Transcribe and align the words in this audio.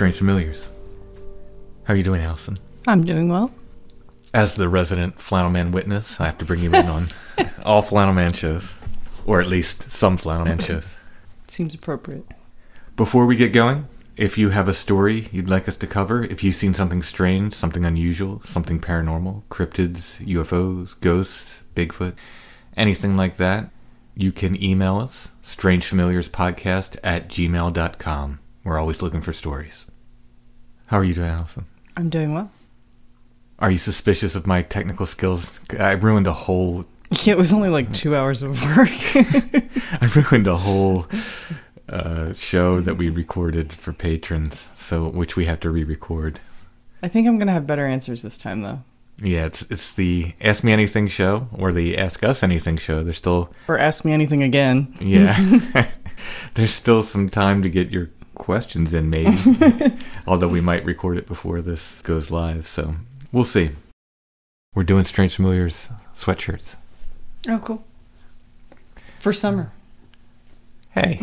Strange 0.00 0.16
Familiars. 0.16 0.70
How 1.84 1.92
are 1.92 1.96
you 1.98 2.02
doing, 2.02 2.22
Allison? 2.22 2.58
I'm 2.88 3.04
doing 3.04 3.28
well. 3.28 3.52
As 4.32 4.54
the 4.54 4.66
resident 4.66 5.20
Flannel 5.20 5.50
Man 5.50 5.72
witness, 5.72 6.18
I 6.18 6.24
have 6.24 6.38
to 6.38 6.46
bring 6.46 6.60
you 6.60 6.72
in 6.72 6.86
on 6.86 7.08
all 7.64 7.82
Flannel 7.82 8.14
Man 8.14 8.32
shows, 8.32 8.72
or 9.26 9.42
at 9.42 9.46
least 9.46 9.92
some 9.92 10.16
Flannel 10.16 10.46
Man 10.46 10.58
shows. 10.58 10.86
Seems 11.48 11.74
appropriate. 11.74 12.24
Before 12.96 13.26
we 13.26 13.36
get 13.36 13.52
going, 13.52 13.88
if 14.16 14.38
you 14.38 14.48
have 14.48 14.68
a 14.68 14.72
story 14.72 15.28
you'd 15.32 15.50
like 15.50 15.68
us 15.68 15.76
to 15.76 15.86
cover, 15.86 16.24
if 16.24 16.42
you've 16.42 16.54
seen 16.54 16.72
something 16.72 17.02
strange, 17.02 17.52
something 17.52 17.84
unusual, 17.84 18.40
something 18.42 18.80
paranormal, 18.80 19.42
cryptids, 19.50 20.16
UFOs, 20.26 20.98
ghosts, 21.02 21.60
Bigfoot, 21.74 22.14
anything 22.74 23.18
like 23.18 23.36
that, 23.36 23.68
you 24.14 24.32
can 24.32 24.56
email 24.62 24.96
us, 24.96 25.28
strangefamiliarspodcast 25.44 26.96
at 27.04 27.28
gmail.com. 27.28 28.40
We're 28.64 28.78
always 28.78 29.02
looking 29.02 29.20
for 29.20 29.34
stories. 29.34 29.84
How 30.90 30.98
are 30.98 31.04
you 31.04 31.14
doing, 31.14 31.28
Allison? 31.30 31.66
I'm 31.96 32.10
doing 32.10 32.34
well. 32.34 32.50
Are 33.60 33.70
you 33.70 33.78
suspicious 33.78 34.34
of 34.34 34.44
my 34.44 34.62
technical 34.62 35.06
skills? 35.06 35.60
I 35.78 35.92
ruined 35.92 36.26
a 36.26 36.32
whole. 36.32 36.84
It 37.26 37.36
was 37.36 37.52
only 37.52 37.68
like 37.68 37.92
two 37.92 38.14
hours 38.16 38.40
of 38.42 38.52
work. 38.76 38.88
I 40.00 40.10
ruined 40.14 40.46
a 40.46 40.56
whole 40.56 41.06
uh, 41.88 42.32
show 42.34 42.80
that 42.80 42.96
we 42.96 43.08
recorded 43.08 43.72
for 43.72 43.92
patrons, 43.92 44.66
so 44.76 45.08
which 45.08 45.34
we 45.36 45.44
have 45.46 45.58
to 45.60 45.70
re-record. 45.70 46.38
I 47.02 47.08
think 47.08 47.26
I'm 47.28 47.36
gonna 47.38 47.50
have 47.52 47.66
better 47.66 47.84
answers 47.86 48.22
this 48.22 48.38
time, 48.38 48.62
though. 48.62 48.82
Yeah, 49.20 49.46
it's 49.46 49.62
it's 49.70 49.92
the 49.92 50.34
Ask 50.40 50.62
Me 50.64 50.72
Anything 50.72 51.08
show 51.08 51.48
or 51.52 51.72
the 51.72 51.98
Ask 51.98 52.22
Us 52.24 52.42
Anything 52.44 52.76
show. 52.78 53.02
There's 53.02 53.16
still 53.16 53.52
Or 53.68 53.76
ask 53.78 54.04
me 54.04 54.12
anything 54.12 54.42
again. 54.44 54.94
yeah, 55.00 55.88
there's 56.54 56.72
still 56.72 57.02
some 57.02 57.28
time 57.28 57.62
to 57.62 57.68
get 57.68 57.90
your 57.90 58.10
questions 58.40 58.92
in, 58.94 59.10
maybe. 59.10 59.36
Although 60.26 60.48
we 60.48 60.60
might 60.60 60.84
record 60.84 61.18
it 61.18 61.26
before 61.26 61.60
this 61.60 61.94
goes 62.02 62.30
live, 62.30 62.66
so 62.66 62.96
we'll 63.30 63.44
see. 63.44 63.70
We're 64.74 64.84
doing 64.84 65.04
Strange 65.04 65.36
Familiars 65.36 65.88
sweatshirts. 66.16 66.76
Oh, 67.48 67.58
cool. 67.62 67.84
For 69.18 69.32
summer. 69.32 69.72
Hey, 70.92 71.20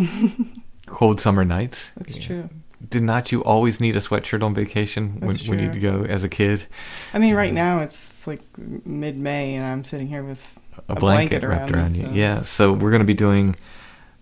cold 0.85 1.19
summer 1.19 1.43
nights. 1.43 1.91
That's 1.97 2.17
true. 2.17 2.49
Did 2.87 3.03
not 3.03 3.31
you 3.31 3.43
always 3.43 3.79
need 3.81 3.95
a 3.95 3.99
sweatshirt 3.99 4.43
on 4.43 4.53
vacation 4.53 5.19
when, 5.19 5.35
when 5.47 5.59
you 5.59 5.71
true. 5.71 5.81
go 5.81 6.03
as 6.05 6.23
a 6.23 6.29
kid? 6.29 6.67
I 7.13 7.19
mean, 7.19 7.33
right 7.33 7.51
now 7.51 7.79
it's 7.79 8.25
like 8.27 8.41
mid-May, 8.85 9.55
and 9.55 9.65
I'm 9.65 9.83
sitting 9.83 10.07
here 10.07 10.23
with 10.23 10.57
A, 10.87 10.95
blanket, 10.95 11.41
wrapped 11.43 11.71
around 11.71 11.93
me, 11.93 11.99
you. 12.01 12.05
so- 12.05 12.11
Yeah, 12.11 12.41
so 12.43 12.71
we're 12.73 12.91
going 12.91 13.01
to 13.01 13.05
be 13.07 13.15
doing 13.15 13.55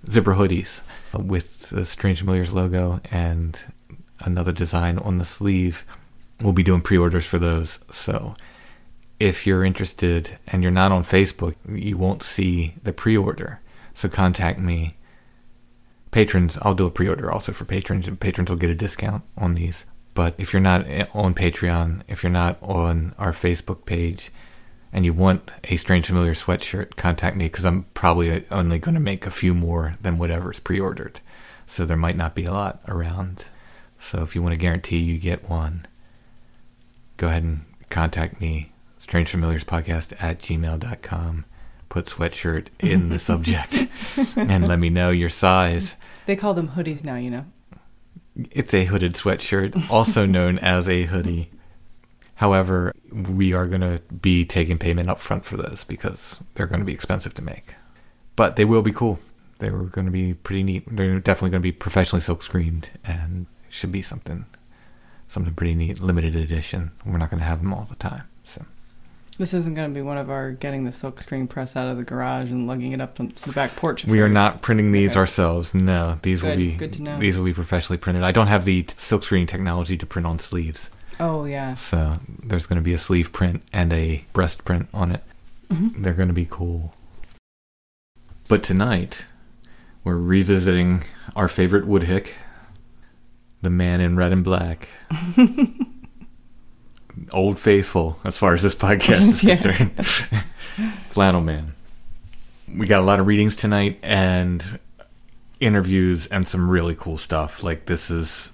zipper 0.09 0.35
hoodies 0.35 0.81
uh, 1.13 1.19
with 1.19 1.54
the 1.69 1.85
Strange 1.85 2.19
Familiars 2.19 2.53
logo 2.53 3.01
and 3.11 3.59
another 4.19 4.51
design 4.51 4.97
on 4.97 5.17
the 5.17 5.25
sleeve. 5.25 5.85
We'll 6.41 6.53
be 6.53 6.63
doing 6.63 6.81
pre-orders 6.81 7.25
for 7.25 7.39
those. 7.39 7.79
So 7.91 8.35
if 9.19 9.47
you're 9.47 9.63
interested 9.63 10.37
and 10.47 10.61
you're 10.61 10.71
not 10.71 10.91
on 10.91 11.03
Facebook, 11.03 11.55
you 11.67 11.97
won't 11.97 12.23
see 12.23 12.75
the 12.83 12.93
pre-order. 12.93 13.61
So 13.93 14.09
contact 14.09 14.59
me. 14.59 14.95
Patrons, 16.11 16.57
I'll 16.61 16.75
do 16.75 16.85
a 16.85 16.91
pre-order 16.91 17.31
also 17.31 17.51
for 17.51 17.65
patrons, 17.65 18.07
and 18.07 18.19
patrons 18.19 18.49
will 18.49 18.57
get 18.57 18.69
a 18.69 18.75
discount 18.75 19.23
on 19.37 19.55
these. 19.55 19.85
But 20.13 20.35
if 20.37 20.53
you're 20.53 20.61
not 20.61 20.87
eh, 20.87 21.05
on 21.13 21.33
Patreon, 21.33 22.01
if 22.07 22.23
you're 22.23 22.31
not 22.31 22.57
on 22.61 23.13
our 23.17 23.33
Facebook 23.33 23.85
page, 23.85 24.31
and 24.93 25.03
you 25.03 25.11
want 25.11 25.51
a 25.65 25.75
Strange 25.75 26.07
Familiar 26.07 26.33
sweatshirt, 26.33 26.95
contact 26.95 27.35
me 27.35 27.47
because 27.47 27.65
I'm 27.65 27.83
probably 27.93 28.45
only 28.49 28.79
going 28.79 28.95
to 28.95 29.01
make 29.01 29.25
a 29.25 29.31
few 29.31 29.53
more 29.53 29.95
than 30.01 30.17
whatever's 30.17 30.59
pre-ordered. 30.59 31.19
So 31.65 31.85
there 31.85 31.97
might 31.97 32.17
not 32.17 32.35
be 32.35 32.45
a 32.45 32.51
lot 32.51 32.81
around. 32.87 33.45
So 33.99 34.21
if 34.23 34.35
you 34.35 34.41
want 34.41 34.53
to 34.53 34.57
guarantee 34.57 34.99
you 34.99 35.17
get 35.17 35.49
one, 35.49 35.85
go 37.17 37.27
ahead 37.27 37.43
and 37.43 37.65
contact 37.89 38.39
me, 38.39 38.71
Strange 38.97 39.29
Familiars 39.29 39.63
Podcast 39.63 40.13
at 40.21 40.39
gmail.com. 40.39 41.45
Put 41.89 42.05
sweatshirt 42.05 42.67
in 42.79 43.09
the 43.09 43.19
subject 43.31 43.87
and 44.35 44.67
let 44.67 44.79
me 44.79 44.89
know 44.89 45.11
your 45.11 45.29
size. 45.29 45.95
They 46.25 46.35
call 46.35 46.53
them 46.53 46.69
hoodies 46.69 47.03
now, 47.03 47.15
you 47.15 47.29
know. 47.29 47.45
It's 48.51 48.73
a 48.73 48.85
hooded 48.85 49.13
sweatshirt, 49.13 49.89
also 49.89 50.25
known 50.25 50.59
as 50.59 50.89
a 50.89 51.03
hoodie. 51.03 51.51
However, 52.35 52.93
we 53.11 53.53
are 53.53 53.65
going 53.65 53.81
to 53.81 54.01
be 54.13 54.43
taking 54.43 54.77
payment 54.77 55.09
up 55.09 55.21
front 55.21 55.45
for 55.45 55.55
those 55.55 55.85
because 55.85 56.39
they're 56.55 56.67
going 56.67 56.81
to 56.81 56.85
be 56.85 56.93
expensive 56.93 57.33
to 57.35 57.41
make. 57.41 57.75
But 58.35 58.57
they 58.57 58.65
will 58.65 58.81
be 58.81 58.91
cool. 58.91 59.19
They 59.59 59.69
were 59.69 59.83
going 59.83 60.05
to 60.05 60.11
be 60.11 60.33
pretty 60.33 60.63
neat. 60.63 60.83
They're 60.87 61.19
definitely 61.19 61.51
going 61.51 61.61
to 61.61 61.67
be 61.67 61.71
professionally 61.71 62.21
silk 62.21 62.41
screened 62.43 62.89
and 63.05 63.45
should 63.69 63.91
be 63.91 64.01
something 64.01 64.45
something 65.27 65.53
pretty 65.53 65.75
neat, 65.75 65.99
limited 65.99 66.35
edition. 66.35 66.91
We're 67.05 67.17
not 67.17 67.29
going 67.31 67.39
to 67.39 67.45
have 67.45 67.59
them 67.61 67.73
all 67.73 67.85
the 67.85 67.95
time. 67.95 68.23
So 68.45 68.63
This 69.37 69.53
isn't 69.53 69.73
going 69.73 69.89
to 69.89 69.93
be 69.93 70.01
one 70.01 70.17
of 70.17 70.29
our 70.29 70.51
getting 70.51 70.83
the 70.85 70.91
silk 70.91 71.19
screen 71.21 71.47
press 71.47 71.75
out 71.75 71.87
of 71.89 71.97
the 71.97 72.03
garage 72.03 72.51
and 72.51 72.67
lugging 72.67 72.91
it 72.91 73.01
up 73.01 73.15
to 73.15 73.45
the 73.45 73.51
back 73.53 73.75
porch. 73.75 74.05
We 74.05 74.21
are 74.21 74.29
not 74.29 74.61
printing 74.61 74.91
these 74.91 75.11
Okay. 75.11 75.19
ourselves. 75.19 75.73
No, 75.73 76.19
these 76.21 76.43
will 76.43 76.55
be 76.55 76.73
good 76.73 76.93
to 76.93 77.01
know. 77.01 77.19
these 77.19 77.37
will 77.37 77.45
be 77.45 77.53
professionally 77.53 77.97
printed. 77.97 78.23
I 78.23 78.31
don't 78.31 78.47
have 78.47 78.65
the 78.65 78.85
silk 78.97 79.23
silkscreen 79.23 79.47
technology 79.47 79.97
to 79.97 80.05
print 80.05 80.25
on 80.27 80.37
sleeves, 80.39 80.89
Oh 81.19 81.45
yeah. 81.45 81.73
so 81.73 82.17
there's 82.43 82.65
going 82.65 82.77
to 82.77 82.83
be 82.83 82.93
a 82.93 82.97
sleeve 82.99 83.31
print 83.33 83.63
and 83.73 83.91
a 83.91 84.23
breast 84.33 84.63
print 84.63 84.87
on 84.93 85.11
it. 85.11 85.23
Mm-hmm. 85.69 86.01
They're 86.03 86.13
going 86.13 86.27
to 86.29 86.33
be 86.33 86.47
cool. 86.49 86.93
But 88.47 88.61
tonight, 88.63 89.25
we're 90.05 90.15
revisiting 90.15 91.03
our 91.35 91.49
favorite 91.49 91.85
Woodhick, 91.85 92.35
the 93.61 93.69
man 93.69 93.99
in 93.99 94.15
red 94.15 94.31
and 94.31 94.43
black. 94.43 94.87
Old 97.31 97.57
faithful, 97.57 98.19
as 98.23 98.37
far 98.37 98.53
as 98.53 98.61
this 98.61 98.75
podcast 98.75 99.21
is 99.27 99.43
Yeah. 99.43 99.55
concerned. 99.55 100.05
Flannel 101.09 101.41
Man. 101.41 101.73
We 102.73 102.87
got 102.87 102.99
a 103.01 103.05
lot 103.05 103.19
of 103.19 103.27
readings 103.27 103.55
tonight 103.55 103.99
and 104.03 104.79
interviews 105.59 106.27
and 106.27 106.45
some 106.47 106.69
really 106.69 106.95
cool 106.95 107.17
stuff. 107.17 107.63
Like, 107.63 107.85
this 107.85 108.09
is. 108.11 108.51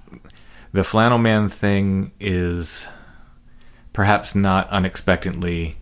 The 0.73 0.83
Flannel 0.85 1.17
Man 1.17 1.49
thing 1.49 2.11
is 2.19 2.87
perhaps 3.93 4.33
not 4.35 4.69
unexpectedly 4.69 5.75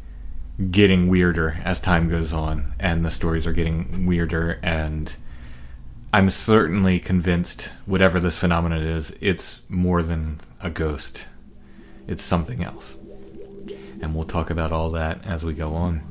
getting 0.71 1.07
weirder 1.09 1.59
as 1.63 1.79
time 1.79 2.09
goes 2.09 2.33
on 2.33 2.73
and 2.79 3.05
the 3.05 3.11
stories 3.11 3.45
are 3.45 3.53
getting 3.53 4.07
weirder 4.07 4.59
and 4.63 5.15
I'm 6.11 6.29
certainly 6.29 6.99
convinced 6.99 7.71
whatever 7.85 8.19
this 8.19 8.37
phenomenon 8.37 8.81
is, 8.81 9.15
it's 9.21 9.61
more 9.69 10.01
than 10.01 10.39
a 10.59 10.69
ghost. 10.69 11.27
It's 12.07 12.23
something 12.23 12.63
else. 12.63 12.95
And 14.01 14.15
we'll 14.15 14.23
talk 14.23 14.49
about 14.49 14.71
all 14.71 14.89
that 14.91 15.25
as 15.27 15.43
we 15.43 15.53
go 15.53 15.75
on. 15.75 16.01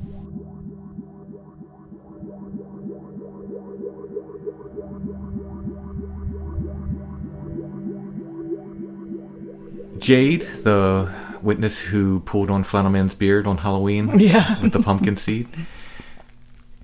Jade, 9.99 10.43
the 10.63 11.13
witness 11.43 11.79
who 11.81 12.21
pulled 12.21 12.51
on 12.51 12.65
Flannelman's 12.65 13.15
beard 13.15 13.47
on 13.47 13.59
Halloween 13.59 14.11
Yeah. 14.19 14.61
with 14.61 14.73
the 14.73 14.81
pumpkin 14.81 15.17
seed, 15.17 15.49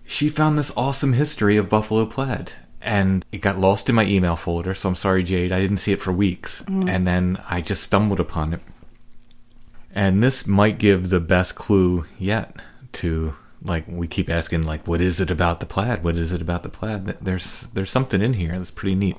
she 0.04 0.28
found 0.28 0.58
this 0.58 0.72
awesome 0.76 1.12
history 1.12 1.56
of 1.56 1.68
Buffalo 1.68 2.06
Plaid. 2.06 2.52
And 2.84 3.24
it 3.32 3.40
got 3.40 3.58
lost 3.58 3.88
in 3.88 3.94
my 3.94 4.04
email 4.04 4.36
folder, 4.36 4.74
so 4.74 4.90
I'm 4.90 4.94
sorry, 4.94 5.22
Jade. 5.22 5.52
I 5.52 5.60
didn't 5.60 5.78
see 5.78 5.92
it 5.92 6.02
for 6.02 6.12
weeks. 6.12 6.62
Mm. 6.62 6.88
And 6.88 7.06
then 7.06 7.42
I 7.48 7.60
just 7.60 7.82
stumbled 7.82 8.20
upon 8.20 8.52
it. 8.52 8.60
And 9.94 10.22
this 10.22 10.46
might 10.46 10.78
give 10.78 11.08
the 11.08 11.20
best 11.20 11.54
clue 11.54 12.04
yet 12.18 12.56
to 12.94 13.34
like 13.62 13.84
we 13.88 14.06
keep 14.06 14.28
asking 14.28 14.62
like 14.62 14.86
what 14.86 15.00
is 15.00 15.20
it 15.20 15.30
about 15.30 15.60
the 15.60 15.66
plaid? 15.66 16.04
What 16.04 16.16
is 16.16 16.32
it 16.32 16.42
about 16.42 16.62
the 16.62 16.68
plaid? 16.68 17.16
There's 17.20 17.62
there's 17.72 17.90
something 17.90 18.20
in 18.20 18.34
here 18.34 18.58
that's 18.58 18.70
pretty 18.70 18.94
neat. 18.94 19.16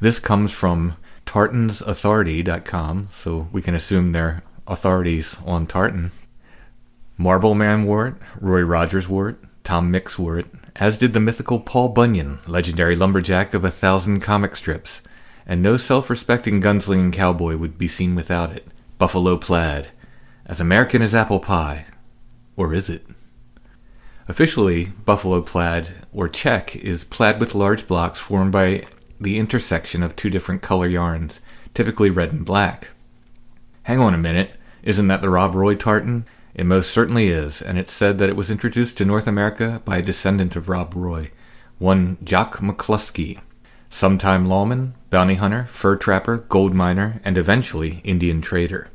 This 0.00 0.18
comes 0.18 0.52
from 0.52 0.96
tartansauthority.com, 1.26 3.08
so 3.12 3.48
we 3.52 3.62
can 3.62 3.74
assume 3.74 4.12
they're 4.12 4.42
authorities 4.66 5.36
on 5.44 5.66
tartan. 5.66 6.10
Marlboro 7.16 7.54
Man 7.54 7.84
wore 7.84 8.08
it, 8.08 8.14
Roy 8.40 8.62
Rogers 8.62 9.08
wore 9.08 9.30
it, 9.30 9.36
Tom 9.62 9.90
Mix 9.90 10.18
wore 10.18 10.38
it, 10.38 10.46
as 10.76 10.98
did 10.98 11.12
the 11.12 11.20
mythical 11.20 11.60
Paul 11.60 11.90
Bunyan, 11.90 12.40
legendary 12.46 12.96
lumberjack 12.96 13.54
of 13.54 13.64
a 13.64 13.70
thousand 13.70 14.20
comic 14.20 14.56
strips, 14.56 15.02
and 15.46 15.62
no 15.62 15.76
self-respecting 15.76 16.60
gunslinging 16.60 17.12
cowboy 17.12 17.56
would 17.56 17.78
be 17.78 17.88
seen 17.88 18.14
without 18.14 18.50
it. 18.50 18.66
Buffalo 18.98 19.36
plaid, 19.36 19.88
as 20.46 20.60
American 20.60 21.02
as 21.02 21.14
apple 21.14 21.40
pie, 21.40 21.86
or 22.56 22.74
is 22.74 22.90
it? 22.90 23.06
Officially, 24.26 24.86
buffalo 25.04 25.42
plaid, 25.42 25.94
or 26.12 26.28
check, 26.28 26.74
is 26.76 27.04
plaid 27.04 27.38
with 27.38 27.54
large 27.54 27.86
blocks 27.86 28.18
formed 28.18 28.52
by 28.52 28.84
the 29.20 29.38
intersection 29.38 30.02
of 30.02 30.16
two 30.16 30.30
different 30.30 30.62
color 30.62 30.88
yarns, 30.88 31.40
typically 31.74 32.10
red 32.10 32.32
and 32.32 32.44
black. 32.44 32.88
Hang 33.84 34.00
on 34.00 34.14
a 34.14 34.18
minute, 34.18 34.52
isn't 34.82 35.08
that 35.08 35.22
the 35.22 35.30
Rob 35.30 35.54
Roy 35.54 35.74
tartan? 35.74 36.26
It 36.54 36.66
most 36.66 36.90
certainly 36.90 37.28
is, 37.28 37.60
and 37.60 37.78
it's 37.78 37.92
said 37.92 38.18
that 38.18 38.28
it 38.28 38.36
was 38.36 38.50
introduced 38.50 38.96
to 38.98 39.04
North 39.04 39.26
America 39.26 39.82
by 39.84 39.98
a 39.98 40.02
descendant 40.02 40.54
of 40.54 40.68
Rob 40.68 40.94
Roy, 40.94 41.32
one 41.78 42.16
Jock 42.22 42.58
McCluskey, 42.58 43.40
sometime 43.90 44.46
lawman, 44.46 44.94
bounty 45.10 45.34
hunter, 45.34 45.66
fur 45.70 45.96
trapper, 45.96 46.38
gold 46.38 46.72
miner, 46.72 47.20
and 47.24 47.36
eventually 47.36 48.00
Indian 48.04 48.40
trader. 48.40 48.88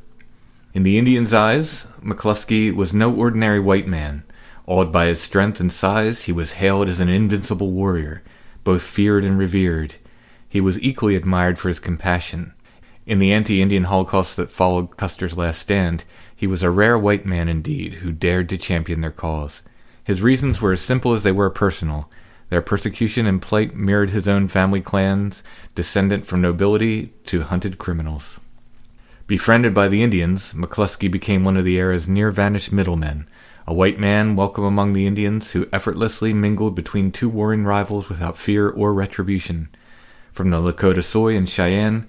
In 0.72 0.84
the 0.84 0.96
Indian's 0.96 1.34
eyes, 1.34 1.86
McCluskey 2.02 2.74
was 2.74 2.94
no 2.94 3.14
ordinary 3.14 3.60
white 3.60 3.86
man. 3.86 4.24
Awed 4.66 4.90
by 4.90 5.06
his 5.06 5.20
strength 5.20 5.60
and 5.60 5.70
size, 5.70 6.22
he 6.22 6.32
was 6.32 6.52
hailed 6.52 6.88
as 6.88 7.00
an 7.00 7.08
invincible 7.10 7.72
warrior, 7.72 8.22
both 8.64 8.82
feared 8.82 9.24
and 9.24 9.36
revered. 9.36 9.96
He 10.48 10.62
was 10.62 10.80
equally 10.80 11.14
admired 11.14 11.58
for 11.58 11.68
his 11.68 11.78
compassion. 11.78 12.54
In 13.04 13.18
the 13.18 13.32
anti 13.32 13.60
Indian 13.60 13.84
holocaust 13.84 14.36
that 14.36 14.50
followed 14.50 14.96
Custer's 14.96 15.36
last 15.36 15.60
stand, 15.60 16.04
he 16.40 16.46
was 16.46 16.62
a 16.62 16.70
rare 16.70 16.98
white 16.98 17.26
man 17.26 17.50
indeed 17.50 17.96
who 17.96 18.10
dared 18.10 18.48
to 18.48 18.56
champion 18.56 19.02
their 19.02 19.10
cause. 19.10 19.60
His 20.02 20.22
reasons 20.22 20.58
were 20.58 20.72
as 20.72 20.80
simple 20.80 21.12
as 21.12 21.22
they 21.22 21.32
were 21.32 21.50
personal. 21.50 22.08
Their 22.48 22.62
persecution 22.62 23.26
and 23.26 23.42
plight 23.42 23.76
mirrored 23.76 24.08
his 24.08 24.26
own 24.26 24.48
family 24.48 24.80
clans, 24.80 25.42
descendant 25.74 26.26
from 26.26 26.40
nobility 26.40 27.12
to 27.26 27.42
hunted 27.42 27.76
criminals. 27.76 28.40
Befriended 29.26 29.74
by 29.74 29.88
the 29.88 30.02
Indians, 30.02 30.54
McCluskey 30.54 31.10
became 31.10 31.44
one 31.44 31.58
of 31.58 31.66
the 31.66 31.76
era's 31.76 32.08
near 32.08 32.30
vanished 32.30 32.72
middlemen, 32.72 33.28
a 33.66 33.74
white 33.74 33.98
man 33.98 34.34
welcome 34.34 34.64
among 34.64 34.94
the 34.94 35.06
Indians 35.06 35.50
who 35.50 35.68
effortlessly 35.74 36.32
mingled 36.32 36.74
between 36.74 37.12
two 37.12 37.28
warring 37.28 37.64
rivals 37.64 38.08
without 38.08 38.38
fear 38.38 38.70
or 38.70 38.94
retribution. 38.94 39.68
From 40.32 40.48
the 40.48 40.56
Lakota 40.56 41.04
Sioux 41.04 41.28
and 41.28 41.46
Cheyenne, 41.46 42.08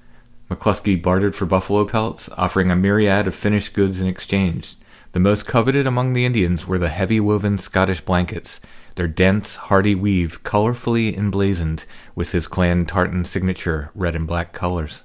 McCluskey 0.51 1.01
bartered 1.01 1.33
for 1.33 1.45
buffalo 1.45 1.85
pelts, 1.85 2.27
offering 2.37 2.69
a 2.69 2.75
myriad 2.75 3.25
of 3.25 3.33
finished 3.33 3.73
goods 3.73 4.01
in 4.01 4.07
exchange. 4.07 4.75
The 5.13 5.19
most 5.21 5.45
coveted 5.45 5.87
among 5.87 6.11
the 6.11 6.25
Indians 6.25 6.67
were 6.67 6.77
the 6.77 6.89
heavy 6.89 7.21
woven 7.21 7.57
Scottish 7.57 8.01
blankets, 8.01 8.59
their 8.95 9.07
dense, 9.07 9.55
hardy 9.55 9.95
weave 9.95 10.43
colorfully 10.43 11.17
emblazoned 11.17 11.85
with 12.15 12.33
his 12.33 12.47
clan 12.47 12.85
tartan 12.85 13.23
signature 13.23 13.91
red 13.95 14.13
and 14.13 14.27
black 14.27 14.51
colors. 14.51 15.03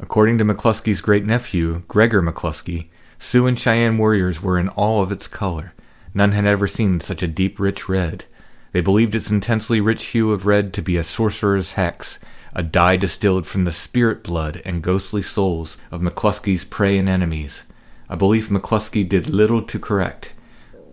According 0.00 0.38
to 0.38 0.46
McCluskey's 0.46 1.02
great 1.02 1.26
nephew, 1.26 1.82
Gregor 1.86 2.22
McCluskey, 2.22 2.88
Sioux 3.18 3.46
and 3.46 3.58
Cheyenne 3.58 3.98
warriors 3.98 4.42
were 4.42 4.58
in 4.58 4.70
awe 4.70 5.02
of 5.02 5.12
its 5.12 5.26
color. 5.26 5.74
None 6.14 6.32
had 6.32 6.46
ever 6.46 6.66
seen 6.66 7.00
such 7.00 7.22
a 7.22 7.28
deep, 7.28 7.60
rich 7.60 7.86
red. 7.86 8.24
They 8.72 8.80
believed 8.80 9.14
its 9.14 9.30
intensely 9.30 9.82
rich 9.82 10.06
hue 10.06 10.32
of 10.32 10.46
red 10.46 10.72
to 10.72 10.80
be 10.80 10.96
a 10.96 11.04
sorcerer's 11.04 11.72
hex, 11.72 12.18
a 12.54 12.62
dye 12.62 12.96
distilled 12.96 13.46
from 13.46 13.64
the 13.64 13.72
spirit 13.72 14.22
blood 14.22 14.62
and 14.64 14.82
ghostly 14.82 15.22
souls 15.22 15.76
of 15.90 16.00
McCluskey's 16.00 16.64
prey 16.64 16.96
and 16.98 17.08
enemies, 17.08 17.64
a 18.08 18.16
belief 18.16 18.48
McCluskey 18.48 19.08
did 19.08 19.28
little 19.28 19.62
to 19.62 19.78
correct. 19.78 20.32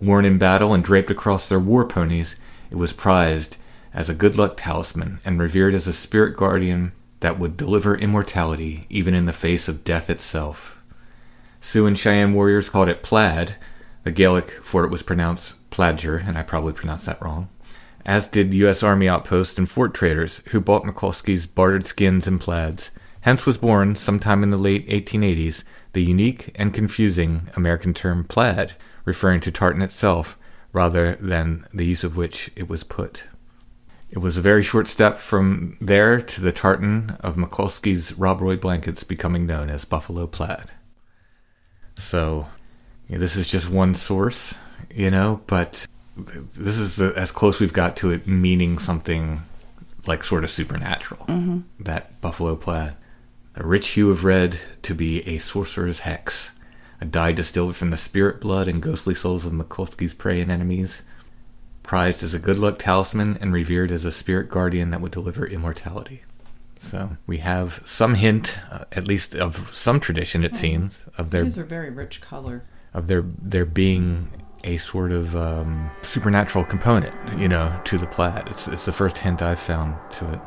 Worn 0.00 0.24
in 0.24 0.38
battle 0.38 0.74
and 0.74 0.82
draped 0.82 1.10
across 1.10 1.48
their 1.48 1.60
war 1.60 1.86
ponies, 1.86 2.34
it 2.70 2.76
was 2.76 2.92
prized 2.92 3.56
as 3.94 4.08
a 4.08 4.14
good 4.14 4.36
luck 4.36 4.54
talisman 4.56 5.20
and 5.24 5.38
revered 5.38 5.74
as 5.74 5.86
a 5.86 5.92
spirit 5.92 6.36
guardian 6.36 6.92
that 7.20 7.38
would 7.38 7.56
deliver 7.56 7.94
immortality 7.96 8.86
even 8.90 9.14
in 9.14 9.26
the 9.26 9.32
face 9.32 9.68
of 9.68 9.84
death 9.84 10.10
itself. 10.10 10.76
Sioux 11.60 11.86
and 11.86 11.96
Cheyenne 11.96 12.34
warriors 12.34 12.68
called 12.68 12.88
it 12.88 13.02
plaid. 13.04 13.54
The 14.02 14.10
Gaelic 14.10 14.50
for 14.64 14.84
it 14.84 14.90
was 14.90 15.04
pronounced 15.04 15.54
pladger, 15.70 16.26
and 16.26 16.36
I 16.36 16.42
probably 16.42 16.72
pronounced 16.72 17.06
that 17.06 17.22
wrong. 17.22 17.48
As 18.04 18.26
did 18.26 18.54
U.S. 18.54 18.82
Army 18.82 19.08
outposts 19.08 19.58
and 19.58 19.68
fort 19.68 19.94
traders 19.94 20.42
who 20.48 20.60
bought 20.60 20.84
McCluskey's 20.84 21.46
bartered 21.46 21.86
skins 21.86 22.26
and 22.26 22.40
plaids. 22.40 22.90
Hence 23.20 23.46
was 23.46 23.58
born, 23.58 23.94
sometime 23.94 24.42
in 24.42 24.50
the 24.50 24.56
late 24.56 24.88
1880s, 24.88 25.62
the 25.92 26.02
unique 26.02 26.50
and 26.56 26.74
confusing 26.74 27.48
American 27.54 27.94
term 27.94 28.24
plaid, 28.24 28.74
referring 29.04 29.40
to 29.40 29.52
tartan 29.52 29.82
itself 29.82 30.36
rather 30.72 31.16
than 31.16 31.66
the 31.72 31.86
use 31.86 32.02
of 32.02 32.16
which 32.16 32.50
it 32.56 32.68
was 32.68 32.82
put. 32.82 33.24
It 34.10 34.18
was 34.18 34.36
a 34.36 34.42
very 34.42 34.62
short 34.62 34.88
step 34.88 35.18
from 35.18 35.76
there 35.80 36.20
to 36.20 36.40
the 36.40 36.52
tartan 36.52 37.16
of 37.20 37.36
McCluskey's 37.36 38.12
Rob 38.18 38.40
Roy 38.40 38.56
blankets 38.56 39.04
becoming 39.04 39.46
known 39.46 39.70
as 39.70 39.84
Buffalo 39.84 40.26
Plaid. 40.26 40.70
So, 41.96 42.48
yeah, 43.08 43.18
this 43.18 43.36
is 43.36 43.46
just 43.46 43.70
one 43.70 43.94
source, 43.94 44.54
you 44.94 45.10
know, 45.10 45.40
but 45.46 45.86
this 46.16 46.78
is 46.78 46.96
the, 46.96 47.12
as 47.16 47.32
close 47.32 47.60
we've 47.60 47.72
got 47.72 47.96
to 47.98 48.10
it 48.10 48.26
meaning 48.26 48.78
something 48.78 49.42
like 50.06 50.24
sort 50.24 50.44
of 50.44 50.50
supernatural. 50.50 51.24
That 51.80 52.20
Buffalo 52.20 52.56
Plaid. 52.56 52.94
A 53.54 53.66
rich 53.66 53.88
hue 53.90 54.10
of 54.10 54.24
red 54.24 54.58
to 54.82 54.94
be 54.94 55.26
a 55.28 55.38
sorcerer's 55.38 56.00
hex. 56.00 56.50
A 57.00 57.04
dye 57.04 57.32
distilled 57.32 57.76
from 57.76 57.90
the 57.90 57.96
spirit 57.96 58.40
blood 58.40 58.68
and 58.68 58.82
ghostly 58.82 59.14
souls 59.14 59.44
of 59.44 59.52
McCluskey's 59.52 60.14
prey 60.14 60.40
and 60.40 60.50
enemies. 60.50 61.02
Prized 61.82 62.22
as 62.22 62.32
a 62.32 62.38
good 62.38 62.56
luck 62.56 62.78
talisman 62.78 63.36
and 63.40 63.52
revered 63.52 63.90
as 63.90 64.04
a 64.04 64.12
spirit 64.12 64.48
guardian 64.48 64.90
that 64.90 65.00
would 65.00 65.12
deliver 65.12 65.46
immortality. 65.46 66.22
So 66.78 67.16
we 67.26 67.38
have 67.38 67.82
some 67.84 68.14
hint, 68.14 68.58
uh, 68.70 68.84
at 68.92 69.06
least 69.06 69.34
of 69.34 69.74
some 69.74 70.00
tradition, 70.00 70.44
it 70.44 70.56
seems, 70.56 71.00
of 71.16 71.30
their 71.30 71.44
These 71.44 71.58
are 71.58 71.64
very 71.64 71.90
rich 71.90 72.20
color. 72.20 72.64
of 72.94 73.06
there 73.06 73.24
there 73.40 73.64
being 73.64 74.30
a 74.64 74.76
sort 74.76 75.12
of 75.12 75.36
um, 75.36 75.90
supernatural 76.02 76.64
component, 76.64 77.14
you 77.38 77.48
know, 77.48 77.80
to 77.84 77.98
the 77.98 78.06
plaid. 78.06 78.48
It's 78.48 78.68
it's 78.68 78.84
the 78.84 78.92
first 78.92 79.18
hint 79.18 79.42
I've 79.42 79.60
found 79.60 79.96
to 80.12 80.32
it. 80.32 80.40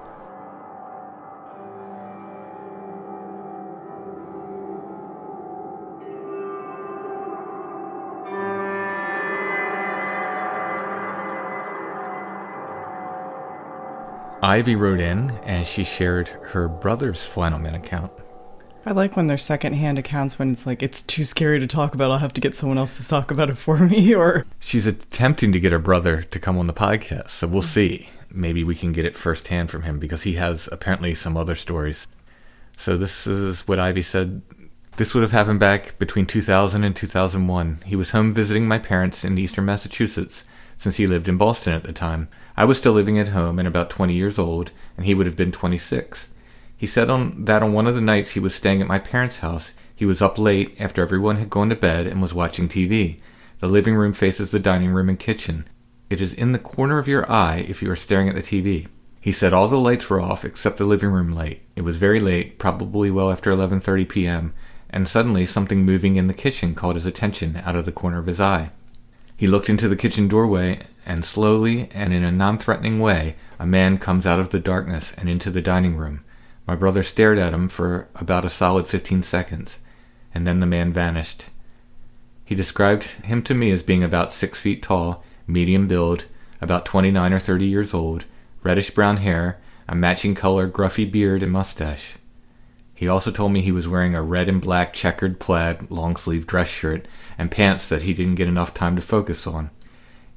Ivy 14.42 14.76
wrote 14.76 15.00
in 15.00 15.32
and 15.44 15.66
she 15.66 15.84
shared 15.84 16.28
her 16.28 16.68
brother's 16.68 17.26
Flannel 17.26 17.58
Man 17.58 17.74
account. 17.74 18.12
I 18.88 18.92
like 18.92 19.16
when 19.16 19.26
they're 19.26 19.38
secondhand 19.38 19.98
accounts 19.98 20.38
when 20.38 20.52
it's 20.52 20.68
like 20.68 20.84
it's 20.84 21.02
too 21.02 21.24
scary 21.24 21.60
to 21.60 21.66
talk 21.66 21.96
about. 21.96 22.12
I'll 22.12 22.20
have 22.20 22.36
to 22.36 22.42
get 22.42 22.56
someone 22.56 22.78
else 22.78 22.98
to 22.98 23.08
talk 23.08 23.32
about 23.32 23.50
it 23.50 23.58
for 23.58 23.80
me. 23.80 24.14
Or 24.14 24.46
She's 24.60 24.86
attempting 24.86 25.52
to 25.54 25.60
get 25.60 25.72
her 25.72 25.80
brother 25.80 26.22
to 26.22 26.40
come 26.40 26.56
on 26.60 26.68
the 26.68 26.74
podcast, 26.74 27.32
so 27.32 27.48
we'll 27.48 27.64
see. 27.64 28.10
Maybe 28.30 28.64
we 28.64 28.76
can 28.76 28.92
get 28.92 29.06
it 29.06 29.18
firsthand 29.18 29.72
from 29.72 29.84
him 29.84 29.98
because 29.98 30.22
he 30.22 30.34
has 30.34 30.70
apparently 30.72 31.16
some 31.16 31.36
other 31.36 31.56
stories. 31.56 32.08
So 32.78 32.96
this 32.96 33.26
is 33.26 33.68
what 33.68 33.80
Ivy 33.80 34.04
said. 34.04 34.44
This 34.98 35.16
would 35.16 35.24
have 35.24 35.32
happened 35.32 35.60
back 35.60 35.98
between 35.98 36.28
2000 36.28 36.84
and 36.84 36.96
2001. 36.96 37.80
He 37.86 37.96
was 37.96 38.12
home 38.12 38.34
visiting 38.34 38.68
my 38.68 38.78
parents 38.78 39.24
in 39.24 39.38
eastern 39.38 39.66
Massachusetts 39.66 40.44
since 40.78 40.98
he 40.98 41.08
lived 41.08 41.28
in 41.28 41.38
Boston 41.38 41.74
at 41.74 41.84
the 41.84 41.94
time. 41.94 42.28
I 42.56 42.66
was 42.66 42.78
still 42.78 42.94
living 42.94 43.18
at 43.18 43.30
home 43.30 43.58
and 43.58 43.68
about 43.68 43.90
20 43.90 44.14
years 44.14 44.38
old, 44.38 44.72
and 44.96 45.08
he 45.08 45.16
would 45.16 45.26
have 45.26 45.36
been 45.36 45.52
26. 45.52 46.30
He 46.78 46.88
said 46.88 47.10
on 47.10 47.46
that 47.46 47.64
on 47.64 47.74
one 47.74 47.88
of 47.88 47.96
the 47.96 48.02
nights 48.02 48.32
he 48.32 48.40
was 48.40 48.54
staying 48.54 48.82
at 48.82 48.88
my 48.88 49.00
parents' 49.00 49.38
house, 49.38 49.72
he 49.96 50.06
was 50.06 50.22
up 50.22 50.38
late 50.38 50.76
after 50.80 51.02
everyone 51.02 51.38
had 51.38 51.50
gone 51.50 51.70
to 51.70 51.76
bed 51.76 52.06
and 52.06 52.22
was 52.22 52.34
watching 52.34 52.68
TV. 52.68 53.20
The 53.60 53.68
living 53.68 53.96
room 53.96 54.12
faces 54.12 54.52
the 54.52 54.60
dining 54.60 54.92
room 54.92 55.08
and 55.08 55.18
kitchen. 55.18 55.66
It 56.10 56.22
is 56.22 56.34
in 56.34 56.52
the 56.52 56.60
corner 56.60 57.00
of 57.00 57.08
your 57.08 57.30
eye 57.32 57.66
if 57.68 57.82
you 57.82 57.90
are 57.90 57.96
staring 57.96 58.28
at 58.28 58.36
the 58.36 58.42
TV. 58.42 58.88
He 59.22 59.32
said 59.32 59.54
all 59.54 59.68
the 59.68 59.78
lights 59.78 60.10
were 60.10 60.22
off 60.22 60.46
except 60.46 60.78
the 60.78 60.86
living 60.86 61.10
room 61.10 61.34
light. 61.34 61.62
It 61.76 61.82
was 61.82 61.98
very 61.98 62.20
late, 62.20 62.60
probably 62.60 63.10
well 63.10 63.32
after 63.32 63.52
11:30 63.52 64.08
p.m., 64.10 64.54
and 64.90 65.08
suddenly 65.08 65.46
something 65.46 65.84
moving 65.84 66.16
in 66.16 66.28
the 66.28 66.34
kitchen 66.34 66.76
caught 66.76 66.96
his 66.96 67.06
attention 67.06 67.62
out 67.66 67.76
of 67.76 67.86
the 67.86 67.92
corner 67.92 68.20
of 68.20 68.28
his 68.28 68.40
eye. 68.40 68.72
He 69.36 69.48
looked 69.48 69.70
into 69.70 69.90
the 69.90 69.96
kitchen 69.96 70.28
doorway, 70.28 70.82
and 71.06 71.26
slowly 71.26 71.90
and 71.92 72.14
in 72.14 72.24
a 72.24 72.32
non 72.32 72.58
threatening 72.58 73.00
way, 73.00 73.36
a 73.58 73.66
man 73.66 73.98
comes 73.98 74.28
out 74.28 74.40
of 74.40 74.50
the 74.50 74.60
darkness 74.60 75.12
and 75.18 75.28
into 75.28 75.50
the 75.50 75.62
dining 75.62 75.98
room. 75.98 76.22
My 76.68 76.76
brother 76.76 77.04
stared 77.04 77.38
at 77.38 77.54
him 77.54 77.70
for 77.70 78.08
about 78.16 78.46
a 78.46 78.50
solid 78.50 78.88
fifteen 78.88 79.22
seconds, 79.22 79.80
and 80.34 80.48
then 80.48 80.60
the 80.60 80.66
man 80.66 80.92
vanished. 80.92 81.46
He 82.44 82.56
described 82.56 83.04
him 83.04 83.42
to 83.44 83.54
me 83.54 83.72
as 83.72 83.84
being 83.84 84.04
about 84.04 84.34
six 84.34 84.60
feet 84.60 84.82
tall, 84.84 85.24
medium 85.48 85.88
build, 85.88 86.26
about 86.62 86.86
twenty 86.86 87.12
nine 87.12 87.34
or 87.34 87.40
thirty 87.40 87.66
years 87.66 87.94
old, 87.94 88.26
reddish 88.64 88.90
brown 88.92 89.18
hair, 89.18 89.60
a 89.88 89.96
matching 89.96 90.34
color 90.34 90.68
gruffy 90.68 91.06
beard 91.12 91.44
and 91.44 91.52
mustache. 91.52 92.14
He 92.96 93.08
also 93.08 93.30
told 93.30 93.52
me 93.52 93.62
he 93.62 93.72
was 93.72 93.88
wearing 93.88 94.16
a 94.16 94.24
red 94.24 94.48
and 94.48 94.62
black 94.62 94.94
checkered 94.94 95.40
plaid 95.40 95.92
long 95.92 96.16
sleeve 96.16 96.48
dress 96.48 96.70
shirt 96.70 97.08
and 97.38 97.52
pants 97.52 97.90
that 97.90 98.04
he 98.04 98.14
didn't 98.14 98.36
get 98.36 98.48
enough 98.48 98.74
time 98.74 98.96
to 98.96 99.02
focus 99.02 99.46
on. 99.46 99.70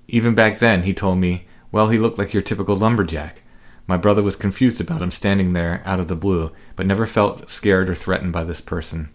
Even 0.09 0.35
back 0.35 0.59
then, 0.59 0.83
he 0.83 0.93
told 0.93 1.19
me, 1.19 1.47
well, 1.71 1.89
he 1.89 1.99
looked 1.99 2.19
like 2.19 2.35
your 2.35 2.43
typical 2.43 2.75
lumberjack. 2.75 3.43
My 3.89 3.97
brother 3.97 4.23
was 4.23 4.37
confused 4.37 4.83
about 4.83 5.01
him 5.01 5.11
standing 5.11 5.55
there 5.55 5.83
out 5.87 5.99
of 5.99 6.09
the 6.09 6.15
blue, 6.15 6.53
but 6.77 6.87
never 6.87 7.07
felt 7.07 7.49
scared 7.49 7.89
or 7.89 7.95
threatened 7.95 8.35
by 8.35 8.45
this 8.45 8.61
person. 8.61 9.09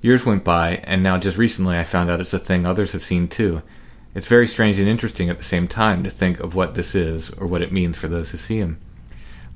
Years 0.00 0.24
went 0.24 0.44
by, 0.44 0.76
and 0.84 1.02
now 1.02 1.18
just 1.18 1.36
recently 1.36 1.76
I 1.76 1.82
found 1.82 2.08
out 2.08 2.20
it's 2.20 2.32
a 2.32 2.38
thing 2.38 2.64
others 2.64 2.92
have 2.92 3.02
seen 3.02 3.26
too. 3.26 3.62
It's 4.14 4.28
very 4.28 4.46
strange 4.46 4.78
and 4.78 4.88
interesting 4.88 5.28
at 5.28 5.38
the 5.38 5.44
same 5.44 5.66
time 5.66 6.04
to 6.04 6.10
think 6.10 6.38
of 6.38 6.54
what 6.54 6.74
this 6.74 6.94
is 6.94 7.30
or 7.30 7.48
what 7.48 7.62
it 7.62 7.72
means 7.72 7.98
for 7.98 8.06
those 8.06 8.30
who 8.30 8.38
see 8.38 8.58
him. 8.58 8.80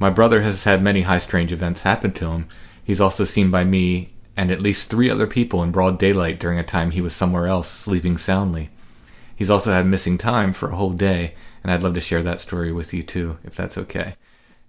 My 0.01 0.11
brother 0.11 0.43
has 0.43 0.65
had 0.65 0.83
many 0.83 1.03
high 1.03 1.19
strange 1.19 1.53
events 1.53 1.83
happen 1.83 2.13
to 2.15 2.33
him. 2.33 2.49
He's 2.83 3.01
also 3.01 3.25
seen 3.25 3.53
by 3.53 3.63
me 3.63 4.15
and 4.37 4.51
at 4.51 4.61
least 4.61 4.91
three 4.91 5.09
other 5.09 5.29
people 5.29 5.63
in 5.63 5.71
broad 5.71 5.97
daylight 5.97 6.41
during 6.41 6.59
a 6.59 6.65
time 6.65 6.91
he 6.91 7.01
was 7.01 7.15
somewhere 7.15 7.47
else 7.47 7.71
sleeping 7.71 8.19
soundly. 8.19 8.71
He's 9.37 9.51
also 9.51 9.73
had 9.73 9.87
missing 9.87 10.19
time 10.19 10.53
for 10.53 10.71
a 10.71 10.77
whole 10.77 10.91
day, 10.91 11.35
and 11.63 11.73
I'd 11.73 11.83
love 11.83 11.95
to 11.95 12.01
share 12.01 12.23
that 12.25 12.41
story 12.41 12.73
with 12.73 12.93
you 12.93 13.03
too, 13.03 13.39
if 13.45 13.55
that's 13.55 13.79
okay. 13.79 14.17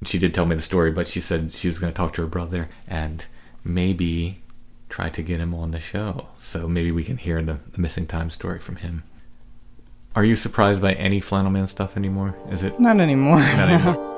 She 0.04 0.20
did 0.20 0.34
tell 0.34 0.46
me 0.46 0.56
the 0.56 0.62
story, 0.62 0.92
but 0.92 1.08
she 1.08 1.20
said 1.20 1.52
she 1.52 1.68
was 1.68 1.80
going 1.80 1.92
to 1.92 1.98
talk 1.98 2.14
to 2.14 2.22
her 2.22 2.28
brother 2.28 2.70
and 2.88 3.25
maybe 3.64 4.42
try 4.90 5.10
to 5.10 5.22
get 5.24 5.40
him 5.40 5.54
on 5.54 5.72
the 5.72 5.80
show. 5.80 6.28
So 6.38 6.68
maybe 6.68 6.92
we 6.92 7.04
can 7.04 7.18
hear 7.18 7.42
the, 7.42 7.60
the 7.72 7.82
missing 7.82 8.06
time 8.06 8.30
story 8.30 8.60
from 8.60 8.78
him. 8.78 9.04
Are 10.16 10.24
you 10.24 10.36
surprised 10.36 10.82
by 10.82 10.94
any 10.94 11.20
Flannel 11.20 11.52
Man 11.52 11.68
stuff 11.68 11.98
anymore? 11.98 12.36
Is 12.50 12.64
it 12.64 12.80
not 12.80 13.00
anymore. 13.00 13.40
not 13.40 13.70
anymore? 13.70 14.12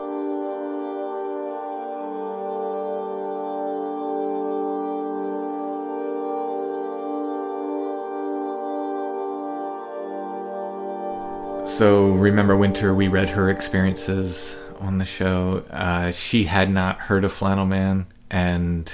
So, 11.77 12.07
remember 12.07 12.57
Winter, 12.57 12.96
we 12.96 13.07
read 13.07 13.29
her 13.29 13.51
experiences 13.51 14.55
on 14.79 14.98
the 14.98 15.05
show. 15.05 15.63
Uh, 15.69 16.12
she 16.12 16.46
had 16.46 16.69
not 16.69 17.00
heard 17.01 17.24
of 17.24 17.31
Flannel 17.34 17.65
Man, 17.65 18.05
and 18.29 18.91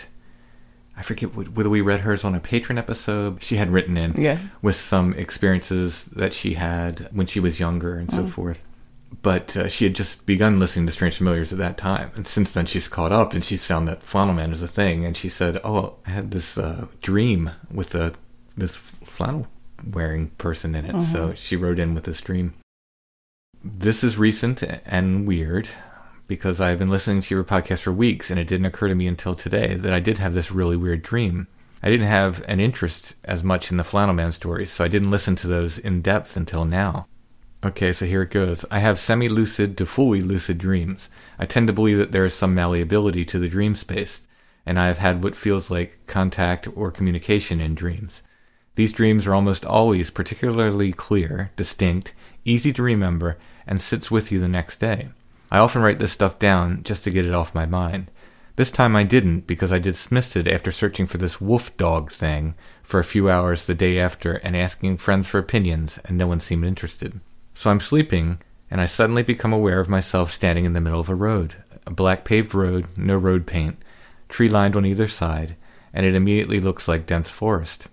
I 0.97 1.01
forget 1.01 1.35
whether 1.35 1.69
we 1.69 1.81
read 1.81 2.01
hers 2.01 2.23
on 2.23 2.35
a 2.35 2.39
patron 2.39 2.77
episode. 2.77 3.41
She 3.43 3.55
had 3.57 3.69
written 3.71 3.97
in 3.97 4.13
Yeah. 4.21 4.37
with 4.61 4.75
some 4.75 5.13
experiences 5.13 6.05
that 6.05 6.33
she 6.33 6.53
had 6.53 7.09
when 7.11 7.25
she 7.27 7.39
was 7.39 7.59
younger 7.59 7.95
and 7.95 8.11
so 8.11 8.27
forth. 8.27 8.63
But 9.21 9.55
uh, 9.55 9.67
she 9.69 9.85
had 9.85 9.95
just 9.95 10.25
begun 10.25 10.59
listening 10.59 10.85
to 10.87 10.91
Strange 10.91 11.17
Familiars 11.17 11.51
at 11.53 11.59
that 11.59 11.77
time, 11.77 12.11
and 12.15 12.25
since 12.25 12.51
then 12.51 12.65
she's 12.65 12.87
caught 12.87 13.11
up 13.11 13.33
and 13.33 13.43
she's 13.43 13.63
found 13.63 13.87
that 13.87 14.03
Flannel 14.03 14.33
Man 14.33 14.51
is 14.51 14.63
a 14.63 14.67
thing. 14.67 15.05
And 15.05 15.15
she 15.15 15.29
said, 15.29 15.59
"Oh, 15.63 15.95
I 16.07 16.09
had 16.09 16.31
this 16.31 16.57
uh, 16.57 16.87
dream 17.01 17.51
with 17.71 17.93
a 17.93 18.13
this 18.57 18.75
flannel 18.75 19.47
wearing 19.87 20.29
person 20.39 20.73
in 20.73 20.85
it." 20.85 21.01
So 21.03 21.33
she 21.35 21.55
wrote 21.55 21.77
in 21.77 21.93
with 21.93 22.05
this 22.05 22.21
dream. 22.21 22.55
This 23.65 24.03
is 24.03 24.17
recent 24.17 24.61
and 24.85 25.25
weird 25.25 25.69
because 26.27 26.59
I've 26.59 26.79
been 26.79 26.89
listening 26.89 27.21
to 27.21 27.33
your 27.33 27.45
podcast 27.45 27.79
for 27.83 27.93
weeks 27.93 28.29
and 28.29 28.37
it 28.37 28.45
didn't 28.45 28.65
occur 28.65 28.89
to 28.89 28.95
me 28.95 29.07
until 29.07 29.35
today 29.35 29.75
that 29.75 29.93
I 29.93 30.01
did 30.01 30.17
have 30.17 30.33
this 30.33 30.51
really 30.51 30.75
weird 30.75 31.01
dream. 31.01 31.47
I 31.81 31.89
didn't 31.89 32.07
have 32.07 32.43
an 32.45 32.59
interest 32.59 33.15
as 33.23 33.41
much 33.41 33.71
in 33.71 33.77
the 33.77 33.85
Flannel 33.85 34.15
Man 34.15 34.33
stories, 34.33 34.69
so 34.69 34.83
I 34.83 34.89
didn't 34.89 35.11
listen 35.11 35.37
to 35.37 35.47
those 35.47 35.77
in 35.77 36.01
depth 36.01 36.35
until 36.35 36.65
now. 36.65 37.07
Okay, 37.63 37.93
so 37.93 38.05
here 38.05 38.23
it 38.23 38.31
goes. 38.31 38.65
I 38.69 38.79
have 38.79 38.99
semi 38.99 39.29
lucid 39.29 39.77
to 39.77 39.85
fully 39.85 40.21
lucid 40.21 40.57
dreams. 40.57 41.07
I 41.39 41.45
tend 41.45 41.67
to 41.67 41.73
believe 41.73 41.99
that 41.99 42.11
there 42.11 42.25
is 42.25 42.33
some 42.33 42.53
malleability 42.53 43.23
to 43.23 43.39
the 43.39 43.47
dream 43.47 43.77
space, 43.77 44.27
and 44.65 44.77
I 44.77 44.87
have 44.87 44.97
had 44.97 45.23
what 45.23 45.37
feels 45.37 45.71
like 45.71 46.05
contact 46.05 46.67
or 46.75 46.91
communication 46.91 47.61
in 47.61 47.75
dreams. 47.75 48.23
These 48.75 48.91
dreams 48.91 49.25
are 49.25 49.33
almost 49.33 49.63
always 49.63 50.09
particularly 50.09 50.91
clear, 50.91 51.51
distinct, 51.55 52.13
easy 52.43 52.73
to 52.73 52.83
remember, 52.83 53.37
and 53.67 53.81
sits 53.81 54.11
with 54.11 54.31
you 54.31 54.39
the 54.39 54.47
next 54.47 54.79
day. 54.79 55.09
I 55.51 55.59
often 55.59 55.81
write 55.81 55.99
this 55.99 56.11
stuff 56.11 56.39
down 56.39 56.83
just 56.83 57.03
to 57.03 57.11
get 57.11 57.25
it 57.25 57.33
off 57.33 57.53
my 57.53 57.65
mind. 57.65 58.09
This 58.55 58.71
time 58.71 58.95
I 58.95 59.03
didn't 59.03 59.47
because 59.47 59.71
I 59.71 59.79
dismissed 59.79 60.35
it 60.35 60.47
after 60.47 60.71
searching 60.71 61.07
for 61.07 61.17
this 61.17 61.41
wolf 61.41 61.75
dog 61.77 62.11
thing 62.11 62.53
for 62.83 62.99
a 62.99 63.03
few 63.03 63.29
hours 63.29 63.65
the 63.65 63.73
day 63.73 63.99
after 63.99 64.33
and 64.35 64.55
asking 64.55 64.97
friends 64.97 65.27
for 65.27 65.39
opinions, 65.39 65.99
and 66.05 66.17
no 66.17 66.27
one 66.27 66.39
seemed 66.39 66.65
interested. 66.65 67.19
So 67.53 67.71
I'm 67.71 67.79
sleeping, 67.79 68.39
and 68.69 68.81
I 68.81 68.85
suddenly 68.85 69.23
become 69.23 69.53
aware 69.53 69.79
of 69.79 69.89
myself 69.89 70.31
standing 70.31 70.65
in 70.65 70.73
the 70.73 70.81
middle 70.81 70.99
of 70.99 71.09
a 71.09 71.15
road. 71.15 71.55
A 71.85 71.91
black 71.91 72.25
paved 72.25 72.53
road, 72.53 72.87
no 72.95 73.17
road 73.17 73.47
paint, 73.47 73.77
tree 74.29 74.49
lined 74.49 74.75
on 74.75 74.85
either 74.85 75.07
side, 75.07 75.55
and 75.93 76.05
it 76.05 76.15
immediately 76.15 76.59
looks 76.59 76.87
like 76.87 77.05
dense 77.05 77.29
forest. 77.29 77.87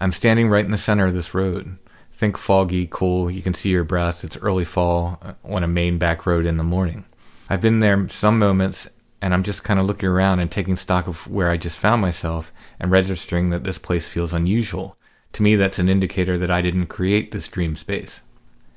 I'm 0.00 0.12
standing 0.12 0.48
right 0.48 0.64
in 0.64 0.70
the 0.70 0.78
center 0.78 1.06
of 1.06 1.14
this 1.14 1.34
road. 1.34 1.78
Think 2.22 2.38
foggy, 2.38 2.86
cool, 2.88 3.28
you 3.32 3.42
can 3.42 3.52
see 3.52 3.70
your 3.70 3.82
breath. 3.82 4.22
It's 4.22 4.36
early 4.36 4.64
fall 4.64 5.18
uh, 5.22 5.32
on 5.44 5.64
a 5.64 5.66
main 5.66 5.98
back 5.98 6.24
road 6.24 6.46
in 6.46 6.56
the 6.56 6.62
morning. 6.62 7.04
I've 7.50 7.60
been 7.60 7.80
there 7.80 8.08
some 8.10 8.38
moments 8.38 8.88
and 9.20 9.34
I'm 9.34 9.42
just 9.42 9.64
kind 9.64 9.80
of 9.80 9.86
looking 9.86 10.08
around 10.08 10.38
and 10.38 10.48
taking 10.48 10.76
stock 10.76 11.08
of 11.08 11.26
where 11.26 11.50
I 11.50 11.56
just 11.56 11.80
found 11.80 12.00
myself 12.00 12.52
and 12.78 12.92
registering 12.92 13.50
that 13.50 13.64
this 13.64 13.76
place 13.76 14.06
feels 14.06 14.32
unusual. 14.32 14.96
To 15.32 15.42
me, 15.42 15.56
that's 15.56 15.80
an 15.80 15.88
indicator 15.88 16.38
that 16.38 16.48
I 16.48 16.62
didn't 16.62 16.86
create 16.86 17.32
this 17.32 17.48
dream 17.48 17.74
space. 17.74 18.20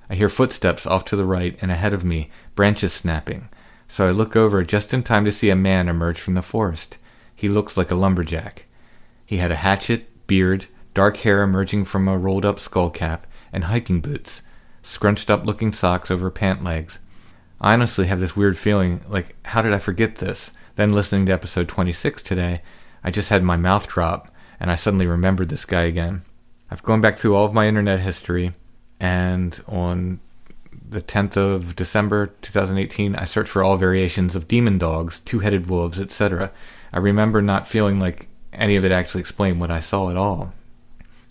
I 0.10 0.16
hear 0.16 0.28
footsteps 0.28 0.88
off 0.88 1.06
to 1.06 1.16
the 1.16 1.24
right 1.24 1.56
and 1.62 1.70
ahead 1.70 1.94
of 1.94 2.04
me, 2.04 2.32
branches 2.56 2.94
snapping. 2.94 3.50
So 3.88 4.08
I 4.08 4.12
look 4.12 4.36
over 4.36 4.64
just 4.64 4.92
in 4.92 5.04
time 5.04 5.24
to 5.26 5.32
see 5.32 5.52
a 5.52 5.56
man 5.56 5.88
emerge 5.88 6.20
from 6.20 6.34
the 6.34 6.42
forest. 6.42 6.98
He 7.36 7.48
looks 7.48 7.78
like 7.78 7.92
a 7.92 7.96
lumberjack. 7.96 8.66
He 9.24 9.38
had 9.38 9.52
a 9.52 9.58
hatchet, 9.58 10.26
beard, 10.26 10.66
dark 10.96 11.18
hair 11.18 11.44
emerging 11.44 11.86
from 11.86 12.08
a 12.08 12.18
rolled 12.18 12.44
up 12.44 12.60
skull 12.60 12.90
cap, 12.90 13.28
and 13.56 13.64
hiking 13.64 14.02
boots, 14.02 14.44
scrunched 14.84 15.32
up 15.32 15.46
looking 15.46 15.72
socks 15.72 16.12
over 16.12 16.30
pant 16.30 16.64
legs. 16.64 17.00
I 17.60 17.74
honestly 17.74 18.06
have 18.08 18.20
this 18.20 18.36
weird 18.36 18.58
feeling 18.58 19.02
like, 19.08 19.36
how 19.48 19.62
did 19.62 19.74
I 19.74 19.80
forget 19.80 20.18
this? 20.18 20.52
Then 20.76 20.94
listening 20.94 21.26
to 21.26 21.32
episode 21.32 21.70
26 21.70 22.22
today, 22.22 22.62
I 23.04 23.10
just 23.10 23.30
had 23.30 23.44
my 23.44 23.56
mouth 23.56 23.88
drop, 23.88 24.30
and 24.60 24.70
I 24.70 24.76
suddenly 24.76 25.08
remembered 25.08 25.50
this 25.50 25.64
guy 25.64 25.84
again. 25.84 26.24
I've 26.70 26.84
gone 26.84 27.00
back 27.00 27.18
through 27.18 27.36
all 27.36 27.46
of 27.46 27.54
my 27.54 27.68
internet 27.68 28.02
history, 28.02 28.52
and 29.00 29.60
on 29.68 30.20
the 30.88 31.02
10th 31.02 31.38
of 31.38 31.76
December 31.76 32.28
2018, 32.42 33.16
I 33.16 33.24
searched 33.24 33.50
for 33.50 33.64
all 33.64 33.78
variations 33.78 34.36
of 34.36 34.50
demon 34.50 34.78
dogs, 34.78 35.22
two 35.22 35.40
headed 35.40 35.70
wolves, 35.70 36.00
etc. 36.00 36.52
I 36.92 37.00
remember 37.00 37.42
not 37.42 37.68
feeling 37.68 38.00
like 38.00 38.28
any 38.52 38.76
of 38.76 38.84
it 38.84 38.92
actually 38.92 39.22
explained 39.22 39.62
what 39.62 39.72
I 39.72 39.80
saw 39.80 40.10
at 40.10 40.18
all. 40.18 40.54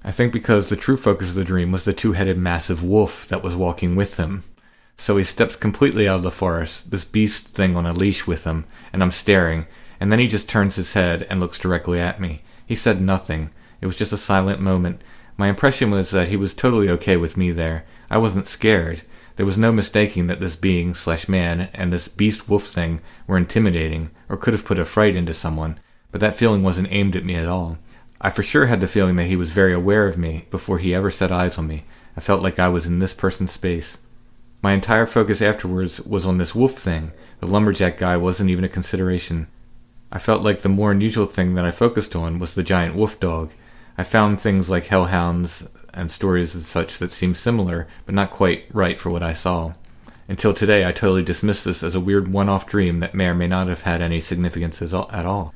I 0.06 0.12
think 0.12 0.34
because 0.34 0.68
the 0.68 0.76
true 0.76 0.98
focus 0.98 1.30
of 1.30 1.34
the 1.34 1.44
dream 1.44 1.72
was 1.72 1.86
the 1.86 1.94
two 1.94 2.12
headed 2.12 2.36
massive 2.36 2.84
wolf 2.84 3.26
that 3.28 3.42
was 3.42 3.56
walking 3.56 3.96
with 3.96 4.18
him. 4.18 4.44
So 4.98 5.16
he 5.16 5.24
steps 5.24 5.56
completely 5.56 6.06
out 6.06 6.16
of 6.16 6.22
the 6.22 6.30
forest, 6.30 6.90
this 6.90 7.06
beast 7.06 7.48
thing 7.48 7.74
on 7.74 7.86
a 7.86 7.92
leash 7.92 8.26
with 8.26 8.44
him, 8.44 8.66
and 8.92 9.02
I'm 9.02 9.10
staring, 9.10 9.66
and 9.98 10.12
then 10.12 10.18
he 10.18 10.28
just 10.28 10.48
turns 10.48 10.76
his 10.76 10.92
head 10.92 11.26
and 11.30 11.40
looks 11.40 11.58
directly 11.58 11.98
at 11.98 12.20
me. 12.20 12.42
He 12.66 12.76
said 12.76 13.00
nothing. 13.00 13.50
It 13.80 13.86
was 13.86 13.96
just 13.96 14.12
a 14.12 14.18
silent 14.18 14.60
moment. 14.60 15.00
My 15.38 15.48
impression 15.48 15.90
was 15.90 16.10
that 16.10 16.28
he 16.28 16.36
was 16.36 16.54
totally 16.54 16.90
okay 16.90 17.16
with 17.16 17.38
me 17.38 17.50
there. 17.50 17.86
I 18.10 18.18
wasn't 18.18 18.46
scared. 18.46 19.02
There 19.36 19.46
was 19.46 19.58
no 19.58 19.72
mistaking 19.72 20.26
that 20.26 20.38
this 20.38 20.54
being 20.54 20.94
slash 20.94 21.28
man 21.28 21.70
and 21.72 21.92
this 21.92 22.08
beast 22.08 22.48
wolf 22.48 22.66
thing 22.66 23.00
were 23.26 23.38
intimidating, 23.38 24.10
or 24.28 24.36
could 24.36 24.52
have 24.52 24.66
put 24.66 24.78
a 24.78 24.84
fright 24.84 25.16
into 25.16 25.32
someone, 25.32 25.80
but 26.12 26.20
that 26.20 26.36
feeling 26.36 26.62
wasn't 26.62 26.92
aimed 26.92 27.16
at 27.16 27.24
me 27.24 27.34
at 27.34 27.48
all. 27.48 27.78
I 28.20 28.30
for 28.30 28.42
sure 28.42 28.66
had 28.66 28.80
the 28.80 28.88
feeling 28.88 29.16
that 29.16 29.26
he 29.26 29.36
was 29.36 29.50
very 29.50 29.72
aware 29.72 30.06
of 30.06 30.16
me 30.16 30.46
before 30.50 30.78
he 30.78 30.94
ever 30.94 31.10
set 31.10 31.32
eyes 31.32 31.58
on 31.58 31.66
me. 31.66 31.84
I 32.16 32.20
felt 32.20 32.42
like 32.42 32.58
I 32.58 32.68
was 32.68 32.86
in 32.86 32.98
this 32.98 33.14
person's 33.14 33.50
space. 33.50 33.98
My 34.62 34.72
entire 34.72 35.06
focus 35.06 35.42
afterwards 35.42 36.00
was 36.00 36.24
on 36.24 36.38
this 36.38 36.54
wolf 36.54 36.78
thing. 36.78 37.12
The 37.40 37.46
lumberjack 37.46 37.98
guy 37.98 38.16
wasn't 38.16 38.50
even 38.50 38.64
a 38.64 38.68
consideration. 38.68 39.48
I 40.10 40.18
felt 40.18 40.42
like 40.42 40.62
the 40.62 40.68
more 40.68 40.92
unusual 40.92 41.26
thing 41.26 41.54
that 41.54 41.64
I 41.64 41.70
focused 41.70 42.16
on 42.16 42.38
was 42.38 42.54
the 42.54 42.62
giant 42.62 42.94
wolf 42.94 43.18
dog. 43.20 43.50
I 43.98 44.04
found 44.04 44.40
things 44.40 44.70
like 44.70 44.86
hellhounds 44.86 45.66
and 45.92 46.10
stories 46.10 46.54
and 46.54 46.64
such 46.64 46.98
that 46.98 47.12
seemed 47.12 47.36
similar, 47.36 47.88
but 48.06 48.14
not 48.14 48.30
quite 48.30 48.64
right 48.72 48.98
for 48.98 49.10
what 49.10 49.22
I 49.22 49.32
saw. 49.32 49.74
Until 50.28 50.54
today, 50.54 50.86
I 50.86 50.92
totally 50.92 51.22
dismissed 51.22 51.64
this 51.64 51.82
as 51.82 51.94
a 51.94 52.00
weird 52.00 52.28
one 52.28 52.48
off 52.48 52.66
dream 52.66 53.00
that 53.00 53.14
may 53.14 53.26
or 53.26 53.34
may 53.34 53.46
not 53.46 53.68
have 53.68 53.82
had 53.82 54.00
any 54.00 54.20
significance 54.20 54.80
at 54.80 55.26
all. 55.26 55.52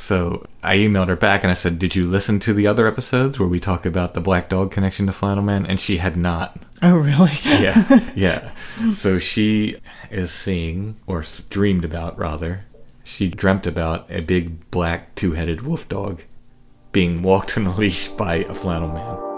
So 0.00 0.46
I 0.62 0.78
emailed 0.78 1.08
her 1.08 1.16
back 1.16 1.44
and 1.44 1.50
I 1.50 1.54
said, 1.54 1.78
Did 1.78 1.94
you 1.94 2.06
listen 2.06 2.40
to 2.40 2.54
the 2.54 2.66
other 2.66 2.86
episodes 2.86 3.38
where 3.38 3.48
we 3.48 3.60
talk 3.60 3.84
about 3.84 4.14
the 4.14 4.20
black 4.20 4.48
dog 4.48 4.72
connection 4.72 5.06
to 5.06 5.12
Flannel 5.12 5.44
Man? 5.44 5.66
And 5.66 5.78
she 5.78 5.98
had 5.98 6.16
not. 6.16 6.58
Oh, 6.82 6.96
really? 6.96 7.32
yeah, 7.44 8.10
yeah. 8.16 8.50
So 8.94 9.18
she 9.18 9.76
is 10.10 10.30
seeing, 10.32 10.96
or 11.06 11.22
dreamed 11.50 11.84
about 11.84 12.18
rather, 12.18 12.64
she 13.04 13.28
dreamt 13.28 13.66
about 13.66 14.10
a 14.10 14.22
big 14.22 14.70
black 14.70 15.14
two 15.14 15.32
headed 15.32 15.62
wolf 15.62 15.86
dog 15.86 16.22
being 16.92 17.22
walked 17.22 17.58
on 17.58 17.66
a 17.66 17.76
leash 17.76 18.08
by 18.08 18.36
a 18.36 18.54
flannel 18.54 18.88
man. 18.88 19.29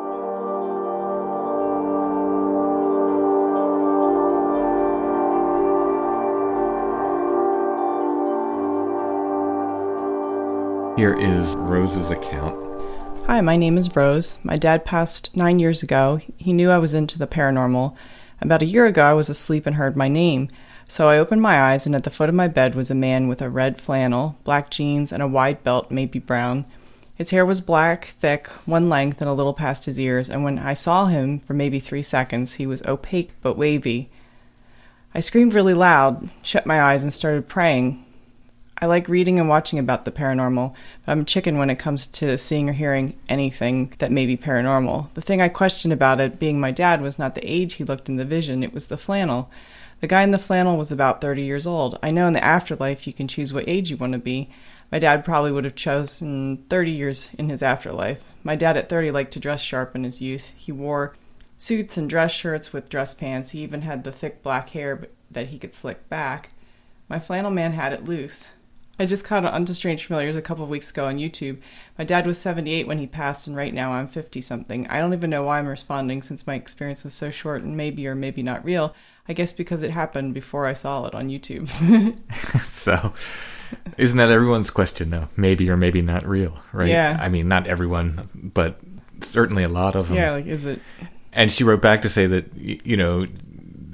Here 10.95 11.15
is 11.15 11.57
Rose's 11.57 12.11
account. 12.11 12.55
Hi, 13.27 13.41
my 13.41 13.57
name 13.57 13.79
is 13.79 13.97
Rose. 13.97 14.37
My 14.43 14.59
dad 14.59 14.85
passed 14.85 15.35
nine 15.35 15.59
years 15.59 15.83
ago. 15.83 16.21
He 16.37 16.53
knew 16.53 16.69
I 16.69 16.77
was 16.77 16.93
into 16.93 17.19
the 17.19 17.27
paranormal. 17.27 17.97
About 18.43 18.61
a 18.61 18.67
year 18.67 18.85
ago, 18.85 19.03
I 19.03 19.15
was 19.15 19.31
asleep 19.31 19.65
and 19.67 19.77
heard 19.77 19.97
my 19.97 20.09
name. 20.09 20.49
So 20.87 21.09
I 21.09 21.17
opened 21.17 21.41
my 21.41 21.59
eyes, 21.59 21.87
and 21.87 21.97
at 21.97 22.03
the 22.03 22.11
foot 22.11 22.29
of 22.29 22.35
my 22.35 22.47
bed 22.47 22.75
was 22.75 22.91
a 22.91 22.95
man 22.95 23.27
with 23.27 23.41
a 23.41 23.49
red 23.49 23.81
flannel, 23.81 24.37
black 24.45 24.69
jeans, 24.69 25.13
and 25.13 25.23
a 25.23 25.27
wide 25.27 25.65
belt, 25.65 25.91
maybe 25.91 26.19
brown. 26.19 26.67
His 27.15 27.31
hair 27.31 27.47
was 27.47 27.63
black, 27.63 28.15
thick, 28.21 28.49
one 28.67 28.91
length, 28.91 29.23
and 29.23 29.31
a 29.31 29.35
little 29.35 29.55
past 29.55 29.87
his 29.87 29.99
ears, 29.99 30.29
and 30.29 30.45
when 30.45 30.59
I 30.59 30.75
saw 30.75 31.07
him 31.07 31.41
for 31.41 31.55
maybe 31.55 31.81
three 31.81 32.03
seconds, 32.03 32.55
he 32.55 32.67
was 32.67 32.83
opaque 32.83 33.31
but 33.41 33.57
wavy. 33.57 34.11
I 35.15 35.21
screamed 35.21 35.55
really 35.55 35.75
loud, 35.75 36.29
shut 36.43 36.67
my 36.67 36.83
eyes, 36.83 37.03
and 37.03 37.15
started 37.15 37.49
praying. 37.49 38.05
I 38.82 38.86
like 38.86 39.06
reading 39.06 39.38
and 39.38 39.49
watching 39.49 39.78
about 39.78 40.04
the 40.04 40.10
paranormal, 40.10 40.75
but 41.06 41.12
I'm 41.12 41.21
a 41.21 41.25
chicken 41.25 41.56
when 41.56 41.71
it 41.71 41.78
comes 41.78 42.04
to 42.08 42.36
seeing 42.36 42.68
or 42.68 42.73
hearing 42.73 43.16
anything 43.28 43.95
that 43.99 44.10
may 44.10 44.26
be 44.26 44.36
paranormal. 44.36 45.14
The 45.14 45.21
thing 45.21 45.40
I 45.40 45.49
questioned 45.50 45.92
about 45.92 46.21
it 46.21 46.40
being 46.40 46.58
my 46.58 46.73
dad 46.73 47.00
was 47.00 47.16
not 47.16 47.36
the 47.36 47.49
age 47.49 47.75
he 47.75 47.84
looked 47.84 48.08
in 48.08 48.16
the 48.16 48.25
vision, 48.25 48.64
it 48.64 48.75
was 48.75 48.88
the 48.88 48.97
flannel. 48.97 49.49
The 50.00 50.08
guy 50.08 50.25
in 50.25 50.32
the 50.32 50.38
flannel 50.38 50.76
was 50.76 50.90
about 50.90 51.21
30 51.21 51.42
years 51.42 51.64
old. 51.64 51.97
I 52.02 52.10
know 52.10 52.26
in 52.26 52.32
the 52.32 52.42
afterlife 52.42 53.06
you 53.06 53.12
can 53.12 53.28
choose 53.28 53.52
what 53.52 53.68
age 53.68 53.88
you 53.88 53.97
want 53.97 54.14
to 54.14 54.18
be. 54.18 54.50
My 54.90 54.99
dad 54.99 55.25
probably 55.25 55.52
would 55.52 55.64
have 55.64 55.76
chosen 55.76 56.64
30 56.68 56.90
years 56.90 57.30
in 57.38 57.50
his 57.50 57.62
afterlife. 57.62 58.25
My 58.42 58.56
dad 58.56 58.76
at 58.76 58.88
30 58.88 59.12
liked 59.12 59.32
to 59.34 59.38
dress 59.38 59.60
sharp 59.60 59.95
in 59.95 60.02
his 60.02 60.21
youth. 60.21 60.52
He 60.56 60.73
wore 60.73 61.14
suits 61.56 61.97
and 61.97 62.10
dress 62.10 62.32
shirts 62.32 62.73
with 62.73 62.90
dress 62.90 63.14
pants. 63.14 63.52
He 63.52 63.60
even 63.60 63.82
had 63.82 64.02
the 64.02 64.10
thick 64.10 64.42
black 64.42 64.71
hair 64.71 65.06
that 65.30 65.50
he 65.50 65.58
could 65.60 65.73
slick 65.73 66.08
back. 66.08 66.49
My 67.08 67.21
flannel 67.21 67.52
man 67.52 67.75
had 67.75 67.92
it 67.92 68.06
loose. 68.06 68.49
I 69.02 69.06
just 69.06 69.25
caught 69.25 69.45
on 69.45 69.65
to 69.65 69.75
Strange 69.75 70.06
Familiars 70.06 70.36
a 70.36 70.41
couple 70.43 70.62
of 70.62 70.71
weeks 70.71 70.91
ago 70.91 71.06
on 71.06 71.19
YouTube. 71.19 71.58
My 71.99 72.04
dad 72.04 72.25
was 72.25 72.38
78 72.38 72.86
when 72.86 72.99
he 72.99 73.08
passed, 73.08 73.49
and 73.49 73.56
right 73.56 73.75
now 73.75 73.95
I'm 73.95 74.06
50 74.06 74.41
something. 74.41 74.86
I 74.86 75.00
don't 75.00 75.12
even 75.12 75.28
know 75.28 75.43
why 75.43 75.58
I'm 75.58 75.67
responding 75.67 76.23
since 76.23 76.47
my 76.47 76.54
experience 76.54 77.02
was 77.02 77.12
so 77.12 77.32
short 77.32 77.62
and 77.62 77.76
maybe 77.76 78.06
or 78.06 78.15
maybe 78.15 78.45
not 78.45 78.65
real. 78.65 78.95
I 79.26 79.32
guess 79.32 79.52
because 79.52 79.82
it 79.82 79.91
happened 79.91 80.34
before 80.34 80.67
I 80.67 80.75
saw 80.75 81.06
it 81.06 81.17
on 81.17 81.28
YouTube. 81.30 81.69
so, 82.69 83.12
isn't 83.99 84.19
that 84.19 84.30
everyone's 84.30 84.71
question, 84.71 85.10
though? 85.10 85.28
Maybe 85.36 85.69
or 85.69 85.76
maybe 85.76 86.00
not 86.00 86.25
real, 86.25 86.60
right? 86.73 86.88
Yeah. 86.88 87.19
I 87.21 87.28
mean, 87.28 87.49
not 87.49 87.67
everyone, 87.67 88.28
but 88.32 88.78
certainly 89.21 89.65
a 89.65 89.69
lot 89.69 89.97
of 89.97 90.08
them. 90.08 90.17
Yeah, 90.17 90.30
like, 90.30 90.47
is 90.47 90.65
it. 90.65 90.80
And 91.32 91.50
she 91.50 91.65
wrote 91.65 91.82
back 91.82 92.02
to 92.02 92.08
say 92.08 92.28
that, 92.28 92.54
you 92.56 92.97
know, 92.97 93.26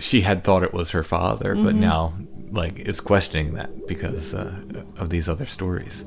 she 0.00 0.20
had 0.20 0.44
thought 0.44 0.62
it 0.62 0.74
was 0.74 0.90
her 0.90 1.02
father, 1.02 1.54
mm-hmm. 1.54 1.64
but 1.64 1.74
now 1.74 2.12
like 2.50 2.78
is 2.78 3.00
questioning 3.00 3.54
that 3.54 3.86
because 3.86 4.34
uh, 4.34 4.54
of 4.96 5.10
these 5.10 5.28
other 5.28 5.46
stories. 5.46 6.04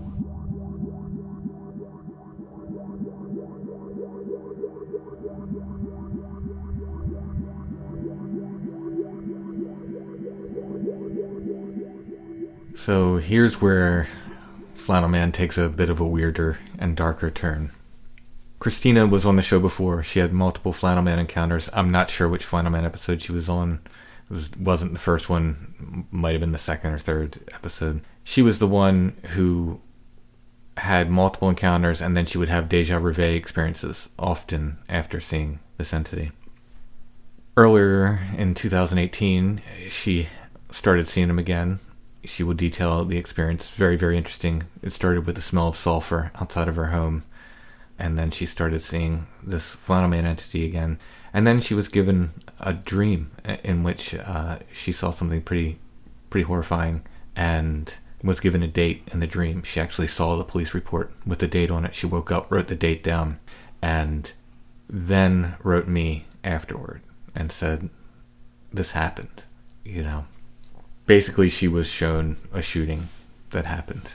So 12.75 13.17
here's 13.17 13.61
where 13.61 14.07
Flannel 14.73 15.09
Man 15.09 15.31
takes 15.31 15.55
a 15.55 15.69
bit 15.69 15.91
of 15.91 15.99
a 15.99 16.07
weirder 16.07 16.57
and 16.79 16.97
darker 16.97 17.29
turn. 17.29 17.71
Christina 18.57 19.05
was 19.05 19.23
on 19.23 19.35
the 19.35 19.43
show 19.43 19.59
before. 19.59 20.01
She 20.01 20.17
had 20.17 20.33
multiple 20.33 20.73
Flannel 20.73 21.03
Man 21.03 21.19
encounters. 21.19 21.69
I'm 21.73 21.91
not 21.91 22.09
sure 22.09 22.27
which 22.27 22.43
Flannel 22.43 22.71
Man 22.71 22.83
episode 22.83 23.21
she 23.21 23.31
was 23.31 23.47
on 23.47 23.81
was, 24.31 24.51
wasn't 24.57 24.93
the 24.93 24.99
first 24.99 25.29
one, 25.29 26.07
might 26.09 26.31
have 26.31 26.41
been 26.41 26.53
the 26.53 26.57
second 26.57 26.91
or 26.91 26.99
third 26.99 27.39
episode. 27.53 28.01
She 28.23 28.41
was 28.41 28.59
the 28.59 28.67
one 28.67 29.15
who 29.31 29.81
had 30.77 31.09
multiple 31.09 31.49
encounters 31.49 32.01
and 32.01 32.15
then 32.15 32.25
she 32.25 32.37
would 32.37 32.49
have 32.49 32.69
deja 32.69 32.97
vu 32.99 33.21
experiences 33.21 34.09
often 34.17 34.77
after 34.89 35.19
seeing 35.19 35.59
this 35.77 35.93
entity. 35.93 36.31
Earlier 37.57 38.21
in 38.37 38.53
2018, 38.53 39.61
she 39.89 40.29
started 40.71 41.07
seeing 41.07 41.29
him 41.29 41.37
again. 41.37 41.79
She 42.23 42.43
would 42.43 42.57
detail 42.57 43.03
the 43.03 43.17
experience. 43.17 43.69
Very, 43.69 43.97
very 43.97 44.17
interesting. 44.17 44.63
It 44.81 44.91
started 44.91 45.25
with 45.25 45.35
the 45.35 45.41
smell 45.41 45.67
of 45.67 45.75
sulfur 45.75 46.31
outside 46.35 46.67
of 46.67 46.75
her 46.75 46.87
home, 46.87 47.23
and 47.99 48.17
then 48.17 48.31
she 48.31 48.45
started 48.45 48.81
seeing 48.81 49.27
this 49.43 49.71
flannel 49.71 50.09
man 50.09 50.25
entity 50.25 50.65
again. 50.65 50.97
And 51.33 51.47
then 51.47 51.61
she 51.61 51.73
was 51.73 51.87
given 51.87 52.31
a 52.59 52.73
dream 52.73 53.31
in 53.63 53.83
which 53.83 54.13
uh, 54.13 54.59
she 54.73 54.91
saw 54.91 55.11
something 55.11 55.41
pretty, 55.41 55.79
pretty 56.29 56.43
horrifying, 56.45 57.03
and 57.35 57.95
was 58.23 58.39
given 58.39 58.61
a 58.61 58.67
date 58.67 59.07
in 59.11 59.19
the 59.19 59.27
dream. 59.27 59.63
She 59.63 59.79
actually 59.79 60.07
saw 60.07 60.35
the 60.35 60.43
police 60.43 60.73
report 60.73 61.11
with 61.25 61.39
the 61.39 61.47
date 61.47 61.71
on 61.71 61.85
it. 61.85 61.95
She 61.95 62.05
woke 62.05 62.31
up, 62.31 62.51
wrote 62.51 62.67
the 62.67 62.75
date 62.75 63.03
down, 63.03 63.39
and 63.81 64.31
then 64.89 65.55
wrote 65.63 65.87
me 65.87 66.25
afterward 66.43 67.01
and 67.33 67.51
said, 67.51 67.89
"This 68.71 68.91
happened." 68.91 69.45
You 69.83 70.03
know, 70.03 70.25
basically, 71.05 71.49
she 71.49 71.67
was 71.67 71.87
shown 71.87 72.37
a 72.53 72.61
shooting 72.61 73.09
that 73.51 73.65
happened 73.65 74.11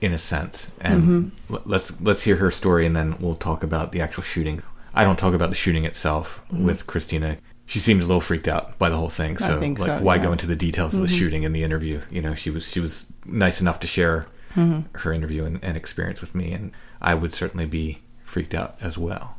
in 0.00 0.12
a 0.12 0.18
sense. 0.18 0.68
And 0.80 1.02
mm-hmm. 1.02 1.56
let's 1.64 1.98
let's 2.00 2.22
hear 2.22 2.36
her 2.36 2.50
story, 2.50 2.86
and 2.86 2.94
then 2.94 3.16
we'll 3.18 3.36
talk 3.36 3.62
about 3.62 3.92
the 3.92 4.00
actual 4.00 4.22
shooting. 4.22 4.62
I 4.94 5.04
don't 5.04 5.18
talk 5.18 5.34
about 5.34 5.50
the 5.50 5.56
shooting 5.56 5.84
itself 5.84 6.40
mm-hmm. 6.46 6.64
with 6.64 6.86
Christina. 6.86 7.38
She 7.66 7.78
seemed 7.78 8.02
a 8.02 8.06
little 8.06 8.20
freaked 8.20 8.48
out 8.48 8.78
by 8.78 8.90
the 8.90 8.96
whole 8.96 9.08
thing. 9.08 9.38
So, 9.38 9.58
like, 9.58 9.78
so, 9.78 9.98
why 9.98 10.16
yeah. 10.16 10.22
go 10.22 10.32
into 10.32 10.46
the 10.46 10.56
details 10.56 10.92
mm-hmm. 10.92 11.02
of 11.02 11.08
the 11.08 11.14
mm-hmm. 11.14 11.24
shooting 11.24 11.42
in 11.42 11.52
the 11.52 11.64
interview? 11.64 12.00
You 12.10 12.22
know, 12.22 12.34
she 12.34 12.50
was 12.50 12.70
she 12.70 12.80
was 12.80 13.06
nice 13.24 13.60
enough 13.60 13.80
to 13.80 13.86
share 13.86 14.26
mm-hmm. 14.54 14.96
her 14.98 15.12
interview 15.12 15.44
and, 15.44 15.62
and 15.64 15.76
experience 15.76 16.20
with 16.20 16.34
me, 16.34 16.52
and 16.52 16.72
I 17.00 17.14
would 17.14 17.34
certainly 17.34 17.66
be 17.66 18.02
freaked 18.22 18.54
out 18.54 18.76
as 18.80 18.98
well. 18.98 19.36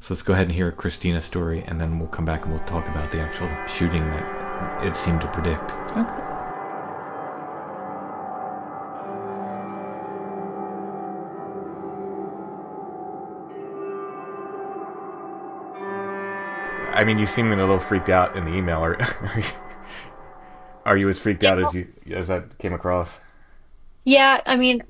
So 0.00 0.12
let's 0.12 0.22
go 0.22 0.34
ahead 0.34 0.46
and 0.46 0.54
hear 0.54 0.70
Christina's 0.70 1.24
story, 1.24 1.64
and 1.66 1.80
then 1.80 1.98
we'll 1.98 2.08
come 2.08 2.26
back 2.26 2.44
and 2.44 2.52
we'll 2.52 2.64
talk 2.64 2.86
about 2.88 3.10
the 3.10 3.20
actual 3.20 3.48
shooting 3.66 4.08
that 4.10 4.84
it 4.84 4.96
seemed 4.96 5.22
to 5.22 5.28
predict. 5.28 5.72
Okay. 5.96 6.33
I 16.94 17.04
mean, 17.04 17.18
you 17.18 17.26
seem 17.26 17.52
a 17.52 17.56
little 17.56 17.78
freaked 17.78 18.08
out 18.08 18.36
in 18.36 18.44
the 18.44 18.54
email. 18.54 18.78
Are, 18.78 19.00
are, 19.00 19.38
you, 19.38 19.44
are 20.84 20.96
you 20.96 21.08
as 21.08 21.18
freaked 21.18 21.44
out 21.44 21.58
as 21.58 21.74
you 21.74 21.88
as 22.10 22.28
that 22.28 22.58
came 22.58 22.72
across? 22.72 23.18
Yeah, 24.04 24.40
I 24.44 24.56
mean, 24.56 24.82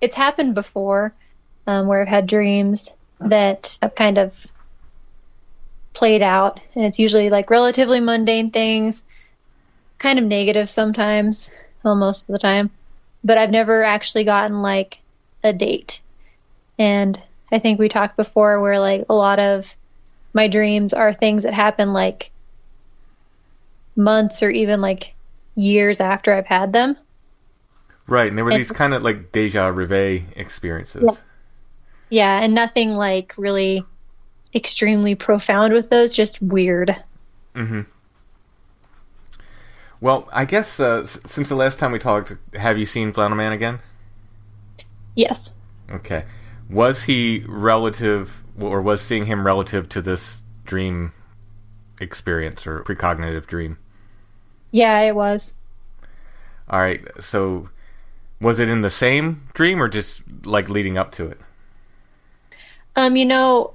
it's 0.00 0.16
happened 0.16 0.54
before 0.54 1.12
um, 1.66 1.86
where 1.86 2.00
I've 2.00 2.08
had 2.08 2.26
dreams 2.26 2.90
that 3.20 3.78
have 3.82 3.94
kind 3.94 4.18
of 4.18 4.46
played 5.92 6.22
out, 6.22 6.60
and 6.74 6.84
it's 6.84 6.98
usually 6.98 7.28
like 7.28 7.50
relatively 7.50 8.00
mundane 8.00 8.50
things, 8.50 9.04
kind 9.98 10.18
of 10.18 10.24
negative 10.24 10.70
sometimes, 10.70 11.50
well, 11.82 11.96
most 11.96 12.22
of 12.22 12.32
the 12.32 12.38
time. 12.38 12.70
But 13.22 13.36
I've 13.36 13.50
never 13.50 13.84
actually 13.84 14.24
gotten 14.24 14.62
like 14.62 15.00
a 15.44 15.52
date. 15.52 16.00
And 16.78 17.20
I 17.52 17.58
think 17.58 17.78
we 17.78 17.88
talked 17.88 18.16
before 18.16 18.60
where 18.60 18.78
like 18.78 19.04
a 19.10 19.14
lot 19.14 19.38
of 19.38 19.74
my 20.32 20.48
dreams 20.48 20.92
are 20.92 21.12
things 21.12 21.42
that 21.42 21.54
happen 21.54 21.92
like 21.92 22.30
months 23.96 24.42
or 24.42 24.50
even 24.50 24.80
like 24.80 25.14
years 25.54 26.00
after 26.00 26.32
I've 26.32 26.46
had 26.46 26.72
them. 26.72 26.96
Right, 28.06 28.28
and 28.28 28.36
there 28.36 28.44
were 28.44 28.52
these 28.52 28.72
kind 28.72 28.92
of 28.92 29.02
like 29.02 29.30
deja 29.30 29.70
vu 29.70 30.22
experiences. 30.34 31.04
Yeah. 31.04 31.16
yeah, 32.08 32.40
and 32.42 32.54
nothing 32.54 32.92
like 32.92 33.34
really 33.36 33.84
extremely 34.54 35.14
profound 35.14 35.72
with 35.72 35.90
those, 35.90 36.12
just 36.12 36.42
weird. 36.42 36.96
Mm-hmm. 37.54 37.82
Well, 40.00 40.28
I 40.32 40.44
guess 40.44 40.80
uh, 40.80 41.06
since 41.06 41.48
the 41.48 41.54
last 41.54 41.78
time 41.78 41.92
we 41.92 41.98
talked, 41.98 42.34
have 42.54 42.78
you 42.78 42.86
seen 42.86 43.12
Flannel 43.12 43.36
Man 43.36 43.52
again? 43.52 43.80
Yes. 45.14 45.54
Okay. 45.90 46.24
Was 46.70 47.04
he 47.04 47.44
relative, 47.46 48.42
or 48.62 48.80
was 48.82 49.00
seeing 49.00 49.26
him 49.26 49.46
relative 49.46 49.88
to 49.90 50.02
this 50.02 50.42
dream 50.64 51.12
experience 52.00 52.66
or 52.66 52.82
precognitive 52.84 53.46
dream? 53.46 53.78
Yeah, 54.70 55.00
it 55.00 55.14
was. 55.14 55.54
All 56.68 56.80
right. 56.80 57.04
So, 57.20 57.68
was 58.40 58.60
it 58.60 58.68
in 58.68 58.82
the 58.82 58.90
same 58.90 59.48
dream 59.54 59.82
or 59.82 59.88
just 59.88 60.22
like 60.44 60.70
leading 60.70 60.96
up 60.96 61.12
to 61.12 61.26
it? 61.26 61.40
Um, 62.96 63.16
you 63.16 63.26
know, 63.26 63.74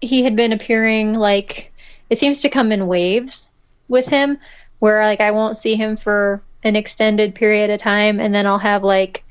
he 0.00 0.24
had 0.24 0.36
been 0.36 0.52
appearing 0.52 1.14
like 1.14 1.72
it 2.08 2.18
seems 2.18 2.40
to 2.40 2.48
come 2.48 2.72
in 2.72 2.86
waves 2.86 3.50
with 3.88 4.06
him 4.06 4.38
where 4.78 5.02
like 5.04 5.20
I 5.20 5.30
won't 5.30 5.56
see 5.56 5.76
him 5.76 5.96
for 5.96 6.42
an 6.62 6.76
extended 6.76 7.34
period 7.34 7.70
of 7.70 7.80
time 7.80 8.20
and 8.20 8.34
then 8.34 8.46
I'll 8.46 8.58
have 8.58 8.82
like 8.82 9.24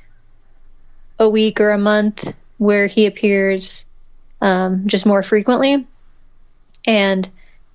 a 1.20 1.30
week 1.30 1.60
or 1.60 1.72
a 1.72 1.78
month 1.78 2.34
where 2.58 2.88
he 2.88 3.06
appears 3.06 3.86
um, 4.42 4.88
just 4.88 5.06
more 5.06 5.24
frequently. 5.24 5.88
And 6.86 7.28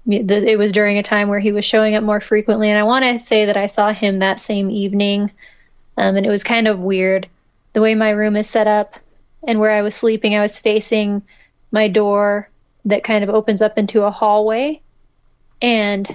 the, 0.06 0.50
it 0.50 0.58
was 0.58 0.72
during 0.72 0.98
a 0.98 1.02
time 1.02 1.28
where 1.28 1.40
he 1.40 1.52
was 1.52 1.64
showing 1.64 1.94
up 1.94 2.04
more 2.04 2.20
frequently. 2.20 2.70
And 2.70 2.78
I 2.78 2.84
want 2.84 3.04
to 3.04 3.18
say 3.18 3.46
that 3.46 3.56
I 3.56 3.66
saw 3.66 3.92
him 3.92 4.18
that 4.18 4.40
same 4.40 4.70
evening. 4.70 5.30
Um, 5.96 6.16
and 6.16 6.26
it 6.26 6.30
was 6.30 6.44
kind 6.44 6.68
of 6.68 6.78
weird. 6.78 7.28
The 7.72 7.80
way 7.80 7.94
my 7.94 8.10
room 8.10 8.36
is 8.36 8.48
set 8.48 8.66
up 8.66 8.96
and 9.46 9.58
where 9.58 9.70
I 9.70 9.82
was 9.82 9.94
sleeping, 9.94 10.34
I 10.34 10.42
was 10.42 10.58
facing 10.58 11.22
my 11.70 11.88
door 11.88 12.48
that 12.84 13.04
kind 13.04 13.24
of 13.24 13.30
opens 13.30 13.62
up 13.62 13.78
into 13.78 14.02
a 14.02 14.10
hallway. 14.10 14.80
And 15.62 16.08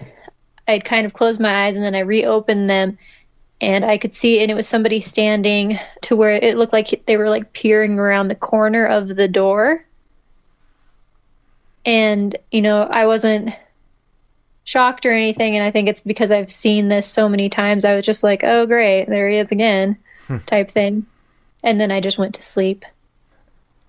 I'd 0.67 0.85
kind 0.85 1.05
of 1.05 1.13
closed 1.13 1.39
my 1.39 1.65
eyes 1.65 1.75
and 1.75 1.85
then 1.85 1.95
I 1.95 2.01
reopened 2.01 2.69
them 2.69 2.97
and 3.62 3.83
I 3.83 3.97
could 3.97 4.13
see, 4.13 4.39
and 4.39 4.49
it 4.49 4.53
was 4.53 4.67
somebody 4.67 5.01
standing 5.01 5.77
to 6.03 6.15
where 6.15 6.31
it 6.31 6.57
looked 6.57 6.71
like 6.71 7.05
they 7.05 7.17
were 7.17 7.29
like 7.29 7.51
peering 7.51 7.99
around 7.99 8.29
the 8.29 8.35
corner 8.35 8.85
of 8.85 9.13
the 9.13 9.27
door. 9.27 9.85
And, 11.89 12.38
you 12.52 12.62
know, 12.62 12.84
I 12.84 13.08
wasn't 13.08 13.49
shocked 14.63 15.08
or 15.08 15.12
anything. 15.12 15.56
And 15.56 15.65
I 15.65 15.71
think 15.71 15.89
it's 15.89 16.02
because 16.02 16.30
I've 16.30 16.52
seen 16.52 16.88
this 16.88 17.08
so 17.08 17.28
many 17.28 17.49
times. 17.49 17.84
I 17.84 17.95
was 17.95 18.06
just 18.06 18.23
like, 18.23 18.43
oh, 18.43 18.67
great, 18.67 19.06
there 19.06 19.28
he 19.28 19.38
is 19.38 19.52
again, 19.52 19.97
type 20.45 20.69
thing. 20.69 21.08
And 21.63 21.80
then 21.82 21.89
I 21.89 21.99
just 21.99 22.19
went 22.19 22.36
to 22.36 22.43
sleep. 22.43 22.86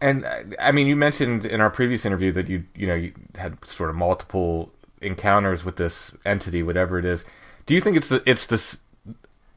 And 0.00 0.26
I 0.58 0.72
mean, 0.72 0.86
you 0.86 0.96
mentioned 0.96 1.44
in 1.44 1.60
our 1.60 1.68
previous 1.68 2.06
interview 2.06 2.32
that 2.32 2.48
you 2.48 2.64
you 2.74 2.86
know 2.86 2.94
you 2.94 3.12
had 3.34 3.62
sort 3.66 3.90
of 3.90 3.96
multiple 3.96 4.72
encounters 5.02 5.62
with 5.62 5.76
this 5.76 6.10
entity, 6.24 6.62
whatever 6.62 6.98
it 6.98 7.04
is. 7.04 7.22
Do 7.66 7.74
you 7.74 7.82
think 7.82 7.98
it's 7.98 8.08
the 8.08 8.22
it's 8.24 8.46
this, 8.46 8.80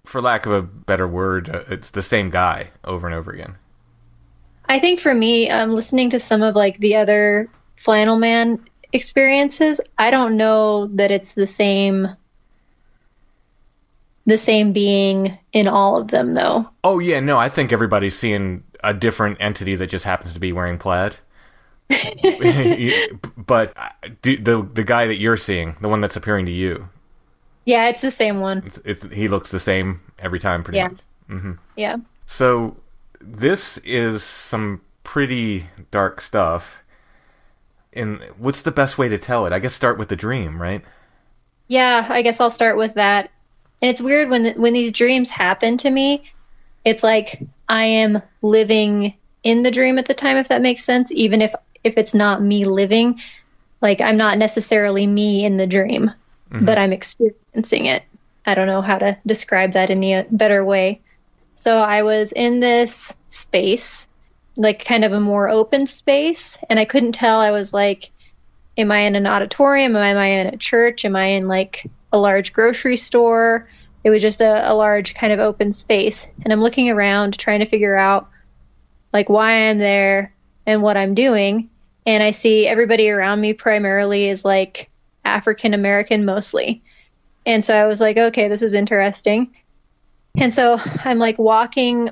for 0.03 0.21
lack 0.21 0.45
of 0.45 0.51
a 0.51 0.61
better 0.61 1.07
word, 1.07 1.49
uh, 1.49 1.63
it's 1.69 1.91
the 1.91 2.03
same 2.03 2.29
guy 2.29 2.71
over 2.83 3.07
and 3.07 3.15
over 3.15 3.31
again? 3.31 3.55
I 4.67 4.79
think 4.79 4.99
for 4.99 5.13
me, 5.13 5.49
um, 5.49 5.71
listening 5.71 6.09
to 6.09 6.19
some 6.19 6.43
of 6.43 6.55
like 6.55 6.77
the 6.77 6.97
other 6.97 7.49
Flannel 7.83 8.17
Man 8.17 8.63
experiences, 8.93 9.81
I 9.97 10.09
don't 10.11 10.37
know 10.37 10.87
that 10.87 11.11
it's 11.11 11.33
the 11.33 11.47
same 11.47 12.07
the 14.25 14.37
same 14.37 14.71
being 14.71 15.37
in 15.51 15.67
all 15.67 15.97
of 15.97 16.07
them 16.07 16.33
though. 16.33 16.69
Oh 16.83 16.99
yeah, 16.99 17.19
no, 17.19 17.37
I 17.37 17.49
think 17.49 17.73
everybody's 17.73 18.17
seeing 18.17 18.63
a 18.83 18.93
different 18.93 19.37
entity 19.41 19.75
that 19.75 19.87
just 19.87 20.05
happens 20.05 20.31
to 20.33 20.39
be 20.39 20.53
wearing 20.53 20.77
plaid. 20.77 21.17
but 23.37 23.73
uh, 23.77 23.89
do, 24.21 24.37
the 24.37 24.67
the 24.73 24.83
guy 24.83 25.07
that 25.07 25.17
you're 25.17 25.37
seeing, 25.37 25.75
the 25.81 25.89
one 25.89 25.99
that's 26.01 26.15
appearing 26.15 26.45
to 26.45 26.51
you, 26.51 26.87
Yeah, 27.65 27.89
it's 27.89 28.01
the 28.01 28.11
same 28.11 28.39
one. 28.39 28.63
it's, 28.65 28.77
it, 29.03 29.13
he 29.13 29.27
looks 29.27 29.51
the 29.51 29.59
same 29.59 29.99
every 30.19 30.39
time, 30.39 30.63
pretty 30.63 30.77
Yeah. 30.77 30.89
much. 31.29 31.57
Yeah. 31.75 31.97
So 32.27 32.77
this 33.19 33.77
is 33.79 34.23
some 34.23 34.81
pretty 35.03 35.65
dark 35.91 36.21
stuff. 36.21 36.82
And 37.95 38.21
what's 38.37 38.61
the 38.61 38.71
best 38.71 38.97
way 38.97 39.09
to 39.09 39.17
tell 39.17 39.45
it? 39.45 39.53
I 39.53 39.59
guess 39.59 39.73
start 39.73 39.97
with 39.97 40.09
the 40.09 40.15
dream, 40.15 40.61
right? 40.61 40.83
Yeah, 41.67 42.05
I 42.09 42.21
guess 42.21 42.39
I'll 42.39 42.49
start 42.49 42.77
with 42.77 42.95
that. 42.95 43.31
And 43.81 43.89
it's 43.89 44.01
weird 44.01 44.29
when 44.29 44.53
when 44.59 44.73
these 44.73 44.91
dreams 44.91 45.29
happen 45.29 45.77
to 45.77 45.89
me, 45.89 46.23
it's 46.85 47.03
like 47.03 47.41
I 47.67 47.83
am 47.83 48.21
living 48.41 49.13
in 49.43 49.63
the 49.63 49.71
dream 49.71 49.97
at 49.97 50.05
the 50.05 50.13
time 50.13 50.37
if 50.37 50.47
that 50.49 50.61
makes 50.61 50.83
sense, 50.83 51.11
even 51.11 51.41
if 51.41 51.53
if 51.83 51.97
it's 51.97 52.13
not 52.13 52.41
me 52.41 52.65
living. 52.65 53.19
Like 53.81 54.01
I'm 54.01 54.17
not 54.17 54.37
necessarily 54.37 55.05
me 55.05 55.43
in 55.43 55.57
the 55.57 55.67
dream, 55.67 56.11
mm-hmm. 56.49 56.65
but 56.65 56.77
I'm 56.77 56.93
experiencing 56.93 57.87
it. 57.87 58.03
I 58.45 58.55
don't 58.55 58.67
know 58.67 58.81
how 58.81 58.97
to 58.97 59.17
describe 59.25 59.73
that 59.73 59.89
in 59.89 60.03
a 60.03 60.25
better 60.29 60.63
way. 60.63 61.01
So 61.55 61.77
I 61.77 62.03
was 62.03 62.31
in 62.31 62.59
this 62.59 63.13
space, 63.27 64.07
like 64.55 64.85
kind 64.85 65.03
of 65.03 65.11
a 65.11 65.19
more 65.19 65.49
open 65.49 65.85
space, 65.87 66.57
and 66.69 66.79
I 66.79 66.85
couldn't 66.85 67.13
tell 67.13 67.39
I 67.39 67.51
was 67.51 67.73
like 67.73 68.11
am 68.77 68.91
I 68.91 68.99
in 69.01 69.15
an 69.15 69.27
auditorium? 69.27 69.95
Am 69.95 70.17
I 70.17 70.27
in 70.27 70.47
a 70.47 70.57
church? 70.57 71.05
Am 71.05 71.15
I 71.15 71.25
in 71.25 71.47
like 71.47 71.89
a 72.11 72.17
large 72.17 72.53
grocery 72.53 72.97
store? 72.97 73.69
It 74.03 74.09
was 74.09 74.21
just 74.21 74.41
a, 74.41 74.71
a 74.71 74.73
large 74.73 75.13
kind 75.13 75.31
of 75.31 75.39
open 75.39 75.71
space. 75.71 76.27
And 76.43 76.51
I'm 76.51 76.61
looking 76.61 76.89
around 76.89 77.37
trying 77.37 77.59
to 77.59 77.65
figure 77.65 77.95
out 77.95 78.29
like 79.11 79.29
why 79.29 79.69
I'm 79.69 79.77
there 79.77 80.33
and 80.65 80.81
what 80.81 80.97
I'm 80.97 81.13
doing. 81.13 81.69
And 82.05 82.21
I 82.21 82.31
see 82.31 82.67
everybody 82.67 83.09
around 83.09 83.39
me 83.39 83.53
primarily 83.53 84.27
is 84.27 84.43
like 84.43 84.89
African 85.23 85.73
American 85.73 86.25
mostly. 86.25 86.81
And 87.45 87.63
so 87.63 87.75
I 87.75 87.87
was 87.87 88.01
like, 88.01 88.17
okay, 88.17 88.47
this 88.47 88.61
is 88.61 88.73
interesting. 88.73 89.53
And 90.35 90.53
so 90.53 90.79
I'm 91.05 91.19
like 91.19 91.37
walking 91.37 92.09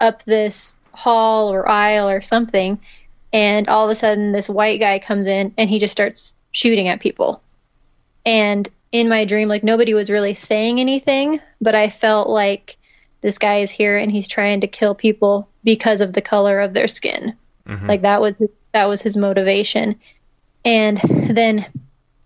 up 0.00 0.24
this 0.24 0.74
hall 0.92 1.52
or 1.52 1.68
aisle 1.68 2.08
or 2.08 2.20
something 2.20 2.78
and 3.32 3.68
all 3.68 3.84
of 3.84 3.90
a 3.90 3.94
sudden 3.94 4.32
this 4.32 4.48
white 4.48 4.78
guy 4.78 4.98
comes 4.98 5.26
in 5.26 5.54
and 5.56 5.70
he 5.70 5.78
just 5.78 5.92
starts 5.92 6.32
shooting 6.50 6.88
at 6.88 7.00
people. 7.00 7.42
And 8.26 8.68
in 8.92 9.08
my 9.08 9.24
dream 9.24 9.48
like 9.48 9.64
nobody 9.64 9.94
was 9.94 10.10
really 10.10 10.34
saying 10.34 10.78
anything 10.78 11.40
but 11.62 11.74
i 11.74 11.88
felt 11.88 12.28
like 12.28 12.76
this 13.22 13.38
guy 13.38 13.60
is 13.60 13.70
here 13.70 13.96
and 13.96 14.12
he's 14.12 14.28
trying 14.28 14.60
to 14.60 14.66
kill 14.66 14.94
people 14.94 15.48
because 15.64 16.02
of 16.02 16.12
the 16.12 16.20
color 16.20 16.60
of 16.60 16.72
their 16.72 16.88
skin. 16.88 17.36
Mm-hmm. 17.66 17.86
Like 17.86 18.02
that 18.02 18.20
was 18.20 18.34
that 18.72 18.86
was 18.86 19.00
his 19.00 19.16
motivation. 19.16 19.98
And 20.64 20.98
then 21.30 21.66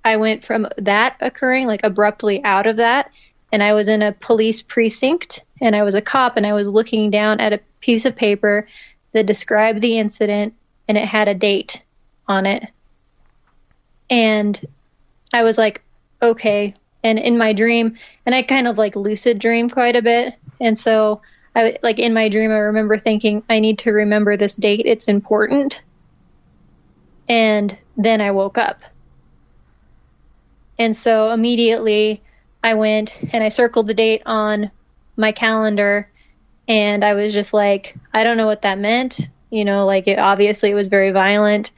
i 0.05 0.17
went 0.17 0.45
from 0.45 0.69
that 0.79 1.17
occurring 1.21 1.67
like 1.67 1.83
abruptly 1.85 2.43
out 2.45 2.67
of 2.67 2.77
that 2.77 3.11
and 3.51 3.63
i 3.63 3.73
was 3.73 3.89
in 3.89 4.03
a 4.03 4.13
police 4.13 4.63
precinct 4.63 5.43
and 5.61 5.75
i 5.75 5.83
was 5.83 5.95
a 5.95 6.03
cop 6.03 6.37
and 6.37 6.47
i 6.47 6.53
was 6.53 6.69
looking 6.69 7.11
down 7.11 7.41
at 7.41 7.53
a 7.53 7.61
piece 7.81 8.05
of 8.05 8.17
paper 8.17 8.67
that 9.13 9.27
described 9.27 9.81
the 9.81 9.99
incident 9.99 10.55
and 10.89 10.99
it 10.99 11.07
had 11.07 11.29
a 11.29 11.35
date 11.35 11.83
on 12.29 12.47
it. 12.47 12.65
And 14.11 14.61
I 15.33 15.43
was 15.43 15.59
like, 15.59 15.83
okay. 16.21 16.75
And 17.03 17.19
in 17.19 17.39
my 17.39 17.53
dream, 17.53 17.97
and 18.25 18.35
I 18.35 18.43
kind 18.43 18.69
of 18.69 18.79
like 18.79 18.97
lucid 18.97 19.39
dream 19.39 19.69
quite 19.69 19.97
a 19.97 20.03
bit. 20.03 20.35
And 20.61 20.79
so 20.79 21.23
I 21.55 21.79
like 21.83 21.99
in 21.99 22.13
my 22.13 22.29
dream, 22.29 22.51
I 22.51 22.59
remember 22.59 22.99
thinking, 22.99 23.43
I 23.49 23.61
need 23.61 23.81
to 23.81 23.93
remember 23.93 24.37
this 24.37 24.57
date. 24.57 24.83
It's 24.85 25.09
important. 25.09 25.83
And 27.29 27.77
then 27.97 28.21
I 28.21 28.31
woke 28.33 28.59
up. 28.59 28.83
And 30.79 30.95
so 30.95 31.31
immediately 31.31 32.23
I 32.63 32.75
went 32.75 33.19
and 33.33 33.43
I 33.43 33.49
circled 33.49 33.87
the 33.87 33.95
date 33.95 34.23
on 34.27 34.71
my 35.17 35.33
calendar 35.33 36.11
and 36.69 37.05
I 37.05 37.15
was 37.15 37.33
just 37.33 37.53
like, 37.55 37.97
I 38.13 38.25
don't 38.25 38.37
know 38.37 38.47
what 38.47 38.63
that 38.63 38.79
meant. 38.79 39.29
You 39.51 39.65
know, 39.65 39.87
like 39.87 40.09
it 40.09 40.19
obviously 40.19 40.71
it 40.71 40.75
was 40.75 40.89
very 40.89 41.11
violent. 41.13 41.73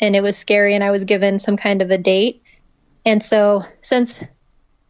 and 0.00 0.14
it 0.14 0.22
was 0.22 0.36
scary 0.36 0.74
and 0.74 0.84
I 0.84 0.90
was 0.90 1.04
given 1.04 1.38
some 1.38 1.56
kind 1.56 1.82
of 1.82 1.90
a 1.90 1.98
date. 1.98 2.42
And 3.04 3.22
so 3.22 3.62
since 3.80 4.22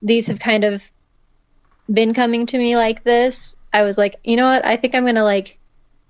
these 0.03 0.27
have 0.29 0.41
kind 0.41 0.65
of 0.65 0.83
been 1.93 2.15
coming 2.15 2.47
to 2.47 2.59
me 2.59 2.77
like 2.77 3.05
this, 3.05 3.57
I 3.73 3.83
was 3.83 3.99
like, 3.99 4.17
you 4.25 4.37
know 4.37 4.47
what? 4.47 4.65
I 4.65 4.77
think 4.77 4.95
I'm 4.95 5.05
going 5.05 5.15
to 5.17 5.23
like 5.23 5.59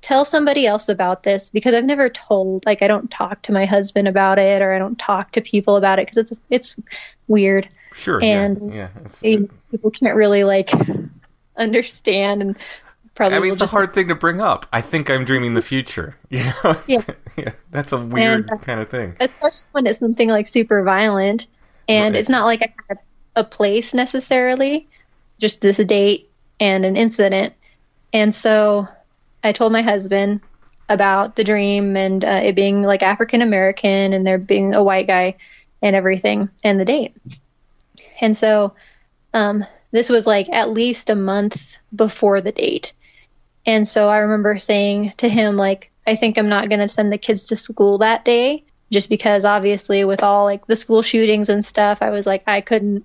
tell 0.01 0.25
somebody 0.25 0.67
else 0.67 0.89
about 0.89 1.23
this 1.23 1.51
because 1.51 1.75
I've 1.75 1.85
never 1.85 2.09
told 2.09 2.65
like 2.65 2.81
I 2.81 2.87
don't 2.87 3.11
talk 3.11 3.43
to 3.43 3.53
my 3.53 3.67
husband 3.67 4.09
about 4.09 4.39
it 4.39 4.63
or 4.63 4.73
I 4.73 4.79
don't 4.79 4.99
talk 4.99 5.33
to 5.33 5.41
people 5.41 5.77
about 5.77 5.99
it 5.99 6.07
because 6.07 6.19
it's 6.19 6.33
it's 6.49 6.77
weird. 7.29 7.69
Sure. 7.93 8.23
And 8.23 8.73
yeah. 8.73 8.89
yeah. 9.21 9.41
people 9.71 9.91
can't 9.91 10.17
really 10.17 10.45
like 10.45 10.71
understand 11.57 12.43
and 12.43 12.57
probably 13.15 13.37
I 13.37 13.41
mean, 13.41 13.53
it's 13.53 13.61
just, 13.61 13.73
a 13.73 13.77
hard 13.77 13.95
thing 13.95 14.09
to 14.09 14.15
bring 14.15 14.41
up. 14.41 14.67
I 14.73 14.81
think 14.81 15.09
I'm 15.11 15.25
dreaming 15.25 15.55
the 15.55 15.63
future. 15.63 16.17
You 16.31 16.45
know? 16.45 16.77
Yeah. 16.87 17.03
yeah. 17.37 17.53
That's 17.71 17.93
a 17.93 17.99
weird 17.99 18.41
And, 18.49 18.51
uh, 18.51 18.57
kind 18.65 18.81
of 18.81 18.89
thing. 18.89 19.17
especially 19.21 19.59
when 19.73 19.87
it's 19.87 19.99
something 19.99 20.29
like 20.29 20.49
super 20.49 20.83
violent 20.83 21.47
and 21.89 22.15
Right. 22.15 22.21
it's 22.21 22.29
not 22.29 22.45
like 22.45 22.63
I 22.63 22.75
had 22.89 22.99
a 23.37 23.45
place 23.45 23.95
necessarily, 23.95 24.89
just 25.39 25.61
this 25.61 25.77
date 25.79 26.31
and 26.59 26.85
an 26.85 26.97
incident. 26.97 27.55
And 28.13 28.35
so 28.35 28.87
I 29.45 29.53
told 29.53 29.73
my 29.73 29.83
husband 29.83 30.41
about 30.89 31.37
the 31.37 31.45
dream 31.45 31.97
and 31.97 32.25
uh, 32.25 32.41
it 32.45 32.55
being 32.55 32.83
like 32.83 33.03
African 33.03 33.43
American 33.43 34.13
and 34.13 34.27
there 34.27 34.39
being 34.39 34.75
a 34.75 34.83
white 34.83 35.07
guy 35.07 35.37
and 35.83 35.95
everything 35.95 36.49
and 36.65 36.81
the 36.81 36.85
date. 36.85 37.15
And 38.21 38.37
so 38.37 38.75
um, 39.35 39.65
this 39.91 40.09
was 40.09 40.27
like 40.27 40.49
at 40.49 40.71
least 40.71 41.11
a 41.11 41.15
month 41.15 41.79
before 41.95 42.41
the 42.41 42.53
date. 42.53 42.93
And 43.65 43.89
so 43.89 44.09
I 44.09 44.19
remember 44.19 44.59
saying 44.59 45.15
to 45.19 45.29
him, 45.29 45.57
like, 45.57 45.91
I 46.07 46.15
think 46.15 46.39
I'm 46.39 46.49
not 46.49 46.69
going 46.69 46.81
to 46.81 46.89
send 46.89 47.13
the 47.13 47.19
kids 47.19 47.47
to 47.47 47.57
school 47.57 47.99
that 47.99 48.25
day 48.25 48.65
just 48.93 49.09
because 49.09 49.45
obviously 49.45 50.05
with 50.05 50.23
all 50.23 50.45
like 50.45 50.67
the 50.67 50.77
school 50.77 51.03
shootings 51.03 51.49
and 51.49 51.65
stuff, 51.65 51.99
I 52.01 52.11
was 52.11 52.27
like, 52.27 52.45
I 52.47 52.61
couldn't, 52.61 53.05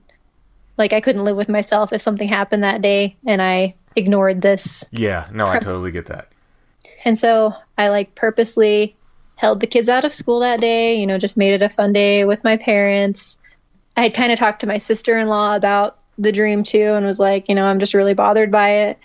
like, 0.77 0.93
I 0.93 1.01
couldn't 1.01 1.23
live 1.23 1.35
with 1.35 1.49
myself 1.49 1.93
if 1.93 2.01
something 2.01 2.27
happened 2.27 2.63
that 2.63 2.81
day 2.81 3.17
and 3.25 3.41
I 3.41 3.73
ignored 3.95 4.41
this. 4.41 4.85
Yeah. 4.91 5.27
No, 5.31 5.45
I 5.45 5.59
totally 5.59 5.91
get 5.91 6.07
that. 6.07 6.27
And 7.03 7.17
so 7.17 7.53
I 7.77 7.89
like 7.89 8.13
purposely 8.13 8.95
held 9.35 9.59
the 9.59 9.67
kids 9.67 9.89
out 9.89 10.05
of 10.05 10.13
school 10.13 10.41
that 10.41 10.61
day, 10.61 10.99
you 10.99 11.07
know, 11.07 11.17
just 11.17 11.35
made 11.35 11.53
it 11.53 11.63
a 11.63 11.69
fun 11.69 11.93
day 11.93 12.25
with 12.25 12.43
my 12.43 12.57
parents. 12.57 13.39
I 13.97 14.03
had 14.03 14.13
kind 14.13 14.31
of 14.31 14.37
talked 14.37 14.61
to 14.61 14.67
my 14.67 14.77
sister 14.77 15.17
in 15.17 15.27
law 15.27 15.55
about 15.55 15.97
the 16.21 16.31
dream 16.31 16.63
too 16.63 16.93
and 16.93 17.05
was 17.05 17.19
like, 17.19 17.49
you 17.49 17.55
know, 17.55 17.65
I'm 17.65 17.79
just 17.79 17.93
really 17.93 18.13
bothered 18.13 18.51
by 18.51 18.69
it. 18.69 18.99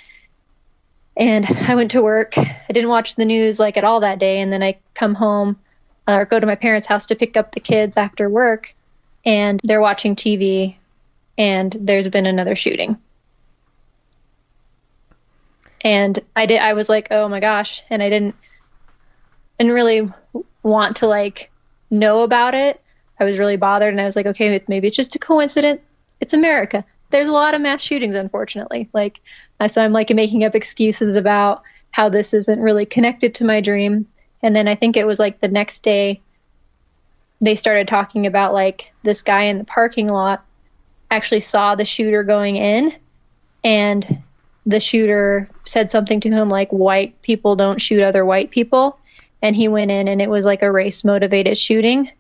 And 1.17 1.47
I 1.69 1.75
went 1.75 1.93
to 1.93 2.03
work. 2.03 2.37
I 2.37 2.73
didn't 2.73 2.91
watch 2.91 3.17
the 3.17 3.25
news 3.25 3.59
like 3.59 3.77
at 3.77 3.85
all 3.85 4.01
that 4.01 4.19
day. 4.19 4.41
And 4.41 4.53
then 4.53 4.63
I 4.63 4.79
come 4.95 5.15
home 5.15 5.59
uh, 6.07 6.19
or 6.19 6.25
go 6.27 6.39
to 6.39 6.47
my 6.47 6.57
parents' 6.57 6.87
house 6.87 7.07
to 7.07 7.17
pick 7.17 7.37
up 7.37 7.53
the 7.53 7.61
kids 7.61 7.97
after 7.97 8.29
work. 8.29 8.75
And 9.25 9.61
they're 9.65 9.81
watching 9.81 10.15
TV 10.15 10.77
and 11.37 11.75
there's 11.81 12.09
been 12.09 12.27
another 12.27 12.55
shooting. 12.55 12.99
And 15.81 16.19
I 16.35 16.47
did, 16.47 16.61
I 16.61 16.75
was 16.75 16.89
like, 16.89 17.09
oh 17.11 17.29
my 17.29 17.41
gosh. 17.41 17.83
And 17.91 18.03
I 18.03 18.11
didn't, 18.11 18.35
didn't 19.59 19.73
really 19.73 20.11
want 20.63 20.97
to 20.97 21.07
like 21.07 21.51
know 21.91 22.23
about 22.23 22.55
it. 22.55 22.81
I 23.19 23.25
was 23.25 23.39
really 23.39 23.57
bothered 23.57 23.93
and 23.93 24.01
I 24.01 24.05
was 24.05 24.17
like, 24.17 24.27
okay, 24.27 24.63
maybe 24.69 24.87
it's 24.87 24.97
just 24.97 25.17
a 25.17 25.19
coincidence. 25.19 25.81
It's 26.21 26.35
America. 26.35 26.85
There's 27.11 27.29
a 27.29 27.33
lot 27.33 27.55
of 27.55 27.61
mass 27.61 27.83
shootings, 27.83 28.15
unfortunately. 28.15 28.89
Like, 28.93 29.21
so 29.67 29.83
I'm 29.83 29.93
like 29.93 30.11
making 30.11 30.45
up 30.45 30.55
excuses 30.55 31.17
about 31.17 31.63
how 31.91 32.09
this 32.09 32.35
isn't 32.35 32.61
really 32.61 32.85
connected 32.85 33.37
to 33.37 33.45
my 33.45 33.61
dream. 33.61 34.07
And 34.43 34.55
then 34.55 34.69
I 34.69 34.75
think 34.75 34.97
it 34.97 35.07
was 35.07 35.19
like 35.19 35.41
the 35.41 35.49
next 35.49 35.83
day 35.83 36.21
they 37.41 37.55
started 37.55 37.89
talking 37.89 38.27
about 38.27 38.53
like 38.53 38.93
this 39.03 39.23
guy 39.23 39.45
in 39.45 39.59
the 39.59 39.65
parking 39.65 40.09
lot 40.09 40.45
actually 41.11 41.41
saw 41.41 41.75
the 41.75 41.85
shooter 41.85 42.23
going 42.23 42.57
in 42.57 42.95
and 43.63 44.23
the 44.65 44.81
shooter 44.81 45.49
said 45.65 45.91
something 45.91 46.21
to 46.21 46.31
him 46.31 46.49
like 46.49 46.71
white 46.71 47.21
people 47.23 47.57
don't 47.57 47.81
shoot 47.81 48.03
other 48.03 48.25
white 48.25 48.51
people 48.51 48.99
and 49.43 49.55
he 49.55 49.69
went 49.69 49.91
in 49.91 50.09
and 50.09 50.21
it 50.21 50.31
was 50.31 50.47
like 50.47 50.63
a 50.63 50.73
race 50.73 51.05
motivated 51.05 51.57
shooting 51.57 52.11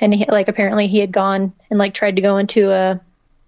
and 0.00 0.12
he, 0.12 0.24
like 0.26 0.48
apparently 0.48 0.86
he 0.86 0.98
had 0.98 1.12
gone 1.12 1.52
and 1.70 1.78
like 1.78 1.94
tried 1.94 2.16
to 2.16 2.22
go 2.22 2.38
into 2.38 2.70
a 2.70 3.00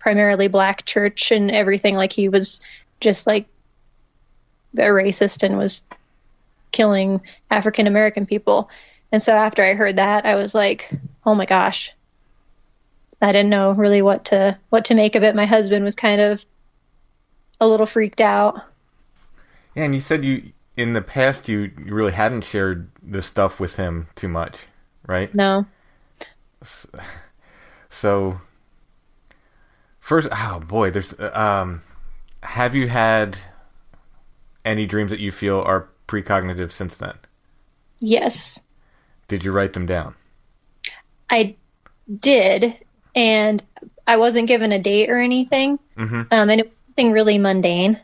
primarily 0.06 0.46
black 0.46 0.84
church 0.84 1.32
and 1.32 1.50
everything 1.50 1.96
like 1.96 2.12
he 2.12 2.28
was 2.28 2.60
just 3.00 3.26
like 3.26 3.48
a 4.76 4.82
racist 4.82 5.42
and 5.42 5.58
was 5.58 5.82
killing 6.70 7.20
African 7.50 7.88
American 7.88 8.24
people. 8.24 8.70
And 9.10 9.20
so 9.20 9.32
after 9.32 9.64
I 9.64 9.74
heard 9.74 9.96
that, 9.96 10.24
I 10.24 10.36
was 10.36 10.54
like, 10.54 10.88
"Oh 11.24 11.34
my 11.34 11.44
gosh." 11.44 11.92
I 13.20 13.32
didn't 13.32 13.50
know 13.50 13.72
really 13.72 14.00
what 14.00 14.26
to 14.26 14.56
what 14.68 14.84
to 14.84 14.94
make 14.94 15.16
of 15.16 15.24
it. 15.24 15.34
My 15.34 15.44
husband 15.44 15.84
was 15.84 15.96
kind 15.96 16.20
of 16.20 16.46
a 17.60 17.66
little 17.66 17.84
freaked 17.84 18.20
out. 18.20 18.62
Yeah, 19.74 19.86
and 19.86 19.94
you 19.96 20.00
said 20.00 20.24
you 20.24 20.52
in 20.76 20.92
the 20.92 21.02
past 21.02 21.48
you, 21.48 21.72
you 21.84 21.92
really 21.92 22.12
hadn't 22.12 22.44
shared 22.44 22.92
this 23.02 23.26
stuff 23.26 23.58
with 23.58 23.74
him 23.74 24.06
too 24.14 24.28
much, 24.28 24.68
right? 25.04 25.34
No. 25.34 25.66
So 27.88 28.40
first, 30.06 30.28
oh 30.30 30.60
boy, 30.60 30.90
there's 30.90 31.12
um, 31.18 31.82
have 32.42 32.76
you 32.76 32.86
had 32.86 33.36
any 34.64 34.86
dreams 34.86 35.10
that 35.10 35.18
you 35.18 35.32
feel 35.32 35.60
are 35.60 35.88
precognitive 36.06 36.70
since 36.70 36.96
then? 36.96 37.14
Yes. 37.98 38.60
Did 39.26 39.44
you 39.44 39.50
write 39.50 39.72
them 39.72 39.84
down? 39.84 40.14
I 41.28 41.56
did, 42.20 42.78
and 43.16 43.60
I 44.06 44.18
wasn't 44.18 44.46
given 44.46 44.70
a 44.70 44.78
date 44.78 45.10
or 45.10 45.18
anything. 45.18 45.80
Mm-hmm. 45.98 46.22
Um, 46.30 46.50
and 46.50 46.60
it 46.60 46.66
was 46.66 46.76
something 46.86 47.10
really 47.10 47.38
mundane, 47.38 47.98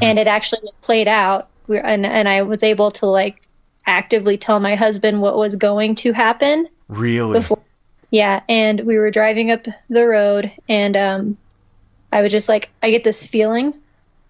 and 0.00 0.18
it 0.18 0.26
actually 0.26 0.70
played 0.80 1.06
out. 1.08 1.50
We 1.66 1.78
and 1.78 2.06
and 2.06 2.26
I 2.28 2.42
was 2.42 2.62
able 2.62 2.92
to 2.92 3.06
like 3.06 3.42
actively 3.84 4.38
tell 4.38 4.58
my 4.58 4.74
husband 4.74 5.20
what 5.20 5.36
was 5.36 5.56
going 5.56 5.96
to 5.96 6.12
happen 6.12 6.66
Really? 6.88 7.40
before. 7.40 7.58
Yeah, 8.10 8.42
and 8.48 8.80
we 8.80 8.98
were 8.98 9.10
driving 9.10 9.50
up 9.50 9.66
the 9.88 10.06
road, 10.06 10.52
and 10.68 10.96
um, 10.96 11.38
I 12.12 12.22
was 12.22 12.32
just 12.32 12.48
like, 12.48 12.70
I 12.82 12.90
get 12.90 13.04
this 13.04 13.26
feeling 13.26 13.74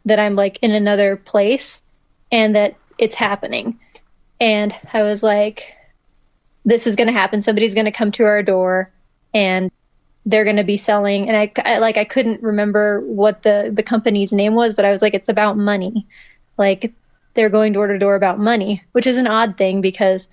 that 0.04 0.18
I'm 0.18 0.36
like 0.36 0.58
in 0.62 0.72
another 0.72 1.16
place, 1.16 1.82
and 2.30 2.56
that 2.56 2.76
it's 2.98 3.14
happening. 3.14 3.78
And 4.40 4.74
I 4.92 5.02
was 5.02 5.22
like, 5.22 5.74
this 6.64 6.86
is 6.86 6.96
going 6.96 7.06
to 7.08 7.12
happen. 7.12 7.40
Somebody's 7.42 7.74
going 7.74 7.86
to 7.86 7.90
come 7.92 8.12
to 8.12 8.24
our 8.24 8.42
door, 8.42 8.90
and 9.32 9.70
they're 10.26 10.44
going 10.44 10.56
to 10.56 10.64
be 10.64 10.76
selling. 10.76 11.28
And 11.28 11.36
I, 11.36 11.52
I 11.64 11.78
like 11.78 11.96
I 11.96 12.04
couldn't 12.04 12.42
remember 12.42 13.00
what 13.00 13.42
the 13.42 13.70
the 13.72 13.82
company's 13.82 14.32
name 14.32 14.54
was, 14.54 14.74
but 14.74 14.84
I 14.84 14.90
was 14.90 15.00
like, 15.02 15.14
it's 15.14 15.30
about 15.30 15.56
money. 15.56 16.06
Like 16.58 16.92
they're 17.34 17.48
going 17.48 17.72
door 17.72 17.86
to 17.86 17.98
door 17.98 18.14
about 18.14 18.38
money, 18.38 18.84
which 18.92 19.06
is 19.06 19.16
an 19.16 19.26
odd 19.26 19.56
thing 19.56 19.80
because 19.80 20.28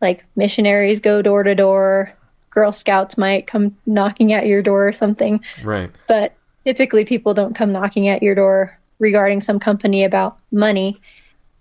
like 0.00 0.24
missionaries 0.34 1.00
go 1.00 1.22
door 1.22 1.42
to 1.42 1.54
door, 1.54 2.14
Girl 2.54 2.72
Scouts 2.72 3.18
might 3.18 3.46
come 3.46 3.76
knocking 3.84 4.32
at 4.32 4.46
your 4.46 4.62
door 4.62 4.88
or 4.88 4.92
something, 4.92 5.42
Right. 5.62 5.90
but 6.06 6.34
typically 6.64 7.04
people 7.04 7.34
don't 7.34 7.54
come 7.56 7.72
knocking 7.72 8.08
at 8.08 8.22
your 8.22 8.34
door 8.34 8.78
regarding 8.98 9.40
some 9.40 9.58
company 9.58 10.04
about 10.04 10.38
money. 10.52 11.00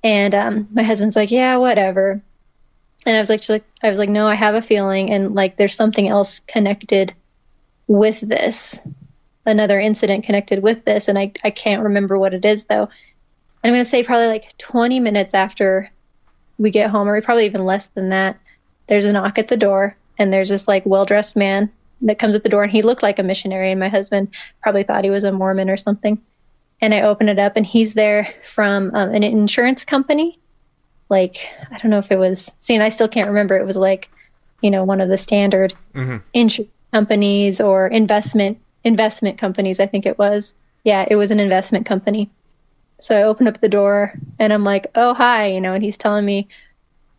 And 0.04 0.36
um, 0.36 0.68
my 0.72 0.84
husband's 0.84 1.16
like, 1.16 1.32
yeah, 1.32 1.58
whatever. 1.58 2.22
And 3.06 3.18
I 3.18 3.20
was 3.20 3.30
like, 3.30 3.48
like, 3.50 3.64
I 3.82 3.90
was 3.90 4.00
like, 4.00 4.10
no, 4.10 4.28
I 4.28 4.36
have 4.36 4.56
a 4.56 4.62
feeling, 4.62 5.12
and 5.12 5.36
like, 5.36 5.58
there's 5.58 5.76
something 5.76 6.08
else 6.08 6.40
connected 6.40 7.14
with 7.88 8.22
this, 8.22 8.80
another 9.46 9.78
incident 9.80 10.24
connected 10.24 10.64
with 10.64 10.86
this, 10.86 11.10
and 11.10 11.20
I 11.20 11.34
I 11.44 11.50
can't 11.50 11.84
remember 11.84 12.18
what 12.18 12.34
it 12.34 12.46
is 12.46 12.64
though. 12.64 12.84
And 12.84 12.90
I'm 13.64 13.74
gonna 13.74 13.84
say 13.84 14.04
probably 14.06 14.28
like 14.28 14.58
20 14.58 15.02
minutes 15.02 15.34
after 15.34 15.92
we 16.58 16.70
get 16.72 16.90
home, 16.90 17.10
or 17.10 17.20
probably 17.22 17.46
even 17.46 17.66
less 17.66 17.90
than 17.90 18.10
that. 18.10 18.40
There's 18.88 19.04
a 19.06 19.12
knock 19.12 19.38
at 19.38 19.50
the 19.50 19.58
door, 19.58 19.98
and 20.18 20.32
there's 20.32 20.50
this 20.50 20.68
like 20.68 20.86
well 20.86 21.06
dressed 21.06 21.36
man 21.36 21.72
that 22.02 22.20
comes 22.20 22.36
at 22.36 22.44
the 22.44 22.50
door, 22.50 22.64
and 22.64 22.72
he 22.72 22.82
looked 22.82 23.04
like 23.04 23.20
a 23.20 23.24
missionary, 23.24 23.72
and 23.72 23.80
my 23.80 23.90
husband 23.90 24.34
probably 24.62 24.84
thought 24.84 25.04
he 25.04 25.10
was 25.10 25.24
a 25.24 25.32
Mormon 25.32 25.70
or 25.70 25.78
something. 25.78 26.22
And 26.82 26.94
I 26.94 27.02
open 27.02 27.30
it 27.30 27.40
up, 27.40 27.56
and 27.56 27.66
he's 27.66 27.94
there 27.94 28.34
from 28.44 28.94
um, 28.94 29.14
an 29.14 29.24
insurance 29.24 29.86
company. 29.86 30.40
Like 31.10 31.50
I 31.72 31.78
don't 31.78 31.92
know 31.92 32.00
if 32.00 32.12
it 32.12 32.18
was. 32.18 32.54
See, 32.60 32.74
and 32.74 32.84
I 32.84 32.90
still 32.90 33.08
can't 33.08 33.30
remember. 33.30 33.58
It 33.58 33.66
was 33.66 33.78
like, 33.78 34.10
you 34.62 34.72
know, 34.72 34.84
one 34.84 35.02
of 35.02 35.10
the 35.10 35.18
standard 35.18 35.74
insurance 36.34 36.70
companies 36.92 37.60
or 37.60 37.88
investment 37.88 38.60
investment 38.84 39.38
companies. 39.38 39.80
I 39.80 39.88
think 39.88 40.06
it 40.06 40.18
was. 40.18 40.54
Yeah, 40.84 41.06
it 41.10 41.16
was 41.16 41.32
an 41.32 41.40
investment 41.40 41.86
company. 41.86 42.30
So 43.00 43.18
I 43.18 43.24
open 43.24 43.48
up 43.48 43.60
the 43.60 43.70
door 43.70 44.14
and 44.40 44.54
I'm 44.54 44.64
like, 44.64 44.88
"Oh, 44.96 45.14
hi," 45.14 45.48
you 45.48 45.62
know, 45.62 45.74
and 45.74 45.84
he's 45.84 45.98
telling 45.98 46.26
me 46.26 46.48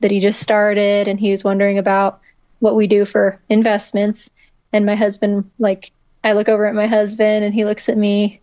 that 0.00 0.10
he 0.10 0.20
just 0.20 0.40
started 0.40 1.08
and 1.08 1.18
he 1.18 1.30
was 1.30 1.44
wondering 1.44 1.78
about 1.78 2.20
what 2.64 2.74
we 2.74 2.86
do 2.86 3.04
for 3.04 3.38
investments. 3.48 4.30
And 4.72 4.86
my 4.86 4.96
husband, 4.96 5.50
like, 5.58 5.92
I 6.24 6.32
look 6.32 6.48
over 6.48 6.66
at 6.66 6.74
my 6.74 6.86
husband 6.86 7.44
and 7.44 7.54
he 7.54 7.64
looks 7.64 7.88
at 7.88 7.96
me, 7.96 8.40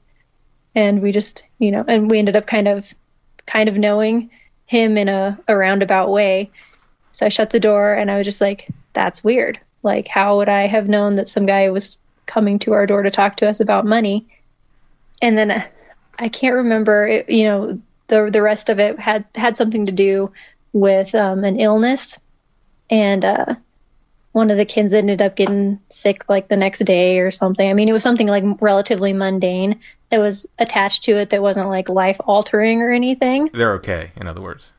and 0.76 1.02
we 1.02 1.12
just, 1.12 1.44
you 1.58 1.72
know, 1.72 1.84
and 1.88 2.10
we 2.10 2.20
ended 2.20 2.36
up 2.36 2.46
kind 2.46 2.68
of, 2.68 2.94
kind 3.46 3.68
of 3.68 3.76
knowing 3.76 4.30
him 4.68 4.98
in 4.98 5.10
a, 5.10 5.38
a 5.48 5.58
roundabout 5.58 6.12
way. 6.12 6.52
So 7.12 7.26
I 7.26 7.30
shut 7.30 7.50
the 7.50 7.60
door 7.60 7.94
and 7.94 8.10
I 8.10 8.18
was 8.18 8.26
just 8.26 8.40
like, 8.40 8.70
that's 8.94 9.24
weird. 9.24 9.60
Like, 9.84 10.08
how 10.08 10.38
would 10.38 10.48
I 10.48 10.68
have 10.68 10.88
known 10.88 11.16
that 11.16 11.28
some 11.28 11.46
guy 11.46 11.70
was 11.72 11.98
coming 12.26 12.60
to 12.60 12.74
our 12.74 12.86
door 12.86 13.02
to 13.02 13.12
talk 13.12 13.38
to 13.38 13.50
us 13.50 13.60
about 13.60 13.86
money? 13.86 14.28
And 15.22 15.38
then 15.38 15.64
I 16.18 16.30
can't 16.30 16.56
remember, 16.56 17.08
it, 17.08 17.30
you 17.30 17.46
know, 17.46 17.82
the 18.08 18.30
the 18.32 18.42
rest 18.42 18.70
of 18.70 18.80
it 18.80 19.00
had 19.00 19.26
had 19.36 19.58
something 19.58 19.88
to 19.88 19.92
do 19.92 20.32
with 20.74 21.16
um, 21.16 21.44
an 21.44 21.60
illness, 21.60 22.20
and 22.90 23.26
uh, 23.26 23.56
one 24.32 24.50
of 24.50 24.58
the 24.58 24.66
kids 24.66 24.94
ended 24.94 25.22
up 25.22 25.36
getting 25.36 25.80
sick 25.90 26.30
like 26.30 26.48
the 26.48 26.58
next 26.58 26.80
day 26.80 27.20
or 27.20 27.32
something. 27.32 27.70
I 27.70 27.74
mean, 27.74 27.90
it 27.90 27.94
was 27.94 28.04
something 28.04 28.28
like 28.28 28.44
relatively 28.62 29.14
mundane 29.14 29.80
that 30.10 30.20
was 30.20 30.46
attached 30.58 31.04
to 31.06 31.18
it 31.18 31.32
that 31.32 31.42
wasn't 31.42 31.68
like 31.68 31.90
life 31.90 32.18
altering 32.26 32.82
or 32.82 32.92
anything. 32.92 33.50
They're 33.54 33.74
okay, 33.74 34.12
in 34.16 34.28
other 34.28 34.42
words. 34.42 34.70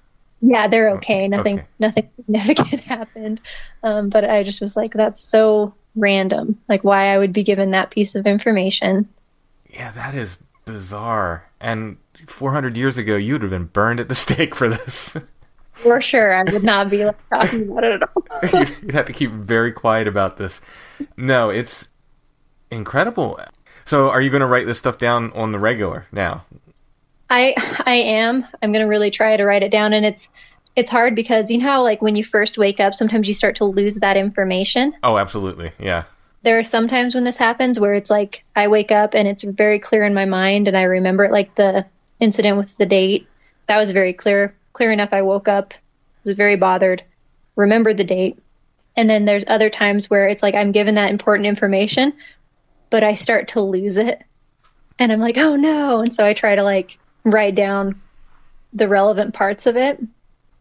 Yeah, 0.40 0.66
they're 0.68 0.92
okay. 0.96 1.28
Nothing, 1.28 1.60
Okay. 1.60 1.66
nothing 1.78 2.08
significant 2.16 2.80
happened. 2.80 3.40
Um, 3.82 4.08
but 4.08 4.28
I 4.28 4.42
just 4.42 4.60
was 4.60 4.76
like, 4.76 4.92
that's 4.92 5.20
so 5.20 5.74
random. 5.94 6.58
Like, 6.68 6.82
why 6.82 7.14
I 7.14 7.18
would 7.18 7.32
be 7.32 7.44
given 7.44 7.70
that 7.72 7.90
piece 7.90 8.14
of 8.14 8.26
information. 8.26 9.08
Yeah, 9.70 9.90
that 9.92 10.14
is 10.14 10.38
bizarre. 10.64 11.48
And 11.60 11.98
400 12.26 12.76
years 12.76 12.98
ago, 12.98 13.16
you 13.16 13.34
would 13.34 13.42
have 13.42 13.50
been 13.50 13.66
burned 13.66 14.00
at 14.00 14.08
the 14.08 14.14
stake 14.14 14.54
for 14.54 14.68
this. 14.68 15.16
For 15.72 16.00
sure, 16.00 16.34
I 16.34 16.44
would 16.44 16.62
not 16.62 16.90
be 16.90 17.04
like 17.04 17.28
talking 17.28 17.68
about 17.70 17.84
it 17.84 18.02
at 18.02 18.08
all. 18.14 18.24
You'd 18.42 18.68
you'd 18.82 18.94
have 18.94 19.06
to 19.06 19.12
keep 19.12 19.30
very 19.30 19.72
quiet 19.72 20.06
about 20.06 20.36
this. 20.36 20.60
No, 21.16 21.50
it's 21.50 21.88
incredible. 22.70 23.40
So, 23.84 24.10
are 24.10 24.20
you 24.20 24.30
going 24.30 24.40
to 24.42 24.46
write 24.46 24.66
this 24.66 24.78
stuff 24.78 24.98
down 24.98 25.32
on 25.32 25.52
the 25.52 25.58
regular 25.58 26.06
now? 26.12 26.44
I 27.32 27.54
I 27.86 27.94
am. 27.94 28.46
I'm 28.60 28.72
gonna 28.72 28.86
really 28.86 29.10
try 29.10 29.34
to 29.36 29.44
write 29.44 29.62
it 29.62 29.70
down, 29.70 29.94
and 29.94 30.04
it's 30.04 30.28
it's 30.76 30.90
hard 30.90 31.14
because 31.14 31.50
you 31.50 31.58
know 31.58 31.64
how 31.64 31.82
like 31.82 32.02
when 32.02 32.14
you 32.14 32.22
first 32.22 32.58
wake 32.58 32.78
up, 32.78 32.94
sometimes 32.94 33.26
you 33.26 33.32
start 33.32 33.56
to 33.56 33.64
lose 33.64 33.96
that 33.96 34.18
information. 34.18 34.94
Oh, 35.02 35.16
absolutely. 35.16 35.72
Yeah. 35.78 36.04
There 36.42 36.58
are 36.58 36.62
some 36.62 36.88
times 36.88 37.14
when 37.14 37.24
this 37.24 37.38
happens 37.38 37.80
where 37.80 37.94
it's 37.94 38.10
like 38.10 38.44
I 38.54 38.68
wake 38.68 38.92
up 38.92 39.14
and 39.14 39.26
it's 39.26 39.44
very 39.44 39.78
clear 39.78 40.04
in 40.04 40.12
my 40.12 40.26
mind, 40.26 40.68
and 40.68 40.76
I 40.76 40.82
remember 40.82 41.24
it, 41.24 41.32
like 41.32 41.54
the 41.54 41.86
incident 42.20 42.58
with 42.58 42.76
the 42.76 42.86
date. 42.86 43.26
That 43.66 43.78
was 43.78 43.92
very 43.92 44.12
clear, 44.12 44.54
clear 44.72 44.92
enough. 44.92 45.12
I 45.12 45.22
woke 45.22 45.48
up, 45.48 45.74
was 46.24 46.34
very 46.34 46.56
bothered, 46.56 47.02
remembered 47.56 47.96
the 47.96 48.04
date, 48.04 48.38
and 48.96 49.08
then 49.08 49.24
there's 49.24 49.44
other 49.46 49.70
times 49.70 50.10
where 50.10 50.28
it's 50.28 50.42
like 50.42 50.54
I'm 50.54 50.72
given 50.72 50.94
that 50.96 51.10
important 51.10 51.46
information, 51.46 52.12
but 52.90 53.02
I 53.02 53.14
start 53.14 53.48
to 53.48 53.60
lose 53.60 53.98
it, 53.98 54.22
and 54.98 55.12
I'm 55.12 55.20
like, 55.20 55.38
oh 55.38 55.56
no, 55.56 56.00
and 56.00 56.14
so 56.14 56.24
I 56.24 56.34
try 56.34 56.54
to 56.54 56.62
like 56.62 56.98
write 57.24 57.54
down 57.54 58.00
the 58.72 58.88
relevant 58.88 59.34
parts 59.34 59.66
of 59.66 59.76
it. 59.76 60.00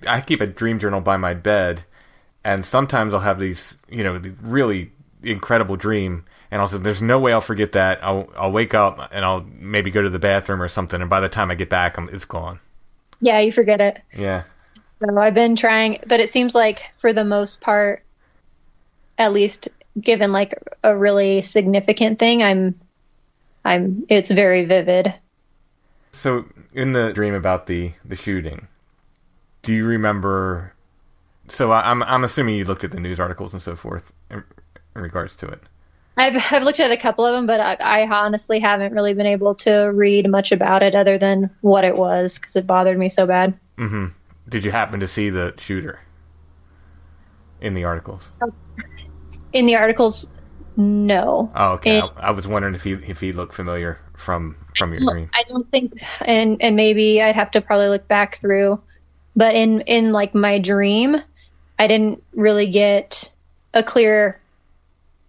I 0.07 0.21
keep 0.21 0.41
a 0.41 0.47
dream 0.47 0.79
journal 0.79 1.01
by 1.01 1.17
my 1.17 1.33
bed, 1.33 1.83
and 2.43 2.65
sometimes 2.65 3.13
I'll 3.13 3.19
have 3.21 3.39
these, 3.39 3.77
you 3.89 4.03
know, 4.03 4.21
really 4.41 4.91
incredible 5.23 5.75
dream, 5.75 6.25
and 6.49 6.61
I'll 6.61 6.67
say, 6.67 6.77
"There's 6.77 7.01
no 7.01 7.19
way 7.19 7.33
I'll 7.33 7.41
forget 7.41 7.73
that." 7.73 8.03
I'll 8.03 8.29
I'll 8.35 8.51
wake 8.51 8.73
up 8.73 9.09
and 9.11 9.23
I'll 9.23 9.45
maybe 9.59 9.91
go 9.91 10.01
to 10.01 10.09
the 10.09 10.19
bathroom 10.19 10.61
or 10.61 10.67
something, 10.67 11.01
and 11.01 11.09
by 11.09 11.19
the 11.19 11.29
time 11.29 11.51
I 11.51 11.55
get 11.55 11.69
back, 11.69 11.97
I'm, 11.97 12.09
it's 12.09 12.25
gone. 12.25 12.59
Yeah, 13.21 13.39
you 13.39 13.51
forget 13.51 13.79
it. 13.79 14.01
Yeah. 14.15 14.43
So 14.99 15.17
I've 15.17 15.33
been 15.33 15.55
trying, 15.55 15.99
but 16.05 16.19
it 16.19 16.29
seems 16.29 16.53
like 16.53 16.89
for 16.97 17.13
the 17.13 17.23
most 17.23 17.61
part, 17.61 18.03
at 19.17 19.31
least 19.31 19.69
given 19.99 20.31
like 20.31 20.53
a 20.83 20.95
really 20.95 21.41
significant 21.41 22.19
thing, 22.19 22.43
I'm, 22.43 22.79
I'm, 23.63 24.05
it's 24.09 24.29
very 24.29 24.65
vivid. 24.65 25.13
So 26.11 26.45
in 26.73 26.93
the 26.93 27.13
dream 27.13 27.33
about 27.33 27.67
the 27.67 27.93
the 28.03 28.15
shooting, 28.15 28.67
do 29.61 29.73
you 29.73 29.85
remember? 29.85 30.73
So 31.47 31.71
I, 31.71 31.89
I'm 31.89 32.03
I'm 32.03 32.23
assuming 32.23 32.55
you 32.55 32.65
looked 32.65 32.83
at 32.83 32.91
the 32.91 32.99
news 32.99 33.19
articles 33.19 33.53
and 33.53 33.61
so 33.61 33.75
forth 33.75 34.11
in, 34.29 34.43
in 34.95 35.01
regards 35.01 35.35
to 35.37 35.47
it. 35.47 35.61
I've 36.21 36.51
I've 36.51 36.63
looked 36.63 36.79
at 36.79 36.91
a 36.91 36.97
couple 36.97 37.25
of 37.25 37.33
them, 37.33 37.47
but 37.47 37.59
I, 37.59 37.73
I 38.03 38.07
honestly 38.07 38.59
haven't 38.59 38.93
really 38.93 39.13
been 39.13 39.25
able 39.25 39.55
to 39.55 39.71
read 39.93 40.29
much 40.29 40.51
about 40.51 40.83
it 40.83 40.95
other 40.95 41.17
than 41.17 41.49
what 41.61 41.83
it 41.83 41.95
was 41.95 42.37
because 42.39 42.55
it 42.55 42.67
bothered 42.67 42.97
me 42.97 43.09
so 43.09 43.25
bad. 43.25 43.53
hmm 43.77 44.07
Did 44.49 44.63
you 44.65 44.71
happen 44.71 44.99
to 44.99 45.07
see 45.07 45.29
the 45.29 45.53
shooter 45.57 45.99
in 47.61 47.73
the 47.73 47.83
articles? 47.83 48.29
In 49.53 49.65
the 49.65 49.75
articles, 49.75 50.27
no. 50.77 51.51
Oh, 51.55 51.73
okay. 51.73 51.99
And- 51.99 52.11
I, 52.17 52.27
I 52.27 52.31
was 52.31 52.47
wondering 52.47 52.75
if 52.75 52.83
he 52.83 52.93
if 52.93 53.19
he 53.19 53.31
looked 53.31 53.53
familiar 53.53 53.99
from 54.15 54.55
from 54.77 54.93
your 54.93 55.01
dream. 55.11 55.29
I 55.33 55.43
don't 55.47 55.69
think, 55.71 55.93
and 56.21 56.61
and 56.61 56.75
maybe 56.75 57.21
I'd 57.21 57.35
have 57.35 57.51
to 57.51 57.61
probably 57.61 57.87
look 57.89 58.07
back 58.07 58.35
through, 58.37 58.81
but 59.35 59.55
in 59.55 59.81
in 59.81 60.11
like 60.11 60.33
my 60.33 60.59
dream, 60.59 61.17
I 61.77 61.87
didn't 61.87 62.23
really 62.33 62.69
get 62.69 63.31
a 63.73 63.83
clear 63.83 64.39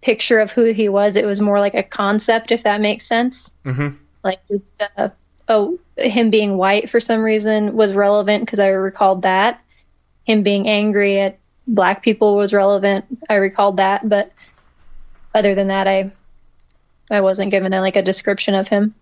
picture 0.03 0.39
of 0.39 0.51
who 0.51 0.65
he 0.65 0.89
was. 0.89 1.15
It 1.15 1.25
was 1.25 1.39
more 1.39 1.59
like 1.59 1.73
a 1.73 1.81
concept, 1.81 2.51
if 2.51 2.63
that 2.63 2.81
makes 2.81 3.05
sense. 3.05 3.55
Mhm. 3.65 3.97
Like 4.23 4.39
uh, 4.97 5.09
oh, 5.47 5.79
him 5.97 6.29
being 6.29 6.57
white 6.57 6.89
for 6.89 6.99
some 6.99 7.21
reason 7.21 7.75
was 7.75 7.93
relevant 7.93 8.45
because 8.45 8.59
I 8.59 8.67
recalled 8.67 9.23
that. 9.23 9.61
Him 10.25 10.43
being 10.43 10.67
angry 10.67 11.19
at 11.19 11.39
black 11.67 12.03
people 12.03 12.35
was 12.35 12.53
relevant. 12.53 13.05
I 13.29 13.35
recalled 13.35 13.77
that, 13.77 14.07
but 14.07 14.31
other 15.33 15.55
than 15.55 15.67
that, 15.67 15.87
I 15.87 16.11
I 17.09 17.21
wasn't 17.21 17.51
given 17.51 17.73
a, 17.73 17.81
like 17.81 17.95
a 17.95 18.01
description 18.01 18.55
of 18.55 18.67
him. 18.67 18.95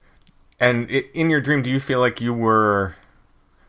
And 0.59 0.89
in 0.89 1.31
your 1.31 1.41
dream, 1.41 1.63
do 1.63 1.71
you 1.71 1.79
feel 1.79 1.99
like 1.99 2.21
you 2.21 2.33
were 2.33 2.95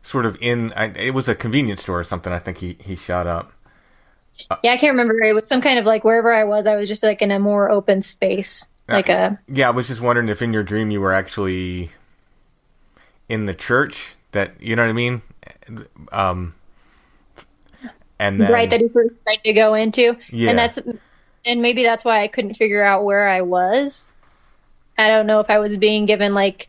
sort 0.02 0.26
of 0.26 0.36
in? 0.40 0.72
I, 0.74 0.86
it 0.96 1.14
was 1.14 1.28
a 1.28 1.34
convenience 1.34 1.82
store 1.82 2.00
or 2.00 2.04
something. 2.04 2.32
I 2.32 2.38
think 2.38 2.58
he 2.58 2.76
he 2.80 2.94
shot 2.94 3.26
up. 3.26 3.52
Yeah, 4.62 4.72
I 4.72 4.76
can't 4.76 4.92
remember. 4.92 5.22
It 5.22 5.34
was 5.34 5.46
some 5.46 5.60
kind 5.60 5.78
of 5.78 5.84
like 5.84 6.04
wherever 6.04 6.32
I 6.32 6.44
was, 6.44 6.66
I 6.66 6.76
was 6.76 6.88
just 6.88 7.02
like 7.02 7.22
in 7.22 7.30
a 7.30 7.38
more 7.38 7.70
open 7.70 8.02
space, 8.02 8.68
like 8.88 9.08
a 9.08 9.38
Yeah, 9.48 9.68
I 9.68 9.70
was 9.70 9.88
just 9.88 10.00
wondering 10.00 10.28
if 10.28 10.42
in 10.42 10.52
your 10.52 10.62
dream 10.62 10.90
you 10.90 11.00
were 11.00 11.12
actually 11.12 11.90
in 13.28 13.46
the 13.46 13.54
church. 13.54 14.14
That 14.32 14.60
you 14.60 14.76
know 14.76 14.82
what 14.82 14.88
I 14.88 14.92
mean? 14.94 15.22
Um, 16.10 16.54
and 18.18 18.40
then 18.40 18.50
right 18.50 18.70
that 18.70 18.80
he 18.80 18.88
first 18.88 19.14
tried 19.24 19.42
to 19.44 19.52
go 19.52 19.74
into, 19.74 20.16
Yeah. 20.30 20.50
and 20.50 20.58
that's 20.58 20.78
and 21.44 21.62
maybe 21.62 21.82
that's 21.82 22.04
why 22.04 22.22
I 22.22 22.28
couldn't 22.28 22.54
figure 22.54 22.82
out 22.82 23.04
where 23.04 23.28
I 23.28 23.42
was. 23.42 24.08
I 24.96 25.08
don't 25.08 25.26
know 25.26 25.40
if 25.40 25.50
I 25.50 25.58
was 25.58 25.76
being 25.76 26.06
given 26.06 26.34
like 26.34 26.68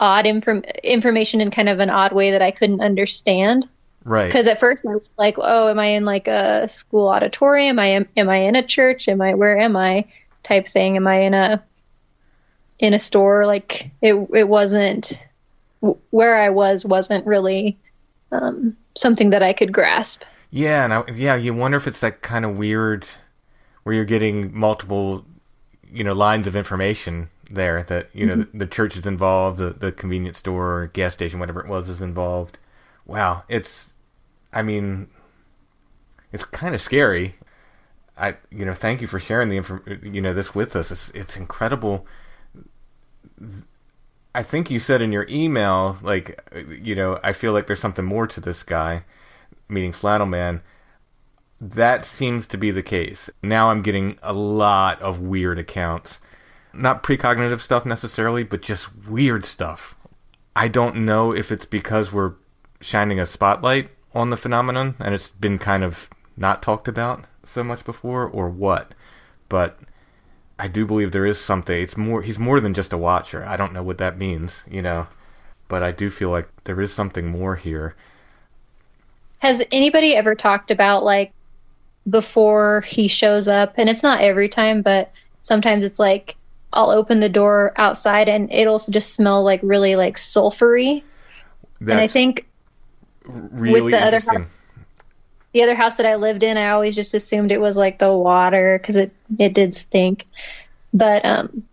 odd 0.00 0.26
inform- 0.26 0.64
information 0.82 1.40
in 1.40 1.50
kind 1.50 1.68
of 1.68 1.80
an 1.80 1.90
odd 1.90 2.12
way 2.12 2.32
that 2.32 2.42
I 2.42 2.50
couldn't 2.52 2.80
understand. 2.80 3.68
Right. 4.08 4.26
Because 4.26 4.46
at 4.46 4.60
first 4.60 4.84
I 4.86 4.94
was 4.94 5.14
like, 5.18 5.36
"Oh, 5.38 5.68
am 5.68 5.78
I 5.78 5.86
in 5.86 6.04
like 6.04 6.28
a 6.28 6.68
school 6.68 7.08
auditorium? 7.08 7.78
Am 7.78 7.78
I 7.78 7.86
am 7.88 8.08
Am 8.16 8.28
I 8.28 8.36
in 8.38 8.56
a 8.56 8.66
church? 8.66 9.08
Am 9.08 9.20
I 9.20 9.34
where 9.34 9.58
am 9.58 9.76
I?" 9.76 10.06
Type 10.42 10.68
thing. 10.68 10.96
Am 10.96 11.06
I 11.06 11.16
in 11.16 11.34
a 11.34 11.62
in 12.78 12.94
a 12.94 12.98
store? 12.98 13.46
Like 13.46 13.90
it 14.00 14.14
it 14.34 14.48
wasn't 14.48 15.28
where 16.10 16.36
I 16.36 16.50
was 16.50 16.84
wasn't 16.84 17.26
really 17.26 17.78
um, 18.32 18.76
something 18.96 19.30
that 19.30 19.42
I 19.42 19.52
could 19.52 19.72
grasp. 19.72 20.22
Yeah, 20.50 20.84
and 20.84 20.94
I, 20.94 21.04
yeah, 21.12 21.34
you 21.34 21.54
wonder 21.54 21.76
if 21.76 21.86
it's 21.86 22.00
that 22.00 22.22
kind 22.22 22.44
of 22.44 22.56
weird 22.56 23.06
where 23.82 23.94
you're 23.94 24.04
getting 24.04 24.56
multiple, 24.56 25.24
you 25.90 26.04
know, 26.04 26.14
lines 26.14 26.46
of 26.46 26.56
information 26.56 27.28
there. 27.50 27.82
That 27.84 28.08
you 28.12 28.26
know 28.26 28.36
the, 28.36 28.48
the 28.54 28.66
church 28.66 28.96
is 28.96 29.06
involved, 29.06 29.58
the 29.58 29.70
the 29.70 29.92
convenience 29.92 30.38
store, 30.38 30.90
gas 30.92 31.12
station, 31.12 31.38
whatever 31.38 31.60
it 31.60 31.68
was, 31.68 31.88
is 31.88 32.00
involved. 32.00 32.58
Wow, 33.06 33.44
it's, 33.48 33.94
I 34.58 34.62
mean, 34.62 35.06
it's 36.32 36.44
kind 36.44 36.74
of 36.74 36.80
scary. 36.80 37.36
I, 38.16 38.34
you 38.50 38.66
know, 38.66 38.74
thank 38.74 39.00
you 39.00 39.06
for 39.06 39.20
sharing 39.20 39.50
the 39.50 39.56
info, 39.56 39.80
you 40.02 40.20
know, 40.20 40.34
this 40.34 40.52
with 40.52 40.74
us. 40.74 40.90
It's 40.90 41.10
it's 41.10 41.36
incredible. 41.36 42.04
I 44.34 44.42
think 44.42 44.68
you 44.68 44.80
said 44.80 45.00
in 45.00 45.12
your 45.12 45.26
email, 45.30 45.96
like, 46.02 46.40
you 46.82 46.96
know, 46.96 47.20
I 47.22 47.32
feel 47.32 47.52
like 47.52 47.68
there's 47.68 47.78
something 47.78 48.04
more 48.04 48.26
to 48.26 48.40
this 48.40 48.64
guy, 48.64 49.04
meaning 49.68 49.92
Flannel 49.92 50.26
Man. 50.26 50.60
That 51.60 52.04
seems 52.04 52.48
to 52.48 52.58
be 52.58 52.72
the 52.72 52.82
case. 52.82 53.30
Now 53.44 53.70
I'm 53.70 53.82
getting 53.82 54.18
a 54.24 54.32
lot 54.32 55.00
of 55.00 55.20
weird 55.20 55.60
accounts. 55.60 56.18
Not 56.72 57.04
precognitive 57.04 57.60
stuff 57.60 57.86
necessarily, 57.86 58.42
but 58.42 58.62
just 58.62 59.06
weird 59.06 59.44
stuff. 59.44 59.94
I 60.56 60.66
don't 60.66 60.96
know 60.96 61.32
if 61.32 61.52
it's 61.52 61.66
because 61.66 62.12
we're 62.12 62.34
shining 62.80 63.20
a 63.20 63.26
spotlight 63.26 63.90
on 64.14 64.30
the 64.30 64.36
phenomenon 64.36 64.94
and 64.98 65.14
it's 65.14 65.30
been 65.30 65.58
kind 65.58 65.84
of 65.84 66.08
not 66.36 66.62
talked 66.62 66.88
about 66.88 67.24
so 67.44 67.64
much 67.64 67.84
before 67.84 68.26
or 68.26 68.48
what. 68.48 68.94
But 69.48 69.78
I 70.58 70.68
do 70.68 70.86
believe 70.86 71.12
there 71.12 71.26
is 71.26 71.40
something. 71.40 71.80
It's 71.80 71.96
more. 71.96 72.22
He's 72.22 72.38
more 72.38 72.60
than 72.60 72.74
just 72.74 72.92
a 72.92 72.98
watcher. 72.98 73.44
I 73.44 73.56
don't 73.56 73.72
know 73.72 73.82
what 73.82 73.98
that 73.98 74.18
means, 74.18 74.62
you 74.68 74.82
know, 74.82 75.06
but 75.68 75.82
I 75.82 75.92
do 75.92 76.10
feel 76.10 76.30
like 76.30 76.48
there 76.64 76.80
is 76.80 76.92
something 76.92 77.30
more 77.30 77.56
here. 77.56 77.94
Has 79.38 79.62
anybody 79.70 80.16
ever 80.16 80.34
talked 80.34 80.70
about 80.70 81.04
like 81.04 81.32
before 82.08 82.82
he 82.86 83.06
shows 83.06 83.46
up? 83.46 83.74
And 83.76 83.88
it's 83.88 84.02
not 84.02 84.20
every 84.20 84.48
time, 84.48 84.82
but 84.82 85.12
sometimes 85.42 85.84
it's 85.84 86.00
like 86.00 86.36
I'll 86.72 86.90
open 86.90 87.20
the 87.20 87.28
door 87.28 87.72
outside 87.76 88.28
and 88.28 88.52
it'll 88.52 88.80
just 88.80 89.14
smell 89.14 89.44
like 89.44 89.60
really 89.62 89.94
like 89.94 90.16
sulfury. 90.16 91.04
That's 91.80 91.92
and 91.92 92.00
I 92.00 92.08
think 92.08 92.47
really 93.28 93.92
the 93.92 93.98
other 93.98 94.16
interesting. 94.16 94.46
the 95.52 95.62
other 95.62 95.74
house 95.74 95.96
that 95.98 96.06
I 96.06 96.16
lived 96.16 96.42
in, 96.42 96.56
I 96.56 96.70
always 96.70 96.96
just 96.96 97.14
assumed 97.14 97.52
it 97.52 97.60
was 97.60 97.76
like 97.76 97.98
the 97.98 98.12
water 98.12 98.78
because 98.78 98.96
it 98.96 99.12
it 99.38 99.54
did 99.54 99.74
stink. 99.74 100.24
But 100.92 101.24
um, 101.24 101.64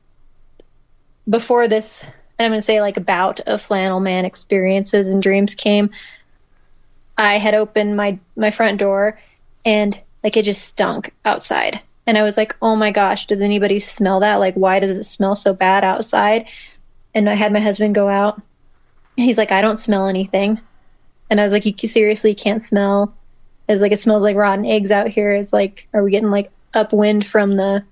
before 1.29 1.67
this, 1.67 2.03
I'm 2.39 2.51
going 2.51 2.57
to 2.57 2.61
say 2.61 2.81
like 2.81 2.97
about 2.97 3.39
a 3.47 3.57
flannel 3.57 3.99
man 3.99 4.25
experiences 4.25 5.09
and 5.09 5.23
dreams 5.23 5.55
came. 5.55 5.91
I 7.17 7.37
had 7.37 7.53
opened 7.53 7.95
my 7.95 8.19
my 8.35 8.51
front 8.51 8.77
door 8.77 9.19
and 9.63 9.99
like 10.23 10.37
it 10.37 10.43
just 10.43 10.65
stunk 10.67 11.13
outside. 11.23 11.81
And 12.07 12.17
I 12.17 12.23
was 12.23 12.37
like, 12.37 12.55
"Oh 12.61 12.75
my 12.75 12.91
gosh, 12.91 13.25
does 13.25 13.41
anybody 13.41 13.79
smell 13.79 14.19
that? 14.19 14.35
Like 14.35 14.55
why 14.55 14.79
does 14.79 14.97
it 14.97 15.03
smell 15.03 15.35
so 15.35 15.53
bad 15.53 15.83
outside?" 15.83 16.47
And 17.13 17.29
I 17.29 17.35
had 17.35 17.53
my 17.53 17.61
husband 17.61 17.95
go 17.95 18.07
out. 18.07 18.41
He's 19.15 19.37
like, 19.37 19.51
"I 19.51 19.61
don't 19.61 19.79
smell 19.79 20.07
anything." 20.07 20.59
And 21.29 21.39
I 21.39 21.43
was 21.43 21.51
like, 21.51 21.65
"You 21.65 21.89
seriously 21.89 22.35
can't 22.35 22.61
smell?" 22.61 23.13
It's 23.67 23.81
like 23.81 23.91
it 23.91 23.99
smells 23.99 24.23
like 24.23 24.35
rotten 24.35 24.65
eggs 24.65 24.91
out 24.91 25.07
here. 25.07 25.31
It's 25.31 25.53
like 25.53 25.87
are 25.93 26.03
we 26.03 26.11
getting 26.11 26.29
like 26.29 26.51
upwind 26.73 27.25
from 27.25 27.55
the 27.55 27.83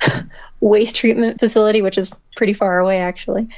waste 0.60 0.96
treatment 0.96 1.40
facility, 1.40 1.82
which 1.82 1.98
is 1.98 2.18
pretty 2.36 2.52
far 2.52 2.78
away 2.78 2.98
actually. 2.98 3.48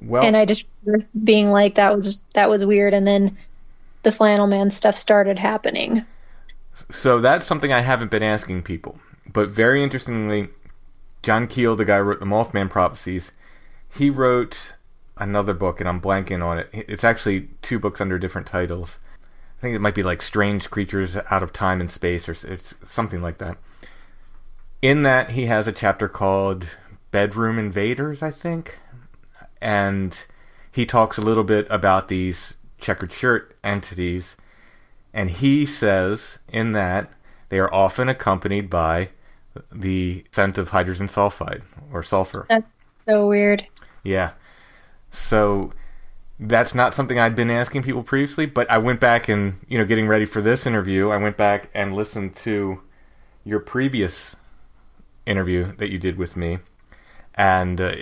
Well, 0.00 0.22
and 0.22 0.36
I 0.36 0.44
just 0.44 0.64
remember 0.84 1.06
being 1.22 1.50
like 1.50 1.76
that 1.76 1.94
was 1.94 2.18
that 2.34 2.50
was 2.50 2.64
weird 2.64 2.92
and 2.92 3.06
then 3.06 3.38
the 4.02 4.12
flannel 4.12 4.46
man 4.46 4.70
stuff 4.70 4.94
started 4.94 5.38
happening. 5.38 6.04
So 6.90 7.20
that's 7.20 7.46
something 7.46 7.72
I 7.72 7.80
haven't 7.80 8.10
been 8.10 8.22
asking 8.22 8.62
people. 8.62 8.98
But 9.32 9.50
very 9.50 9.82
interestingly, 9.82 10.48
John 11.22 11.46
Keel, 11.46 11.74
the 11.76 11.84
guy 11.84 11.98
who 11.98 12.04
wrote 12.04 12.20
the 12.20 12.26
Mothman 12.26 12.68
Prophecies, 12.68 13.32
he 13.90 14.10
wrote 14.10 14.73
another 15.16 15.54
book, 15.54 15.80
and 15.80 15.88
I'm 15.88 16.00
blanking 16.00 16.44
on 16.44 16.58
it. 16.58 16.68
It's 16.72 17.04
actually 17.04 17.48
two 17.62 17.78
books 17.78 18.00
under 18.00 18.18
different 18.18 18.46
titles. 18.46 18.98
I 19.58 19.62
think 19.62 19.74
it 19.74 19.80
might 19.80 19.94
be 19.94 20.02
like 20.02 20.22
Strange 20.22 20.70
Creatures 20.70 21.16
Out 21.30 21.42
of 21.42 21.52
Time 21.52 21.80
and 21.80 21.90
Space, 21.90 22.28
or 22.28 22.32
it's 22.32 22.74
something 22.84 23.22
like 23.22 23.38
that. 23.38 23.56
In 24.82 25.02
that, 25.02 25.30
he 25.30 25.46
has 25.46 25.66
a 25.66 25.72
chapter 25.72 26.08
called 26.08 26.66
Bedroom 27.10 27.58
Invaders, 27.58 28.22
I 28.22 28.30
think. 28.30 28.78
And 29.60 30.24
he 30.70 30.84
talks 30.84 31.16
a 31.16 31.22
little 31.22 31.44
bit 31.44 31.66
about 31.70 32.08
these 32.08 32.54
checkered 32.78 33.12
shirt 33.12 33.56
entities 33.64 34.36
and 35.14 35.30
he 35.30 35.64
says 35.64 36.38
in 36.48 36.72
that 36.72 37.10
they 37.48 37.58
are 37.60 37.72
often 37.72 38.08
accompanied 38.08 38.68
by 38.68 39.10
the 39.70 40.24
scent 40.32 40.58
of 40.58 40.70
hydrogen 40.70 41.06
sulfide 41.06 41.62
or 41.92 42.02
sulfur. 42.02 42.46
That's 42.48 42.66
so 43.06 43.28
weird. 43.28 43.64
Yeah. 44.02 44.32
So 45.16 45.72
that's 46.38 46.74
not 46.74 46.94
something 46.94 47.18
I'd 47.18 47.36
been 47.36 47.50
asking 47.50 47.82
people 47.82 48.02
previously, 48.02 48.46
but 48.46 48.70
I 48.70 48.78
went 48.78 49.00
back 49.00 49.28
and, 49.28 49.58
you 49.68 49.78
know, 49.78 49.84
getting 49.84 50.08
ready 50.08 50.24
for 50.24 50.42
this 50.42 50.66
interview, 50.66 51.10
I 51.10 51.16
went 51.16 51.36
back 51.36 51.70
and 51.74 51.94
listened 51.94 52.34
to 52.36 52.80
your 53.44 53.60
previous 53.60 54.36
interview 55.26 55.72
that 55.76 55.90
you 55.90 55.98
did 55.98 56.18
with 56.18 56.36
me. 56.36 56.58
And, 57.36 57.80
uh, 57.80 57.94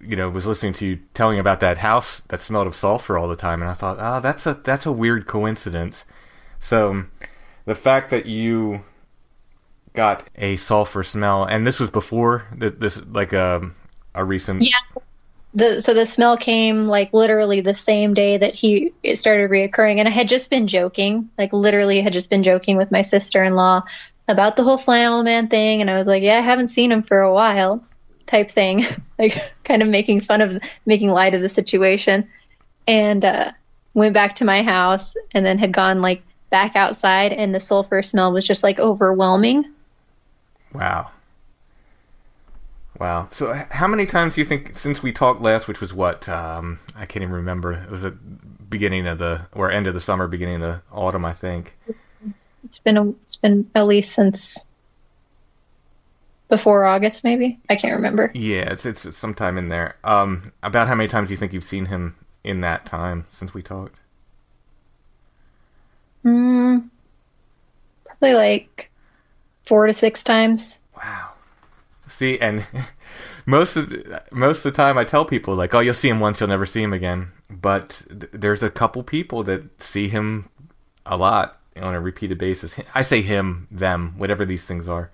you 0.00 0.16
know, 0.16 0.28
was 0.28 0.46
listening 0.46 0.72
to 0.74 0.86
you 0.86 0.98
telling 1.14 1.38
about 1.38 1.60
that 1.60 1.78
house 1.78 2.20
that 2.28 2.40
smelled 2.40 2.66
of 2.66 2.74
sulfur 2.74 3.16
all 3.16 3.28
the 3.28 3.36
time. 3.36 3.62
And 3.62 3.70
I 3.70 3.74
thought, 3.74 3.98
oh, 4.00 4.20
that's 4.20 4.44
a, 4.46 4.54
that's 4.54 4.86
a 4.86 4.92
weird 4.92 5.26
coincidence 5.26 6.04
so 6.58 7.04
the 7.64 7.74
fact 7.74 8.10
that 8.10 8.26
you 8.26 8.82
got 9.92 10.24
a 10.36 10.56
sulfur 10.56 11.02
smell, 11.02 11.44
and 11.44 11.66
this 11.66 11.80
was 11.80 11.90
before 11.90 12.44
this, 12.52 13.00
like 13.06 13.32
a 13.32 13.56
um, 13.56 13.74
a 14.14 14.24
recent. 14.24 14.62
Yeah. 14.62 14.78
The, 15.56 15.80
so 15.80 15.94
the 15.94 16.04
smell 16.04 16.36
came 16.36 16.86
like 16.86 17.14
literally 17.14 17.62
the 17.62 17.72
same 17.72 18.12
day 18.12 18.36
that 18.36 18.54
he 18.54 18.92
it 19.02 19.16
started 19.16 19.50
reoccurring, 19.50 19.98
and 19.98 20.06
I 20.06 20.10
had 20.10 20.28
just 20.28 20.50
been 20.50 20.66
joking, 20.66 21.30
like 21.38 21.54
literally 21.54 22.02
had 22.02 22.12
just 22.12 22.28
been 22.28 22.42
joking 22.42 22.76
with 22.76 22.90
my 22.90 23.00
sister 23.00 23.42
in 23.42 23.54
law 23.54 23.82
about 24.28 24.56
the 24.56 24.64
whole 24.64 24.76
flannel 24.76 25.22
man 25.22 25.48
thing, 25.48 25.80
and 25.80 25.90
I 25.90 25.96
was 25.96 26.06
like, 26.06 26.22
yeah, 26.22 26.36
I 26.36 26.42
haven't 26.42 26.68
seen 26.68 26.92
him 26.92 27.02
for 27.02 27.20
a 27.20 27.32
while, 27.32 27.82
type 28.26 28.50
thing, 28.50 28.84
like 29.18 29.40
kind 29.64 29.80
of 29.80 29.88
making 29.88 30.20
fun 30.20 30.42
of 30.42 30.60
making 30.84 31.08
light 31.08 31.32
of 31.32 31.40
the 31.40 31.48
situation, 31.48 32.28
and 32.86 33.24
uh, 33.24 33.52
went 33.94 34.12
back 34.12 34.36
to 34.36 34.44
my 34.44 34.62
house, 34.62 35.16
and 35.32 35.44
then 35.44 35.58
had 35.58 35.72
gone 35.72 36.02
like 36.02 36.22
back 36.50 36.76
outside. 36.76 37.32
And 37.32 37.54
the 37.54 37.60
sulfur 37.60 38.02
smell 38.02 38.30
was 38.30 38.46
just 38.46 38.62
like 38.62 38.78
overwhelming. 38.78 39.72
Wow. 40.74 41.12
Wow. 42.98 43.28
So, 43.30 43.52
how 43.70 43.86
many 43.86 44.06
times 44.06 44.34
do 44.34 44.40
you 44.40 44.46
think 44.46 44.76
since 44.76 45.02
we 45.02 45.12
talked 45.12 45.42
last, 45.42 45.68
which 45.68 45.80
was 45.80 45.92
what 45.92 46.28
um, 46.28 46.78
I 46.94 47.06
can't 47.06 47.22
even 47.22 47.34
remember? 47.34 47.72
It 47.72 47.90
was 47.90 48.02
the 48.02 48.10
beginning 48.10 49.06
of 49.06 49.18
the 49.18 49.46
or 49.52 49.70
end 49.70 49.86
of 49.86 49.94
the 49.94 50.00
summer, 50.00 50.26
beginning 50.26 50.56
of 50.56 50.60
the 50.62 50.82
autumn, 50.92 51.24
I 51.24 51.32
think. 51.32 51.76
It's 52.64 52.78
been 52.78 52.96
a, 52.96 53.08
it's 53.08 53.36
been 53.36 53.70
at 53.74 53.86
least 53.86 54.12
since 54.12 54.66
before 56.48 56.84
August, 56.84 57.24
maybe. 57.24 57.58
I 57.68 57.76
can't 57.76 57.94
remember. 57.94 58.30
Yeah, 58.34 58.72
it's 58.72 58.86
it's 58.86 59.16
sometime 59.16 59.58
in 59.58 59.68
there. 59.68 59.96
Um, 60.04 60.52
about 60.62 60.88
how 60.88 60.94
many 60.94 61.08
times 61.08 61.28
do 61.28 61.34
you 61.34 61.38
think 61.38 61.52
you've 61.52 61.64
seen 61.64 61.86
him 61.86 62.16
in 62.44 62.60
that 62.62 62.86
time 62.86 63.26
since 63.30 63.52
we 63.52 63.62
talked? 63.62 63.98
Mm, 66.24 66.88
probably 68.04 68.34
like 68.34 68.90
four 69.64 69.86
to 69.86 69.92
six 69.92 70.22
times. 70.22 70.80
Wow. 70.96 71.25
See, 72.06 72.38
and 72.38 72.66
most 73.46 73.76
of 73.76 73.90
the, 73.90 74.22
most 74.30 74.58
of 74.64 74.72
the 74.72 74.76
time, 74.76 74.98
I 74.98 75.04
tell 75.04 75.24
people 75.24 75.54
like, 75.54 75.74
"Oh, 75.74 75.80
you'll 75.80 75.94
see 75.94 76.08
him 76.08 76.20
once, 76.20 76.40
you'll 76.40 76.48
never 76.48 76.66
see 76.66 76.82
him 76.82 76.92
again." 76.92 77.32
But 77.50 78.04
th- 78.08 78.32
there's 78.32 78.62
a 78.62 78.70
couple 78.70 79.02
people 79.02 79.42
that 79.44 79.82
see 79.82 80.08
him 80.08 80.48
a 81.04 81.16
lot 81.16 81.60
on 81.80 81.94
a 81.94 82.00
repeated 82.00 82.38
basis. 82.38 82.76
I 82.94 83.02
say 83.02 83.22
him, 83.22 83.68
them, 83.70 84.14
whatever 84.16 84.44
these 84.44 84.64
things 84.64 84.88
are. 84.88 85.10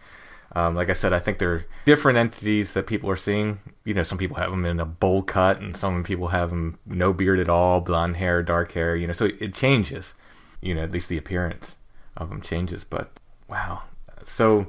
Um, 0.55 0.75
like 0.75 0.91
I 0.91 0.93
said, 0.93 1.15
I 1.15 1.19
think 1.19 1.39
they're 1.39 1.65
different 1.87 2.19
entities 2.19 2.75
that 2.75 2.87
people 2.87 3.09
are 3.09 3.17
seeing. 3.17 3.61
You 3.85 3.95
know, 3.95 4.03
some 4.03 4.19
people 4.19 4.37
have 4.37 4.51
them 4.51 4.67
in 4.67 4.81
a 4.81 4.85
bowl 4.85 5.23
cut, 5.23 5.61
and 5.61 5.77
some 5.77 6.05
people 6.05 6.29
have 6.29 6.51
them 6.51 6.79
no 6.85 7.13
beard 7.13 7.41
at 7.41 7.49
all, 7.49 7.81
blonde 7.81 8.17
hair, 8.17 8.43
dark 8.43 8.73
hair. 8.73 8.95
You 8.95 9.07
know, 9.07 9.15
so 9.15 9.31
it 9.41 9.55
changes 9.55 10.15
you 10.63 10.75
know, 10.75 10.83
at 10.83 10.93
least 10.93 11.11
the 11.11 11.19
appearance 11.19 11.77
of 12.17 12.31
them 12.31 12.41
changes. 12.41 12.85
But 12.85 13.11
wow. 13.49 13.83
So, 14.25 14.69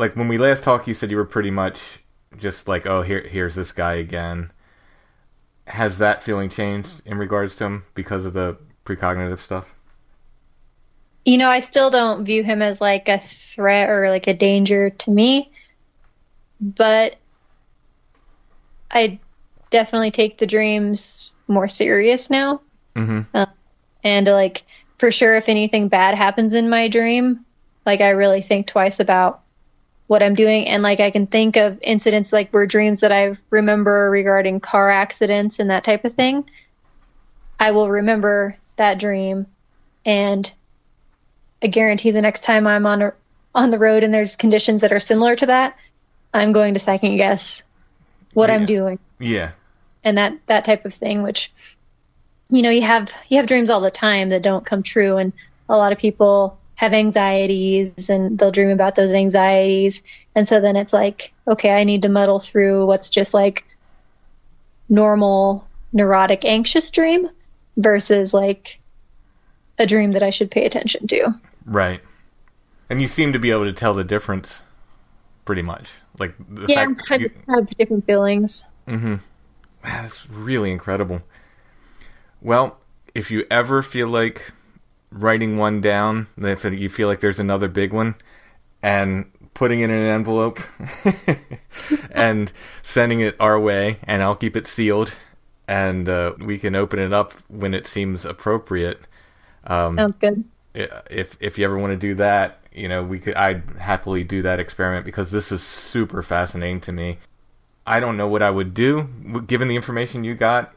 like 0.00 0.16
when 0.16 0.28
we 0.28 0.38
last 0.38 0.64
talked, 0.64 0.88
you 0.88 0.94
said 0.94 1.10
you 1.10 1.16
were 1.16 1.26
pretty 1.26 1.50
much 1.50 2.00
just 2.36 2.66
like, 2.66 2.86
oh, 2.86 3.02
here, 3.02 3.20
here's 3.20 3.54
this 3.54 3.70
guy 3.70 3.94
again. 3.94 4.50
Has 5.66 5.98
that 5.98 6.22
feeling 6.22 6.48
changed 6.48 7.02
in 7.04 7.18
regards 7.18 7.54
to 7.56 7.64
him 7.64 7.84
because 7.94 8.24
of 8.24 8.32
the 8.32 8.56
precognitive 8.84 9.38
stuff? 9.38 9.74
You 11.24 11.36
know, 11.36 11.50
I 11.50 11.60
still 11.60 11.90
don't 11.90 12.24
view 12.24 12.42
him 12.42 12.62
as 12.62 12.80
like 12.80 13.08
a 13.08 13.18
threat 13.18 13.90
or 13.90 14.08
like 14.08 14.26
a 14.26 14.34
danger 14.34 14.88
to 14.88 15.10
me, 15.10 15.52
but 16.60 17.16
I 18.90 19.20
definitely 19.68 20.12
take 20.12 20.38
the 20.38 20.46
dreams 20.46 21.30
more 21.46 21.68
serious 21.68 22.30
now. 22.30 22.62
Mm-hmm. 22.96 23.36
Um, 23.36 23.50
and 24.02 24.26
like 24.26 24.62
for 24.98 25.12
sure 25.12 25.36
if 25.36 25.48
anything 25.48 25.88
bad 25.88 26.14
happens 26.14 26.54
in 26.54 26.68
my 26.68 26.88
dream 26.88 27.44
like 27.86 28.00
i 28.00 28.10
really 28.10 28.42
think 28.42 28.66
twice 28.66 29.00
about 29.00 29.42
what 30.10 30.24
i'm 30.24 30.34
doing. 30.34 30.66
And 30.66 30.82
like 30.82 30.98
i 30.98 31.12
can 31.12 31.28
think 31.28 31.56
of 31.56 31.78
incidents 31.82 32.32
like 32.32 32.52
were 32.52 32.66
dreams 32.66 33.00
that 33.00 33.12
i 33.12 33.36
remember 33.48 34.10
regarding 34.10 34.58
car 34.58 34.90
accidents 34.90 35.60
and 35.60 35.70
that 35.70 35.84
type 35.84 36.04
of 36.04 36.14
thing 36.14 36.50
i 37.60 37.70
will 37.70 37.88
remember 37.88 38.56
that 38.74 38.98
dream. 38.98 39.46
And 40.04 40.52
i 41.62 41.68
guarantee 41.68 42.10
the 42.10 42.22
next 42.22 42.42
time 42.42 42.66
i'm 42.66 42.86
on 42.86 43.02
a, 43.02 43.12
on 43.54 43.70
the 43.70 43.78
road 43.78 44.02
and 44.02 44.12
there's 44.12 44.34
conditions 44.34 44.80
that 44.80 44.90
are 44.90 44.98
similar 44.98 45.36
to 45.36 45.46
that 45.46 45.76
i'm 46.34 46.50
going 46.50 46.74
to 46.74 46.80
second 46.80 47.16
guess 47.16 47.62
what 48.34 48.50
yeah. 48.50 48.56
i'm 48.56 48.66
doing. 48.66 48.98
Yeah. 49.20 49.52
And 50.02 50.18
that 50.18 50.38
that 50.46 50.64
type 50.64 50.86
of 50.86 50.92
thing 50.92 51.22
which 51.22 51.52
you 52.48 52.62
know 52.62 52.70
you 52.70 52.82
have 52.82 53.12
you 53.28 53.36
have 53.36 53.46
dreams 53.46 53.70
all 53.70 53.80
the 53.80 53.92
time 53.92 54.30
that 54.30 54.42
don't 54.42 54.66
come 54.66 54.82
true. 54.82 55.18
And 55.18 55.32
a 55.68 55.76
lot 55.76 55.92
of 55.92 55.98
people 55.98 56.58
have 56.80 56.94
anxieties 56.94 58.08
and 58.08 58.38
they'll 58.38 58.50
dream 58.50 58.70
about 58.70 58.94
those 58.94 59.12
anxieties. 59.12 60.02
And 60.34 60.48
so 60.48 60.62
then 60.62 60.76
it's 60.76 60.94
like 60.94 61.30
okay 61.46 61.72
i 61.72 61.84
need 61.84 62.00
to 62.02 62.08
muddle 62.08 62.38
through 62.38 62.86
what's 62.86 63.10
just 63.10 63.34
like 63.34 63.66
normal 64.88 65.68
neurotic 65.92 66.46
anxious 66.46 66.90
dream 66.90 67.28
versus 67.76 68.32
like 68.32 68.80
a 69.78 69.86
dream 69.86 70.12
that 70.12 70.22
i 70.22 70.30
should 70.30 70.50
pay 70.50 70.64
attention 70.64 71.06
to. 71.06 71.34
Right. 71.66 72.00
And 72.88 73.02
you 73.02 73.08
seem 73.08 73.34
to 73.34 73.38
be 73.38 73.50
able 73.50 73.66
to 73.66 73.74
tell 73.74 73.92
the 73.92 74.02
difference 74.02 74.62
pretty 75.44 75.62
much. 75.62 75.90
Like 76.18 76.34
the 76.38 76.64
yeah 76.66 76.86
fact 76.86 77.02
I 77.10 77.16
you, 77.16 77.30
have 77.46 77.66
different 77.76 78.06
feelings. 78.06 78.66
Mm-hmm. 78.88 79.16
That's 79.84 80.30
really 80.30 80.70
incredible. 80.70 81.20
Well, 82.40 82.78
if 83.14 83.30
you 83.30 83.44
ever 83.50 83.82
feel 83.82 84.08
like 84.08 84.52
writing 85.10 85.56
one 85.56 85.80
down, 85.80 86.28
if 86.38 86.64
you 86.64 86.88
feel 86.88 87.08
like 87.08 87.20
there's 87.20 87.40
another 87.40 87.68
big 87.68 87.92
one, 87.92 88.14
and 88.82 89.30
putting 89.54 89.80
it 89.80 89.84
in 89.84 89.90
an 89.90 90.06
envelope 90.06 90.60
and 92.10 92.52
sending 92.82 93.20
it 93.20 93.36
our 93.40 93.58
way, 93.58 93.98
and 94.04 94.22
I'll 94.22 94.36
keep 94.36 94.56
it 94.56 94.66
sealed, 94.66 95.12
and 95.68 96.08
uh, 96.08 96.34
we 96.38 96.58
can 96.58 96.74
open 96.74 96.98
it 96.98 97.12
up 97.12 97.32
when 97.48 97.74
it 97.74 97.86
seems 97.86 98.24
appropriate. 98.24 99.00
Um, 99.64 99.96
Sounds 99.96 100.14
good. 100.18 100.44
If 100.74 101.36
if 101.40 101.58
you 101.58 101.64
ever 101.64 101.76
want 101.76 101.92
to 101.92 101.96
do 101.96 102.14
that, 102.14 102.60
you 102.72 102.88
know, 102.88 103.02
we 103.02 103.18
could. 103.18 103.34
I'd 103.34 103.62
happily 103.78 104.22
do 104.22 104.42
that 104.42 104.60
experiment 104.60 105.04
because 105.04 105.30
this 105.30 105.50
is 105.50 105.62
super 105.62 106.22
fascinating 106.22 106.80
to 106.82 106.92
me. 106.92 107.18
I 107.86 107.98
don't 107.98 108.16
know 108.16 108.28
what 108.28 108.42
I 108.42 108.50
would 108.50 108.72
do 108.72 109.08
given 109.46 109.66
the 109.68 109.74
information 109.74 110.22
you 110.22 110.34
got. 110.34 110.72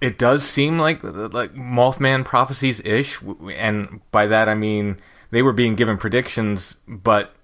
It 0.00 0.18
does 0.18 0.42
seem 0.42 0.78
like 0.78 1.02
like 1.02 1.54
Mothman 1.54 2.24
prophecies 2.24 2.80
ish, 2.84 3.20
and 3.54 4.00
by 4.10 4.26
that 4.26 4.48
I 4.48 4.54
mean 4.54 4.98
they 5.30 5.42
were 5.42 5.52
being 5.52 5.74
given 5.74 5.98
predictions, 5.98 6.76
but 6.88 7.34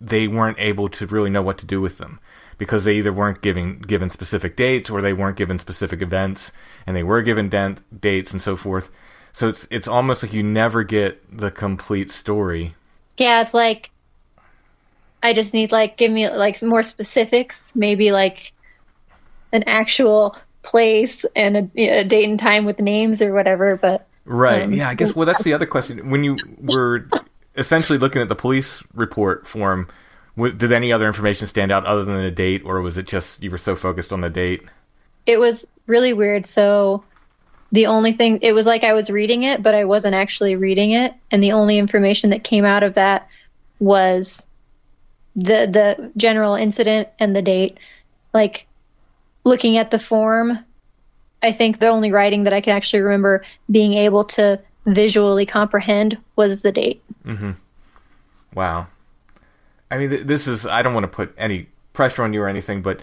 they 0.00 0.28
weren't 0.28 0.58
able 0.58 0.88
to 0.88 1.06
really 1.06 1.30
know 1.30 1.42
what 1.42 1.58
to 1.58 1.66
do 1.66 1.80
with 1.80 1.98
them 1.98 2.20
because 2.58 2.84
they 2.84 2.96
either 2.96 3.12
weren't 3.12 3.42
giving 3.42 3.78
given 3.78 4.10
specific 4.10 4.56
dates 4.56 4.90
or 4.90 5.00
they 5.00 5.12
weren't 5.12 5.36
given 5.36 5.58
specific 5.58 6.02
events, 6.02 6.52
and 6.86 6.96
they 6.96 7.02
were 7.02 7.22
given 7.22 7.48
dates 7.48 8.32
and 8.32 8.42
so 8.42 8.56
forth. 8.56 8.90
So 9.32 9.48
it's 9.48 9.66
it's 9.70 9.88
almost 9.88 10.22
like 10.22 10.32
you 10.32 10.42
never 10.42 10.82
get 10.84 11.22
the 11.30 11.50
complete 11.50 12.10
story. 12.10 12.74
Yeah, 13.16 13.40
it's 13.40 13.54
like 13.54 13.90
I 15.22 15.32
just 15.32 15.54
need 15.54 15.72
like 15.72 15.96
give 15.96 16.10
me 16.10 16.28
like 16.28 16.62
more 16.62 16.82
specifics, 16.82 17.72
maybe 17.74 18.12
like 18.12 18.52
an 19.52 19.64
actual 19.66 20.36
place 20.62 21.24
and 21.36 21.56
a, 21.76 21.80
a 21.80 22.04
date 22.04 22.28
and 22.28 22.38
time 22.38 22.64
with 22.64 22.80
names 22.80 23.22
or 23.22 23.32
whatever. 23.32 23.76
But 23.76 24.06
Right. 24.24 24.62
Um, 24.62 24.72
yeah, 24.72 24.88
I 24.88 24.94
guess 24.94 25.14
well 25.14 25.26
that's 25.26 25.42
the 25.42 25.52
other 25.52 25.66
question. 25.66 26.10
When 26.10 26.24
you 26.24 26.38
were 26.58 27.08
essentially 27.56 27.98
looking 27.98 28.22
at 28.22 28.28
the 28.28 28.36
police 28.36 28.82
report 28.94 29.46
form, 29.46 29.88
did 30.36 30.72
any 30.72 30.92
other 30.92 31.06
information 31.06 31.46
stand 31.46 31.72
out 31.72 31.84
other 31.84 32.04
than 32.04 32.22
the 32.22 32.30
date 32.30 32.62
or 32.64 32.80
was 32.80 32.96
it 32.96 33.06
just 33.06 33.42
you 33.42 33.50
were 33.50 33.58
so 33.58 33.74
focused 33.76 34.12
on 34.12 34.20
the 34.20 34.30
date? 34.30 34.62
it 35.26 35.38
was 35.38 35.66
really 35.86 36.12
weird. 36.12 36.46
So 36.46 37.04
the 37.70 37.86
only 37.86 38.12
thing 38.12 38.40
it 38.42 38.52
was 38.52 38.66
like 38.66 38.84
I 38.84 38.92
was 38.92 39.10
reading 39.10 39.44
it, 39.44 39.62
but 39.62 39.74
I 39.74 39.84
wasn't 39.84 40.14
actually 40.14 40.56
reading 40.56 40.92
it, 40.92 41.14
and 41.30 41.42
the 41.42 41.52
only 41.52 41.78
information 41.78 42.30
that 42.30 42.44
came 42.44 42.64
out 42.64 42.82
of 42.82 42.94
that 42.94 43.28
was 43.78 44.46
the 45.34 45.66
the 45.66 46.12
general 46.16 46.54
incident 46.54 47.08
and 47.18 47.34
the 47.34 47.42
date. 47.42 47.78
Like 48.34 48.66
looking 49.44 49.76
at 49.76 49.90
the 49.90 49.98
form, 49.98 50.58
I 51.42 51.52
think 51.52 51.78
the 51.78 51.88
only 51.88 52.12
writing 52.12 52.44
that 52.44 52.52
I 52.52 52.60
can 52.60 52.76
actually 52.76 53.02
remember 53.02 53.42
being 53.70 53.94
able 53.94 54.24
to 54.24 54.60
visually 54.86 55.46
comprehend 55.46 56.18
was 56.36 56.62
the 56.62 56.72
date. 56.72 57.02
Wow. 58.54 58.86
I 59.90 59.98
mean, 59.98 60.10
th- 60.10 60.26
this 60.26 60.46
is, 60.46 60.66
I 60.66 60.82
don't 60.82 60.94
want 60.94 61.04
to 61.04 61.08
put 61.08 61.34
any 61.36 61.68
pressure 61.92 62.22
on 62.22 62.32
you 62.32 62.42
or 62.42 62.48
anything, 62.48 62.82
but 62.82 63.00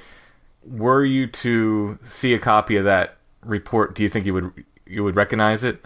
were 0.63 1.05
you 1.05 1.27
to 1.27 1.99
see 2.03 2.33
a 2.33 2.39
copy 2.39 2.77
of 2.77 2.85
that 2.85 3.17
report, 3.43 3.95
do 3.95 4.03
you 4.03 4.09
think 4.09 4.25
you 4.25 4.33
would, 4.33 4.65
you 4.85 5.03
would 5.03 5.15
recognize 5.15 5.63
it? 5.63 5.83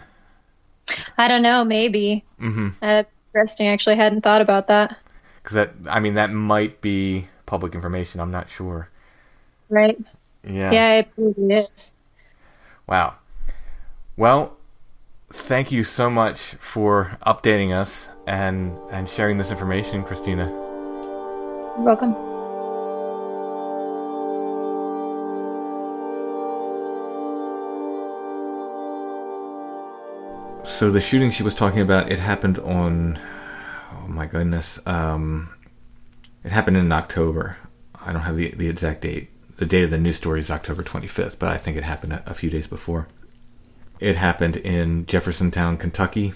I 1.18 1.28
don't 1.28 1.42
know, 1.42 1.64
maybe. 1.64 2.24
Mm-hmm. 2.42 2.70
Uh, 2.82 3.04
interesting. 3.34 3.68
I 3.68 3.72
actually 3.72 3.96
hadn't 3.96 4.22
thought 4.22 4.42
about 4.42 4.68
that. 4.68 4.98
Because 5.42 5.56
that, 5.56 5.72
I 5.90 6.00
mean, 6.00 6.16
that 6.16 6.32
might 6.32 6.82
be 6.82 7.28
public 7.46 7.76
information. 7.76 8.20
I'm 8.20 8.32
not 8.32 8.50
sure. 8.50 8.90
Right? 9.70 9.98
Yeah. 10.48 10.72
Yeah, 10.72 10.94
it 11.00 11.16
probably 11.16 11.54
is. 11.56 11.94
Wow. 12.88 13.16
Well, 14.18 14.58
thank 15.32 15.72
you 15.72 15.84
so 15.84 16.10
much 16.10 16.56
for 16.60 17.18
updating 17.26 17.74
us 17.74 18.10
and 18.28 18.78
and 18.92 19.10
sharing 19.10 19.38
this 19.38 19.52
information, 19.52 20.04
Christina. 20.04 20.46
You're 21.76 21.86
welcome. 21.86 22.16
So 30.66 30.92
the 30.92 31.02
shooting 31.02 31.32
she 31.32 31.44
was 31.44 31.56
talking 31.56 31.82
about, 31.82 32.12
it 32.12 32.20
happened 32.20 32.60
on 32.60 33.20
oh 33.94 34.08
my 34.08 34.26
goodness. 34.28 34.80
Um 34.86 35.54
it 36.44 36.52
happened 36.52 36.78
in 36.78 36.92
October. 36.92 37.58
I 38.06 38.14
don't 38.14 38.24
have 38.24 38.36
the 38.36 38.52
the 38.52 38.70
exact 38.70 39.02
date. 39.02 39.33
The 39.58 39.66
date 39.66 39.84
of 39.84 39.92
the 39.92 39.98
news 39.98 40.18
story 40.18 40.40
is 40.40 40.50
October 40.50 40.84
25th, 40.84 41.38
but 41.38 41.50
I 41.50 41.58
think 41.58 41.78
it 41.78 41.84
happened 41.84 42.14
a, 42.14 42.24
a 42.26 42.34
few 42.34 42.50
days 42.50 42.68
before. 42.68 43.08
It 44.00 44.18
happened 44.18 44.58
in 44.58 45.06
Jeffersontown, 45.06 45.80
Kentucky. 45.80 46.34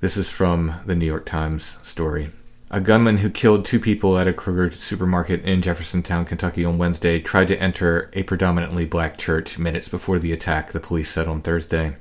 This 0.00 0.16
is 0.16 0.30
from 0.30 0.74
the 0.84 0.94
New 0.94 1.06
York 1.06 1.24
Times 1.24 1.78
story. 1.82 2.30
A 2.70 2.80
gunman 2.80 3.18
who 3.18 3.30
killed 3.30 3.64
two 3.64 3.80
people 3.80 4.18
at 4.18 4.28
a 4.28 4.32
Kroger 4.32 4.70
supermarket 4.70 5.42
in 5.42 5.62
Jeffersontown, 5.62 6.26
Kentucky 6.26 6.66
on 6.66 6.76
Wednesday 6.76 7.18
tried 7.18 7.48
to 7.48 7.60
enter 7.60 8.10
a 8.12 8.24
predominantly 8.24 8.84
black 8.84 9.16
church 9.16 9.58
minutes 9.58 9.88
before 9.88 10.18
the 10.18 10.32
attack, 10.32 10.72
the 10.72 10.80
police 10.80 11.10
said 11.10 11.26
on 11.26 11.40
Thursday. 11.40 11.96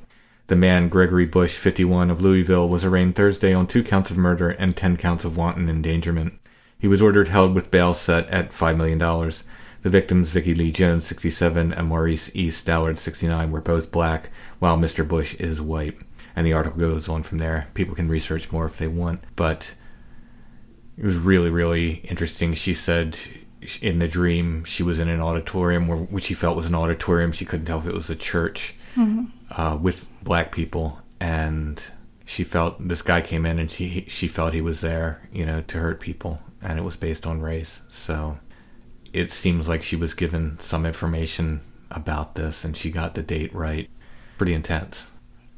The 0.48 0.58
man, 0.58 0.90
Gregory 0.90 1.26
Bush, 1.26 1.56
51, 1.56 2.12
of 2.12 2.22
Louisville, 2.22 2.68
was 2.68 2.84
arraigned 2.84 3.16
Thursday 3.16 3.54
on 3.54 3.68
two 3.68 3.84
counts 3.84 4.12
of 4.12 4.18
murder 4.18 4.50
and 4.50 4.76
10 4.76 4.98
counts 4.98 5.24
of 5.24 5.38
wanton 5.38 5.70
endangerment. 5.70 6.34
He 6.78 6.88
was 6.88 7.02
ordered 7.02 7.30
held 7.30 7.56
with 7.56 7.72
bail 7.72 7.94
set 7.94 8.30
at 8.30 8.52
$5 8.52 8.76
million. 8.76 9.00
The 9.88 9.92
victims, 9.92 10.34
Vickie 10.34 10.58
Lee 10.58 10.74
Jones, 10.74 11.08
67, 11.08 11.72
and 11.72 11.88
Maurice 11.88 12.30
E. 12.34 12.50
Stallard, 12.50 12.98
69, 12.98 13.52
were 13.52 13.62
both 13.62 13.90
black, 13.90 14.32
while 14.60 14.78
Mr. 14.78 15.08
Bush 15.08 15.34
is 15.36 15.62
white. 15.62 15.98
And 16.36 16.46
the 16.46 16.52
article 16.52 16.78
goes 16.78 17.08
on 17.08 17.24
from 17.24 17.38
there. 17.38 17.70
People 17.74 17.96
can 17.96 18.10
research 18.10 18.52
more 18.52 18.66
if 18.66 18.78
they 18.78 18.90
want. 18.90 19.22
But 19.38 19.76
it 20.98 21.06
was 21.06 21.16
really, 21.16 21.50
really 21.50 22.02
interesting. 22.04 22.54
She 22.54 22.74
said 22.74 23.18
in 23.82 24.00
the 24.00 24.10
dream 24.10 24.66
she 24.66 24.84
was 24.84 25.00
in 25.00 25.08
an 25.08 25.22
auditorium, 25.22 25.88
where, 25.88 26.00
which 26.00 26.26
she 26.26 26.34
felt 26.34 26.58
was 26.58 26.66
an 26.66 26.76
auditorium. 26.76 27.32
She 27.32 27.46
couldn't 27.46 27.68
tell 27.68 27.80
if 27.80 27.88
it 27.88 27.94
was 27.94 28.10
a 28.10 28.16
church 28.18 28.76
uh, 29.52 29.78
with 29.82 30.10
black 30.22 30.52
people, 30.52 31.00
and 31.22 31.82
she 32.26 32.44
felt 32.44 32.86
this 32.86 33.02
guy 33.02 33.22
came 33.22 33.46
in 33.46 33.58
and 33.58 33.72
she 33.72 34.04
she 34.10 34.28
felt 34.28 34.54
he 34.54 34.60
was 34.60 34.82
there, 34.82 35.22
you 35.32 35.46
know, 35.46 35.62
to 35.62 35.78
hurt 35.80 36.02
people, 36.02 36.42
and 36.62 36.78
it 36.78 36.84
was 36.84 36.98
based 36.98 37.26
on 37.26 37.40
race. 37.40 37.80
So 37.88 38.38
it 39.14 39.32
seems 39.32 39.68
like 39.68 39.84
she 39.84 39.96
was 39.96 40.14
given 40.14 40.60
some 40.60 40.86
information 40.86 41.62
about 41.92 42.36
this, 42.36 42.64
and 42.64 42.76
she 42.76 42.90
got 42.92 43.16
the 43.16 43.24
date 43.24 43.54
right. 43.54 43.90
Pretty 44.38 44.54
intense. 44.54 45.06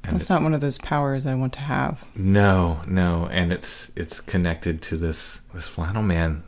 And 0.03 0.15
That's 0.15 0.29
not 0.29 0.41
one 0.43 0.53
of 0.53 0.61
those 0.61 0.77
powers 0.77 1.25
I 1.25 1.35
want 1.35 1.53
to 1.53 1.59
have. 1.59 2.03
no, 2.15 2.81
no, 2.87 3.27
and 3.31 3.51
it's 3.51 3.91
it's 3.95 4.21
connected 4.21 4.81
to 4.83 4.97
this 4.97 5.41
this 5.53 5.67
flannel 5.67 6.03
man 6.03 6.43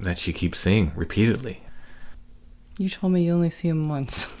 that 0.00 0.18
she 0.18 0.32
keeps 0.32 0.58
seeing 0.58 0.92
repeatedly. 0.96 1.62
You 2.78 2.88
told 2.90 3.12
me 3.12 3.24
you 3.24 3.32
only 3.32 3.50
see 3.50 3.68
him 3.68 3.84
once. 3.84 4.28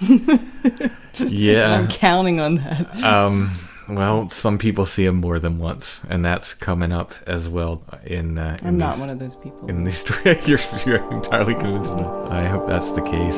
Yeah. 1.18 1.72
I'm 1.78 1.88
counting 1.88 2.40
on 2.40 2.56
that. 2.56 3.02
Um. 3.02 3.50
Well, 3.88 4.28
some 4.30 4.58
people 4.58 4.84
see 4.84 5.04
him 5.06 5.16
more 5.16 5.38
than 5.38 5.58
once, 5.58 6.00
and 6.08 6.24
that's 6.24 6.54
coming 6.54 6.90
up 6.90 7.14
as 7.26 7.48
well 7.48 7.82
in. 8.04 8.36
Uh, 8.36 8.58
in 8.60 8.68
I'm 8.68 8.78
not 8.78 8.94
these- 8.94 9.00
one 9.00 9.10
of 9.10 9.18
those 9.20 9.36
people. 9.36 9.68
In 9.68 9.84
these, 9.84 10.04
you're, 10.24 10.58
you're 10.84 11.12
entirely 11.12 11.54
convinced. 11.54 11.92
I 11.92 12.46
hope 12.46 12.66
that's 12.66 12.90
the 12.92 13.02
case. 13.02 13.36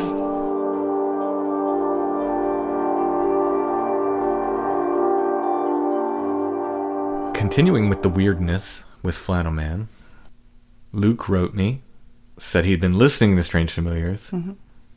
Continuing 7.35 7.89
with 7.89 8.03
the 8.03 8.09
weirdness 8.09 8.83
with 9.03 9.15
Flannel 9.17 9.53
Man, 9.53 9.89
Luke 10.93 11.29
wrote 11.29 11.55
me, 11.55 11.83
said 12.37 12.65
he'd 12.65 12.81
been 12.81 12.99
listening 12.99 13.37
to 13.37 13.45
Strange 13.45 13.71
Familiars. 13.71 14.31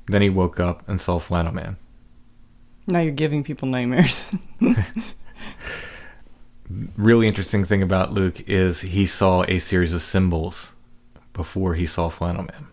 Then 0.08 0.22
he 0.22 0.30
woke 0.30 0.60
up 0.60 0.88
and 0.90 1.00
saw 1.00 1.20
Flannel 1.20 1.54
Man. 1.54 1.78
Now 2.88 3.00
you're 3.00 3.12
giving 3.14 3.44
people 3.44 3.68
nightmares. 3.68 4.34
really 6.96 7.28
interesting 7.28 7.64
thing 7.64 7.82
about 7.82 8.14
Luke 8.14 8.42
is 8.50 8.82
he 8.82 9.06
saw 9.06 9.44
a 9.48 9.60
series 9.60 9.94
of 9.94 10.02
symbols 10.02 10.72
before 11.34 11.76
he 11.76 11.86
saw 11.86 12.10
Flannel 12.10 12.44
Man. 12.44 12.68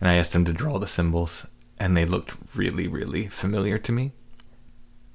And 0.00 0.08
I 0.08 0.14
asked 0.14 0.34
him 0.34 0.44
to 0.44 0.52
draw 0.52 0.78
the 0.78 0.86
symbols, 0.86 1.46
and 1.78 1.96
they 1.96 2.04
looked 2.04 2.36
really, 2.54 2.86
really 2.86 3.26
familiar 3.26 3.78
to 3.78 3.92
me. 3.92 4.12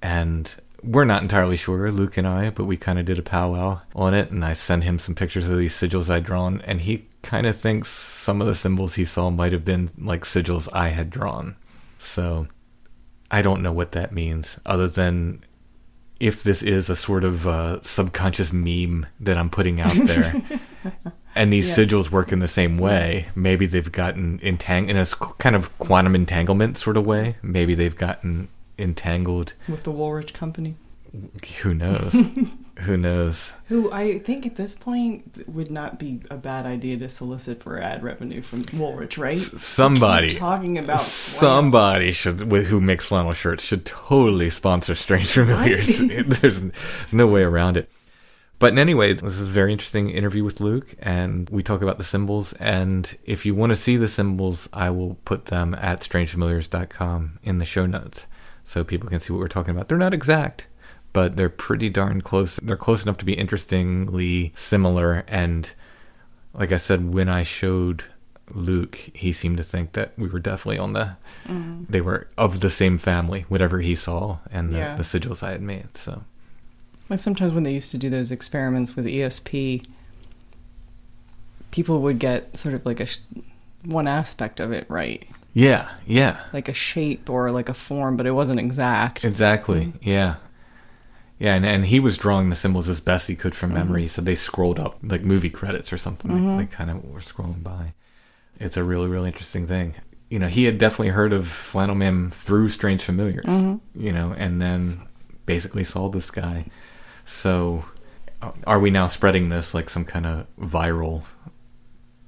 And 0.02 0.54
we're 0.84 1.06
not 1.06 1.22
entirely 1.22 1.56
sure, 1.56 1.90
Luke 1.92 2.18
and 2.18 2.28
I, 2.28 2.50
but 2.50 2.66
we 2.66 2.76
kind 2.76 3.00
of 3.00 3.06
did 3.06 3.18
a 3.18 3.24
powwow 3.24 3.82
on 3.96 4.14
it, 4.14 4.32
and 4.32 4.44
I 4.44 4.54
sent 4.54 4.84
him 4.84 5.00
some 5.00 5.16
pictures 5.16 5.48
of 5.48 5.58
these 5.58 5.74
sigils 5.74 6.10
I'd 6.10 6.26
drawn, 6.26 6.60
and 6.62 6.82
he 6.82 7.08
kind 7.22 7.48
of 7.48 7.58
thinks 7.58 7.90
some 7.90 8.42
of 8.42 8.48
the 8.48 8.56
symbols 8.56 8.96
he 8.96 9.06
saw 9.06 9.30
might 9.30 9.54
have 9.54 9.64
been 9.64 9.90
like 9.98 10.26
sigils 10.26 10.68
I 10.74 10.90
had 10.90 11.10
drawn. 11.10 11.56
So 12.00 12.48
I 13.32 13.42
don't 13.42 13.62
know 13.62 13.72
what 13.72 13.94
that 13.94 14.12
means, 14.12 14.58
other 14.66 14.90
than 14.90 15.46
if 16.20 16.44
this 16.44 16.64
is 16.64 16.90
a 16.90 16.96
sort 16.96 17.24
of 17.24 17.48
uh, 17.48 17.82
subconscious 17.82 18.54
meme 18.54 19.06
that 19.20 19.38
I'm 19.38 19.50
putting 19.50 19.82
out 19.82 19.94
there. 20.06 20.42
and 21.36 21.52
these 21.52 21.70
Yeah. 21.70 21.84
sigils 21.86 22.12
work 22.12 22.32
in 22.32 22.40
the 22.40 22.48
same 22.48 22.78
way. 22.78 23.28
Maybe 23.36 23.66
they've 23.66 23.92
gotten 23.92 24.40
entangled 24.44 24.92
in 24.92 24.98
a 24.98 25.06
kind 25.38 25.56
of 25.56 25.78
quantum 25.80 26.16
entanglement 26.16 26.78
sort 26.78 26.98
of 26.98 27.06
way. 27.06 27.36
Maybe 27.42 27.76
they've 27.76 27.96
gotten 27.98 28.48
entangled. 28.78 29.54
With 29.68 29.84
the 29.84 29.92
Woolrich 29.92 30.34
Company. 30.34 30.76
Who 31.62 31.74
knows? 31.74 32.16
Who 32.84 32.98
knows? 32.98 33.52
Who 33.68 33.92
I 33.92 34.20
think 34.20 34.46
at 34.46 34.56
this 34.56 34.74
point 34.76 35.48
would 35.48 35.72
not 35.72 36.00
be 36.00 36.22
a 36.30 36.38
bad 36.38 36.66
idea 36.66 36.98
to 36.98 37.10
solicit 37.10 37.62
for 37.64 37.80
ad 37.80 38.04
revenue 38.04 38.42
from 38.42 38.64
Woolrich, 38.66 39.18
right? 39.18 39.40
Somebody, 39.40 40.30
Keep 40.30 40.40
talking 40.40 40.78
about 40.78 41.00
somebody 41.00 42.12
should 42.12 42.52
with- 42.52 42.68
who 42.68 42.80
makes 42.82 43.06
flannel 43.06 43.34
shirts 43.34 43.64
should 43.64 43.86
totally 43.86 44.50
sponsor 44.50 44.96
Strange 44.96 45.32
Familiars. 45.32 45.98
There's 46.42 46.62
no 47.12 47.28
way 47.28 47.42
around 47.44 47.78
it. 47.78 47.90
But 48.60 48.78
anyway, 48.78 49.14
this 49.14 49.34
is 49.40 49.42
a 49.50 49.52
very 49.52 49.74
interesting 49.74 50.10
interview 50.10 50.44
with 50.46 50.62
Luke, 50.62 50.96
and 51.00 51.50
we 51.50 51.64
talk 51.64 51.82
about 51.82 51.98
the 51.98 52.04
symbols. 52.06 52.54
And 52.54 53.18
if 53.26 53.46
you 53.46 53.54
want 53.56 53.72
to 53.72 53.76
see 53.76 53.98
the 53.98 54.08
symbols, 54.08 54.70
I 54.72 54.90
will 54.90 55.16
put 55.26 55.48
them 55.48 55.74
at 55.74 56.00
strangefamiliars.com 56.02 57.40
in 57.44 57.58
the 57.58 57.66
show 57.66 57.86
notes 57.86 58.28
so 58.64 58.84
people 58.86 59.10
can 59.10 59.20
see 59.20 59.34
what 59.34 59.40
we're 59.40 59.48
talking 59.50 59.72
about. 59.76 59.90
They're 59.90 59.98
not 59.98 60.14
exact, 60.14 60.68
but 61.14 61.38
they're 61.38 61.50
pretty 61.50 61.90
darn 61.90 62.22
close. 62.22 62.58
They're 62.58 62.76
close 62.76 63.04
enough 63.04 63.18
to 63.20 63.26
be 63.26 63.34
interestingly 63.34 64.52
similar. 64.56 65.24
And 65.28 65.72
like 66.54 66.72
I 66.72 66.78
said, 66.78 67.14
when 67.14 67.30
I 67.30 67.44
showed 67.44 68.04
Luke, 68.50 68.96
he 69.14 69.32
seemed 69.32 69.58
to 69.58 69.64
think 69.64 69.94
that 69.94 70.14
we 70.18 70.28
were 70.28 70.40
definitely 70.40 70.80
on 70.80 70.94
the, 70.94 71.16
mm-hmm. 71.46 71.84
they 71.88 72.02
were 72.02 72.28
of 72.38 72.60
the 72.60 72.70
same 72.70 72.98
family, 72.98 73.46
whatever 73.48 73.80
he 73.80 73.96
saw 73.96 74.40
and 74.52 74.74
the, 74.74 74.80
yeah. 74.80 74.96
the 74.96 75.04
sigils 75.04 75.44
I 75.44 75.52
had 75.52 75.62
made. 75.62 75.96
So. 75.96 76.24
Like 77.10 77.20
sometimes 77.20 77.54
when 77.54 77.64
they 77.64 77.74
used 77.74 77.92
to 77.92 77.98
do 77.98 78.10
those 78.10 78.32
experiments 78.32 78.96
with 78.96 79.06
ESP, 79.06 79.86
people 81.72 82.02
would 82.02 82.20
get 82.20 82.56
sort 82.58 82.74
of 82.74 82.86
like 82.86 83.00
a 83.00 83.08
one 83.86 84.08
aspect 84.08 84.60
of 84.60 84.72
it 84.72 84.90
right. 84.90 85.28
Yeah, 85.54 85.90
yeah. 86.08 86.42
Like 86.52 86.68
a 86.68 86.74
shape 86.74 87.30
or 87.30 87.52
like 87.52 87.70
a 87.70 87.74
form, 87.74 88.18
but 88.18 88.26
it 88.26 88.32
wasn't 88.32 88.60
exact. 88.60 89.24
Exactly. 89.24 89.86
Mm-hmm. 89.86 90.10
Yeah. 90.10 90.36
Yeah, 91.40 91.56
and, 91.56 91.66
and 91.66 91.86
he 91.86 92.00
was 92.00 92.18
drawing 92.18 92.50
the 92.50 92.56
symbols 92.56 92.88
as 92.88 93.02
best 93.02 93.28
he 93.28 93.36
could 93.36 93.56
from 93.56 93.72
mm-hmm. 93.72 93.80
memory, 93.80 94.08
so 94.08 94.22
they 94.22 94.36
scrolled 94.36 94.80
up 94.80 94.98
like 95.04 95.24
movie 95.24 95.50
credits 95.50 95.92
or 95.92 95.98
something. 95.98 96.32
Mm-hmm. 96.32 96.58
They, 96.58 96.66
they 96.66 96.72
kind 96.72 96.90
of 96.90 97.04
were 97.06 97.20
scrolling 97.20 97.64
by. 97.64 97.94
It's 98.60 98.78
a 98.78 98.84
really, 98.84 99.08
really 99.08 99.30
interesting 99.30 99.68
thing. 99.68 99.96
You 100.30 100.40
know, 100.40 100.48
he 100.48 100.66
had 100.66 100.78
definitely 100.78 101.10
heard 101.10 101.34
of 101.34 101.48
Flannel 101.48 101.96
Man 101.96 102.30
through 102.30 102.70
Strange 102.70 103.04
Familiars, 103.04 103.46
mm-hmm. 103.46 104.02
you 104.02 104.12
know, 104.14 104.34
and 104.38 104.62
then 104.62 105.08
basically 105.46 105.84
saw 105.84 106.10
this 106.10 106.32
guy 106.32 106.66
so, 107.26 107.86
are 108.68 108.80
we 108.80 108.90
now 108.90 109.08
spreading 109.08 109.50
this 109.50 109.74
like 109.74 109.90
some 109.90 110.06
kind 110.06 110.26
of 110.26 110.48
viral, 110.60 111.24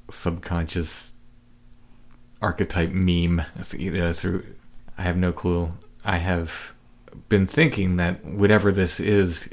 subconscious 0.10 1.14
archetype 2.42 2.92
meme? 2.92 3.44
You 3.78 3.92
know, 3.92 4.14
through 4.14 4.46
I 4.98 5.04
have 5.04 5.18
no 5.18 5.32
clue. 5.32 5.72
I 6.04 6.18
have 6.18 6.75
been 7.30 7.48
thinking 7.48 7.98
that 7.98 8.24
whatever 8.24 8.72
this 8.72 9.00
is, 9.00 9.48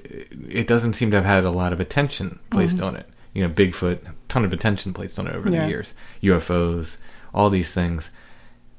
it 0.49 0.67
doesn't 0.67 0.95
seem 0.95 1.11
to 1.11 1.17
have 1.17 1.25
had 1.25 1.45
a 1.45 1.51
lot 1.51 1.73
of 1.73 1.81
attention 1.81 2.39
placed 2.51 2.77
mm-hmm. 2.77 2.87
on 2.87 2.97
it. 2.97 3.09
You 3.33 3.47
know, 3.47 3.55
Bigfoot, 3.55 4.01
ton 4.29 4.45
of 4.45 4.53
attention 4.53 4.93
placed 4.93 5.19
on 5.19 5.27
it 5.27 5.35
over 5.35 5.49
yeah. 5.49 5.63
the 5.63 5.69
years. 5.69 5.95
UFOs, 6.23 6.99
all 7.33 7.51
these 7.51 7.73
things. 7.73 8.11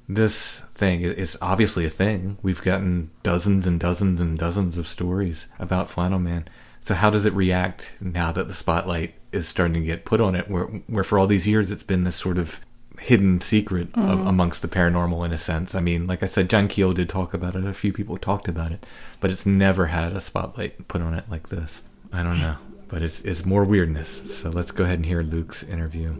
This 0.08 0.60
thing 0.76 1.02
is 1.02 1.38
obviously 1.42 1.86
a 1.86 1.90
thing. 1.90 2.38
We've 2.44 2.62
gotten 2.62 3.10
dozens 3.24 3.66
and 3.66 3.80
dozens 3.80 4.22
and 4.22 4.38
dozens 4.38 4.78
of 4.78 4.88
stories 4.88 5.48
about 5.60 5.90
Flannel 5.90 6.20
Man. 6.20 6.48
So 6.82 6.94
how 6.94 7.10
does 7.10 7.26
it 7.26 7.34
react 7.34 7.94
now 8.02 8.32
that 8.34 8.48
the 8.48 8.54
spotlight 8.54 9.16
is 9.32 9.48
starting 9.48 9.82
to 9.82 9.88
get 9.88 10.06
put 10.06 10.20
on 10.20 10.36
it? 10.36 10.50
Where, 10.50 10.66
where 10.88 11.06
for 11.06 11.18
all 11.18 11.28
these 11.28 11.48
years 11.48 11.72
it's 11.72 11.84
been 11.84 12.04
this 12.04 12.18
sort 12.18 12.38
of 12.38 12.60
hidden 13.04 13.42
secret 13.42 13.92
mm-hmm. 13.92 14.10
of, 14.10 14.26
amongst 14.26 14.62
the 14.62 14.68
paranormal 14.70 15.26
in 15.26 15.34
a 15.34 15.38
sense. 15.38 15.76
I 15.76 15.82
mean, 15.82 16.08
like 16.08 16.24
I 16.24 16.26
said, 16.26 16.50
John 16.50 16.70
Keel 16.70 16.94
did 16.94 17.10
talk 17.10 17.34
about 17.34 17.54
it. 17.56 17.66
A 17.66 17.74
few 17.74 17.92
people 17.92 18.18
talked 18.18 18.48
about 18.48 18.72
it, 18.72 18.86
but 19.20 19.30
it's 19.30 19.46
never 19.46 19.88
had 19.88 20.14
a 20.14 20.22
spotlight 20.22 20.88
put 20.88 21.02
on 21.02 21.14
it 21.14 21.26
like 21.30 21.50
this. 21.50 21.82
I 22.14 22.24
don't 22.24 22.40
know, 22.40 22.56
but 22.88 23.02
it's 23.02 23.22
it's 23.22 23.46
more 23.46 23.66
weirdness. 23.66 24.22
So 24.42 24.50
let's 24.50 24.72
go 24.72 24.86
ahead 24.86 25.00
and 25.00 25.06
hear 25.06 25.22
Luke's 25.22 25.64
interview. 25.64 26.16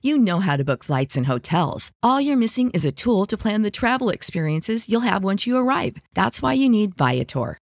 You 0.00 0.16
know 0.16 0.40
how 0.40 0.56
to 0.56 0.64
book 0.64 0.84
flights 0.84 1.16
and 1.16 1.26
hotels. 1.26 1.90
All 2.02 2.20
you're 2.20 2.36
missing 2.36 2.70
is 2.70 2.86
a 2.86 2.92
tool 2.92 3.26
to 3.26 3.36
plan 3.36 3.62
the 3.62 3.70
travel 3.70 4.08
experiences 4.08 4.88
you'll 4.88 5.00
have 5.00 5.22
once 5.22 5.46
you 5.46 5.58
arrive. 5.58 5.96
That's 6.14 6.40
why 6.40 6.54
you 6.54 6.68
need 6.68 6.94
Viator. 6.94 7.58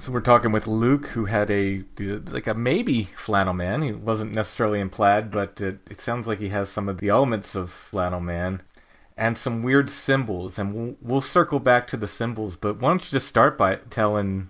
So 0.00 0.12
we're 0.12 0.22
talking 0.22 0.50
with 0.50 0.66
Luke, 0.66 1.08
who 1.08 1.26
had 1.26 1.50
a 1.50 1.84
like 1.98 2.46
a 2.46 2.54
maybe 2.54 3.10
flannel 3.16 3.52
man. 3.52 3.82
He 3.82 3.92
wasn't 3.92 4.34
necessarily 4.34 4.80
in 4.80 4.88
plaid, 4.88 5.30
but 5.30 5.60
it, 5.60 5.80
it 5.90 6.00
sounds 6.00 6.26
like 6.26 6.38
he 6.38 6.48
has 6.48 6.70
some 6.70 6.88
of 6.88 6.98
the 6.98 7.10
elements 7.10 7.54
of 7.54 7.70
flannel 7.70 8.20
man 8.20 8.62
and 9.14 9.36
some 9.36 9.62
weird 9.62 9.90
symbols. 9.90 10.58
And 10.58 10.74
we'll, 10.74 10.96
we'll 11.02 11.20
circle 11.20 11.58
back 11.58 11.86
to 11.88 11.98
the 11.98 12.06
symbols, 12.06 12.56
but 12.56 12.80
why 12.80 12.88
don't 12.88 13.04
you 13.04 13.10
just 13.10 13.28
start 13.28 13.58
by 13.58 13.76
telling, 13.90 14.48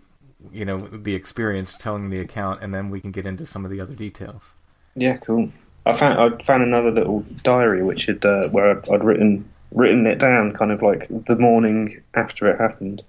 you 0.52 0.64
know, 0.64 0.86
the 0.86 1.16
experience, 1.16 1.76
telling 1.76 2.10
the 2.10 2.20
account, 2.20 2.62
and 2.62 2.72
then 2.72 2.88
we 2.88 3.00
can 3.00 3.10
get 3.10 3.26
into 3.26 3.44
some 3.44 3.64
of 3.64 3.72
the 3.72 3.80
other 3.80 3.94
details. 3.94 4.52
Yeah, 4.94 5.16
cool. 5.16 5.50
I 5.84 5.96
found 5.96 6.20
I 6.20 6.44
found 6.44 6.62
another 6.62 6.92
little 6.92 7.24
diary 7.42 7.82
which 7.82 8.06
had 8.06 8.24
uh, 8.24 8.48
where 8.50 8.78
I'd, 8.78 8.88
I'd 8.88 9.02
written 9.02 9.50
written 9.72 10.06
it 10.06 10.18
down, 10.18 10.52
kind 10.52 10.70
of 10.70 10.80
like 10.80 11.08
the 11.08 11.36
morning 11.36 12.00
after 12.14 12.48
it 12.48 12.60
happened 12.60 13.02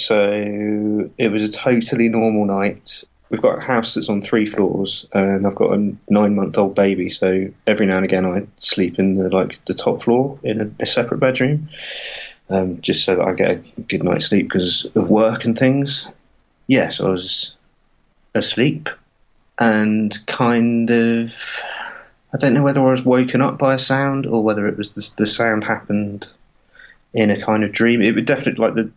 so 0.00 1.10
it 1.18 1.28
was 1.28 1.42
a 1.42 1.48
totally 1.50 2.08
normal 2.08 2.44
night. 2.44 3.04
We've 3.30 3.42
got 3.42 3.58
a 3.58 3.60
house 3.60 3.94
that's 3.94 4.08
on 4.08 4.22
three 4.22 4.46
floors, 4.46 5.06
and 5.12 5.46
I've 5.46 5.54
got 5.54 5.74
a 5.74 5.94
nine-month-old 6.08 6.74
baby. 6.74 7.10
So 7.10 7.48
every 7.66 7.86
now 7.86 7.96
and 7.96 8.04
again, 8.04 8.24
I 8.24 8.46
sleep 8.58 8.98
in 8.98 9.16
the 9.16 9.28
like 9.28 9.58
the 9.66 9.74
top 9.74 10.02
floor 10.02 10.38
in 10.42 10.60
a, 10.60 10.82
a 10.82 10.86
separate 10.86 11.18
bedroom, 11.18 11.68
um, 12.48 12.80
just 12.80 13.04
so 13.04 13.16
that 13.16 13.24
I 13.24 13.34
get 13.34 13.50
a 13.50 13.80
good 13.82 14.02
night's 14.02 14.26
sleep 14.26 14.48
because 14.48 14.86
of 14.94 15.10
work 15.10 15.44
and 15.44 15.58
things. 15.58 16.08
Yes, 16.68 17.00
I 17.00 17.08
was 17.08 17.54
asleep, 18.34 18.88
and 19.58 20.16
kind 20.26 20.90
of. 20.90 21.60
I 22.30 22.36
don't 22.36 22.52
know 22.52 22.62
whether 22.62 22.86
I 22.86 22.90
was 22.92 23.02
woken 23.02 23.40
up 23.40 23.56
by 23.56 23.74
a 23.74 23.78
sound 23.78 24.26
or 24.26 24.42
whether 24.42 24.68
it 24.68 24.76
was 24.76 24.90
the, 24.90 25.10
the 25.16 25.26
sound 25.26 25.64
happened 25.64 26.28
in 27.14 27.30
a 27.30 27.42
kind 27.42 27.64
of 27.64 27.72
dream. 27.72 28.02
It 28.02 28.14
would 28.14 28.26
definitely 28.26 28.62
like 28.62 28.74
the 28.74 28.90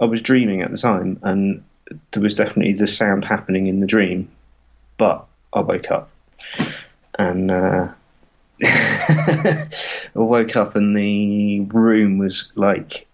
I 0.00 0.04
was 0.04 0.22
dreaming 0.22 0.62
at 0.62 0.70
the 0.70 0.78
time, 0.78 1.18
and 1.22 1.64
there 2.10 2.22
was 2.22 2.34
definitely 2.34 2.74
the 2.74 2.86
sound 2.86 3.24
happening 3.24 3.66
in 3.66 3.80
the 3.80 3.86
dream, 3.86 4.30
but 4.98 5.26
I 5.52 5.60
woke 5.60 5.90
up 5.90 6.10
and 7.18 7.50
uh, 7.50 7.88
I 8.64 9.68
woke 10.14 10.56
up 10.56 10.76
and 10.76 10.96
the 10.96 11.60
room 11.60 12.18
was 12.18 12.50
like 12.54 13.06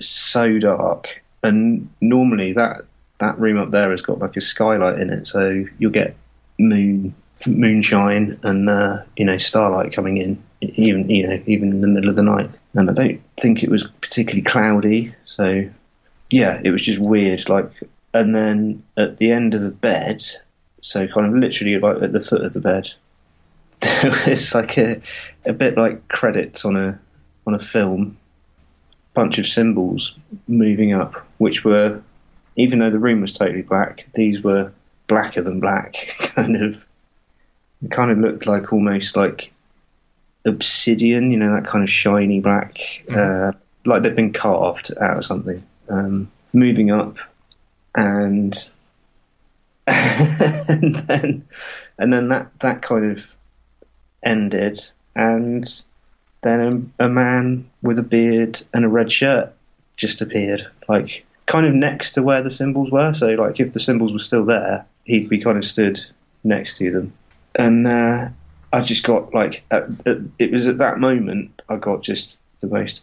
so 0.00 0.58
dark. 0.58 1.22
And 1.42 1.88
normally 2.00 2.52
that 2.54 2.82
that 3.18 3.38
room 3.38 3.58
up 3.58 3.70
there 3.70 3.90
has 3.90 4.02
got 4.02 4.18
like 4.18 4.36
a 4.36 4.40
skylight 4.40 5.00
in 5.00 5.10
it, 5.10 5.26
so 5.26 5.64
you'll 5.78 5.92
get 5.92 6.16
moon 6.58 7.14
moonshine 7.46 8.38
and 8.42 8.68
uh, 8.68 9.02
you 9.16 9.24
know 9.24 9.38
starlight 9.38 9.92
coming 9.92 10.16
in, 10.18 10.42
even 10.60 11.08
you 11.08 11.26
know 11.26 11.42
even 11.46 11.70
in 11.70 11.80
the 11.80 11.88
middle 11.88 12.10
of 12.10 12.16
the 12.16 12.22
night. 12.22 12.50
And 12.74 12.90
I 12.90 12.92
don't 12.92 13.22
think 13.40 13.62
it 13.62 13.70
was 13.70 13.86
particularly 14.00 14.42
cloudy, 14.42 15.14
so 15.24 15.68
yeah, 16.30 16.60
it 16.62 16.70
was 16.70 16.82
just 16.82 16.98
weird. 16.98 17.48
Like, 17.48 17.70
and 18.14 18.34
then 18.34 18.82
at 18.96 19.18
the 19.18 19.30
end 19.30 19.54
of 19.54 19.62
the 19.62 19.70
bed, 19.70 20.24
so 20.80 21.06
kind 21.06 21.26
of 21.26 21.34
literally 21.34 21.78
like 21.78 22.02
at 22.02 22.12
the 22.12 22.20
foot 22.20 22.42
of 22.42 22.52
the 22.52 22.60
bed, 22.60 22.90
there 23.80 24.14
was 24.26 24.54
like 24.54 24.78
a 24.78 25.00
a 25.44 25.52
bit 25.52 25.76
like 25.76 26.08
credits 26.08 26.64
on 26.64 26.76
a 26.76 26.98
on 27.46 27.54
a 27.54 27.58
film, 27.58 28.16
bunch 29.14 29.38
of 29.38 29.46
symbols 29.46 30.14
moving 30.48 30.92
up, 30.92 31.14
which 31.38 31.64
were 31.64 32.00
even 32.56 32.78
though 32.78 32.90
the 32.90 32.98
room 32.98 33.20
was 33.20 33.32
totally 33.32 33.62
black, 33.62 34.06
these 34.14 34.42
were 34.42 34.72
blacker 35.06 35.42
than 35.42 35.60
black, 35.60 36.14
kind 36.18 36.56
of. 36.56 36.76
It 37.84 37.90
kind 37.90 38.10
of 38.10 38.18
looked 38.18 38.46
like 38.46 38.72
almost 38.72 39.16
like 39.16 39.52
obsidian, 40.46 41.30
you 41.30 41.36
know, 41.36 41.54
that 41.54 41.66
kind 41.66 41.84
of 41.84 41.90
shiny 41.90 42.40
black. 42.40 42.78
Mm-hmm. 43.06 43.50
Uh, 43.50 43.52
like 43.84 44.02
they'd 44.02 44.16
been 44.16 44.32
carved 44.32 44.92
out 44.98 45.18
of 45.18 45.26
something. 45.26 45.62
Um, 45.88 46.30
moving 46.52 46.90
up, 46.90 47.16
and 47.94 48.56
and 49.86 50.96
then 50.96 51.46
and 51.98 52.12
then 52.12 52.28
that 52.28 52.50
that 52.60 52.82
kind 52.82 53.12
of 53.12 53.24
ended, 54.22 54.80
and 55.14 55.82
then 56.42 56.92
a, 56.98 57.04
a 57.04 57.08
man 57.08 57.70
with 57.82 57.98
a 57.98 58.02
beard 58.02 58.62
and 58.72 58.84
a 58.84 58.88
red 58.88 59.10
shirt 59.12 59.52
just 59.96 60.20
appeared, 60.20 60.66
like 60.88 61.24
kind 61.46 61.66
of 61.66 61.74
next 61.74 62.12
to 62.12 62.22
where 62.22 62.42
the 62.42 62.50
symbols 62.50 62.90
were. 62.90 63.14
So, 63.14 63.28
like, 63.28 63.60
if 63.60 63.72
the 63.72 63.80
symbols 63.80 64.12
were 64.12 64.18
still 64.18 64.44
there, 64.44 64.84
he'd 65.04 65.28
be 65.28 65.42
kind 65.42 65.56
of 65.56 65.64
stood 65.64 66.00
next 66.44 66.76
to 66.78 66.90
them. 66.90 67.12
And 67.54 67.86
uh, 67.86 68.28
I 68.72 68.80
just 68.82 69.04
got 69.04 69.32
like, 69.32 69.62
at, 69.70 69.84
at, 70.06 70.18
it 70.38 70.52
was 70.52 70.66
at 70.66 70.78
that 70.78 70.98
moment 70.98 71.62
I 71.68 71.76
got 71.76 72.02
just 72.02 72.36
the 72.60 72.66
most 72.66 73.02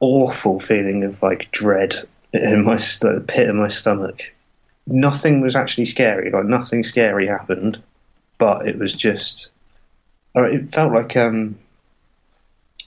awful 0.00 0.58
feeling 0.58 1.04
of 1.04 1.22
like 1.22 1.50
dread 1.52 1.94
in 2.32 2.64
my 2.64 2.78
st- 2.78 3.26
pit 3.26 3.48
of 3.48 3.56
my 3.56 3.68
stomach. 3.68 4.32
Nothing 4.86 5.40
was 5.40 5.56
actually 5.56 5.86
scary, 5.86 6.30
like 6.30 6.46
nothing 6.46 6.82
scary 6.82 7.26
happened, 7.26 7.80
but 8.38 8.66
it 8.66 8.78
was 8.78 8.94
just, 8.94 9.48
it 10.34 10.70
felt 10.70 10.92
like 10.92 11.16
um, 11.16 11.58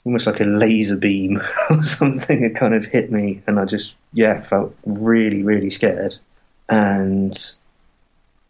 almost 0.05 0.28
like 0.28 0.39
a 0.39 0.45
laser 0.45 0.97
beam 0.97 1.41
or 1.70 1.84
something 1.84 2.41
had 2.41 2.55
kind 2.55 2.74
of 2.74 2.86
hit 2.86 3.11
me, 3.11 3.41
and 3.47 3.59
I 3.59 3.66
just 3.66 3.93
yeah 4.11 4.41
felt 4.41 4.76
really 4.86 5.43
really 5.43 5.70
scared, 5.70 6.16
and 6.68 7.38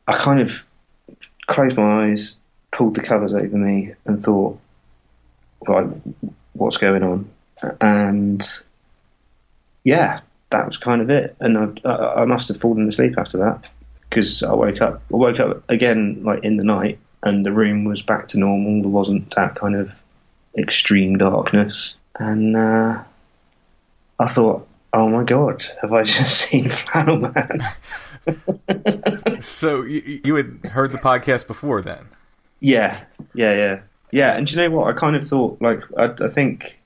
I 0.08 0.18
kind 0.18 0.40
of 0.40 0.66
closed 1.48 1.78
my 1.78 2.06
eyes, 2.06 2.36
pulled 2.72 2.96
the 2.96 3.02
covers 3.02 3.34
over 3.34 3.58
me, 3.58 3.94
and 4.06 4.24
thought, 4.24 4.60
right, 5.68 5.88
what's 6.54 6.78
going 6.78 7.04
on? 7.04 7.30
And 7.82 8.46
yeah, 9.84 10.22
that 10.50 10.66
was 10.66 10.78
kind 10.78 11.02
of 11.02 11.10
it. 11.10 11.36
And 11.40 11.80
I, 11.86 11.90
I, 11.90 12.26
must 12.26 12.48
have 12.50 12.60
fallen 12.60 12.88
asleep 12.88 13.16
after 13.18 13.38
that 13.40 13.66
because 14.10 14.44
I 14.44 14.54
woke 14.54 14.82
up. 14.82 15.02
I 15.12 15.16
woke 15.16 15.40
up 15.40 15.64
again 15.70 16.22
like 16.24 16.44
in 16.44 16.58
the 16.58 16.64
night, 16.64 17.00
and 17.22 17.46
the 17.46 17.52
room 17.52 17.86
was 17.86 18.02
back 18.02 18.28
to 18.30 18.38
normal. 18.38 18.82
There 18.82 18.90
wasn't 18.90 19.34
that 19.36 19.56
kind 19.56 19.76
of 19.76 19.92
extreme 20.58 21.18
darkness, 21.18 21.96
and 22.20 22.56
uh, 22.56 23.04
I 24.20 24.28
thought, 24.28 24.68
oh 24.94 25.10
my 25.10 25.24
god, 25.24 25.66
have 25.82 25.94
I 25.94 26.04
just 26.04 26.38
seen 26.38 26.70
Flannel 26.70 27.18
Man? 27.18 27.62
So 29.44 29.84
you, 29.84 30.22
you 30.24 30.36
had 30.36 30.60
heard 30.72 30.92
the 30.92 30.98
podcast 30.98 31.48
before 31.48 31.82
then? 31.82 32.06
Yeah, 32.62 33.04
yeah, 33.34 33.54
yeah, 33.54 33.80
yeah. 34.12 34.38
And 34.38 34.48
do 34.48 34.54
you 34.54 34.62
know 34.62 34.76
what? 34.76 34.88
I 34.88 34.98
kind 34.98 35.16
of 35.16 35.28
thought, 35.28 35.62
like, 35.62 35.82
I, 35.98 36.14
I 36.24 36.30
think 36.30 36.80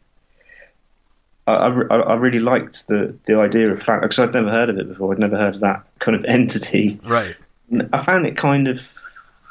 I, 1.47 1.69
I, 1.69 1.97
I 1.97 2.15
really 2.15 2.39
liked 2.39 2.87
the 2.87 3.15
the 3.25 3.39
idea 3.39 3.71
of 3.71 3.81
flat 3.81 4.01
because 4.01 4.19
I'd 4.19 4.33
never 4.33 4.51
heard 4.51 4.69
of 4.69 4.77
it 4.77 4.87
before. 4.89 5.13
I'd 5.13 5.19
never 5.19 5.37
heard 5.37 5.55
of 5.55 5.61
that 5.61 5.83
kind 5.99 6.15
of 6.15 6.25
entity. 6.27 6.99
Right. 7.03 7.35
I 7.93 8.03
found 8.03 8.25
it 8.25 8.37
kind 8.37 8.67
of 8.67 8.81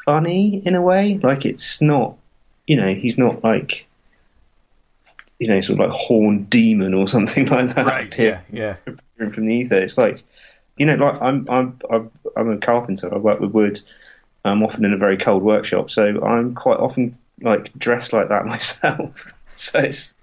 funny 0.04 0.62
in 0.64 0.74
a 0.74 0.82
way. 0.82 1.18
Like, 1.22 1.44
it's 1.44 1.80
not, 1.82 2.16
you 2.66 2.76
know, 2.76 2.94
he's 2.94 3.18
not 3.18 3.44
like, 3.44 3.86
you 5.38 5.48
know, 5.48 5.60
sort 5.60 5.80
of 5.80 5.86
like 5.88 5.98
horned 5.98 6.48
demon 6.48 6.94
or 6.94 7.08
something 7.16 7.46
like 7.46 7.74
that. 7.74 7.86
Right. 7.86 8.18
Yeah. 8.18 8.40
Yeah. 8.50 8.76
from 9.16 9.46
the 9.46 9.54
ether. 9.54 9.76
It's 9.78 9.98
like, 9.98 10.22
you 10.76 10.86
know, 10.86 10.94
like 10.96 11.20
I'm 11.22 11.48
I'm 11.48 11.80
I'm, 11.90 12.10
I'm 12.36 12.50
a 12.52 12.58
carpenter. 12.58 13.12
I 13.12 13.18
work 13.18 13.40
with 13.40 13.52
wood. 13.52 13.80
I'm 14.44 14.62
often 14.62 14.84
in 14.84 14.92
a 14.92 14.98
very 14.98 15.16
cold 15.16 15.42
workshop, 15.42 15.90
so 15.90 16.22
I'm 16.22 16.54
quite 16.54 16.78
often 16.78 17.18
like 17.40 17.72
dressed 17.78 18.12
like 18.12 18.28
that 18.28 18.46
myself. 18.46 19.32
so 19.56 19.78
it's, 19.80 20.14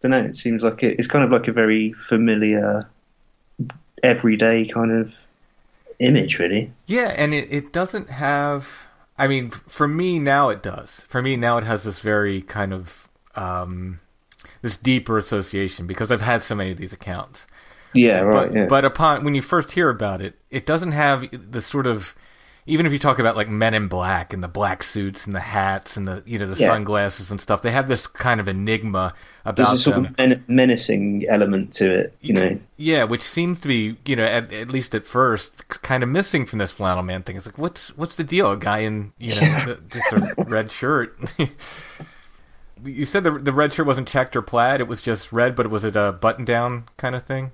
don't 0.00 0.10
know. 0.10 0.18
It 0.18 0.36
seems 0.36 0.62
like 0.62 0.82
it, 0.82 0.98
it's 0.98 1.08
kind 1.08 1.24
of 1.24 1.30
like 1.30 1.48
a 1.48 1.52
very 1.52 1.92
familiar, 1.92 2.88
everyday 4.02 4.66
kind 4.66 4.92
of 4.92 5.16
image, 5.98 6.38
really. 6.38 6.72
Yeah, 6.86 7.14
and 7.16 7.34
it, 7.34 7.48
it 7.50 7.72
doesn't 7.72 8.10
have. 8.10 8.68
I 9.16 9.28
mean, 9.28 9.50
for 9.50 9.86
me 9.86 10.18
now 10.18 10.48
it 10.48 10.62
does. 10.62 11.04
For 11.08 11.22
me 11.22 11.36
now 11.36 11.56
it 11.58 11.64
has 11.64 11.84
this 11.84 12.00
very 12.00 12.42
kind 12.42 12.72
of 12.72 13.08
um, 13.36 14.00
this 14.62 14.76
deeper 14.76 15.18
association 15.18 15.86
because 15.86 16.10
I've 16.10 16.22
had 16.22 16.42
so 16.42 16.54
many 16.54 16.72
of 16.72 16.78
these 16.78 16.92
accounts. 16.92 17.46
Yeah, 17.92 18.20
right. 18.20 18.48
But 18.48 18.56
yeah. 18.56 18.66
but 18.66 18.84
upon 18.84 19.24
when 19.24 19.34
you 19.34 19.42
first 19.42 19.72
hear 19.72 19.88
about 19.88 20.20
it, 20.20 20.34
it 20.50 20.66
doesn't 20.66 20.92
have 20.92 21.28
the 21.32 21.62
sort 21.62 21.86
of 21.86 22.14
even 22.66 22.86
if 22.86 22.92
you 22.92 22.98
talk 22.98 23.18
about 23.18 23.36
like 23.36 23.48
Men 23.48 23.74
in 23.74 23.88
Black 23.88 24.32
and 24.32 24.42
the 24.42 24.48
black 24.48 24.82
suits 24.82 25.26
and 25.26 25.34
the 25.34 25.40
hats 25.40 25.96
and 25.96 26.08
the 26.08 26.22
you 26.24 26.38
know 26.38 26.46
the 26.46 26.58
Yeah. 26.58 26.68
sunglasses 26.68 27.30
and 27.30 27.40
stuff, 27.40 27.60
they 27.62 27.70
have 27.72 27.88
this 27.88 28.06
kind 28.06 28.40
of 28.40 28.48
enigma 28.48 29.12
There's 29.44 29.58
about 29.68 29.74
a 29.74 29.78
sort 29.78 29.96
them. 29.96 30.04
of 30.06 30.18
men- 30.18 30.44
menacing 30.48 31.26
element 31.28 31.72
to 31.74 31.90
it, 31.92 32.16
you 32.20 32.32
know. 32.32 32.58
Yeah, 32.76 33.04
which 33.04 33.22
seems 33.22 33.60
to 33.60 33.68
be, 33.68 33.96
you 34.06 34.16
know, 34.16 34.24
at, 34.24 34.52
at 34.52 34.68
least 34.68 34.94
at 34.94 35.04
first, 35.04 35.68
kind 35.68 36.02
of 36.02 36.08
missing 36.08 36.46
from 36.46 36.58
this 36.58 36.72
flannel 36.72 37.02
man 37.02 37.22
thing. 37.22 37.36
It's 37.36 37.46
like, 37.46 37.58
what's 37.58 37.96
what's 37.96 38.16
the 38.16 38.24
deal? 38.24 38.50
A 38.52 38.56
guy 38.56 38.78
in, 38.78 39.12
you 39.18 39.34
know, 39.34 39.64
the, 39.66 39.74
just 39.92 40.12
a 40.38 40.44
red 40.48 40.70
shirt. 40.72 41.18
you 42.84 43.04
said 43.04 43.24
the 43.24 43.30
the 43.32 43.52
red 43.52 43.72
shirt 43.72 43.86
wasn't 43.86 44.08
checked 44.08 44.34
or 44.36 44.42
plaid; 44.42 44.80
it 44.80 44.88
was 44.88 45.00
just 45.02 45.32
red, 45.32 45.54
but 45.54 45.70
was 45.70 45.84
it 45.84 45.96
a 45.96 46.12
button 46.12 46.44
down 46.44 46.84
kind 46.96 47.14
of 47.14 47.22
thing? 47.24 47.52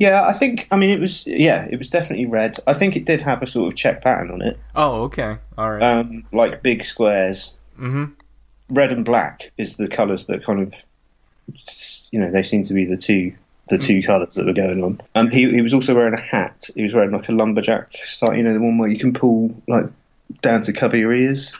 Yeah, 0.00 0.26
I 0.26 0.32
think. 0.32 0.66
I 0.72 0.76
mean, 0.76 0.90
it 0.90 0.98
was. 0.98 1.24
Yeah, 1.26 1.66
it 1.70 1.76
was 1.78 1.88
definitely 1.88 2.26
red. 2.26 2.56
I 2.66 2.74
think 2.74 2.96
it 2.96 3.04
did 3.04 3.20
have 3.22 3.42
a 3.42 3.46
sort 3.46 3.70
of 3.72 3.76
check 3.78 4.02
pattern 4.02 4.30
on 4.32 4.42
it, 4.42 4.58
Oh, 4.74 5.02
okay, 5.04 5.36
all 5.56 5.70
right. 5.70 5.82
um, 5.82 6.24
like 6.32 6.62
big 6.62 6.84
squares. 6.84 7.52
hmm 7.76 8.06
red 8.70 8.92
and 8.92 9.04
black 9.04 9.50
is 9.58 9.76
the 9.76 9.88
colours 9.88 10.26
that 10.26 10.44
kind 10.44 10.60
of, 10.62 10.84
you 12.12 12.20
know, 12.20 12.30
they 12.30 12.42
seem 12.42 12.62
to 12.64 12.72
be 12.74 12.84
the 12.84 12.96
two 12.96 13.32
the 13.68 13.78
two 13.78 14.02
colours 14.02 14.34
that 14.34 14.46
were 14.46 14.52
going 14.52 14.82
on. 14.82 15.00
Um, 15.14 15.28
he 15.30 15.48
he 15.50 15.60
was 15.60 15.74
also 15.74 15.94
wearing 15.94 16.14
a 16.14 16.20
hat. 16.20 16.68
He 16.74 16.82
was 16.82 16.94
wearing 16.94 17.10
like 17.12 17.28
a 17.28 17.32
lumberjack 17.32 17.92
style, 17.96 18.34
you 18.34 18.42
know, 18.42 18.54
the 18.54 18.60
one 18.60 18.78
where 18.78 18.88
you 18.88 18.98
can 18.98 19.12
pull 19.12 19.54
like 19.68 19.84
down 20.42 20.62
to 20.62 20.72
cover 20.72 20.96
your 20.96 21.12
ears. 21.14 21.52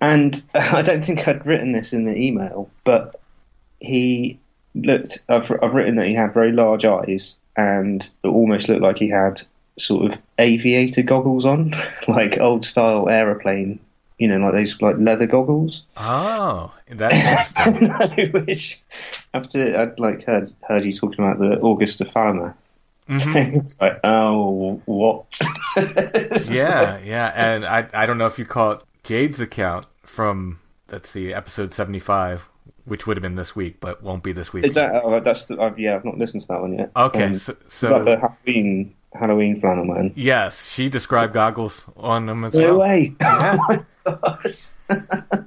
And 0.00 0.40
I 0.54 0.82
don't 0.82 1.04
think 1.04 1.26
I'd 1.26 1.46
written 1.46 1.72
this 1.72 1.92
in 1.92 2.04
the 2.04 2.16
email, 2.16 2.68
but 2.84 3.20
he 3.80 4.38
looked. 4.74 5.22
I've 5.28 5.50
I've 5.62 5.74
written 5.74 5.96
that 5.96 6.06
he 6.06 6.14
had 6.14 6.34
very 6.34 6.52
large 6.52 6.84
eyes, 6.84 7.36
and 7.56 8.08
it 8.22 8.28
almost 8.28 8.68
looked 8.68 8.82
like 8.82 8.98
he 8.98 9.08
had 9.08 9.42
sort 9.78 10.12
of 10.12 10.18
aviator 10.38 11.02
goggles 11.02 11.44
on, 11.44 11.72
like 12.08 12.38
old 12.38 12.64
style 12.64 13.08
aeroplane. 13.08 13.78
You 14.18 14.28
know, 14.28 14.38
like 14.38 14.54
those 14.54 14.80
like 14.80 14.96
leather 14.98 15.26
goggles. 15.26 15.82
Oh, 15.96 16.72
that's 16.88 17.66
interesting. 17.66 18.32
Which 18.32 18.80
after 19.34 19.76
I'd 19.76 19.98
like 19.98 20.24
heard 20.24 20.54
heard 20.62 20.84
you 20.84 20.92
talking 20.92 21.24
about 21.24 21.38
the 21.40 21.64
Augusta 21.64 22.04
Falmouth. 22.04 22.54
Mhm. 23.08 23.74
like, 23.80 23.98
oh, 24.04 24.80
what? 24.84 25.26
yeah, 26.48 26.98
yeah, 27.04 27.32
and 27.34 27.64
I 27.64 27.88
I 27.92 28.06
don't 28.06 28.18
know 28.18 28.26
if 28.26 28.38
you 28.38 28.44
caught 28.44 28.84
Jade's 29.02 29.40
account 29.40 29.86
from 30.04 30.60
that's 30.86 31.10
the 31.10 31.34
episode 31.34 31.74
seventy 31.74 31.98
five, 31.98 32.48
which 32.84 33.06
would 33.06 33.16
have 33.16 33.22
been 33.22 33.36
this 33.36 33.54
week, 33.56 33.76
but 33.80 34.02
won't 34.02 34.22
be 34.22 34.32
this 34.32 34.52
week. 34.52 34.64
Is 34.64 34.74
that? 34.74 34.90
Oh, 35.04 35.20
that's 35.20 35.44
the, 35.46 35.60
I've, 35.60 35.78
yeah. 35.78 35.94
I've 35.96 36.04
not 36.04 36.18
listened 36.18 36.42
to 36.42 36.48
that 36.48 36.60
one 36.60 36.78
yet. 36.78 36.90
Okay, 36.96 37.24
Um, 37.24 37.36
so, 37.36 37.54
that 37.88 38.04
the 38.04 38.18
Halloween 38.18 38.94
Halloween 39.14 39.60
flannel 39.60 39.84
man. 39.84 40.12
yes, 40.16 40.70
she 40.72 40.88
described 40.88 41.34
goggles 41.34 41.86
on 41.96 42.26
them 42.26 42.44
as 42.44 42.54
No 42.54 42.76
well. 42.78 42.80
way! 42.80 43.14
Yeah. 43.20 43.56
Oh. 44.06 44.38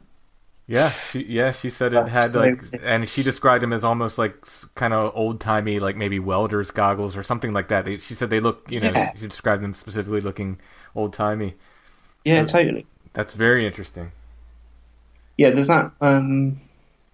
Yeah, 0.68 0.90
she 0.90 1.24
yeah 1.26 1.52
she 1.52 1.70
said 1.70 1.94
it 1.94 2.08
had 2.08 2.32
so 2.32 2.40
like, 2.40 2.58
and 2.82 3.08
she 3.08 3.22
described 3.22 3.62
them 3.62 3.72
as 3.72 3.84
almost 3.84 4.18
like 4.18 4.36
kind 4.74 4.96
of 4.96 5.12
old 5.14 5.40
timey, 5.40 5.80
like 5.80 5.96
maybe 5.96 6.18
welders 6.18 6.72
goggles 6.72 7.16
or 7.16 7.22
something 7.22 7.54
like 7.54 7.68
that. 7.68 7.86
They, 7.86 8.00
she 8.00 8.16
said 8.16 8.32
they 8.32 8.40
look, 8.40 8.66
you 8.72 8.80
know, 8.80 8.90
Yeah. 8.90 9.12
she 9.16 9.28
described 9.28 9.62
them 9.62 9.76
specifically 9.76 10.22
looking 10.22 10.60
old 10.96 11.14
timey. 11.14 11.54
yeah, 12.24 12.44
totally. 12.46 12.88
That's 13.14 13.36
very 13.36 13.68
interesting. 13.68 14.12
Yeah, 15.38 15.52
there's 15.52 15.68
that. 15.68 15.92
Um, 16.02 16.60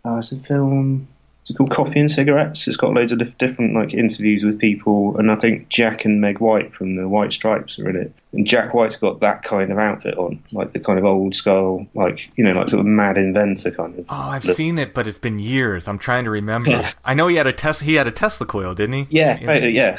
oh, 0.05 0.17
it's 0.17 0.31
a 0.31 0.39
film. 0.39 1.07
It's 1.47 1.57
called 1.57 1.71
Coffee 1.71 1.99
and 1.99 2.09
Cigarettes. 2.11 2.67
It's 2.67 2.77
got 2.77 2.93
loads 2.93 3.11
of 3.11 3.17
dif- 3.17 3.37
different 3.39 3.73
like 3.73 3.95
interviews 3.95 4.43
with 4.43 4.59
people, 4.59 5.17
and 5.17 5.31
I 5.31 5.35
think 5.35 5.69
Jack 5.69 6.05
and 6.05 6.21
Meg 6.21 6.37
White 6.39 6.71
from 6.73 6.95
the 6.95 7.09
White 7.09 7.33
Stripes 7.33 7.79
are 7.79 7.89
in 7.89 7.95
it. 7.95 8.13
And 8.31 8.45
Jack 8.45 8.75
White's 8.75 8.95
got 8.95 9.19
that 9.21 9.41
kind 9.43 9.71
of 9.71 9.79
outfit 9.79 10.15
on, 10.19 10.41
like 10.51 10.71
the 10.73 10.79
kind 10.79 10.99
of 10.99 11.03
old 11.05 11.33
school, 11.35 11.87
like 11.95 12.29
you 12.35 12.43
know, 12.43 12.51
like 12.53 12.69
sort 12.69 12.81
of 12.81 12.85
mad 12.85 13.17
inventor 13.17 13.71
kind 13.71 13.97
of. 13.97 14.05
Oh, 14.07 14.15
I've 14.15 14.45
look. 14.45 14.55
seen 14.55 14.77
it, 14.77 14.93
but 14.93 15.07
it's 15.07 15.17
been 15.17 15.39
years. 15.39 15.87
I'm 15.87 15.97
trying 15.97 16.25
to 16.25 16.29
remember. 16.29 16.83
I 17.05 17.15
know 17.15 17.27
he 17.27 17.37
had 17.37 17.47
a 17.47 17.53
Tesla. 17.53 17.85
He 17.85 17.95
had 17.95 18.07
a 18.07 18.11
Tesla 18.11 18.45
coil, 18.45 18.75
didn't 18.75 18.93
he? 18.93 19.07
Yeah, 19.09 19.35
totally. 19.35 19.71
Yeah. 19.73 19.97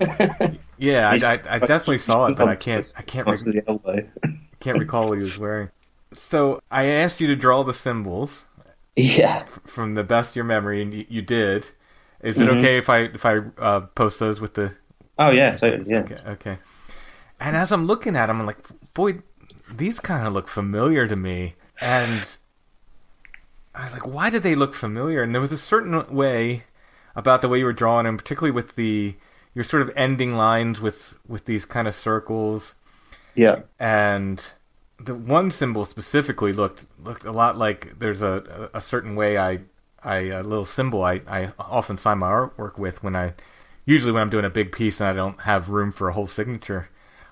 Yeah. 0.00 0.50
Yeah, 0.80 1.10
I, 1.10 1.16
I, 1.16 1.32
I 1.56 1.58
definitely 1.58 1.98
saw 1.98 2.24
it, 2.24 2.38
but 2.38 2.48
I 2.48 2.56
can't. 2.56 2.90
I 2.96 3.02
can't. 3.02 3.28
Up 3.28 3.36
to 3.36 3.44
Re- 3.44 3.60
the 3.60 3.68
elbow. 3.68 4.02
can't 4.60 4.78
recall 4.78 5.08
what 5.10 5.18
he 5.18 5.24
was 5.24 5.36
wearing. 5.36 5.68
So 6.14 6.62
I 6.70 6.86
asked 6.86 7.20
you 7.20 7.26
to 7.26 7.36
draw 7.36 7.62
the 7.64 7.74
symbols 7.74 8.46
yeah. 8.96 9.44
from 9.66 9.94
the 9.94 10.04
best 10.04 10.30
of 10.30 10.36
your 10.36 10.44
memory, 10.44 10.82
and 10.82 10.92
you, 10.92 11.06
you 11.08 11.22
did. 11.22 11.68
Is 12.22 12.38
it 12.40 12.48
Mhm. 12.48 12.58
okay 12.58 12.76
if 12.76 12.88
I 12.90 12.98
if 13.00 13.24
I 13.24 13.38
uh, 13.58 13.80
post 13.94 14.18
those 14.18 14.40
with 14.40 14.54
the? 14.54 14.72
Oh 15.18 15.30
yeah, 15.30 15.52
totally. 15.56 15.90
Yeah. 15.90 16.00
Okay, 16.00 16.18
okay. 16.28 16.58
And 17.38 17.56
as 17.56 17.72
I'm 17.72 17.86
looking 17.86 18.16
at 18.16 18.26
them, 18.26 18.40
I'm 18.40 18.46
like, 18.46 18.58
boy, 18.94 19.20
these 19.74 20.00
kind 20.00 20.26
of 20.26 20.32
look 20.34 20.48
familiar 20.48 21.06
to 21.08 21.16
me. 21.16 21.54
And 21.80 22.26
I 23.74 23.84
was 23.84 23.92
like, 23.94 24.06
why 24.06 24.28
do 24.28 24.38
they 24.38 24.54
look 24.54 24.74
familiar? 24.74 25.22
And 25.22 25.34
there 25.34 25.40
was 25.40 25.52
a 25.52 25.56
certain 25.58 26.14
way 26.14 26.64
about 27.16 27.40
the 27.40 27.48
way 27.48 27.58
you 27.60 27.64
were 27.64 27.72
drawing, 27.72 28.06
and 28.06 28.18
particularly 28.18 28.50
with 28.52 28.76
the 28.76 29.14
you're 29.54 29.64
sort 29.64 29.82
of 29.82 29.90
ending 29.96 30.36
lines 30.36 30.80
with 30.80 31.14
with 31.26 31.46
these 31.46 31.64
kind 31.64 31.88
of 31.88 31.94
circles, 31.94 32.74
Yeah. 33.34 33.60
and 33.78 34.42
the 35.04 35.14
one 35.14 35.50
symbol 35.50 35.84
specifically 35.84 36.52
looked 36.52 36.86
looked 37.02 37.24
a 37.24 37.32
lot 37.32 37.56
like 37.58 37.98
there's 37.98 38.22
a 38.22 38.70
a 38.74 38.80
certain 38.80 39.16
way 39.16 39.38
I 39.38 39.60
I 40.02 40.16
a 40.28 40.42
little 40.42 40.64
symbol 40.64 41.02
I 41.04 41.20
I 41.26 41.52
often 41.58 41.96
sign 41.98 42.18
my 42.18 42.30
artwork 42.30 42.78
with 42.78 43.02
when 43.02 43.16
I 43.16 43.34
usually 43.86 44.12
when 44.12 44.22
I'm 44.22 44.30
doing 44.30 44.44
a 44.44 44.50
big 44.50 44.72
piece 44.72 45.00
and 45.00 45.08
I 45.08 45.12
don't 45.12 45.40
have 45.42 45.70
room 45.70 45.92
for 45.92 46.08
a 46.08 46.12
whole 46.12 46.26
signature. 46.26 46.88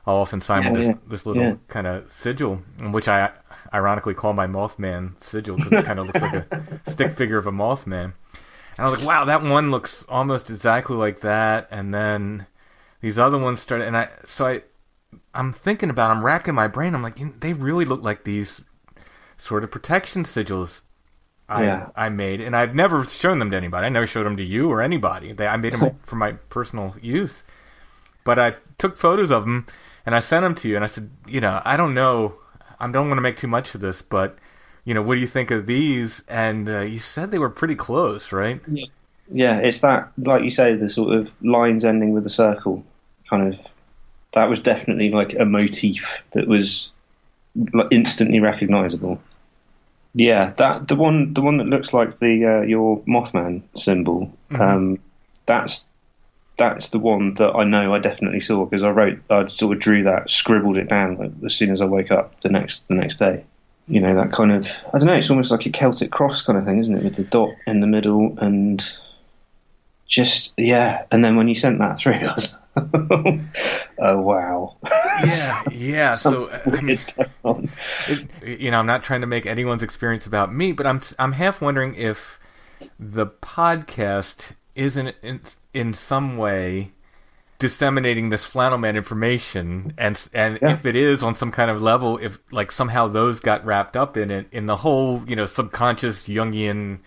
I'll 0.06 0.16
often 0.16 0.40
sign 0.40 0.64
Yeah, 0.64 0.70
with 0.70 0.74
this, 0.74 0.90
yeah, 0.90 0.94
this 1.06 1.26
little 1.26 1.50
yeah. 1.50 1.56
kind 1.68 1.86
of 1.86 2.10
sigil, 2.10 2.62
which 2.80 3.08
I 3.08 3.30
ironically 3.74 4.14
call 4.14 4.32
my 4.32 4.46
Mothman 4.46 5.22
sigil 5.22 5.56
because 5.58 5.74
it 5.74 5.82
kind 5.84 5.98
of 5.98 6.06
looks 6.06 6.22
like 6.22 6.32
a 6.34 6.46
stick 6.86 7.12
figure 7.14 7.36
of 7.36 7.46
a 7.46 7.52
Mothman. 7.52 8.14
And 8.76 8.86
I 8.86 8.88
was 8.88 8.98
like, 9.00 9.06
wow, 9.06 9.24
that 9.24 9.42
one 9.42 9.70
looks 9.70 10.04
almost 10.08 10.50
exactly 10.50 10.96
like 10.96 11.20
that. 11.20 11.68
And 11.70 11.92
then 11.92 12.46
these 13.00 13.18
other 13.18 13.38
ones 13.38 13.60
started, 13.60 13.86
and 13.86 13.96
I 13.96 14.08
so 14.24 14.46
I 14.46 14.62
I'm 15.38 15.52
thinking 15.52 15.88
about, 15.88 16.10
I'm 16.10 16.24
racking 16.24 16.54
my 16.54 16.66
brain. 16.66 16.94
I'm 16.94 17.02
like, 17.02 17.18
you 17.18 17.26
know, 17.26 17.32
they 17.38 17.52
really 17.52 17.84
look 17.84 18.02
like 18.02 18.24
these 18.24 18.60
sort 19.36 19.64
of 19.64 19.70
protection 19.70 20.24
sigils 20.24 20.82
I 21.48 21.64
Yeah. 21.64 21.88
I 21.96 22.08
made, 22.10 22.40
and 22.40 22.54
I've 22.54 22.74
never 22.74 23.04
shown 23.06 23.38
them 23.38 23.50
to 23.52 23.56
anybody. 23.56 23.86
I 23.86 23.88
never 23.88 24.06
showed 24.06 24.26
them 24.26 24.36
to 24.36 24.44
you 24.44 24.70
or 24.70 24.82
anybody. 24.82 25.32
They, 25.32 25.46
I 25.46 25.56
made 25.56 25.72
them 25.72 25.90
for 26.02 26.16
my 26.16 26.32
personal 26.32 26.94
use. 27.00 27.42
But 28.24 28.38
I 28.38 28.56
took 28.76 28.98
photos 28.98 29.30
of 29.30 29.44
them 29.44 29.66
and 30.04 30.14
I 30.14 30.20
sent 30.20 30.42
them 30.42 30.54
to 30.56 30.68
you, 30.68 30.76
and 30.76 30.84
I 30.84 30.88
said, 30.88 31.10
you 31.26 31.40
know, 31.40 31.60
I 31.64 31.76
don't 31.76 31.94
know, 31.94 32.34
I 32.80 32.90
don't 32.90 33.08
want 33.08 33.18
to 33.18 33.22
make 33.22 33.36
too 33.36 33.46
much 33.46 33.74
of 33.74 33.80
this, 33.80 34.02
but 34.02 34.38
you 34.84 34.94
know, 34.94 35.02
what 35.02 35.14
do 35.14 35.20
you 35.20 35.26
think 35.26 35.50
of 35.50 35.66
these? 35.66 36.22
And 36.28 36.68
uh, 36.68 36.80
you 36.80 36.98
said 36.98 37.30
they 37.30 37.38
were 37.38 37.50
pretty 37.50 37.74
close, 37.74 38.32
right? 38.32 38.60
Yeah, 39.30 39.58
it's 39.58 39.80
that, 39.80 40.10
like 40.16 40.42
you 40.42 40.50
say, 40.50 40.74
the 40.74 40.88
sort 40.88 41.14
of 41.14 41.30
lines 41.42 41.84
ending 41.84 42.12
with 42.12 42.26
a 42.26 42.30
circle, 42.30 42.84
kind 43.28 43.52
of. 43.52 43.60
That 44.38 44.48
was 44.48 44.60
definitely 44.60 45.10
like 45.10 45.34
a 45.34 45.44
motif 45.44 46.22
that 46.30 46.46
was 46.46 46.92
like, 47.72 47.88
instantly 47.90 48.38
recognizable. 48.38 49.20
Yeah, 50.14 50.52
that 50.58 50.86
the 50.86 50.94
one, 50.94 51.34
the 51.34 51.42
one 51.42 51.56
that 51.56 51.66
looks 51.66 51.92
like 51.92 52.20
the 52.20 52.44
uh, 52.44 52.62
your 52.62 53.00
Mothman 53.00 53.62
symbol. 53.74 54.32
Um, 54.50 55.00
that's 55.46 55.86
that's 56.56 56.90
the 56.90 57.00
one 57.00 57.34
that 57.34 57.50
I 57.50 57.64
know 57.64 57.92
I 57.92 57.98
definitely 57.98 58.38
saw 58.38 58.64
because 58.64 58.84
I 58.84 58.90
wrote, 58.90 59.18
I 59.28 59.48
sort 59.48 59.76
of 59.76 59.82
drew 59.82 60.04
that, 60.04 60.30
scribbled 60.30 60.76
it 60.76 60.88
down 60.88 61.40
as 61.44 61.52
soon 61.56 61.72
as 61.72 61.80
I 61.80 61.86
woke 61.86 62.12
up 62.12 62.40
the 62.42 62.48
next 62.48 62.86
the 62.86 62.94
next 62.94 63.18
day. 63.18 63.44
You 63.88 64.00
know 64.00 64.14
that 64.14 64.32
kind 64.32 64.52
of, 64.52 64.70
I 64.94 64.98
don't 64.98 65.08
know, 65.08 65.14
it's 65.14 65.30
almost 65.30 65.50
like 65.50 65.66
a 65.66 65.70
Celtic 65.70 66.12
cross 66.12 66.42
kind 66.42 66.56
of 66.56 66.64
thing, 66.64 66.78
isn't 66.78 66.96
it, 66.96 67.02
with 67.02 67.16
the 67.16 67.24
dot 67.24 67.50
in 67.66 67.80
the 67.80 67.88
middle 67.88 68.38
and 68.38 68.84
just 70.06 70.52
yeah. 70.56 71.04
And 71.10 71.24
then 71.24 71.36
when 71.36 71.48
you 71.48 71.56
sent 71.56 71.78
that 71.78 71.98
through, 71.98 72.12
I 72.14 72.34
was, 72.34 72.56
oh 73.98 74.20
wow, 74.20 74.76
Yeah, 75.24 75.62
yeah. 75.72 76.10
so 76.12 76.48
Something 76.48 76.60
I 76.64 76.70
mean, 76.76 76.86
weird's 76.86 77.04
going 77.12 77.30
on. 77.44 77.70
it, 78.42 78.60
you 78.60 78.70
know, 78.70 78.78
I'm 78.78 78.86
not 78.86 79.02
trying 79.02 79.20
to 79.22 79.26
make 79.26 79.46
anyone's 79.46 79.82
experience 79.82 80.26
about 80.26 80.54
me, 80.54 80.72
but 80.72 80.86
I'm 80.86 81.00
I'm 81.18 81.32
half 81.32 81.60
wondering 81.60 81.94
if 81.94 82.38
the 82.98 83.26
podcast 83.26 84.52
isn't 84.74 85.14
in, 85.22 85.40
in 85.74 85.92
some 85.92 86.36
way 86.36 86.92
disseminating 87.58 88.28
this 88.28 88.44
flannel 88.44 88.78
man 88.78 88.96
information 88.96 89.92
and 89.98 90.28
and 90.32 90.60
Yeah. 90.62 90.74
if 90.74 90.86
it 90.86 90.94
is 90.94 91.24
on 91.24 91.34
some 91.34 91.50
kind 91.50 91.72
of 91.72 91.82
level 91.82 92.16
if 92.18 92.38
like 92.52 92.70
somehow 92.70 93.08
those 93.08 93.40
got 93.40 93.66
wrapped 93.66 93.96
up 93.96 94.16
in 94.16 94.30
it 94.30 94.46
in 94.52 94.66
the 94.66 94.76
whole 94.76 95.24
you 95.26 95.34
know 95.34 95.46
subconscious 95.46 96.22
jungian 96.22 97.00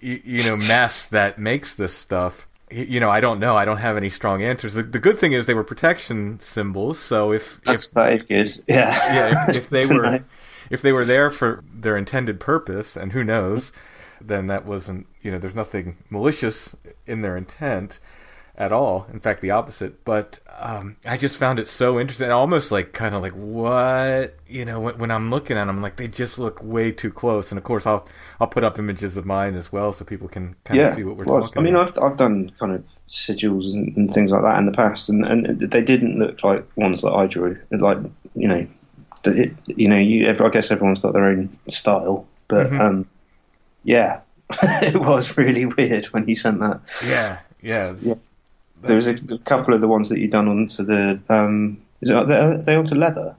you 0.00 0.42
know 0.42 0.56
mess 0.66 1.06
that 1.06 1.38
makes 1.38 1.74
this 1.74 1.94
stuff 1.94 2.48
you 2.70 3.00
know 3.00 3.10
i 3.10 3.20
don't 3.20 3.38
know. 3.38 3.56
I 3.56 3.64
don't 3.64 3.78
have 3.78 3.96
any 3.96 4.10
strong 4.10 4.42
answers. 4.42 4.74
The, 4.74 4.82
the 4.82 4.98
good 4.98 5.18
thing 5.18 5.32
is 5.32 5.46
they 5.46 5.54
were 5.54 5.64
protection 5.64 6.40
symbols 6.40 6.98
so 6.98 7.32
if 7.32 7.58
if 7.58 7.64
That's, 7.64 7.86
that 7.88 8.12
is 8.12 8.22
good. 8.22 8.64
Yeah, 8.68 9.14
yeah, 9.14 9.44
if, 9.48 9.56
if 9.56 9.70
they 9.70 9.86
were 9.86 10.24
if 10.70 10.82
they 10.82 10.92
were 10.92 11.04
there 11.04 11.30
for 11.30 11.62
their 11.72 11.96
intended 11.96 12.40
purpose, 12.40 12.96
and 12.96 13.12
who 13.12 13.22
knows, 13.22 13.72
then 14.20 14.46
that 14.48 14.66
wasn't 14.66 15.06
you 15.22 15.30
know 15.30 15.38
there's 15.38 15.54
nothing 15.54 15.96
malicious 16.10 16.74
in 17.06 17.20
their 17.20 17.36
intent 17.36 18.00
at 18.58 18.72
all. 18.72 19.06
In 19.12 19.20
fact, 19.20 19.40
the 19.42 19.50
opposite. 19.50 20.04
But 20.04 20.40
um, 20.58 20.96
I 21.04 21.16
just 21.16 21.36
found 21.36 21.58
it 21.58 21.68
so 21.68 22.00
interesting, 22.00 22.30
almost 22.30 22.72
like 22.72 22.92
kind 22.92 23.14
of 23.14 23.20
like 23.20 23.32
what 23.32 24.34
you 24.48 24.64
know 24.64 24.80
when, 24.80 24.98
when 24.98 25.10
I'm 25.10 25.30
looking 25.30 25.56
at 25.56 25.66
them, 25.66 25.82
like 25.82 25.96
they 25.96 26.08
just 26.08 26.38
look 26.38 26.62
way 26.62 26.90
too 26.92 27.10
close. 27.12 27.50
And 27.50 27.58
of 27.58 27.64
course, 27.64 27.86
I'll 27.86 28.06
I'll 28.40 28.46
put 28.46 28.64
up 28.64 28.78
images 28.78 29.16
of 29.16 29.26
mine 29.26 29.54
as 29.54 29.70
well, 29.72 29.92
so 29.92 30.04
people 30.04 30.28
can 30.28 30.56
kind 30.64 30.80
yeah, 30.80 30.88
of 30.88 30.94
see 30.96 31.04
what 31.04 31.16
we're 31.16 31.24
well, 31.24 31.42
talking. 31.42 31.60
I 31.60 31.62
mean, 31.64 31.74
about. 31.74 31.98
I've 31.98 32.12
I've 32.12 32.16
done 32.16 32.50
kind 32.58 32.72
of 32.72 32.84
sigils 33.08 33.64
and, 33.72 33.96
and 33.96 34.12
things 34.14 34.30
like 34.30 34.42
that 34.42 34.58
in 34.58 34.66
the 34.66 34.72
past, 34.72 35.08
and, 35.08 35.24
and 35.24 35.60
they 35.60 35.82
didn't 35.82 36.18
look 36.18 36.42
like 36.42 36.64
ones 36.76 37.02
that 37.02 37.12
I 37.12 37.26
drew. 37.26 37.58
Like 37.70 37.98
you 38.34 38.48
know, 38.48 38.66
it, 39.24 39.52
you 39.66 39.88
know, 39.88 39.98
you. 39.98 40.28
I 40.28 40.48
guess 40.48 40.70
everyone's 40.70 41.00
got 41.00 41.12
their 41.12 41.24
own 41.26 41.56
style, 41.68 42.26
but 42.48 42.70
Mhm. 42.70 42.80
um, 42.80 43.08
yeah, 43.84 44.20
it 44.62 44.96
was 44.96 45.36
really 45.36 45.66
weird 45.76 46.06
when 46.06 46.26
he 46.26 46.34
sent 46.34 46.60
that. 46.60 46.80
yeah, 47.04 47.38
yeah, 47.60 47.94
Yeah. 48.00 48.14
There 48.86 48.96
was 48.96 49.06
a, 49.06 49.14
a 49.34 49.38
couple 49.38 49.74
of 49.74 49.80
the 49.80 49.88
ones 49.88 50.08
that 50.08 50.18
you 50.18 50.28
done 50.28 50.48
onto 50.48 50.84
the. 50.84 51.18
Um, 51.28 51.80
is 52.00 52.10
it, 52.10 52.16
are 52.16 52.62
they, 52.62 52.74
onto 52.74 52.94
leather? 52.94 53.34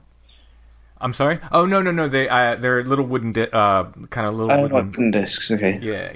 I'm 1.00 1.12
sorry. 1.12 1.38
Oh 1.52 1.64
no, 1.64 1.80
no, 1.80 1.90
no. 1.92 2.08
They 2.08 2.28
uh, 2.28 2.56
they're 2.56 2.82
little 2.82 3.04
wooden, 3.06 3.32
di- 3.32 3.48
uh, 3.52 3.84
kind 4.10 4.26
of 4.26 4.34
little 4.34 4.50
Oh, 4.52 4.62
wooden. 4.62 4.76
like 4.76 4.86
wooden 4.86 5.10
discs. 5.12 5.50
Okay. 5.50 5.78
yeah, 5.80 6.12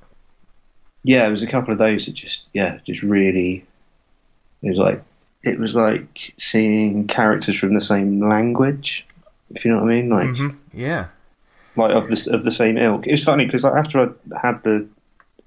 yeah, 1.05 1.23
there 1.23 1.31
was 1.31 1.43
a 1.43 1.47
couple 1.47 1.73
of 1.73 1.79
those 1.79 2.07
that 2.07 2.13
just 2.13 2.45
yeah, 2.53 2.79
just 2.87 3.03
really 3.03 3.65
it 4.63 4.69
was 4.71 4.79
like 4.79 5.03
it 5.43 5.59
was 5.59 5.75
like 5.75 6.33
seeing 6.39 7.07
characters 7.07 7.59
from 7.59 7.75
the 7.75 7.81
same 7.81 8.29
language, 8.29 9.07
if 9.51 9.65
you 9.65 9.71
know 9.73 9.83
what 9.83 9.91
I 9.93 9.95
mean, 10.01 10.09
like 10.09 10.29
hmm 10.37 10.49
yeah. 10.73 11.07
like 11.77 11.93
of 11.93 12.09
the 12.09 12.31
of 12.33 12.45
the 12.45 12.51
same 12.51 12.77
ilk. 12.79 13.07
It 13.07 13.13
was 13.13 13.25
funny 13.25 13.45
because 13.47 13.65
like, 13.65 13.75
after 13.75 14.01
I 14.03 14.41
had 14.47 14.63
the 14.65 14.87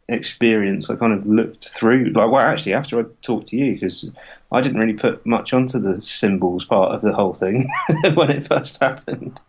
experience, 0.07 0.89
I 0.89 0.95
kind 0.95 1.13
of 1.13 1.25
looked 1.25 1.69
through 1.69 2.11
like 2.15 2.31
well, 2.31 2.37
actually 2.37 2.73
after 2.73 2.99
I 2.99 3.03
talked 3.21 3.47
to 3.47 3.57
you 3.57 3.73
because 3.73 4.05
I 4.51 4.61
didn't 4.61 4.79
really 4.79 4.93
put 4.93 5.25
much 5.25 5.53
onto 5.53 5.79
the 5.79 6.01
symbols 6.01 6.65
part 6.65 6.93
of 6.93 7.01
the 7.01 7.13
whole 7.13 7.33
thing 7.33 7.69
when 8.13 8.29
it 8.29 8.47
first 8.47 8.79
happened. 8.79 9.39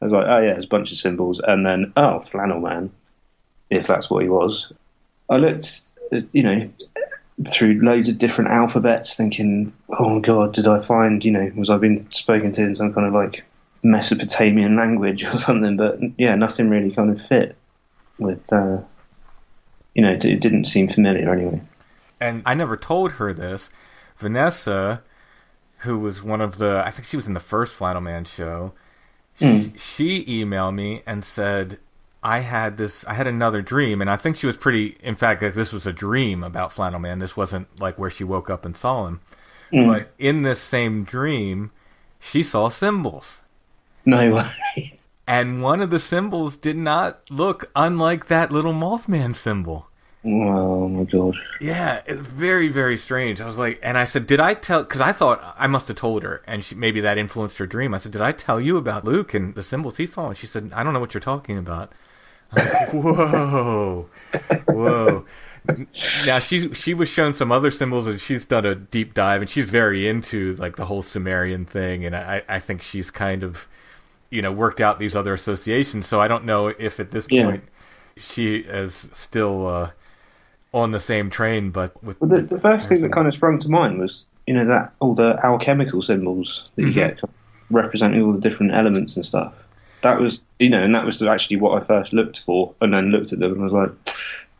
I 0.00 0.06
was 0.06 0.12
like, 0.12 0.26
oh 0.26 0.38
yeah, 0.38 0.52
there's 0.54 0.64
a 0.64 0.68
bunch 0.68 0.90
of 0.90 0.98
symbols, 0.98 1.40
and 1.40 1.64
then 1.64 1.92
oh, 1.96 2.20
flannel 2.20 2.60
man, 2.60 2.90
if 3.70 3.86
that's 3.86 4.10
what 4.10 4.22
he 4.22 4.28
was. 4.28 4.72
I 5.30 5.36
looked, 5.36 5.82
uh, 6.12 6.22
you 6.32 6.42
know, 6.42 6.70
through 7.48 7.80
loads 7.82 8.08
of 8.08 8.18
different 8.18 8.50
alphabets, 8.50 9.14
thinking, 9.14 9.72
oh 9.90 10.16
my 10.16 10.20
god, 10.20 10.54
did 10.54 10.66
I 10.66 10.80
find, 10.80 11.24
you 11.24 11.30
know, 11.30 11.50
was 11.54 11.70
I 11.70 11.76
being 11.76 12.08
spoken 12.10 12.52
to 12.52 12.62
in 12.62 12.74
some 12.74 12.92
kind 12.92 13.06
of 13.06 13.12
like 13.12 13.44
Mesopotamian 13.82 14.76
language 14.76 15.24
or 15.32 15.38
something? 15.38 15.76
But 15.76 16.00
yeah, 16.18 16.34
nothing 16.34 16.68
really 16.68 16.92
kind 16.92 17.10
of 17.10 17.24
fit 17.24 17.56
with, 18.18 18.52
uh, 18.52 18.82
you 19.94 20.02
know, 20.02 20.10
it 20.12 20.24
it 20.24 20.40
didn't 20.40 20.64
seem 20.64 20.88
familiar 20.88 21.32
anyway. 21.32 21.60
and 22.20 22.42
I 22.46 22.54
never 22.54 22.76
told 22.76 23.12
her 23.12 23.32
this. 23.32 23.70
Vanessa, 24.16 25.02
who 25.78 25.98
was 25.98 26.22
one 26.22 26.40
of 26.40 26.58
the, 26.58 26.82
I 26.84 26.90
think 26.90 27.06
she 27.06 27.16
was 27.16 27.26
in 27.26 27.34
the 27.34 27.40
first 27.40 27.74
Flannel 27.74 28.02
Man 28.02 28.24
show. 28.24 28.72
She, 29.38 29.46
hmm. 29.46 29.76
she 29.76 30.24
emailed 30.26 30.74
me 30.74 31.02
and 31.06 31.24
said, 31.24 31.78
"I 32.22 32.40
had 32.40 32.76
this, 32.76 33.04
I 33.06 33.14
had 33.14 33.26
another 33.26 33.62
dream, 33.62 34.00
and 34.00 34.08
I 34.10 34.16
think 34.16 34.36
she 34.36 34.46
was 34.46 34.56
pretty. 34.56 34.96
In 35.02 35.16
fact, 35.16 35.42
like, 35.42 35.54
this 35.54 35.72
was 35.72 35.86
a 35.86 35.92
dream 35.92 36.42
about 36.42 36.72
Flannel 36.72 37.00
Man. 37.00 37.18
This 37.18 37.36
wasn't 37.36 37.80
like 37.80 37.98
where 37.98 38.10
she 38.10 38.24
woke 38.24 38.50
up 38.50 38.64
and 38.64 38.76
saw 38.76 39.06
him. 39.06 39.20
Hmm. 39.70 39.86
But 39.86 40.12
in 40.18 40.42
this 40.42 40.60
same 40.60 41.04
dream, 41.04 41.70
she 42.20 42.42
saw 42.42 42.68
symbols." 42.68 43.40
No 44.04 44.32
way. 44.34 44.98
And 45.26 45.62
one 45.62 45.80
of 45.80 45.90
the 45.90 46.00
symbols 46.00 46.56
did 46.56 46.76
not 46.76 47.20
look 47.30 47.70
unlike 47.76 48.26
that 48.26 48.50
little 48.50 48.72
Mothman 48.72 49.36
symbol. 49.36 49.86
oh 50.24 50.88
my 50.88 51.04
god. 51.04 51.34
Yeah, 51.60 52.02
it's 52.06 52.20
very, 52.20 52.68
very 52.68 52.96
strange. 52.96 53.40
I 53.40 53.46
was 53.46 53.56
like, 53.58 53.78
and 53.82 53.96
I 53.96 54.04
said, 54.04 54.26
did 54.26 54.40
I 54.40 54.54
tell? 54.54 54.82
Because 54.82 55.00
I 55.00 55.12
thought 55.12 55.54
I 55.58 55.66
must 55.68 55.88
have 55.88 55.96
told 55.96 56.22
her, 56.24 56.42
and 56.46 56.64
she, 56.64 56.74
maybe 56.74 57.00
that 57.00 57.18
influenced 57.18 57.58
her 57.58 57.66
dream. 57.66 57.94
I 57.94 57.98
said, 57.98 58.12
did 58.12 58.20
I 58.20 58.32
tell 58.32 58.60
you 58.60 58.76
about 58.76 59.04
Luke 59.04 59.32
and 59.34 59.54
the 59.54 59.62
symbols 59.62 59.96
he 59.96 60.06
saw? 60.06 60.28
And 60.28 60.36
she 60.36 60.46
said, 60.46 60.72
I 60.74 60.82
don't 60.82 60.92
know 60.92 61.00
what 61.00 61.14
you're 61.14 61.20
talking 61.20 61.56
about. 61.58 61.92
I'm 62.52 62.66
like, 62.66 62.92
whoa, 62.92 64.08
whoa. 64.68 65.24
Now 66.26 66.40
she 66.40 66.68
she 66.70 66.92
was 66.92 67.08
shown 67.08 67.34
some 67.34 67.52
other 67.52 67.70
symbols, 67.70 68.08
and 68.08 68.20
she's 68.20 68.44
done 68.44 68.66
a 68.66 68.74
deep 68.74 69.14
dive, 69.14 69.42
and 69.42 69.48
she's 69.48 69.70
very 69.70 70.08
into 70.08 70.56
like 70.56 70.74
the 70.74 70.86
whole 70.86 71.02
Sumerian 71.02 71.64
thing, 71.64 72.04
and 72.04 72.16
I 72.16 72.42
I 72.48 72.58
think 72.58 72.82
she's 72.82 73.12
kind 73.12 73.44
of 73.44 73.68
you 74.32 74.42
know 74.42 74.52
worked 74.52 74.80
out 74.80 74.98
these 74.98 75.14
other 75.16 75.34
associations. 75.34 76.06
So 76.06 76.20
I 76.20 76.28
don't 76.28 76.44
know 76.44 76.68
if 76.68 76.98
at 77.00 77.10
this 77.12 77.26
Yeah. 77.30 77.44
point 77.44 77.64
she 78.16 78.56
is 78.56 79.08
still. 79.12 79.66
uh 79.68 79.90
on 80.74 80.90
the 80.92 80.98
same 80.98 81.28
train, 81.28 81.70
but 81.70 82.02
with 82.02 82.18
Well, 82.18 82.30
the, 82.30 82.42
the 82.42 82.58
first 82.58 82.88
thing 82.88 83.02
that 83.02 83.12
kind 83.12 83.28
of 83.28 83.34
sprung 83.34 83.58
to 83.58 83.68
mind 83.68 83.98
was, 83.98 84.24
you 84.46 84.54
know, 84.54 84.64
that 84.64 84.92
all 85.00 85.14
the 85.14 85.38
alchemical 85.44 86.00
symbols 86.00 86.68
that 86.76 86.84
you 86.84 86.94
get 86.94 87.20
representing 87.70 88.22
all 88.22 88.32
the 88.32 88.40
different 88.40 88.72
elements 88.72 89.16
and 89.16 89.24
stuff. 89.26 89.52
That 90.00 90.18
was, 90.18 90.42
you 90.58 90.70
know, 90.70 90.82
and 90.82 90.94
that 90.94 91.04
was 91.04 91.22
actually 91.22 91.58
what 91.58 91.80
I 91.82 91.84
first 91.84 92.14
looked 92.14 92.40
for, 92.40 92.74
and 92.80 92.94
then 92.94 93.10
looked 93.10 93.34
at 93.34 93.38
them 93.38 93.52
and 93.52 93.62
was 93.62 93.72
like, 93.72 93.90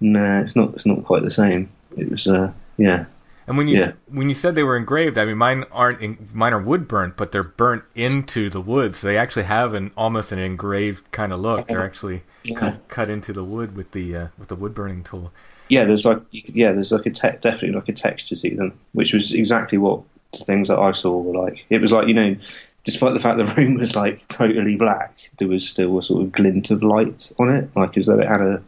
no, 0.00 0.40
it's 0.42 0.54
not. 0.54 0.74
It's 0.74 0.86
not 0.86 1.02
quite 1.04 1.22
the 1.22 1.30
same. 1.30 1.70
It 1.96 2.10
was, 2.10 2.26
uh, 2.26 2.52
yeah. 2.76 3.06
And 3.47 3.59
when 3.59 3.68
you 3.68 3.76
Yeah. 3.78 3.93
when 4.07 4.28
you 4.28 4.34
said 4.34 4.55
they 4.55 4.62
were 4.62 4.76
engraved, 4.76 5.18
I 5.18 5.24
mean 5.24 5.38
mine 5.38 5.64
aren't 5.72 6.01
in, 6.01 6.18
mine 6.34 6.53
are 6.53 6.61
wood 6.61 6.86
burnt, 6.88 7.16
but 7.16 7.32
they're 7.32 7.43
burnt 7.43 7.84
into 7.95 8.49
the 8.51 8.61
wood, 8.61 8.95
so 8.95 9.07
they 9.07 9.16
actually 9.18 9.45
have 9.45 9.74
an 9.74 9.90
almost 9.97 10.32
an 10.32 10.38
engraved 10.38 11.11
kind 11.12 11.32
of 11.32 11.40
look. 11.40 11.66
They're 11.68 11.84
actually 11.84 12.22
Yeah. 12.45 12.55
cut, 12.57 12.88
cut 12.88 13.11
into 13.11 13.32
the 13.32 13.45
wood 13.45 13.76
with 13.76 13.93
the 13.93 14.16
uh, 14.16 14.26
with 14.38 14.49
the 14.49 14.57
wood 14.57 14.74
burning 14.74 15.03
tool. 15.05 15.32
Yeah, 15.68 15.84
there's 15.84 16.05
like 16.05 16.20
yeah, 16.30 16.72
there's 16.72 16.93
like 16.93 17.07
a 17.07 17.11
te- 17.11 17.38
definitely 17.40 17.72
like 17.72 17.88
a 17.88 17.93
texture 17.93 18.36
to 18.36 18.57
them, 18.57 18.78
which 18.93 19.12
was 19.12 19.32
exactly 19.32 19.78
what 19.78 20.03
the 20.38 20.45
things 20.45 20.68
that 20.68 20.78
I 20.78 20.93
saw 20.93 21.18
were 21.20 21.45
like. 21.47 21.64
It 21.70 21.80
was 21.80 21.93
like 21.93 22.09
you 22.09 22.14
know, 22.14 22.36
despite 22.84 23.14
the 23.14 23.20
fact 23.20 23.38
the 23.38 23.45
room 23.57 23.74
was 23.74 23.97
like 23.97 24.26
totally 24.28 24.76
black, 24.76 25.14
there 25.38 25.49
was 25.49 25.68
still 25.68 25.99
a 25.99 26.03
sort 26.03 26.22
of 26.22 26.32
glint 26.32 26.70
of 26.70 26.82
light 26.82 27.30
on 27.38 27.55
it, 27.55 27.70
like 27.76 27.97
as 27.97 28.07
though 28.07 28.18
it 28.18 28.28
had 28.28 28.40
a, 28.40 28.62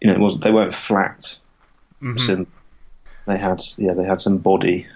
you 0.00 0.08
know, 0.08 0.14
it 0.14 0.20
wasn't 0.20 0.42
they 0.42 0.50
weren't 0.52 0.74
flat. 0.74 1.36
Some, 2.16 2.46
they 3.28 3.38
had 3.38 3.62
yeah, 3.76 3.94
they 3.94 4.04
had 4.04 4.22
some 4.22 4.38
body. 4.38 4.86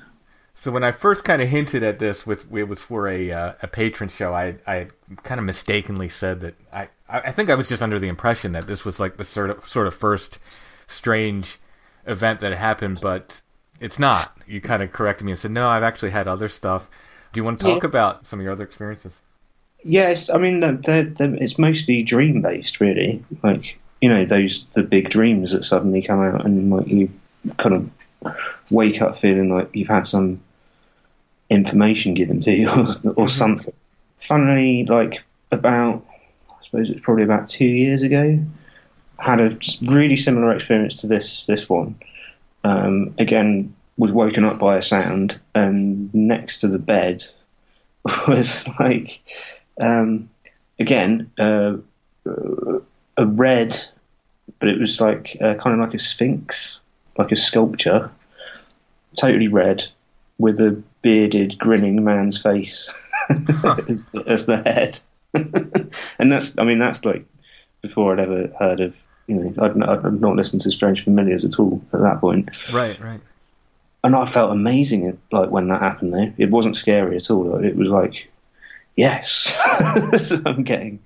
So 0.54 0.70
when 0.70 0.84
I 0.84 0.92
first 0.92 1.24
kind 1.24 1.42
of 1.42 1.48
hinted 1.48 1.82
at 1.82 1.98
this 1.98 2.26
with 2.26 2.52
it 2.54 2.68
was 2.68 2.78
for 2.80 3.08
a 3.08 3.30
uh, 3.32 3.52
a 3.62 3.68
patron 3.68 4.08
show, 4.08 4.32
I 4.34 4.56
I 4.66 4.88
kind 5.22 5.38
of 5.38 5.44
mistakenly 5.44 6.08
said 6.08 6.40
that 6.40 6.54
I 6.72 6.88
I 7.08 7.32
think 7.32 7.50
I 7.50 7.54
was 7.54 7.68
just 7.68 7.82
under 7.82 7.98
the 7.98 8.08
impression 8.08 8.52
that 8.52 8.66
this 8.66 8.84
was 8.84 8.98
like 9.00 9.16
the 9.16 9.24
sort 9.24 9.50
of 9.50 9.66
sort 9.68 9.86
of 9.86 9.94
first 9.94 10.38
strange 10.86 11.58
event 12.06 12.40
that 12.40 12.52
happened, 12.52 13.00
but 13.00 13.40
it's 13.80 13.98
not. 13.98 14.32
You 14.46 14.60
kind 14.60 14.82
of 14.82 14.92
corrected 14.92 15.24
me 15.26 15.32
and 15.32 15.38
said 15.38 15.50
no, 15.50 15.68
I've 15.68 15.82
actually 15.82 16.10
had 16.10 16.28
other 16.28 16.48
stuff. 16.48 16.88
Do 17.32 17.40
you 17.40 17.44
want 17.44 17.58
to 17.58 17.64
talk 17.64 17.82
Yeah. 17.82 17.88
about 17.88 18.26
some 18.26 18.38
of 18.40 18.44
your 18.44 18.52
other 18.52 18.64
experiences? 18.64 19.14
Yes, 19.84 20.30
I 20.30 20.38
mean 20.38 20.60
they're, 20.60 20.72
they're, 20.72 21.04
they're, 21.04 21.34
it's 21.34 21.58
mostly 21.58 22.02
dream 22.02 22.40
based, 22.42 22.80
really. 22.80 23.24
Like 23.42 23.78
you 24.00 24.08
know 24.08 24.24
those 24.24 24.64
the 24.74 24.82
big 24.82 25.08
dreams 25.10 25.52
that 25.52 25.64
suddenly 25.64 26.02
come 26.02 26.20
out 26.20 26.44
and 26.44 26.70
like 26.70 26.86
you 26.86 27.08
kind 27.58 27.74
of 27.74 27.90
wake 28.70 29.00
up 29.02 29.18
feeling 29.18 29.54
like 29.54 29.70
you've 29.72 29.88
had 29.88 30.06
some 30.06 30.40
information 31.50 32.14
given 32.14 32.40
to 32.40 32.52
you 32.52 32.68
or, 33.04 33.12
or 33.16 33.28
something. 33.28 33.74
Funnily, 34.18 34.84
like 34.84 35.22
about 35.50 36.04
I 36.50 36.64
suppose 36.64 36.90
it's 36.90 37.00
probably 37.00 37.24
about 37.24 37.48
two 37.48 37.66
years 37.66 38.02
ago, 38.02 38.38
had 39.18 39.40
a 39.40 39.56
really 39.82 40.16
similar 40.16 40.52
experience 40.52 40.96
to 40.96 41.06
this 41.06 41.44
this 41.46 41.68
one. 41.68 41.96
Um, 42.64 43.14
again, 43.18 43.74
was 43.96 44.12
woken 44.12 44.44
up 44.44 44.58
by 44.58 44.76
a 44.76 44.82
sound, 44.82 45.38
and 45.54 46.12
next 46.14 46.58
to 46.58 46.68
the 46.68 46.78
bed 46.78 47.24
was 48.28 48.66
like 48.78 49.20
um, 49.80 50.30
again 50.78 51.30
uh, 51.38 51.76
uh, 52.26 52.78
a 53.16 53.26
red, 53.26 53.76
but 54.58 54.68
it 54.68 54.78
was 54.78 55.00
like 55.00 55.36
uh, 55.40 55.54
kind 55.54 55.74
of 55.74 55.80
like 55.80 55.94
a 55.94 55.98
sphinx, 55.98 56.78
like 57.18 57.32
a 57.32 57.36
sculpture, 57.36 58.10
totally 59.18 59.48
red, 59.48 59.84
with 60.38 60.60
a 60.60 60.82
bearded, 61.02 61.58
grinning 61.58 62.02
man's 62.04 62.40
face 62.40 62.88
as, 63.30 64.06
the, 64.06 64.24
as 64.26 64.46
the 64.46 64.56
head. 64.58 64.98
and 66.18 66.30
that's, 66.32 66.54
I 66.58 66.64
mean, 66.64 66.78
that's 66.78 67.04
like 67.04 67.24
before 67.80 68.12
I'd 68.12 68.20
ever 68.20 68.48
heard 68.58 68.80
of, 68.80 68.96
you 69.26 69.36
know, 69.36 69.64
I'd, 69.64 69.76
not- 69.76 70.04
I'd 70.04 70.20
not 70.20 70.36
listened 70.36 70.62
to 70.62 70.70
Strange 70.70 71.04
Familiars 71.04 71.44
at 71.44 71.58
all 71.58 71.80
at 71.92 72.00
that 72.00 72.20
point 72.20 72.50
Right, 72.72 73.00
right. 73.00 73.20
and 74.04 74.14
I 74.16 74.26
felt 74.26 74.52
amazing 74.52 75.18
like 75.30 75.50
when 75.50 75.68
that 75.68 75.80
happened. 75.80 76.12
Though 76.14 76.32
it 76.38 76.50
wasn't 76.50 76.76
scary 76.76 77.16
at 77.16 77.30
all. 77.30 77.62
It 77.64 77.76
was 77.76 77.88
like, 77.88 78.30
yes, 78.96 79.56
I'm 80.46 80.62
getting. 80.64 80.98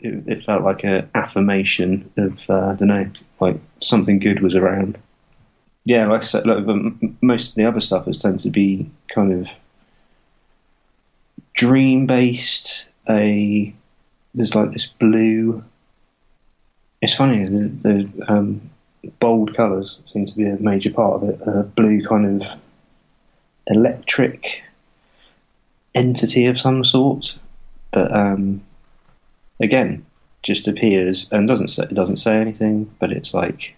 It, 0.00 0.24
it 0.26 0.42
felt 0.44 0.62
like 0.64 0.82
an 0.82 1.08
affirmation 1.14 2.10
of 2.16 2.48
uh, 2.50 2.70
I 2.70 2.74
don't 2.74 2.88
know, 2.88 3.10
like 3.40 3.56
something 3.80 4.18
good 4.18 4.40
was 4.42 4.56
around. 4.56 4.98
Yeah, 5.88 6.06
like 6.06 6.20
I 6.20 6.24
said, 6.24 6.44
the- 6.44 7.14
most 7.22 7.48
of 7.48 7.54
the 7.54 7.64
other 7.64 7.80
stuff 7.80 8.04
has 8.04 8.18
tended 8.18 8.40
to 8.40 8.50
be 8.50 8.90
kind 9.08 9.32
of 9.32 9.48
dream 11.54 12.06
based. 12.06 12.84
A 13.08 13.72
there's 14.34 14.54
like 14.54 14.70
this 14.72 14.86
blue. 14.86 15.64
It's 17.00 17.14
funny 17.14 17.42
the, 17.46 17.68
the 17.82 18.24
um, 18.30 18.60
bold 19.18 19.56
colours 19.56 19.98
seem 20.04 20.26
to 20.26 20.36
be 20.36 20.46
a 20.46 20.58
major 20.60 20.90
part 20.90 21.22
of 21.22 21.28
it. 21.30 21.40
A 21.46 21.62
blue 21.62 22.06
kind 22.06 22.42
of 22.42 22.46
electric 23.68 24.62
entity 25.94 26.44
of 26.44 26.58
some 26.58 26.84
sort 26.84 27.38
that, 27.94 28.12
um, 28.12 28.60
again, 29.58 30.04
just 30.42 30.68
appears 30.68 31.28
and 31.30 31.48
doesn't 31.48 31.68
say, 31.68 31.86
doesn't 31.86 32.16
say 32.16 32.36
anything, 32.36 32.90
but 32.98 33.10
it's 33.10 33.32
like 33.32 33.74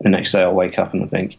the 0.00 0.08
next 0.10 0.32
day 0.32 0.42
I'll 0.42 0.54
wake 0.54 0.78
up 0.78 0.92
and 0.92 1.04
I 1.04 1.06
think, 1.06 1.36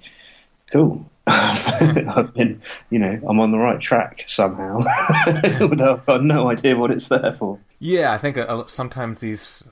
cool. 0.72 1.10
I've 1.28 2.34
been, 2.36 2.62
you 2.92 3.00
know, 3.00 3.20
I'm 3.28 3.40
on 3.40 3.52
the 3.52 3.58
right 3.58 3.80
track 3.80 4.24
somehow, 4.28 4.78
although 5.60 5.94
I've 5.94 6.06
got 6.06 6.24
no 6.24 6.50
idea 6.50 6.78
what 6.78 6.92
it's 6.92 7.08
there 7.08 7.36
for. 7.40 7.60
Yeah, 7.80 8.14
I 8.14 8.18
think 8.20 8.38
uh, 8.38 8.42
uh, 8.42 8.68
sometimes 8.68 9.20
these 9.20 9.64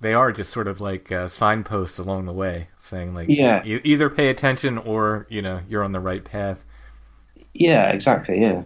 they 0.00 0.14
are 0.14 0.32
just 0.32 0.50
sort 0.50 0.66
of 0.68 0.80
like 0.80 1.12
uh, 1.12 1.28
signposts 1.28 1.98
along 1.98 2.24
the 2.26 2.32
way, 2.32 2.68
saying 2.82 3.14
like, 3.14 3.28
Yeah. 3.28 3.62
you 3.62 3.80
either 3.84 4.08
pay 4.10 4.28
attention 4.30 4.78
or 4.78 5.26
you 5.28 5.42
know 5.42 5.60
you're 5.68 5.84
on 5.84 5.92
the 5.92 6.00
right 6.00 6.24
path. 6.24 6.64
Yeah, 7.52 7.90
exactly. 7.90 8.40
Yeah. 8.40 8.62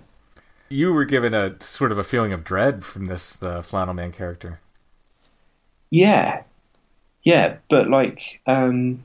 You 0.68 0.92
were 0.92 1.04
given 1.04 1.34
a 1.34 1.60
sort 1.62 1.90
of 1.92 1.98
a 1.98 2.04
feeling 2.04 2.32
of 2.32 2.44
dread 2.44 2.84
from 2.84 3.06
this 3.06 3.42
uh, 3.42 3.60
flannel 3.62 3.94
man 3.94 4.12
character. 4.12 4.60
Yeah, 5.90 6.42
yeah, 7.22 7.56
but 7.68 7.88
like 7.88 8.40
um, 8.46 9.04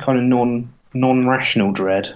a 0.00 0.04
kind 0.04 0.18
of 0.18 0.24
non 0.24 0.72
non 0.94 1.26
rational 1.28 1.72
dread. 1.72 2.14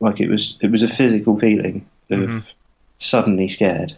Like 0.00 0.20
it 0.20 0.28
was 0.28 0.56
it 0.60 0.70
was 0.70 0.82
a 0.82 0.88
physical 0.88 1.38
feeling 1.38 1.86
of 2.10 2.20
Mhm. 2.20 2.52
suddenly 2.98 3.48
scared. 3.48 3.94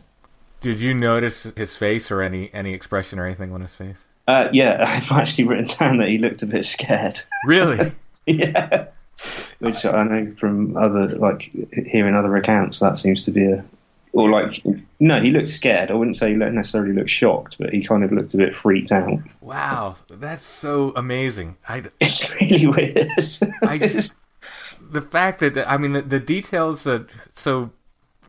Did 0.60 0.80
you 0.80 0.94
notice 0.94 1.44
his 1.56 1.76
face 1.76 2.10
or 2.10 2.22
any 2.22 2.50
any 2.52 2.72
expression 2.72 3.18
or 3.18 3.26
anything 3.26 3.52
on 3.52 3.60
his 3.60 3.74
face? 3.74 3.96
Uh, 4.28 4.48
yeah, 4.52 4.84
I've 4.88 5.12
actually 5.12 5.44
written 5.44 5.66
down 5.78 5.98
that 5.98 6.08
he 6.08 6.18
looked 6.18 6.42
a 6.42 6.46
bit 6.46 6.64
scared. 6.64 7.20
Really? 7.46 7.92
yeah, 8.26 8.86
which 9.60 9.84
I 9.84 10.02
know 10.04 10.32
from 10.38 10.76
other 10.76 11.08
like 11.16 11.50
hearing 11.86 12.14
other 12.14 12.34
accounts 12.36 12.80
that 12.80 12.98
seems 12.98 13.24
to 13.26 13.30
be 13.30 13.44
a 13.46 13.64
or 14.12 14.30
like 14.30 14.62
no, 14.98 15.20
he 15.20 15.30
looked 15.30 15.50
scared. 15.50 15.90
I 15.90 15.94
wouldn't 15.94 16.16
say 16.16 16.30
he 16.30 16.36
necessarily 16.36 16.92
looked 16.92 17.10
shocked, 17.10 17.56
but 17.58 17.70
he 17.70 17.84
kind 17.84 18.02
of 18.02 18.12
looked 18.12 18.34
a 18.34 18.38
bit 18.38 18.54
freaked 18.54 18.92
out. 18.92 19.18
wow, 19.40 19.96
that's 20.08 20.46
so 20.46 20.92
amazing. 20.96 21.56
I, 21.68 21.84
It's 22.00 22.34
really 22.40 22.66
weird. 22.66 23.08
I 23.62 23.78
just 23.78 24.16
the 24.90 25.02
fact 25.02 25.40
that 25.40 25.58
I 25.70 25.76
mean 25.76 25.92
the, 25.92 26.02
the 26.02 26.20
details 26.20 26.84
that 26.84 27.06
so 27.34 27.70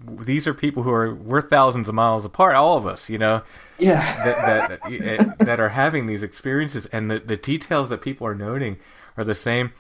these 0.06 0.48
are 0.48 0.54
people 0.54 0.84
who 0.84 0.92
are 0.92 1.14
we're 1.14 1.42
thousands 1.42 1.88
of 1.88 1.96
miles 1.96 2.26
apart, 2.26 2.56
all 2.56 2.78
of 2.78 2.86
us, 2.86 3.10
you 3.10 3.18
know. 3.18 3.42
yeah. 3.80 4.24
that 4.24 4.80
that 4.80 5.38
that 5.40 5.60
eh, 5.60 5.64
are 5.64 5.70
having 5.70 6.08
these 6.08 6.24
experiences, 6.24 6.86
and 6.88 7.10
the 7.10 7.20
the 7.20 7.38
details 7.38 7.90
that 7.90 8.02
people 8.02 8.28
are 8.28 8.36
noting 8.36 8.78
are 9.16 9.24
the 9.24 9.36
same. 9.36 9.74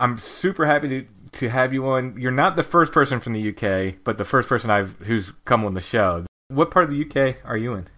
I'm 0.00 0.18
super 0.18 0.66
happy 0.66 0.88
to 0.88 1.06
to 1.32 1.48
have 1.48 1.72
you 1.72 1.86
on. 1.88 2.18
You're 2.18 2.30
not 2.32 2.56
the 2.56 2.62
first 2.62 2.92
person 2.92 3.20
from 3.20 3.32
the 3.32 3.48
UK, 3.50 3.96
but 4.04 4.18
the 4.18 4.24
first 4.24 4.48
person 4.48 4.70
I've 4.70 4.96
who's 5.00 5.32
come 5.44 5.64
on 5.64 5.74
the 5.74 5.80
show. 5.80 6.24
What 6.48 6.70
part 6.70 6.84
of 6.84 6.90
the 6.90 7.02
UK 7.04 7.36
are 7.44 7.56
you 7.56 7.74
in? 7.74 7.88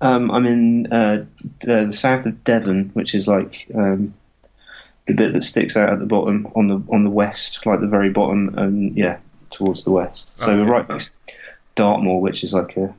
Um, 0.00 0.30
I'm 0.30 0.44
in 0.46 0.92
uh, 0.92 1.24
the, 1.60 1.86
the 1.86 1.92
south 1.92 2.26
of 2.26 2.42
Devon, 2.44 2.90
which 2.94 3.14
is 3.14 3.26
like 3.28 3.66
um, 3.74 4.12
the 5.06 5.14
bit 5.14 5.32
that 5.32 5.44
sticks 5.44 5.76
out 5.76 5.92
at 5.92 5.98
the 6.00 6.06
bottom 6.06 6.46
on 6.56 6.66
the 6.68 6.82
on 6.92 7.04
the 7.04 7.10
west, 7.10 7.64
like 7.64 7.80
the 7.80 7.86
very 7.86 8.10
bottom, 8.10 8.58
and 8.58 8.96
yeah, 8.96 9.18
towards 9.50 9.84
the 9.84 9.90
west. 9.90 10.32
So 10.38 10.50
Okay. 10.50 10.62
we're 10.62 10.70
right 10.70 10.88
next 10.88 11.16
to 11.28 11.34
Dartmoor, 11.76 12.20
which 12.20 12.42
is 12.44 12.52
like 12.52 12.76
a 12.76 12.94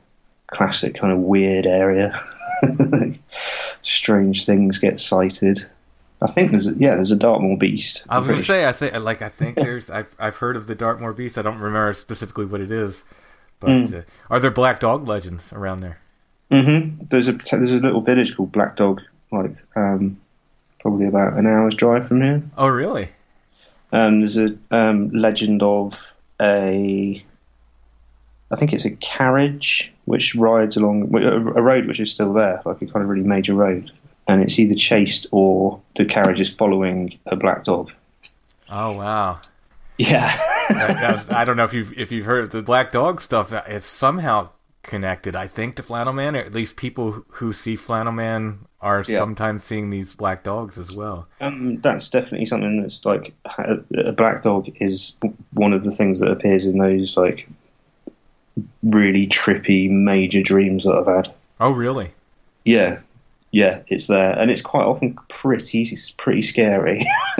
classic 0.48 0.98
kind 0.98 1.12
of 1.12 1.18
weird 1.18 1.66
area. 1.66 2.18
Strange 3.82 4.46
things 4.46 4.78
get 4.78 4.98
sighted. 5.00 5.64
I 6.22 6.26
think 6.28 6.50
there's 6.50 6.66
a, 6.66 6.72
yeah, 6.74 6.94
there's 6.94 7.10
a 7.12 7.16
Dartmoor 7.16 7.58
beast. 7.58 8.04
I 8.08 8.18
was 8.18 8.26
going 8.26 8.38
to 8.38 8.44
say, 8.44 8.64
I 8.64 8.72
think 8.72 8.94
like 9.00 9.20
I 9.22 9.28
think 9.28 9.56
there's 9.56 9.90
I've 9.90 10.14
I've 10.18 10.36
heard 10.36 10.56
of 10.56 10.66
the 10.66 10.74
Dartmoor 10.74 11.12
Beast. 11.12 11.36
I 11.36 11.42
don't 11.42 11.58
remember 11.58 11.92
specifically 11.92 12.46
what 12.46 12.60
it 12.60 12.70
is, 12.72 13.04
but 13.60 13.68
Mm. 13.68 13.98
uh, 13.98 14.02
are 14.30 14.40
there 14.40 14.50
black 14.50 14.80
dog 14.80 15.06
legends 15.08 15.52
around 15.52 15.80
there? 15.80 15.98
hmm 16.50 16.90
There's 17.10 17.28
a 17.28 17.32
there's 17.32 17.72
a 17.72 17.76
little 17.78 18.00
village 18.00 18.34
called 18.36 18.52
Black 18.52 18.76
Dog, 18.76 19.02
like 19.32 19.56
um, 19.74 20.18
probably 20.80 21.06
about 21.06 21.34
an 21.34 21.46
hour's 21.46 21.74
drive 21.74 22.08
from 22.08 22.22
here. 22.22 22.42
Oh, 22.56 22.68
really? 22.68 23.08
Um, 23.92 24.20
there's 24.20 24.38
a 24.38 24.56
um, 24.70 25.10
legend 25.10 25.62
of 25.62 26.14
a, 26.40 27.22
I 28.50 28.56
think 28.56 28.72
it's 28.72 28.84
a 28.84 28.90
carriage 28.92 29.92
which 30.06 30.34
rides 30.34 30.76
along 30.76 31.14
a 31.14 31.26
a 31.28 31.62
road 31.62 31.86
which 31.86 32.00
is 32.00 32.10
still 32.12 32.32
there, 32.32 32.62
like 32.64 32.80
a 32.82 32.86
kind 32.86 33.02
of 33.02 33.08
really 33.08 33.22
major 33.26 33.54
road, 33.54 33.90
and 34.28 34.42
it's 34.42 34.58
either 34.58 34.74
chased 34.74 35.26
or 35.30 35.80
the 35.96 36.04
carriage 36.04 36.40
is 36.40 36.50
following 36.50 37.18
a 37.26 37.36
black 37.36 37.64
dog. 37.64 37.90
Oh, 38.70 38.92
wow. 38.92 39.40
Yeah, 39.98 40.36
That- 40.68 40.88
that 41.00 41.12
was- 41.14 41.30
I 41.32 41.44
don't 41.44 41.56
know 41.56 41.64
if 41.64 41.72
you've 41.72 41.96
if 41.98 42.12
you've 42.12 42.26
heard 42.26 42.50
the 42.50 42.60
black 42.62 42.92
dog 42.92 43.20
stuff. 43.20 43.52
It's 43.52 43.86
somehow 43.86 44.50
connected, 44.82 45.34
I 45.34 45.46
think, 45.48 45.76
to 45.76 45.82
Flannel 45.82 46.12
Man, 46.12 46.36
or 46.36 46.40
at 46.40 46.52
least 46.52 46.76
people 46.76 47.24
who- 47.28 47.52
see 47.52 47.76
Flannel 47.76 48.12
Man 48.12 48.58
are 48.80 49.04
Yeah. 49.08 49.18
sometimes 49.18 49.64
seeing 49.64 49.90
these 49.90 50.14
black 50.14 50.42
dogs 50.44 50.76
as 50.78 50.92
well. 50.92 51.26
Um, 51.40 51.76
that's 51.76 52.08
definitely 52.10 52.46
something 52.46 52.82
that's 52.82 53.04
like 53.04 53.32
a 53.98 54.12
black 54.12 54.42
dog 54.42 54.68
is 54.76 55.14
one 55.54 55.72
of 55.72 55.82
the 55.82 55.90
things 55.92 56.20
that 56.20 56.30
appears 56.30 56.66
in 56.66 56.78
those 56.78 57.16
like 57.16 57.48
really 58.82 59.26
trippy 59.26 59.90
major 59.90 60.42
dreams 60.42 60.84
that 60.84 60.94
I've 60.94 61.06
had. 61.26 61.34
Oh, 61.60 61.70
really? 61.70 62.10
Yeah, 62.64 62.98
yeah, 63.52 63.82
it's 63.88 64.06
there, 64.06 64.38
and 64.38 64.50
it's 64.50 64.62
quite 64.62 64.84
often 64.84 65.16
pretty 65.28 65.96
pretty 66.16 66.42
scary. 66.42 67.06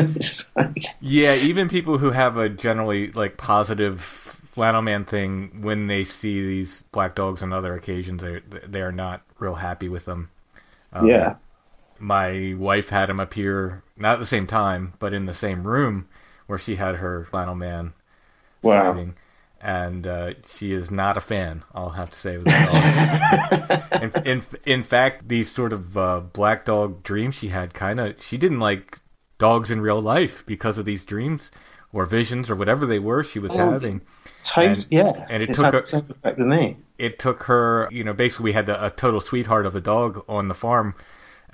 Like- 0.56 0.84
Yeah, 1.00 1.34
even 1.34 1.68
people 1.68 1.98
who 1.98 2.10
have 2.10 2.36
a 2.36 2.48
generally 2.48 3.10
like 3.12 3.36
positive 3.36 4.00
flannel 4.00 4.82
man 4.82 5.04
thing, 5.04 5.60
when 5.62 5.86
they 5.86 6.04
see 6.04 6.40
these 6.46 6.82
black 6.92 7.14
dogs 7.14 7.42
on 7.42 7.52
other 7.52 7.74
occasions, 7.74 8.22
they 8.22 8.40
they 8.66 8.80
are 8.82 8.92
not 8.92 9.22
real 9.38 9.54
happy 9.56 9.88
with 9.88 10.04
them. 10.06 10.30
Um, 10.92 11.06
yeah, 11.06 11.34
my 11.98 12.54
wife 12.56 12.88
had 12.90 13.10
him 13.10 13.20
appear 13.20 13.82
not 13.96 14.14
at 14.14 14.18
the 14.18 14.26
same 14.26 14.46
time, 14.46 14.94
but 14.98 15.12
in 15.12 15.26
the 15.26 15.34
same 15.34 15.66
room 15.66 16.08
where 16.46 16.58
she 16.58 16.76
had 16.76 16.96
her 16.96 17.24
flannel 17.24 17.54
man 17.54 17.92
Wow. 18.62 18.92
sighting, 18.92 19.14
and 19.60 20.06
uh, 20.06 20.34
she 20.46 20.72
is 20.72 20.90
not 20.90 21.16
a 21.16 21.20
fan. 21.20 21.62
I'll 21.74 21.90
have 21.90 22.10
to 22.10 22.18
say 22.18 22.36
the 22.36 24.10
in, 24.24 24.26
in 24.26 24.42
in 24.64 24.82
fact, 24.82 25.28
these 25.28 25.50
sort 25.50 25.72
of 25.72 25.96
uh, 25.96 26.20
black 26.20 26.64
dog 26.64 27.02
dreams 27.02 27.34
she 27.36 27.48
had, 27.48 27.74
kind 27.74 28.00
of 28.00 28.22
she 28.22 28.36
didn't 28.36 28.60
like 28.60 28.98
dogs 29.38 29.70
in 29.70 29.80
real 29.80 30.00
life 30.00 30.44
because 30.46 30.78
of 30.78 30.84
these 30.84 31.04
dreams 31.04 31.50
or 31.92 32.06
visions 32.06 32.50
or 32.50 32.54
whatever 32.56 32.86
they 32.86 32.98
were 32.98 33.22
she 33.22 33.38
was 33.38 33.52
Oh, 33.52 33.70
having. 33.72 34.00
And- 34.56 34.86
yeah, 34.90 35.26
and 35.28 35.42
it 35.42 35.52
took 35.54 35.86
same 35.86 36.06
effect 36.08 36.38
me. 36.38 36.76
it 36.98 37.18
took 37.18 37.42
her, 37.44 37.88
you 37.90 38.04
know, 38.04 38.12
basically 38.12 38.44
we 38.44 38.52
had 38.52 38.68
a, 38.68 38.86
a 38.86 38.90
total 38.90 39.20
sweetheart 39.20 39.66
of 39.66 39.74
a 39.74 39.80
dog 39.80 40.24
on 40.28 40.48
the 40.48 40.54
farm 40.54 40.94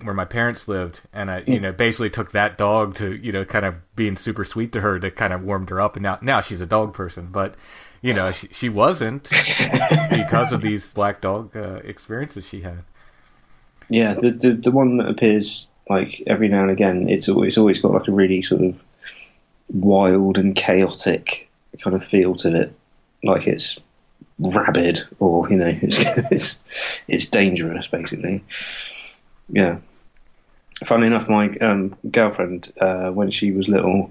where 0.03 0.14
my 0.14 0.24
parents 0.24 0.66
lived, 0.68 1.00
and 1.12 1.30
I, 1.30 1.44
you 1.46 1.61
know, 1.61 1.70
basically 1.72 2.11
took 2.11 2.32
that 2.32 2.59
dog 2.59 2.94
to, 2.96 3.14
you 3.16 3.30
know, 3.32 3.44
kind 3.44 3.64
of 3.64 3.76
being 3.94 4.16
super 4.16 4.44
sweet 4.44 4.72
to 4.72 4.80
her 4.80 4.98
to 4.98 5.11
kind 5.11 5.32
of 5.32 5.42
warmed 5.42 5.70
her 5.70 5.80
up, 5.80 5.96
and 5.96 6.03
now 6.03 6.18
now 6.20 6.40
she's 6.40 6.61
a 6.61 6.66
dog 6.66 6.92
person, 6.92 7.28
but 7.30 7.55
you 8.03 8.12
know, 8.12 8.32
she, 8.32 8.48
she 8.53 8.68
wasn't 8.68 9.30
because 10.11 10.53
of 10.53 10.61
these 10.61 10.92
black 10.92 11.20
dog 11.20 11.57
uh, 11.57 11.80
experiences 11.84 12.46
she 12.46 12.61
had. 12.61 12.84
Yeah, 13.88 14.14
the, 14.14 14.30
the 14.30 14.53
the 14.55 14.70
one 14.70 14.98
that 14.98 15.09
appears 15.09 15.66
like 15.88 16.22
every 16.26 16.48
now 16.48 16.62
and 16.62 16.70
again, 16.70 17.09
it's 17.09 17.28
always, 17.28 17.59
always 17.59 17.80
got 17.80 17.92
like 17.92 18.09
a 18.09 18.12
really 18.12 18.42
sort 18.42 18.62
of 18.62 18.82
wild 19.68 20.38
and 20.38 20.55
chaotic 20.55 21.48
kind 21.82 21.96
of 21.96 22.05
feel 22.05 22.34
to 22.36 22.62
it, 22.62 22.74
like 23.22 23.46
it's 23.46 23.78
rabid 24.38 25.00
or 25.20 25.48
you 25.50 25.57
know 25.57 25.78
it's 25.82 25.98
it's, 26.32 26.59
it's 27.09 27.26
dangerous 27.26 27.86
basically. 27.88 28.42
Yeah. 29.48 29.78
Funnily 30.84 31.09
enough, 31.09 31.28
my 31.28 31.48
um, 31.59 31.92
girlfriend, 32.11 32.72
uh, 32.80 33.11
when 33.11 33.30
she 33.30 33.53
was 33.53 33.68
little, 33.68 34.11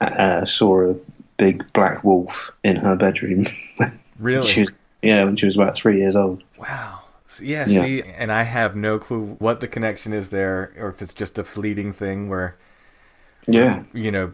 uh, 0.00 0.44
saw 0.44 0.90
a 0.90 0.96
big 1.42 1.64
black 1.72 2.04
wolf 2.04 2.52
in 2.62 2.76
her 2.76 2.94
bedroom. 2.96 3.46
Really? 4.18 4.46
she 4.46 4.60
was, 4.60 4.72
yeah, 5.02 5.24
when 5.24 5.34
she 5.34 5.46
was 5.46 5.56
about 5.56 5.74
three 5.74 5.98
years 5.98 6.14
old. 6.14 6.44
Wow. 6.58 7.00
Yeah, 7.40 7.66
Yeah. 7.66 7.80
see, 7.84 8.02
and 8.04 8.30
I 8.30 8.44
have 8.44 8.76
no 8.76 8.98
clue 9.00 9.34
what 9.40 9.58
the 9.58 9.66
connection 9.66 10.12
is 10.12 10.28
there, 10.28 10.72
or 10.78 10.90
if 10.90 11.02
it's 11.02 11.14
just 11.14 11.38
a 11.38 11.42
fleeting 11.44 11.92
thing 11.92 12.28
where 12.28 12.56
Yeah. 13.48 13.82
you 13.92 14.12
know, 14.12 14.32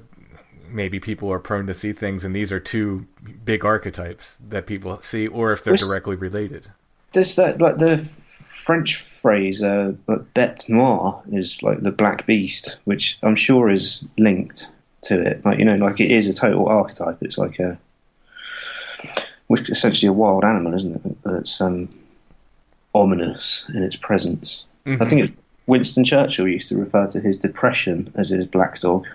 maybe 0.69 1.01
people 1.01 1.33
are 1.33 1.39
prone 1.39 1.67
to 1.69 1.73
see 1.75 1.93
things, 1.95 2.23
and 2.23 2.37
these 2.37 2.53
are 2.53 2.61
two 2.61 3.07
big 3.47 3.65
archetypes 3.65 4.37
that 4.47 4.67
people 4.67 4.99
see, 5.01 5.27
or 5.27 5.53
if 5.55 5.65
they're 5.65 5.73
Which- 5.73 5.81
directly 5.81 6.17
related. 6.17 6.69
There's 7.13 7.35
that 7.37 7.59
like 7.59 7.79
the 7.79 7.99
French 7.99 8.97
phrase 8.97 9.63
uh, 9.63 9.93
bête 10.35 10.69
noire 10.69 11.23
is 11.33 11.63
like 11.63 11.83
the 11.83 11.93
black 11.93 12.27
beast, 12.27 12.77
which 12.85 13.17
I'm 13.23 13.37
sure 13.37 13.71
is 13.71 14.05
linked 14.19 14.69
to 15.03 15.21
it. 15.21 15.45
Like 15.45 15.59
you 15.59 15.65
know, 15.65 15.77
like 15.77 16.01
it 16.01 16.11
is 16.11 16.29
a 16.29 16.35
total 16.35 16.69
archetype. 16.69 17.19
It's 17.21 17.39
like 17.39 17.59
a, 17.59 17.79
which 19.47 19.69
essentially 19.71 20.09
a 20.09 20.13
wild 20.13 20.45
animal, 20.45 20.75
isn't 20.75 21.05
it? 21.07 21.17
That's 21.25 21.61
um, 21.61 21.89
ominous 22.95 23.67
in 23.75 23.83
its 23.83 23.97
presence. 23.97 24.65
I 24.87 25.05
think 25.05 25.23
it's 25.23 25.33
Winston 25.67 26.03
Churchill 26.03 26.49
used 26.49 26.69
to 26.71 26.79
refer 26.79 27.07
to 27.09 27.21
his 27.21 27.37
depression 27.37 28.11
as 28.15 28.31
his 28.31 28.47
black 28.47 28.81
dog. 28.81 29.07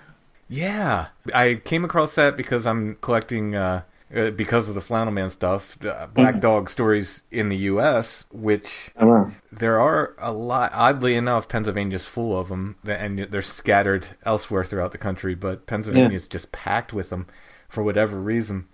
Yeah, 0.48 1.08
I 1.34 1.56
came 1.56 1.84
across 1.84 2.14
that 2.14 2.38
because 2.38 2.68
I'm 2.68 2.96
collecting, 3.02 3.56
uh, 3.56 3.82
uh, 4.16 4.32
because 4.32 4.70
of 4.70 4.76
the 4.76 4.82
Flannel 4.82 5.14
Man 5.14 5.30
stuff, 5.30 5.78
uh, 5.86 6.08
Black 6.14 6.40
Dog 6.40 6.70
stories 6.70 7.24
in 7.32 7.50
the 7.50 7.58
U.S., 7.58 8.26
which 8.32 8.92
Oh 9.00 9.32
there 9.52 9.80
are 9.80 10.14
a 10.20 10.32
lot. 10.32 10.72
Oddly 10.74 11.16
enough, 11.16 11.48
Pennsylvania's 11.48 12.06
full 12.06 12.38
of 12.40 12.50
them, 12.50 12.76
and 12.88 13.20
they're 13.20 13.42
scattered 13.42 14.08
elsewhere 14.26 14.64
throughout 14.64 14.92
the 14.92 14.98
country. 14.98 15.36
But 15.36 15.66
Pennsylvania 15.68 16.10
Yeah. 16.10 16.16
is 16.16 16.28
just 16.28 16.52
packed 16.52 16.94
with 16.94 17.10
them 17.10 17.28
for 17.70 17.84
whatever 17.84 18.20
reason. 18.20 18.68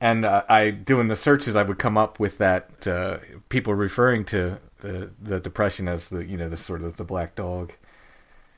And 0.00 0.24
uh, 0.24 0.44
I, 0.48 0.70
doing 0.70 1.08
the 1.08 1.16
searches, 1.16 1.54
I 1.56 1.62
would 1.62 1.78
come 1.78 1.98
up 1.98 2.18
with 2.18 2.38
that 2.38 2.86
uh, 2.86 3.18
people 3.50 3.74
referring 3.74 4.24
to 4.26 4.58
the 4.80 5.10
the 5.20 5.38
depression 5.40 5.88
as 5.88 6.08
the 6.08 6.24
you 6.24 6.38
know 6.38 6.48
the 6.48 6.56
sort 6.56 6.82
of 6.82 6.96
the 6.96 7.04
black 7.04 7.34
dog, 7.34 7.72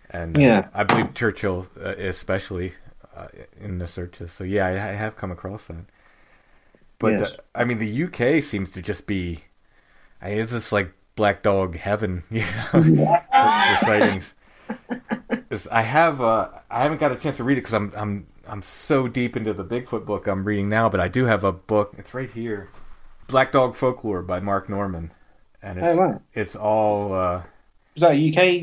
and 0.08 0.38
uh, 0.38 0.40
Yeah. 0.40 0.68
I 0.72 0.84
believe 0.84 1.14
Churchill 1.14 1.66
uh, 1.76 1.94
especially 1.98 2.74
uh, 3.16 3.28
in 3.60 3.78
the 3.78 3.88
searches. 3.88 4.32
So 4.32 4.44
yeah, 4.44 4.66
I, 4.66 4.70
I 4.72 4.92
have 4.92 5.16
come 5.16 5.30
across 5.30 5.66
that. 5.66 5.84
But 6.98 7.20
Yes. 7.20 7.22
uh, 7.22 7.30
I 7.54 7.64
mean, 7.64 7.78
the 7.78 8.04
UK 8.04 8.42
seems 8.42 8.70
to 8.72 8.82
just 8.82 9.06
be 9.06 9.44
I 10.20 10.30
mean, 10.30 10.38
it's 10.40 10.52
just 10.52 10.72
like 10.72 10.92
black 11.16 11.42
dog 11.42 11.76
heaven, 11.76 12.24
you 12.30 12.40
know, 12.40 12.66
for, 12.72 13.76
sightings. 13.76 14.34
I 15.70 15.82
have 15.82 16.20
uh, 16.20 16.48
I 16.70 16.82
haven't 16.82 16.98
got 16.98 17.12
a 17.12 17.16
chance 17.16 17.36
to 17.36 17.44
read 17.44 17.58
it 17.58 17.62
because 17.62 17.74
I'm 17.74 17.92
I'm 17.96 18.26
I'm 18.46 18.62
so 18.62 19.08
deep 19.08 19.36
into 19.36 19.52
the 19.52 19.64
Bigfoot 19.64 20.04
book 20.06 20.26
I'm 20.26 20.44
reading 20.44 20.68
now, 20.68 20.88
but 20.88 21.00
I 21.00 21.08
do 21.08 21.26
have 21.26 21.44
a 21.44 21.52
book. 21.52 21.94
It's 21.98 22.14
right 22.14 22.30
here, 22.30 22.68
Black 23.28 23.52
Dog 23.52 23.74
Folklore 23.74 24.22
by 24.22 24.40
Mark 24.40 24.68
Norman, 24.68 25.12
and 25.62 25.78
it's 25.78 25.88
Oh, 25.88 26.00
wow. 26.00 26.22
it's 26.34 26.56
all 26.56 27.12
uh, 27.14 27.42
Is 27.96 28.02
that 28.02 28.12
a 28.12 28.14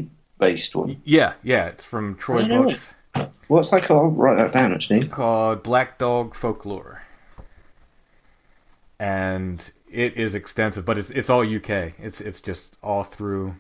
UK 0.02 0.06
based 0.39 0.76
one? 0.76 1.02
yeah 1.04 1.34
yeah 1.43 1.68
it's 1.68 1.84
from 1.84 2.16
Troy 2.16 2.47
Books 2.47 2.93
What's 3.47 3.72
that 3.72 3.84
called? 3.84 4.03
I'll 4.03 4.10
write 4.12 4.38
that 4.38 4.53
down 4.53 4.74
actually. 4.74 5.07
called 5.07 5.64
Black 5.64 5.97
Dog 5.97 6.36
Folklore, 6.36 7.01
and 8.99 9.72
it 9.91 10.16
is 10.16 10.36
extensive, 10.36 10.86
but 10.86 10.97
it's 10.97 11.10
it's 11.10 11.30
all 11.30 11.41
UK. 11.41 11.93
It's 11.99 12.22
it's 12.22 12.39
just 12.39 12.76
all 12.84 13.03
through 13.03 13.55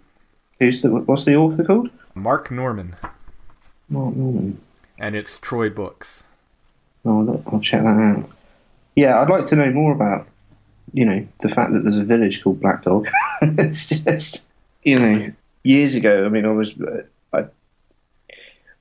Who's 0.59 0.81
the 0.81 0.89
what's 0.89 1.25
the 1.25 1.35
author 1.35 1.63
called? 1.63 1.89
Mark 2.13 2.51
Norman, 2.51 2.95
Mark 3.89 4.15
Norman. 4.15 4.61
and 4.97 5.15
it's 5.15 5.37
Troy 5.37 5.69
Books. 5.69 6.23
Oh, 7.05 7.21
look, 7.21 7.41
I'll 7.47 7.61
check 7.61 7.81
that 7.83 7.87
out. 7.87 8.29
Yeah, 8.95 9.19
I'd 9.21 9.29
like 9.29 9.45
to 9.47 9.55
know 9.55 9.71
more 9.71 9.93
about, 9.93 10.27
you 10.91 11.05
know, 11.05 11.25
the 11.39 11.47
fact 11.47 11.71
that 11.71 11.79
there's 11.83 11.97
a 11.97 12.03
village 12.03 12.43
called 12.43 12.59
Black 12.59 12.83
Dog. 12.83 13.07
it's 13.41 13.87
just, 13.89 14.45
you 14.83 14.99
know, 14.99 15.31
years 15.63 15.95
ago. 15.95 16.25
I 16.25 16.29
mean, 16.29 16.45
I 16.45 16.49
was, 16.51 16.73
uh, 16.81 17.03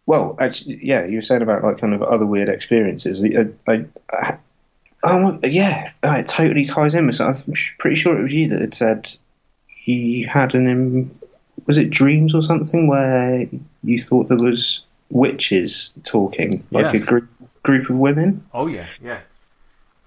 well, 0.09 0.37
actually, 0.41 0.81
yeah, 0.83 1.05
you 1.05 1.17
were 1.17 1.23
saying 1.23 1.43
about 1.43 1.63
like 1.63 1.79
kind 1.81 1.93
of 1.93 2.03
other 2.03 2.25
weird 2.25 2.49
experiences. 2.49 3.23
I, 3.23 3.49
I, 3.71 3.85
I 4.11 4.39
oh 5.05 5.39
yeah, 5.45 5.91
oh, 6.03 6.15
it 6.15 6.27
totally 6.29 6.65
ties 6.65 6.95
in 6.95 7.07
with. 7.07 7.17
some- 7.17 7.35
I'm 7.47 7.55
sh- 7.55 7.73
pretty 7.79 7.97
sure 7.97 8.19
it 8.19 8.23
was 8.23 8.33
you 8.33 8.49
that 8.49 8.61
had 8.63 8.75
said 8.75 9.15
he 9.67 10.23
had 10.23 10.55
an, 10.55 11.11
was 11.67 11.77
it 11.77 11.91
dreams 11.91 12.35
or 12.35 12.43
something 12.43 12.87
where 12.89 13.47
you 13.85 14.03
thought 14.03 14.29
there 14.29 14.39
was 14.39 14.81
witches 15.11 15.93
talking, 16.05 16.65
like 16.71 16.95
Yes. 16.95 17.03
a 17.03 17.07
group 17.07 17.29
group 17.63 17.91
of 17.91 17.97
women 17.97 18.43
Oh 18.55 18.67
yeah, 18.67 18.87
yeah. 19.03 19.21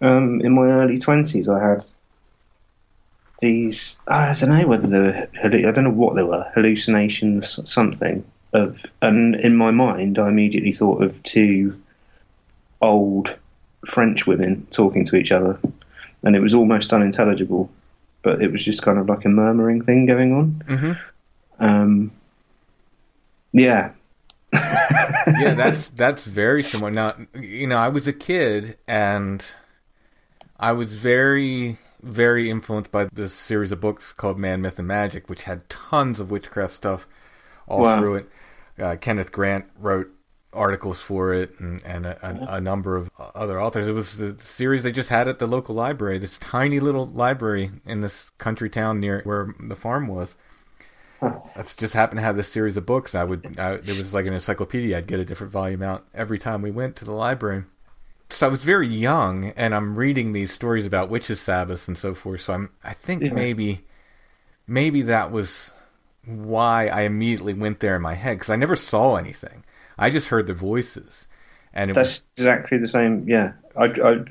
um, 0.01 0.41
in 0.41 0.53
my 0.53 0.65
early 0.65 0.97
twenties, 0.97 1.47
I 1.47 1.59
had 1.61 1.85
these. 3.39 3.97
I 4.07 4.33
don't 4.33 4.49
know 4.49 4.67
whether 4.67 4.87
they 4.87 4.99
were. 4.99 5.27
I 5.43 5.71
don't 5.71 5.83
know 5.83 5.89
what 5.91 6.15
they 6.15 6.23
were. 6.23 6.49
Hallucinations, 6.55 7.59
something 7.69 8.23
of. 8.53 8.85
And 9.01 9.35
in 9.35 9.55
my 9.55 9.71
mind, 9.71 10.19
I 10.19 10.27
immediately 10.29 10.71
thought 10.71 11.03
of 11.03 11.21
two 11.23 11.81
old 12.81 13.35
French 13.85 14.27
women 14.27 14.67
talking 14.71 15.05
to 15.05 15.15
each 15.15 15.31
other, 15.31 15.59
and 16.23 16.35
it 16.35 16.39
was 16.39 16.53
almost 16.53 16.93
unintelligible. 16.93 17.69
But 18.23 18.41
it 18.43 18.51
was 18.51 18.63
just 18.63 18.83
kind 18.83 18.99
of 18.99 19.09
like 19.09 19.25
a 19.25 19.29
murmuring 19.29 19.83
thing 19.83 20.05
going 20.05 20.33
on. 20.33 20.63
Mhm. 20.67 20.99
Um, 21.59 22.11
yeah, 23.53 23.91
yeah, 24.53 25.53
that's 25.55 25.89
that's 25.89 26.25
very 26.25 26.63
similar. 26.63 26.91
Now, 26.91 27.15
you 27.33 27.67
know, 27.67 27.77
I 27.77 27.87
was 27.87 28.07
a 28.07 28.13
kid 28.13 28.77
and 28.87 29.43
I 30.59 30.71
was 30.71 30.93
very 30.93 31.77
very 32.01 32.49
influenced 32.49 32.91
by 32.91 33.05
this 33.13 33.33
series 33.33 33.71
of 33.71 33.79
books 33.79 34.11
called 34.11 34.39
Man, 34.39 34.61
Myth, 34.61 34.79
and 34.79 34.87
Magic, 34.87 35.29
which 35.29 35.43
had 35.43 35.69
tons 35.69 36.19
of 36.19 36.31
witchcraft 36.31 36.73
stuff 36.73 37.07
all 37.71 37.83
Wow. 37.83 37.95
through 37.97 38.15
it. 38.15 38.29
Uh, 38.79 38.95
Kenneth 38.99 39.31
Grant 39.31 39.65
wrote 39.79 40.09
articles 40.53 41.01
for 41.01 41.33
it 41.33 41.57
and, 41.59 41.81
and 41.85 42.05
a, 42.05 42.41
a, 42.49 42.55
a 42.57 42.61
number 42.61 42.95
of 42.97 43.09
other 43.17 43.61
authors. 43.61 43.87
It 43.87 43.93
was 43.93 44.17
the 44.17 44.37
series 44.39 44.83
they 44.83 44.91
just 44.91 45.09
had 45.09 45.27
at 45.27 45.39
the 45.39 45.47
local 45.47 45.75
library, 45.75 46.17
this 46.19 46.37
tiny 46.37 46.79
little 46.79 47.05
library 47.05 47.71
in 47.85 48.01
this 48.01 48.29
country 48.37 48.69
town 48.69 48.99
near 48.99 49.21
where 49.23 49.55
the 49.59 49.75
farm 49.75 50.07
was. 50.07 50.35
That's 51.53 51.75
just 51.75 51.93
happened 51.93 52.17
to 52.19 52.23
have 52.23 52.37
this 52.37 52.51
series 52.51 52.77
of 52.77 52.85
books. 52.85 53.13
I 53.13 53.23
would, 53.25 53.59
I, 53.59 53.73
it 53.73 53.93
was 53.93 54.13
like 54.13 54.25
an 54.25 54.33
encyclopedia. 54.33 54.97
I'd 54.97 55.07
get 55.07 55.19
a 55.19 55.25
different 55.25 55.51
volume 55.51 55.81
out 55.81 56.05
every 56.13 56.39
time 56.39 56.61
we 56.61 56.71
went 56.71 56.95
to 56.97 57.05
the 57.05 57.11
library. 57.11 57.65
So 58.29 58.47
I 58.47 58.49
was 58.49 58.63
very 58.63 58.87
young, 58.87 59.49
and 59.57 59.75
I'm 59.75 59.95
reading 59.97 60.31
these 60.31 60.51
stories 60.53 60.85
about 60.85 61.09
witches' 61.09 61.41
Sabbaths 61.41 61.87
and 61.87 61.97
so 61.97 62.13
forth. 62.13 62.41
So 62.41 62.53
I'm, 62.53 62.69
I 62.83 62.93
think 62.93 63.25
Yeah. 63.25 63.33
maybe, 63.33 63.85
maybe 64.67 65.01
that 65.03 65.31
was 65.31 65.71
why 66.25 66.87
I 66.87 67.01
immediately 67.01 67.53
went 67.53 67.79
there 67.79 67.95
in 67.95 68.01
my 68.01 68.13
head 68.15 68.37
because 68.37 68.49
I 68.49 68.55
never 68.55 68.75
saw 68.75 69.15
anything. 69.15 69.63
I 69.97 70.09
just 70.09 70.29
heard 70.29 70.47
the 70.47 70.53
voices, 70.53 71.27
and 71.73 71.91
it 71.91 71.93
That's 71.93 71.97
was 71.97 72.23
exactly 72.37 72.77
the 72.77 72.87
same. 72.87 73.27
Yeah, 73.27 73.53
I, 73.75 73.83
I, 73.85 73.87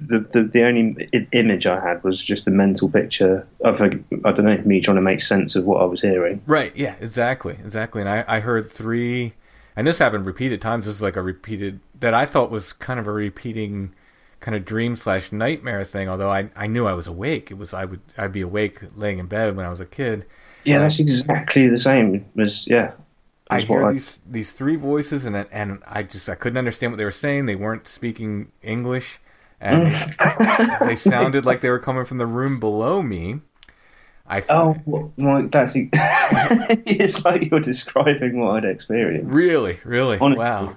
the, 0.09 0.27
the 0.33 0.43
the 0.45 0.62
only 0.65 1.09
image 1.33 1.67
I 1.67 1.81
had 1.81 2.03
was 2.05 2.23
just 2.23 2.47
a 2.47 2.51
mental 2.51 2.91
picture 2.91 3.47
of 3.65 3.81
a, 3.81 3.87
I 4.25 4.33
don't 4.33 4.45
know 4.45 4.57
me 4.65 4.81
trying 4.81 4.97
to 4.97 5.03
make 5.03 5.21
sense 5.21 5.57
of 5.57 5.65
what 5.65 5.83
I 5.83 5.85
was 5.85 6.01
hearing. 6.01 6.43
right. 6.47 6.75
Yeah, 6.77 6.97
exactly, 7.01 7.55
exactly. 7.62 8.01
And 8.01 8.09
I, 8.11 8.25
I 8.27 8.41
heard 8.41 8.71
three, 8.71 9.35
and 9.77 9.87
this 9.87 9.99
happened 9.99 10.27
repeated 10.27 10.61
times. 10.61 10.87
This 10.87 10.97
is 10.97 11.03
like 11.03 11.17
a 11.17 11.23
repeated 11.23 11.81
that 11.99 12.15
I 12.15 12.27
thought 12.27 12.51
was 12.51 12.73
kind 12.73 12.99
of 13.01 13.07
a 13.07 13.12
repeating 13.12 13.95
kind 14.41 14.57
of 14.57 14.65
dream 14.65 14.97
slash 14.97 15.33
nightmare 15.33 15.85
thing. 15.85 16.09
Although 16.09 16.31
I 16.31 16.51
I 16.57 16.67
knew 16.67 16.87
I 16.87 16.95
was 16.95 17.07
awake. 17.07 17.51
It 17.51 17.55
was 17.59 17.75
I 17.75 17.85
would 17.85 18.01
I'd 18.17 18.33
be 18.33 18.41
awake 18.43 18.81
laying 18.97 19.19
in 19.19 19.27
bed 19.27 19.57
when 19.57 19.67
I 19.67 19.71
was 19.71 19.81
a 19.81 19.87
kid. 19.87 20.27
Yeah, 20.65 20.81
that's 20.81 21.01
exactly 21.01 21.69
the 21.69 21.78
same 21.78 22.27
as 22.39 22.66
yeah. 22.66 22.93
I 23.51 23.61
hear 23.61 23.93
these 23.93 24.19
these 24.28 24.51
three 24.51 24.77
voices, 24.77 25.24
and 25.24 25.37
and 25.37 25.82
I 25.87 26.05
just 26.05 26.28
I 26.28 26.37
couldn't 26.37 26.59
understand 26.59 26.93
what 26.93 26.99
they 26.99 27.05
were 27.05 27.11
saying. 27.11 27.47
They 27.47 27.57
weren't 27.57 27.89
speaking 27.89 28.53
English, 28.62 29.19
and 29.61 29.82
they, 29.82 29.91
mm. 29.91 30.78
they 30.89 30.97
sounded 30.97 31.45
like 31.45 31.61
they 31.61 31.70
were 31.70 31.81
coming 31.81 32.05
from 32.05 32.19
the 32.19 32.27
room 32.27 32.61
below 32.61 33.03
me. 33.03 33.41
I 34.28 34.45
Oh, 34.49 34.77
well, 34.87 35.12
well, 35.16 35.49
that's 35.49 35.73
it's 35.77 37.24
like 37.24 37.51
you're 37.51 37.59
describing 37.59 38.39
what 38.39 38.65
I'd 38.65 38.70
experienced. 38.70 39.32
really, 39.32 39.81
really, 39.85 40.19
Honestly, 40.19 40.45
wow, 40.45 40.77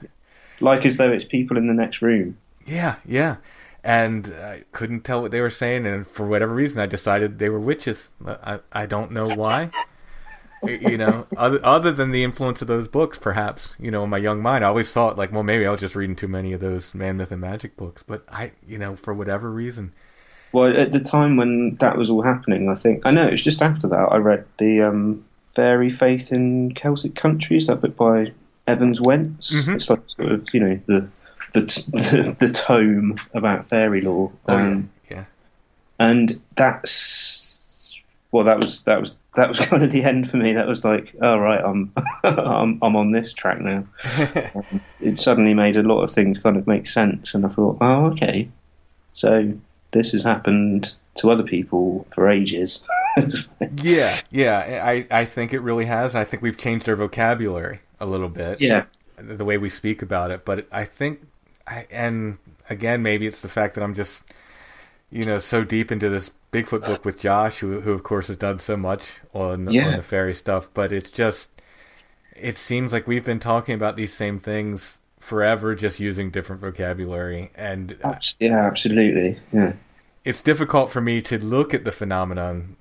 like 0.59 0.85
as 0.85 0.97
though 0.97 1.11
it's 1.11 1.25
people 1.25 1.57
in 1.57 1.67
the 1.67 1.75
next 1.75 2.01
room. 2.01 2.37
yeah, 2.65 2.95
yeah. 3.05 3.35
And 3.83 4.27
I 4.41 4.63
couldn't 4.71 5.01
tell 5.01 5.21
what 5.21 5.31
they 5.31 5.41
were 5.41 5.49
saying, 5.49 5.85
and 5.85 6.07
for 6.07 6.25
whatever 6.25 6.53
reason, 6.53 6.79
I 6.79 6.85
decided 6.85 7.37
they 7.39 7.49
were 7.49 7.59
witches. 7.59 8.11
I 8.25 8.59
I 8.71 8.85
don't 8.85 9.11
know 9.11 9.27
why. 9.35 9.71
you 10.63 10.97
know, 10.97 11.27
other 11.35 11.59
other 11.65 11.91
than 11.91 12.11
the 12.11 12.23
influence 12.23 12.61
of 12.61 12.69
those 12.69 12.87
books, 12.87 13.17
perhaps. 13.19 13.75
You 13.77 13.91
know, 13.91 14.05
in 14.05 14.09
my 14.09 14.17
young 14.19 14.41
mind, 14.41 14.63
I 14.63 14.69
always 14.69 14.93
thought 14.93 15.17
like, 15.17 15.33
well, 15.33 15.43
maybe 15.43 15.65
I 15.67 15.71
was 15.71 15.81
just 15.81 15.95
reading 15.95 16.15
too 16.15 16.29
many 16.29 16.53
of 16.53 16.61
those 16.61 16.93
man, 16.93 17.17
myth, 17.17 17.31
and 17.31 17.41
magic 17.41 17.75
books. 17.75 18.03
But 18.07 18.23
I, 18.29 18.53
you 18.65 18.77
know, 18.77 18.95
for 18.95 19.13
whatever 19.13 19.51
reason, 19.51 19.91
Well, 20.53 20.75
at 20.79 20.93
the 20.93 21.01
time 21.01 21.35
when 21.35 21.75
that 21.81 21.97
was 21.97 22.09
all 22.09 22.21
happening, 22.21 22.69
I 22.69 22.75
think 22.75 23.05
I 23.05 23.11
know 23.11 23.27
it 23.27 23.31
was 23.31 23.43
just 23.43 23.61
after 23.61 23.87
that 23.89 24.07
I 24.11 24.15
read 24.17 24.45
the 24.59 24.83
um, 24.83 25.25
Fairy 25.55 25.89
Faith 25.89 26.31
in 26.31 26.73
Celtic 26.73 27.15
Countries, 27.15 27.67
that 27.67 27.81
book 27.81 27.97
by 27.97 28.31
Evans 28.65 29.01
Wentz. 29.01 29.53
Mhm. 29.53 29.75
It's 29.75 29.89
like 29.89 29.99
sort 30.07 30.31
of 30.31 30.53
you 30.53 30.61
know 30.61 30.79
the 30.85 31.07
the 31.53 31.61
the, 31.61 32.35
the 32.47 32.51
tome 32.53 33.17
about 33.33 33.69
fairy 33.69 34.01
lore. 34.01 34.31
oh 34.47 34.53
Um, 34.55 34.89
yeah, 35.09 35.17
yeah. 35.17 35.23
and 35.99 36.39
that's 36.55 37.99
well 38.31 38.43
that 38.45 38.59
was 38.59 38.83
that 38.83 38.99
was 38.99 39.15
that 39.35 39.49
was 39.49 39.59
kind 39.65 39.83
of 39.83 39.91
the 39.91 40.03
end 40.03 40.29
for 40.29 40.37
me 40.37 40.53
that 40.53 40.67
was 40.67 40.83
like 40.83 41.13
all 41.21 41.39
right 41.39 41.63
i'm 41.63 41.91
i'm, 42.23 42.79
I'm 42.81 42.95
on 42.95 43.11
this 43.11 43.33
track 43.33 43.59
now 43.61 43.85
Um, 44.55 44.81
it 44.99 45.19
suddenly 45.19 45.53
made 45.53 45.77
a 45.77 45.83
lot 45.83 46.01
of 46.03 46.11
things 46.11 46.39
kind 46.39 46.57
of 46.57 46.65
make 46.67 46.87
sense 46.87 47.33
and 47.35 47.45
i 47.45 47.49
thought 47.49 47.77
oh 47.81 48.05
okay 48.07 48.49
so 49.13 49.53
this 49.91 50.11
has 50.11 50.23
happened 50.23 50.95
to 51.15 51.29
other 51.29 51.43
people 51.43 52.07
for 52.11 52.27
ages 52.29 52.79
Yeah, 53.75 54.19
yeah, 54.31 54.81
I, 54.83 55.05
I 55.11 55.25
think 55.25 55.53
it 55.53 55.59
really 55.59 55.85
has. 55.85 56.15
and 56.15 56.21
I 56.21 56.23
think 56.23 56.41
we've 56.41 56.57
changed 56.57 56.89
our 56.89 56.95
vocabulary 56.95 57.81
a 57.99 58.07
little 58.07 58.27
bit. 58.29 58.59
yeah 58.59 58.85
the 59.17 59.45
way 59.45 59.59
we 59.59 59.69
speak 59.69 60.01
about 60.01 60.31
it. 60.31 60.43
But 60.45 60.65
I 60.71 60.83
think, 60.85 61.21
I, 61.67 61.87
and 61.91 62.37
again, 62.69 63.01
maybe 63.03 63.27
it's 63.27 63.41
the 63.41 63.49
fact 63.49 63.75
that 63.75 63.83
I'm 63.83 63.93
just, 63.93 64.23
you 65.11 65.25
know, 65.25 65.39
so 65.39 65.63
deep 65.63 65.91
into 65.91 66.09
this 66.09 66.31
Bigfoot 66.51 66.85
book 66.85 67.05
with 67.05 67.19
Josh, 67.19 67.57
who, 67.59 67.81
who 67.81 67.93
of 67.93 68.03
course 68.03 68.27
has 68.27 68.37
done 68.37 68.59
so 68.59 68.77
much 68.77 69.09
on, 69.33 69.71
Yeah. 69.71 69.87
on 69.87 69.95
the 69.95 70.03
fairy 70.03 70.33
stuff. 70.33 70.69
But 70.73 70.91
it's 70.91 71.09
just, 71.09 71.49
it 72.35 72.57
seems 72.57 72.91
like 72.93 73.07
we've 73.07 73.25
been 73.25 73.39
talking 73.39 73.75
about 73.75 73.95
these 73.95 74.13
same 74.13 74.39
things 74.39 74.99
forever, 75.19 75.73
just 75.73 75.99
using 75.99 76.29
different 76.29 76.61
vocabulary. 76.61 77.51
And 77.55 77.97
yeah 78.39 78.65
absolutely 78.67 79.37
yeah 79.53 79.73
it's 80.25 80.41
difficult 80.41 80.89
for 80.89 81.01
me 81.01 81.21
to 81.21 81.37
look 81.43 81.73
at 81.73 81.83
the 81.83 81.91
phenomenon, 81.91 82.77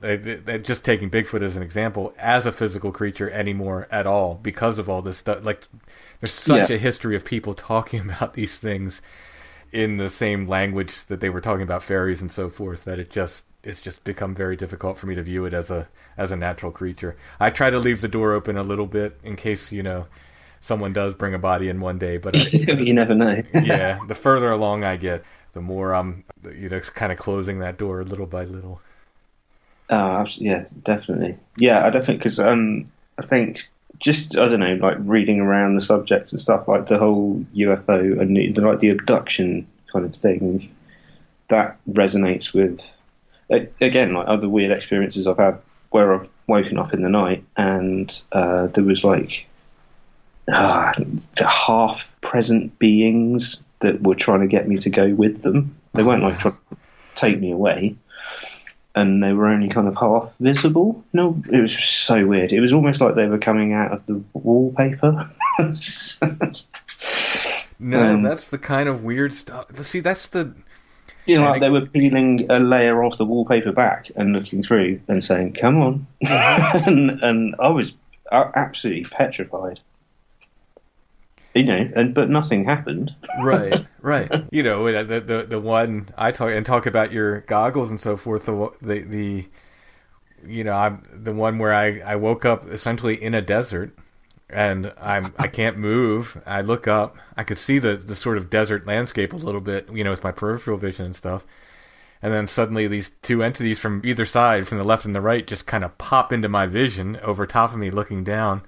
just 0.62 0.84
taking 0.84 1.10
Bigfoot 1.10 1.42
as 1.42 1.56
an 1.56 1.62
example, 1.62 2.14
as 2.16 2.46
a 2.46 2.52
physical 2.52 2.92
creature 2.92 3.28
anymore 3.30 3.88
at 3.90 4.06
all 4.06 4.34
because 4.40 4.78
of 4.78 4.88
all 4.88 5.02
this 5.02 5.18
stuff. 5.18 5.44
Like, 5.44 5.66
there's 6.22 6.32
such 6.34 6.70
Yeah. 6.70 6.70
a 6.70 6.78
history 6.78 7.16
of 7.16 7.26
people 7.26 7.54
talking 7.54 8.00
about 8.10 8.34
these 8.34 8.58
things 8.58 9.02
in 9.72 9.98
the 9.98 10.10
same 10.10 10.48
language 10.48 11.06
that 11.06 11.20
they 11.20 11.30
were 11.30 11.42
talking 11.42 11.62
about 11.64 11.82
fairies 11.84 12.22
and 12.22 12.30
so 12.32 12.50
forth 12.50 12.84
that 12.84 13.00
it 13.00 13.10
just 13.10 13.46
it's 13.64 13.82
just 13.82 14.04
become 14.04 14.34
very 14.34 14.56
difficult 14.56 14.98
for 14.98 15.06
me 15.06 15.14
to 15.16 15.22
view 15.24 15.46
it 15.46 15.54
as 15.54 15.70
a 15.70 15.88
as 16.18 16.32
a 16.32 16.36
natural 16.36 16.72
creature. 16.72 17.16
I 17.40 17.50
try 17.50 17.70
to 17.70 17.78
leave 17.80 18.00
the 18.02 18.08
door 18.08 18.34
open 18.34 18.56
a 18.58 18.64
little 18.64 18.86
bit 18.88 19.18
in 19.24 19.36
case 19.36 19.72
you 19.72 19.82
know 19.84 20.08
someone 20.60 20.94
does 20.94 21.14
bring 21.14 21.34
a 21.34 21.40
body 21.40 21.68
in 21.68 21.80
one 21.80 21.98
day, 21.98 22.18
but 22.18 22.36
I, 22.36 22.52
you 22.78 22.94
never 22.94 23.14
know 23.14 23.42
yeah, 23.52 24.00
the 24.06 24.14
further 24.14 24.50
along 24.50 24.84
I 24.84 24.96
get, 24.96 25.24
the 25.52 25.60
more 25.60 25.94
I'm, 25.94 26.24
you 26.54 26.68
know, 26.68 26.80
kind 26.80 27.12
of 27.12 27.18
closing 27.18 27.58
that 27.60 27.78
door 27.78 28.04
little 28.04 28.26
by 28.26 28.44
little. 28.44 28.80
Oh, 29.90 30.24
yeah, 30.36 30.64
definitely. 30.82 31.38
Yeah, 31.56 31.84
I 31.84 31.90
definitely 31.90 32.16
because 32.18 32.38
um, 32.40 32.90
I 33.18 33.22
think 33.22 33.68
just 34.02 34.36
I 34.36 34.48
don't 34.48 34.60
know, 34.60 34.74
like 34.74 34.96
reading 35.00 35.40
around 35.40 35.76
the 35.76 35.80
subjects 35.80 36.32
and 36.32 36.40
stuff, 36.40 36.68
like 36.68 36.86
the 36.86 36.98
whole 36.98 37.44
UFO 37.54 38.20
and 38.20 38.36
the, 38.36 38.52
like 38.60 38.80
the 38.80 38.90
abduction 38.90 39.66
kind 39.90 40.04
of 40.04 40.14
thing, 40.14 40.74
that 41.48 41.78
resonates 41.88 42.52
with 42.52 42.86
again 43.80 44.14
like 44.14 44.26
other 44.28 44.48
weird 44.48 44.72
experiences 44.72 45.26
I've 45.26 45.38
had 45.38 45.58
where 45.90 46.14
I've 46.14 46.28
woken 46.46 46.78
up 46.78 46.94
in 46.94 47.02
the 47.02 47.10
night 47.10 47.44
and 47.56 48.22
uh, 48.32 48.66
there 48.68 48.84
was 48.84 49.04
like 49.04 49.46
ah, 50.50 50.94
half 51.36 52.10
present 52.22 52.78
beings 52.78 53.60
that 53.80 54.02
were 54.02 54.14
trying 54.14 54.40
to 54.40 54.46
get 54.46 54.66
me 54.66 54.78
to 54.78 54.90
go 54.90 55.14
with 55.14 55.42
them. 55.42 55.76
They 55.92 56.02
weren't 56.02 56.22
like 56.22 56.40
trying 56.40 56.56
to 56.70 56.76
take 57.14 57.38
me 57.38 57.52
away 57.52 57.96
and 58.94 59.23
they 59.23 59.32
were 59.32 59.48
only 59.48 59.69
kind 59.69 59.89
of 59.89 59.97
half 59.97 60.31
visible. 60.40 61.02
No, 61.12 61.40
it 61.51 61.60
was 61.60 61.77
so 61.77 62.27
weird. 62.27 62.52
It 62.52 62.60
was 62.60 62.73
almost 62.73 63.01
like 63.01 63.14
they 63.14 63.27
were 63.27 63.39
coming 63.39 63.73
out 63.73 63.93
of 63.93 64.05
the 64.06 64.23
wallpaper. 64.35 65.31
No, 67.78 68.01
Um, 68.01 68.23
that's 68.23 68.48
the 68.48 68.59
kind 68.59 68.89
of 68.89 69.02
weird 69.02 69.35
stuff. 69.35 69.66
See, 69.85 69.98
that's 70.01 70.28
the 70.28 70.55
you 71.27 71.36
know, 71.39 71.51
like 71.51 71.60
they 71.60 71.70
were 71.70 71.86
peeling 71.86 72.47
a 72.48 72.60
layer 72.60 73.02
off 73.02 73.16
the 73.19 73.24
wallpaper 73.24 73.73
back 73.73 74.10
and 74.14 74.32
looking 74.32 74.62
through 74.62 75.01
and 75.09 75.23
saying, 75.23 75.55
"Come 75.55 75.81
on," 75.81 76.06
and, 76.86 77.10
and 77.23 77.56
I 77.59 77.69
was 77.70 77.94
uh, 78.31 78.51
absolutely 78.55 79.05
petrified. 79.05 79.81
You 81.54 81.64
know, 81.64 81.90
and 81.94 82.14
but 82.14 82.30
nothing 82.30 82.64
happened. 82.64 83.14
right, 83.42 83.84
right. 84.00 84.30
You 84.50 84.62
know, 84.62 85.04
the 85.04 85.20
the 85.20 85.42
the 85.42 85.60
one 85.60 86.08
I 86.16 86.32
talk 86.32 86.50
and 86.50 86.64
talk 86.64 86.86
about 86.86 87.12
your 87.12 87.40
goggles 87.42 87.90
and 87.90 88.00
so 88.00 88.16
forth. 88.16 88.46
The 88.46 88.70
the, 88.80 89.00
the 89.00 89.46
you 90.46 90.64
know, 90.64 90.72
I'm 90.72 91.02
the 91.12 91.32
one 91.34 91.58
where 91.58 91.74
I 91.74 92.00
I 92.00 92.16
woke 92.16 92.44
up 92.44 92.68
essentially 92.68 93.22
in 93.22 93.34
a 93.34 93.42
desert. 93.42 93.96
And 94.48 94.92
I'm 95.00 95.32
I 95.38 95.48
can't 95.48 95.78
move. 95.78 96.42
I 96.44 96.60
look 96.60 96.86
up. 96.86 97.16
I 97.38 97.42
could 97.44 97.56
see 97.56 97.78
the 97.78 97.96
the 97.96 98.14
sort 98.14 98.36
of 98.36 98.50
desert 98.50 98.86
landscape 98.86 99.32
a 99.32 99.36
little 99.36 99.62
bit, 99.62 99.88
you 99.90 100.04
know, 100.04 100.10
with 100.10 100.22
my 100.22 100.30
peripheral 100.32 100.76
vision 100.76 101.06
and 101.06 101.16
stuff. 101.16 101.46
And 102.22 102.32
then 102.32 102.46
suddenly 102.46 102.86
these 102.86 103.10
two 103.22 103.42
entities 103.42 103.80
from 103.80 104.00
either 104.04 104.24
side, 104.24 104.68
from 104.68 104.78
the 104.78 104.84
left 104.84 105.04
and 105.04 105.14
the 105.14 105.20
right, 105.20 105.46
just 105.46 105.66
kind 105.66 105.82
of 105.84 105.98
pop 105.98 106.32
into 106.32 106.48
my 106.48 106.66
vision 106.66 107.18
over 107.22 107.46
top 107.46 107.72
of 107.72 107.78
me, 107.78 107.90
looking 107.90 108.22
down. 108.22 108.62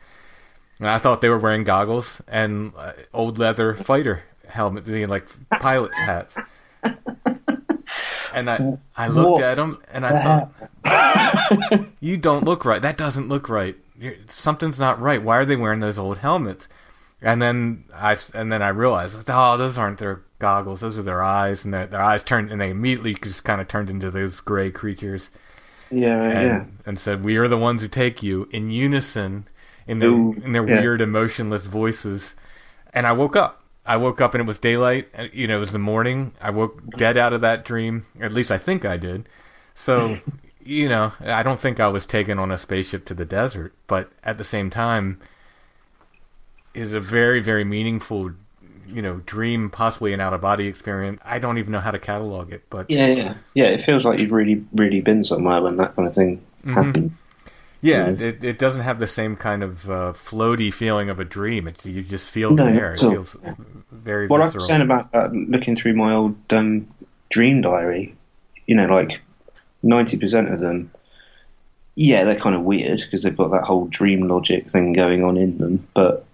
And 0.85 0.91
I 0.91 0.99
thought 0.99 1.23
they 1.23 1.31
were 1.31 1.39
wearing 1.39 1.65
goggles 1.65 2.21
and 2.29 2.73
uh, 2.77 2.93
old 3.15 3.39
leather 3.39 3.73
fighter 3.73 4.23
helmets, 4.47 4.87
you 4.87 5.07
know, 5.07 5.11
like 5.11 5.25
pilot's 5.49 5.97
hats. 5.97 6.35
And 8.35 8.51
I 8.51 8.77
I 8.95 9.09
looked 9.09 9.31
What 9.31 9.43
at 9.45 9.55
them 9.55 9.79
and 9.91 10.05
I 10.05 10.45
thought, 10.85 11.87
you 12.01 12.19
don't 12.19 12.45
look 12.45 12.67
right. 12.67 12.83
That 12.83 12.99
doesn't 12.99 13.31
look 13.31 13.49
right. 13.49 13.77
You're, 13.99 14.17
something's 14.29 14.79
not 14.79 15.01
right. 15.01 15.23
Why 15.23 15.39
are 15.39 15.47
they 15.47 15.57
wearing 15.57 15.81
those 15.81 15.99
old 15.99 16.19
helmets? 16.19 16.69
And 17.23 17.41
then 17.41 17.85
I 17.95 18.19
and 18.35 18.53
then 18.53 18.61
I 18.61 18.69
realized, 18.69 19.17
oh, 19.27 19.57
those 19.57 19.79
aren't 19.79 20.01
their 20.01 20.21
goggles. 20.39 20.81
Those 20.81 20.99
are 20.99 21.03
their 21.03 21.23
eyes, 21.23 21.65
and 21.65 21.73
their 21.73 21.87
their 21.87 22.03
eyes 22.03 22.23
turned, 22.23 22.53
and 22.53 22.61
they 22.61 22.69
immediately 22.69 23.15
just 23.15 23.43
kind 23.43 23.63
of 23.63 23.69
turned 23.69 23.89
into 23.89 24.11
those 24.11 24.41
gray 24.41 24.71
creatures, 24.71 25.31
Yeah, 25.91 26.21
and 26.23 26.47
yeah. 26.49 26.65
and 26.85 26.99
said, 26.99 27.25
"We 27.25 27.39
are 27.39 27.49
the 27.49 27.57
ones 27.57 27.81
who 27.81 27.89
take 27.89 28.23
you." 28.23 28.49
In 28.51 28.69
unison, 28.71 29.47
in 29.87 29.99
their 30.01 30.11
Ooh, 30.11 30.37
in 30.43 30.53
their 30.53 30.63
yeah. 30.67 30.87
weird, 30.87 31.01
emotionless 31.01 31.65
voices, 31.65 32.35
and 32.93 33.07
I 33.07 33.13
woke 33.13 33.37
up. 33.37 33.63
I 33.87 33.97
woke 33.99 34.21
up 34.21 34.35
and 34.35 34.41
it 34.43 34.47
was 34.47 34.59
daylight. 34.59 35.09
uh, 35.17 35.27
You 35.33 35.47
know, 35.47 35.57
it 35.57 35.61
was 35.61 35.73
the 35.73 35.79
morning. 35.79 36.33
I 36.41 36.51
woke 36.51 36.83
dead 36.97 37.17
out 37.19 37.33
of 37.35 37.41
that 37.43 37.65
dream. 37.65 38.07
At 38.21 38.33
least 38.33 38.51
I 38.51 38.59
think 38.59 38.85
I 38.85 38.97
did. 38.97 39.29
So, 39.75 40.21
you 40.65 40.89
know, 40.89 41.13
I 41.21 41.43
don't 41.43 41.61
think 41.61 41.81
I 41.81 41.89
was 41.89 42.07
taken 42.07 42.39
on 42.39 42.51
a 42.51 42.59
spaceship 42.59 43.05
to 43.07 43.15
the 43.15 43.25
desert, 43.27 43.75
but 43.87 44.11
at 44.23 44.39
the 44.39 44.45
same 44.45 44.71
time, 44.71 45.21
is 46.75 46.93
a 46.93 47.01
very, 47.01 47.41
very 47.41 47.65
meaningful, 47.65 48.33
you 48.87 49.03
know, 49.03 49.17
dream, 49.27 49.71
possibly 49.71 50.13
an 50.13 50.21
out 50.21 50.35
of 50.35 50.41
body 50.41 50.67
experience. 50.67 51.21
I 51.25 51.39
don't 51.39 51.59
even 51.59 51.73
know 51.73 51.81
how 51.81 51.91
to 51.91 51.99
catalog 51.99 52.53
it, 52.53 52.65
but 52.71 52.89
Yeah, 52.89 53.07
yeah, 53.07 53.35
yeah. 53.55 53.65
It 53.67 53.83
feels 53.83 54.05
like 54.05 54.21
you've 54.21 54.33
really, 54.33 54.67
really 54.73 55.01
been 55.01 55.25
somewhere 55.25 55.63
when 55.63 55.77
that 55.79 55.97
kind 55.97 56.09
of 56.09 56.15
thing 56.15 56.47
Mm-hmm. 56.65 56.93
happens. 56.93 57.23
Yeah, 57.85 58.09
Yeah. 58.11 58.27
it, 58.29 58.43
it 58.45 58.59
doesn't 58.59 58.81
have 58.83 58.99
the 58.99 59.07
same 59.07 59.37
kind 59.37 59.63
of 59.63 59.91
uh, 59.91 60.13
floaty 60.15 60.73
feeling 60.73 61.11
of 61.11 61.21
a 61.21 61.25
dream. 61.25 61.69
It's 61.69 61.85
you 61.85 62.03
just 62.03 62.27
feel 62.27 62.51
No, 62.53 62.65
there. 62.65 62.95
It 62.95 63.01
feels 63.01 63.37
very 63.93 64.27
What 64.27 64.43
visceral. 64.43 64.65
saying 64.65 64.81
about 64.83 65.13
that, 65.13 65.33
looking 65.35 65.77
through 65.77 65.95
my 65.95 66.15
old 66.15 66.37
um, 66.51 66.89
dream 67.29 67.61
diary, 67.61 68.15
you 68.67 68.75
know, 68.75 68.87
like 68.87 69.21
ninety 69.83 70.17
percent 70.17 70.51
of 70.51 70.61
them, 70.61 70.91
yeah, 71.95 72.25
they're 72.25 72.41
kind 72.41 72.57
of 72.57 72.63
weird 72.63 73.01
because 73.01 73.23
they've 73.23 73.37
got 73.37 73.51
that 73.51 73.65
whole 73.65 73.87
dream 73.87 74.29
logic 74.29 74.71
thing 74.71 74.95
going 74.95 75.23
on 75.23 75.37
in 75.37 75.59
them. 75.59 75.87
But 75.95 76.25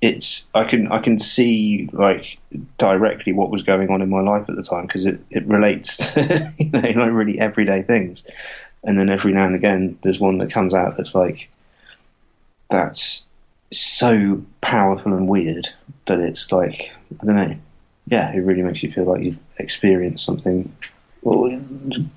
it's 0.00 0.46
I 0.54 0.64
can 0.64 0.90
I 0.92 0.98
can 0.98 1.18
see 1.20 1.88
like 1.92 2.36
directly 2.78 3.32
what 3.32 3.50
was 3.50 3.62
going 3.62 3.90
on 3.90 4.02
in 4.02 4.10
my 4.10 4.20
life 4.20 4.48
at 4.50 4.56
the 4.56 4.62
time 4.62 4.86
because 4.86 5.06
it, 5.06 5.18
it 5.30 5.46
relates 5.46 5.96
to 6.14 6.52
you 6.58 6.70
know 6.70 6.80
like 6.80 7.12
really 7.12 7.38
everyday 7.38 7.82
things. 7.82 8.24
And 8.84 8.98
then 8.98 9.08
every 9.10 9.32
now 9.32 9.46
and 9.46 9.54
again, 9.54 9.98
there's 10.02 10.20
one 10.20 10.38
that 10.38 10.50
comes 10.52 10.74
out 10.74 10.96
that's 10.96 11.14
like 11.14 11.48
that's 12.70 13.24
so 13.72 14.42
powerful 14.60 15.12
and 15.14 15.26
weird 15.28 15.68
that 16.06 16.20
it's 16.20 16.52
like 16.52 16.90
I 17.22 17.26
don't 17.26 17.36
know. 17.36 17.56
Yeah, 18.06 18.30
it 18.32 18.38
really 18.40 18.62
makes 18.62 18.82
you 18.82 18.90
feel 18.92 19.04
like 19.04 19.22
you've 19.22 19.38
experienced 19.58 20.24
something 20.24 20.70
well, 21.22 21.58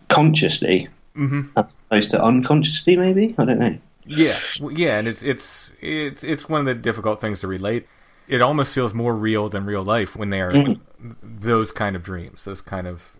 consciously, 0.09 0.89
Mhm. 1.15 1.49
as 1.55 1.65
opposed 1.89 2.11
to 2.11 2.21
unconsciously. 2.21 2.97
Maybe 2.97 3.33
I 3.37 3.45
don't 3.45 3.59
know. 3.59 3.77
Yeah, 4.05 4.37
yeah, 4.71 4.99
and 4.99 5.07
it's 5.07 5.23
it's 5.23 5.69
it's 5.81 6.23
it's 6.23 6.49
one 6.49 6.59
of 6.61 6.65
the 6.65 6.75
difficult 6.75 7.21
things 7.21 7.39
to 7.41 7.47
relate. 7.47 7.87
It 8.27 8.41
almost 8.41 8.73
feels 8.73 8.93
more 8.93 9.15
real 9.15 9.47
than 9.47 9.65
real 9.65 9.83
life 9.83 10.15
when 10.17 10.29
they 10.31 10.41
are 10.41 10.51
Mm. 10.51 10.81
those 11.23 11.71
kind 11.71 11.95
of 11.95 12.03
dreams, 12.03 12.43
those 12.43 12.61
kind 12.61 12.87
of 12.87 13.13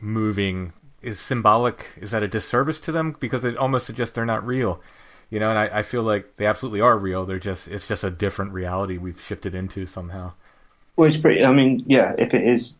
moving. 0.00 0.72
Is 1.02 1.20
symbolic? 1.20 1.88
Is 2.00 2.10
that 2.12 2.22
a 2.22 2.28
disservice 2.28 2.78
to 2.80 2.92
them 2.92 3.16
because 3.18 3.44
it 3.44 3.56
almost 3.56 3.86
suggests 3.86 4.14
they're 4.14 4.24
not 4.24 4.46
real? 4.46 4.80
You 5.30 5.40
know, 5.40 5.50
and 5.50 5.58
I, 5.58 5.78
I 5.78 5.82
feel 5.82 6.02
like 6.02 6.36
they 6.36 6.46
absolutely 6.46 6.80
are 6.80 6.96
real. 6.98 7.24
They're 7.24 7.38
just 7.38 7.66
it's 7.68 7.88
just 7.88 8.04
a 8.04 8.10
different 8.10 8.52
reality 8.52 8.98
we've 8.98 9.20
shifted 9.20 9.54
into 9.54 9.86
somehow. 9.86 10.32
Well, 10.96 11.08
it's 11.08 11.16
pretty. 11.16 11.44
I 11.44 11.52
mean, 11.52 11.84
yeah, 11.86 12.14
if 12.18 12.34
it 12.34 12.46
is 12.46 12.72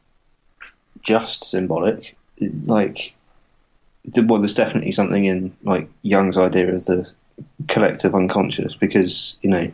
just 1.00 1.44
symbolic, 1.44 2.14
like, 2.64 3.14
well, 4.14 4.38
there's 4.40 4.54
definitely 4.54 4.92
something 4.92 5.24
in 5.24 5.56
like 5.62 5.88
Jung's 6.02 6.36
idea 6.38 6.74
of 6.74 6.84
the 6.84 7.10
collective 7.68 8.14
unconscious 8.14 8.74
because 8.74 9.36
you 9.42 9.50
know, 9.50 9.72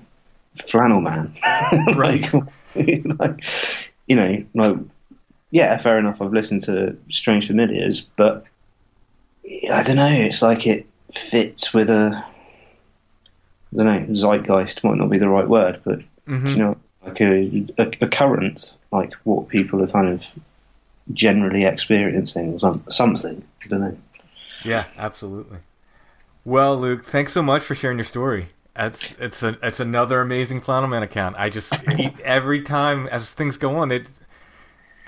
flannel 0.54 1.00
man, 1.00 1.34
Right. 1.96 2.32
like, 2.32 2.38
like, 3.18 3.44
you 4.06 4.16
know, 4.16 4.44
like, 4.54 4.76
yeah, 5.50 5.76
fair 5.78 5.98
enough. 5.98 6.20
I've 6.20 6.32
listened 6.32 6.62
to 6.64 6.96
Strange 7.10 7.46
Familiars, 7.46 8.00
but 8.16 8.44
I 9.72 9.82
don't 9.82 9.96
know. 9.96 10.08
It's 10.10 10.42
like 10.42 10.66
it 10.66 10.86
fits 11.14 11.72
with 11.74 11.88
a. 11.90 12.24
I 13.74 13.76
don't 13.76 13.86
know. 14.08 14.14
Zeitgeist 14.14 14.82
might 14.84 14.96
not 14.96 15.10
be 15.10 15.18
the 15.18 15.28
right 15.28 15.48
word, 15.48 15.80
but 15.84 16.00
Mhm. 16.26 16.50
you 16.50 16.56
know, 16.56 16.76
like 17.04 17.20
a, 17.20 17.66
a, 17.78 18.04
a 18.04 18.08
current, 18.08 18.74
like 18.92 19.12
what 19.24 19.48
people 19.48 19.82
are 19.82 19.86
kind 19.88 20.08
of 20.08 20.22
generally 21.12 21.64
experiencing 21.64 22.54
or 22.54 22.58
some, 22.60 22.84
something. 22.90 23.42
I 23.64 23.68
don't 23.68 23.80
know. 23.80 23.96
Yeah, 24.64 24.84
absolutely. 24.96 25.58
Well, 26.44 26.76
Luke, 26.78 27.04
thanks 27.04 27.32
so 27.32 27.42
much 27.42 27.62
for 27.62 27.74
sharing 27.74 27.98
your 27.98 28.04
story. 28.04 28.48
It's 28.76 29.12
it's 29.18 29.42
a 29.42 29.58
it's 29.62 29.80
another 29.80 30.20
amazing 30.20 30.60
Flannel 30.60 30.88
Man 30.88 31.02
account. 31.02 31.36
I 31.38 31.50
just 31.50 31.72
every 32.24 32.62
time 32.62 33.06
as 33.08 33.30
things 33.30 33.56
go 33.56 33.76
on, 33.76 33.88
they 33.88 34.04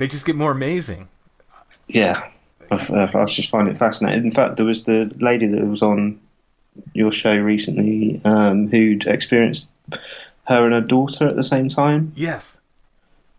they 0.01 0.09
just 0.09 0.25
get 0.27 0.35
more 0.35 0.51
amazing. 0.51 1.07
Yeah, 1.87 2.29
I, 2.71 2.75
I, 2.77 3.23
I 3.23 3.25
just 3.27 3.51
find 3.51 3.69
it 3.69 3.79
fascinating. 3.79 4.25
In 4.25 4.33
fact, 4.33 4.57
there 4.57 4.67
was 4.67 4.83
the 4.85 5.13
lady 5.21 5.47
that 5.47 5.65
was 5.65 5.83
on 5.83 6.19
your 6.95 7.13
show 7.13 7.37
recently 7.37 8.21
um, 8.25 8.69
who'd 8.69 9.07
experienced 9.07 9.67
her 10.45 10.65
and 10.65 10.73
her 10.75 10.81
daughter 10.81 11.29
at 11.29 11.37
the 11.37 11.43
same 11.43 11.69
time, 11.69 12.13
Yes. 12.17 12.57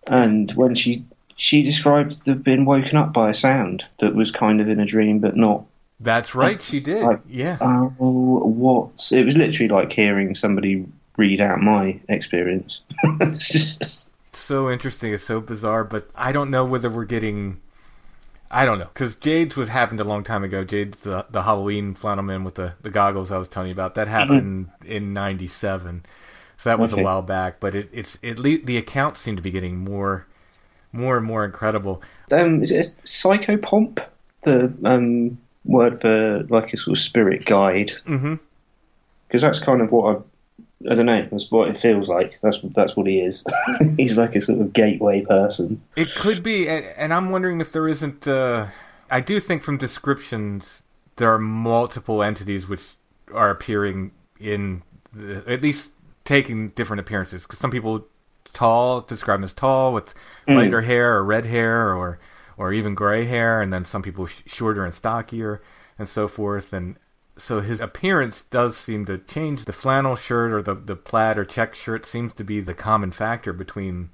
and 0.08 0.52
when 0.54 0.76
she 0.76 1.04
she 1.36 1.64
described 1.64 2.24
the 2.26 2.36
being 2.36 2.66
woken 2.66 2.96
up 2.98 3.14
by 3.14 3.30
a 3.32 3.34
sound 3.34 3.86
that 3.98 4.14
was 4.14 4.30
kind 4.32 4.62
of 4.62 4.70
in 4.70 4.80
a 4.80 4.86
dream, 4.86 5.20
but 5.20 5.36
not. 5.36 5.66
That's 6.00 6.36
right, 6.36 6.62
she 6.62 6.80
did. 6.80 7.02
Like, 7.02 7.22
Yeah. 7.28 7.58
Oh, 7.62 7.90
what? 8.00 9.10
It 9.12 9.26
was 9.26 9.36
literally 9.36 9.70
like 9.70 9.92
hearing 9.92 10.36
somebody 10.36 10.86
read 11.18 11.42
out 11.42 11.60
my 11.62 12.00
experience. 12.10 12.82
It's 13.22 13.50
just- 13.80 14.08
so 14.40 14.70
interesting. 14.70 15.14
It's 15.14 15.24
so 15.24 15.40
bizarre, 15.42 15.84
but 15.84 16.10
I 16.16 16.32
don't 16.32 16.50
know 16.50 16.66
whether 16.66 16.90
we're 16.90 17.06
getting. 17.06 17.60
I 18.54 18.66
don't 18.66 18.80
know 18.80 18.90
because 18.94 19.16
Jade's 19.16 19.56
was 19.56 19.70
happened 19.70 20.00
a 20.02 20.04
long 20.04 20.24
time 20.26 20.44
ago. 20.44 20.64
Jade's 20.66 21.00
the 21.02 21.26
the 21.30 21.44
Halloween 21.44 21.94
flannel 21.94 22.24
man 22.24 22.44
with 22.44 22.56
the 22.56 22.74
the 22.82 22.90
goggles 22.90 23.32
I 23.32 23.38
was 23.38 23.48
telling 23.50 23.70
you 23.70 23.74
about. 23.74 23.96
That 23.96 24.08
happened 24.10 24.70
in 24.86 25.14
'97, 25.14 26.04
so 26.58 26.70
that 26.70 26.78
was 26.80 26.92
Okay. 26.94 27.02
a 27.02 27.06
while 27.06 27.22
back. 27.22 27.60
But 27.62 27.76
it, 27.76 27.90
it's 27.94 28.18
at 28.24 28.40
least 28.40 28.66
the 28.66 28.76
accounts 28.78 29.22
seem 29.22 29.38
to 29.38 29.42
be 29.42 29.52
getting 29.52 29.78
more, 29.78 30.28
more 30.92 31.16
and 31.16 31.26
more 31.26 31.46
incredible. 31.46 32.02
um, 32.32 32.62
is 32.62 32.72
it 32.72 32.94
psychopomp? 33.06 34.06
The 34.44 34.74
um, 34.84 35.38
word 35.64 36.02
for 36.02 36.44
like 36.50 36.74
a 36.74 36.78
sort 36.78 36.98
of 36.98 37.02
spirit 37.02 37.46
guide? 37.46 37.92
Mm-hmm. 38.06 38.36
Because 39.28 39.44
that's 39.44 39.60
kind 39.62 39.82
of 39.82 39.92
what 39.94 40.18
I. 40.18 40.20
I 40.90 40.96
don't 40.96 41.06
know. 41.06 41.28
That's 41.32 41.50
what 41.52 41.70
it 41.70 41.80
feels 41.80 42.10
like. 42.10 42.40
That's 42.42 42.60
that's 42.76 42.96
what 42.96 43.08
he 43.08 43.20
is. 43.20 43.44
He's 43.98 44.18
like 44.18 44.36
a 44.36 44.42
sort 44.42 44.60
of 44.60 44.74
gateway 44.74 45.22
person. 45.22 45.82
It 45.96 46.14
could 46.16 46.42
be, 46.44 46.68
and, 46.68 46.86
and 46.86 47.14
I'm 47.14 47.30
wondering 47.30 47.62
if 47.62 47.72
there 47.72 47.88
isn't. 47.88 48.28
Uh, 48.28 48.68
I 49.10 49.20
do 49.20 49.40
think 49.40 49.64
from 49.64 49.78
descriptions 49.78 50.84
there 51.18 51.32
are 51.34 51.40
multiple 51.40 52.24
entities 52.24 52.68
which 52.68 52.96
are 53.34 53.50
appearing 53.50 54.12
in, 54.40 54.84
the, 55.14 55.44
at 55.48 55.62
least 55.62 55.92
taking 56.24 56.70
different 56.70 57.00
appearances. 57.00 57.44
Because 57.44 57.60
some 57.60 57.72
people 57.72 58.08
tall 58.54 59.02
describe 59.02 59.40
them 59.40 59.44
as 59.46 59.54
tall 59.54 59.94
with 59.94 60.14
lighter 60.48 60.82
hair 60.82 61.16
or 61.16 61.24
red 61.24 61.46
hair 61.46 61.94
or 61.94 62.20
or 62.58 62.74
even 62.74 62.96
gray 62.96 63.26
hair, 63.26 63.62
and 63.62 63.74
then 63.74 63.86
some 63.86 64.02
people 64.02 64.26
sh- 64.26 64.42
shorter 64.46 64.86
and 64.86 64.94
stockier 64.94 65.62
and 65.98 66.08
so 66.08 66.28
forth. 66.28 66.74
And 66.74 66.96
so 67.38 67.62
his 67.62 67.80
appearance 67.80 68.44
does 68.44 68.78
seem 68.78 69.06
to 69.06 69.18
change. 69.18 69.66
The 69.66 69.72
flannel 69.72 70.16
shirt 70.16 70.52
or 70.52 70.62
the 70.62 70.76
the 70.76 70.96
plaid 70.96 71.38
or 71.38 71.46
check 71.46 71.76
shirt 71.76 72.06
seems 72.06 72.34
to 72.36 72.44
be 72.44 72.62
the 72.62 72.74
common 72.74 73.12
factor 73.12 73.54
between 73.54 74.10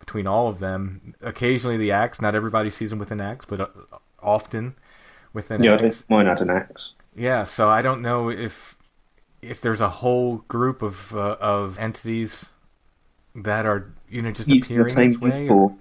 between 0.00 0.26
all 0.26 0.48
of 0.48 0.58
them. 0.58 1.14
Occasionally 1.20 1.76
the 1.76 1.92
axe. 1.92 2.20
Not 2.20 2.34
everybody 2.34 2.70
sees 2.70 2.92
him 2.92 2.98
with 2.98 3.10
an 3.10 3.20
axe, 3.20 3.44
but 3.44 3.60
uh, 3.60 3.66
often 4.22 4.74
with 5.32 5.50
an 5.50 5.62
Yeah, 5.62 5.76
axe. 5.76 6.02
why 6.08 6.22
not 6.22 6.40
an 6.40 6.50
axe. 6.50 6.92
Yeah, 7.14 7.44
so 7.44 7.68
I 7.68 7.82
don't 7.82 8.02
know 8.02 8.30
if 8.30 8.76
if 9.42 9.60
there's 9.60 9.80
a 9.80 9.88
whole 9.88 10.38
group 10.48 10.82
of 10.82 11.14
uh, 11.14 11.36
of 11.40 11.78
entities 11.78 12.46
that 13.34 13.64
are 13.66 13.92
you 14.08 14.22
know 14.22 14.30
just 14.30 14.48
Using 14.48 14.76
the 14.78 14.82
appearing 14.84 14.94
same 14.94 15.10
this 15.12 15.20
way. 15.20 15.48
or- 15.48 15.74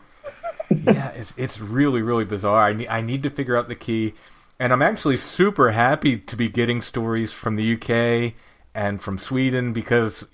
yeah, 0.70 1.10
it's 1.10 1.34
it's 1.38 1.60
really 1.60 2.02
really 2.02 2.24
bizarre. 2.26 2.64
I 2.64 2.74
need 2.74 2.88
I 2.88 3.02
need 3.02 3.24
to 3.24 3.30
figure 3.30 3.58
out 3.58 3.68
the 3.68 3.76
key, 3.76 4.14
and 4.62 4.74
I'm 4.74 4.84
actually 4.84 5.18
super 5.18 5.72
happy 5.72 6.18
to 6.20 6.38
be 6.38 6.50
getting 6.50 6.82
stories 6.84 7.34
from 7.34 7.58
the 7.58 7.74
UK 7.76 8.36
and 8.76 9.02
from 9.02 9.18
Sweden 9.20 9.74
because 9.74 10.26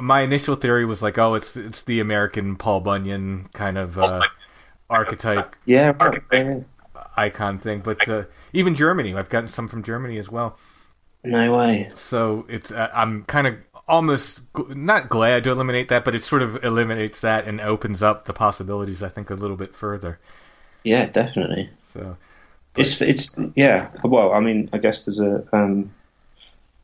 my 0.00 0.22
initial 0.22 0.56
theory 0.56 0.84
was 0.86 1.02
like, 1.02 1.18
oh, 1.18 1.34
it's 1.34 1.56
it's 1.56 1.82
the 1.84 2.00
American 2.00 2.56
Paul 2.56 2.80
Bunyan 2.82 3.48
kind 3.54 3.78
of 3.78 3.98
uh, 3.98 4.26
archetype 4.90 5.56
Yeah, 5.66 5.92
yeah. 6.32 6.60
icon 7.16 7.58
thing, 7.58 7.80
but 7.80 8.08
uh, 8.08 8.24
even 8.52 8.74
Germany, 8.74 9.14
I've 9.14 9.28
gotten 9.28 9.48
some 9.48 9.68
from 9.68 9.82
Germany 9.82 10.18
as 10.18 10.30
well. 10.30 10.58
No 11.24 11.52
way. 11.58 11.94
So 11.94 12.44
it's 12.48 12.70
uh, 12.70 12.90
I'm 12.92 13.24
kind 13.24 13.46
of 13.46 13.56
almost 13.88 14.42
not 14.68 15.08
glad 15.08 15.44
to 15.44 15.50
eliminate 15.50 15.88
that, 15.88 16.04
but 16.04 16.14
it 16.14 16.22
sort 16.22 16.42
of 16.42 16.62
eliminates 16.64 17.20
that 17.20 17.46
and 17.46 17.60
opens 17.60 18.02
up 18.02 18.24
the 18.24 18.32
possibilities. 18.32 19.02
I 19.02 19.08
think 19.08 19.30
a 19.30 19.34
little 19.34 19.56
bit 19.56 19.74
further. 19.74 20.18
Yeah, 20.84 21.06
definitely. 21.06 21.70
So 21.92 22.16
It's 22.76 23.00
it's 23.00 23.34
yeah. 23.54 23.90
Well, 24.04 24.32
I 24.32 24.40
mean, 24.40 24.68
I 24.72 24.78
guess 24.78 25.04
there's 25.04 25.20
a 25.20 25.44
um, 25.52 25.92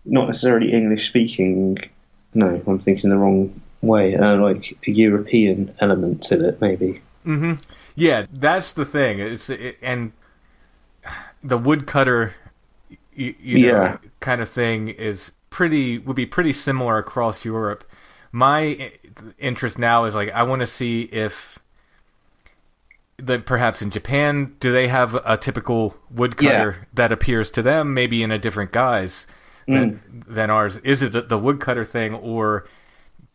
not 0.04 0.26
necessarily 0.26 0.72
English 0.72 1.08
speaking. 1.08 1.78
No, 2.34 2.62
I'm 2.66 2.78
thinking 2.78 3.10
the 3.10 3.16
wrong 3.18 3.60
way. 3.82 4.16
Uh, 4.16 4.36
like 4.36 4.76
a 4.86 4.90
European 4.90 5.74
element 5.80 6.22
to 6.24 6.48
it, 6.48 6.60
maybe. 6.60 7.00
Mm-hmm. 7.26 7.54
yeah, 7.94 8.26
that's 8.32 8.72
the 8.72 8.84
thing. 8.84 9.18
It's 9.20 9.48
it, 9.50 9.76
and 9.82 10.12
the 11.42 11.58
woodcutter, 11.58 12.34
you, 13.14 13.34
you 13.40 13.58
know, 13.60 13.68
Yeah. 13.68 13.96
kind 14.20 14.40
of 14.40 14.48
thing 14.48 14.88
is 14.88 15.32
pretty 15.50 15.98
would 15.98 16.16
be 16.16 16.26
pretty 16.26 16.52
similar 16.52 16.98
across 16.98 17.44
Europe. 17.44 17.84
my 18.32 18.90
interest 19.38 19.78
now 19.78 20.04
is 20.04 20.14
like 20.14 20.30
I 20.32 20.42
want 20.42 20.60
to 20.60 20.66
see 20.66 21.02
if 21.02 21.58
that 23.22 23.46
perhaps 23.46 23.80
in 23.82 23.90
Japan 23.90 24.56
do 24.60 24.72
they 24.72 24.88
have 24.88 25.14
a 25.24 25.36
typical 25.36 25.96
woodcutter 26.10 26.76
Yeah. 26.78 26.84
that 26.94 27.12
appears 27.12 27.50
to 27.52 27.62
them 27.62 27.94
maybe 27.94 28.22
in 28.22 28.30
a 28.30 28.38
different 28.38 28.72
guise 28.72 29.26
than 29.66 30.02
mm. 30.12 30.24
than 30.26 30.50
ours? 30.50 30.78
Is 30.78 31.02
it 31.02 31.12
the, 31.12 31.22
the 31.22 31.38
woodcutter 31.38 31.84
thing, 31.84 32.14
or 32.14 32.66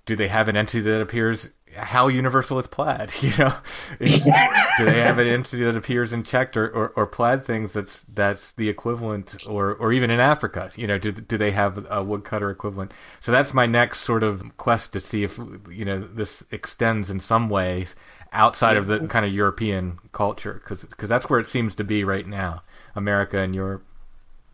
do 0.06 0.16
they 0.16 0.28
have 0.28 0.48
an 0.50 0.58
entity 0.58 0.82
that 0.82 1.02
appears? 1.02 1.52
How 1.76 2.08
universal 2.08 2.58
is 2.60 2.68
plaid? 2.68 3.14
You 3.22 3.32
know, 3.38 3.54
do 4.00 4.86
they 4.86 5.02
have 5.02 5.20
an 5.20 5.28
entity 5.28 5.64
that 5.64 5.76
appears 5.76 6.12
in 6.12 6.24
checked 6.24 6.58
or, 6.58 6.68
or, 6.68 6.90
or 6.96 7.06
plaid 7.06 7.44
things 7.44 7.72
that's 7.72 8.04
that's 8.14 8.52
the 8.54 8.68
equivalent, 8.68 9.46
or 9.48 9.74
or 9.74 9.94
even 9.94 10.10
in 10.10 10.20
Africa? 10.20 10.72
You 10.76 10.88
know, 10.88 10.98
do 10.98 11.12
do 11.12 11.38
they 11.38 11.52
have 11.52 11.86
a 11.90 12.04
woodcutter 12.04 12.50
equivalent? 12.50 12.94
So 13.20 13.32
that's 13.32 13.54
my 13.54 13.68
next 13.68 14.02
sort 14.02 14.24
of 14.24 14.58
quest 14.58 14.92
to 14.94 15.00
see 15.00 15.24
if 15.24 15.40
you 15.70 15.86
know 15.86 16.00
this 16.00 16.44
extends 16.52 17.10
in 17.10 17.20
some 17.20 17.48
ways 17.50 17.96
outside 18.32 18.78
of 18.78 18.88
the 18.88 19.08
kind 19.08 19.26
of 19.26 19.34
European 19.34 20.00
culture, 20.12 20.62
because 20.64 21.10
that's 21.10 21.30
where 21.30 21.40
it 21.40 21.48
seems 21.48 21.76
to 21.76 21.84
be 21.84 22.04
right 22.04 22.26
now, 22.26 22.64
America 22.96 23.40
and 23.40 23.54
Europe. 23.56 23.84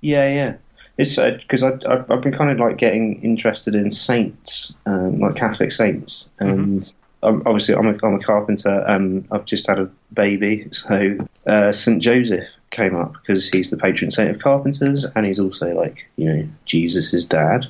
Yeah, 0.02 0.28
yeah. 0.28 0.56
It's 0.98 1.16
because 1.16 1.64
I 1.64 1.72
I've, 1.88 2.12
I've 2.12 2.22
been 2.22 2.38
kind 2.38 2.52
of 2.52 2.60
like 2.60 2.78
getting 2.78 3.22
interested 3.24 3.74
in 3.74 3.90
saints, 3.90 4.74
um, 4.86 5.20
like 5.20 5.36
Catholic 5.36 5.72
saints, 5.72 6.28
and 6.40 6.94
um, 7.24 7.41
obviously 7.45 7.74
I'm 7.74 7.88
a 7.88 7.98
I'm 8.04 8.16
a 8.16 8.24
carpenter. 8.24 8.84
Um, 8.88 9.26
I've 9.32 9.45
just 9.45 9.66
had 9.68 9.80
a 9.80 9.90
baby, 10.14 10.68
so 10.72 11.18
uh, 11.48 11.72
Saint 11.72 12.02
Joseph 12.02 12.45
came 12.70 12.95
up 12.95 13.14
because 13.14 13.50
he's 13.50 13.70
the 13.70 13.78
patron 13.78 14.12
saint 14.12 14.36
of 14.36 14.41
carpenters, 14.41 15.06
and 15.16 15.26
he's 15.26 15.40
also 15.40 15.74
like 15.74 16.06
you 16.16 16.32
know 16.32 16.48
Jesus's 16.66 17.26
dad. 17.26 17.66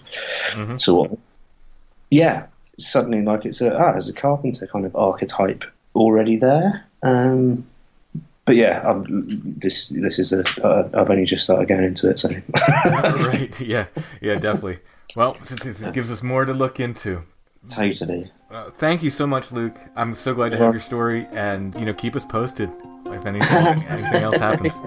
So 0.75 0.95
what? 0.95 1.11
Yeah, 2.09 2.47
suddenly 2.77 3.21
like 3.21 3.45
it's 3.45 3.61
a 3.61 3.73
ah, 3.73 3.93
as 3.95 4.09
a 4.09 4.13
carpenter 4.13 4.67
kind 4.67 4.85
of 4.85 4.95
archetype 4.95 5.63
already 5.95 6.37
there. 6.37 6.85
Um, 7.03 7.65
but 8.45 8.55
yeah, 8.55 8.81
I'm, 8.85 9.59
this 9.59 9.87
this 9.89 10.19
is 10.19 10.33
a 10.33 10.43
uh, 10.65 10.89
I've 10.93 11.09
only 11.09 11.25
just 11.25 11.43
started 11.45 11.67
getting 11.67 11.85
into 11.85 12.09
it, 12.09 12.19
so 12.19 12.29
right? 12.85 13.59
Yeah, 13.61 13.85
yeah, 14.21 14.35
definitely. 14.35 14.79
Well, 15.15 15.31
it, 15.31 15.65
it- 15.65 15.81
it 15.81 15.93
gives 15.93 16.11
us 16.11 16.21
more 16.23 16.43
to 16.45 16.53
look 16.53 16.79
into. 16.79 17.23
totally. 17.69 18.31
Uh, 18.51 18.69
thank 18.71 19.01
you 19.01 19.09
so 19.09 19.25
much, 19.25 19.51
Luke. 19.51 19.77
I'm 19.95 20.13
so 20.15 20.33
glad 20.35 20.49
to 20.51 20.57
have 20.57 20.73
your 20.73 20.81
story, 20.81 21.27
and 21.31 21.73
you 21.79 21.85
know, 21.85 21.93
keep 21.93 22.15
us 22.15 22.25
posted 22.25 22.69
if 23.07 23.25
anything 23.25 23.47
anything 23.89 24.23
else 24.23 24.37
happens. 24.37 24.73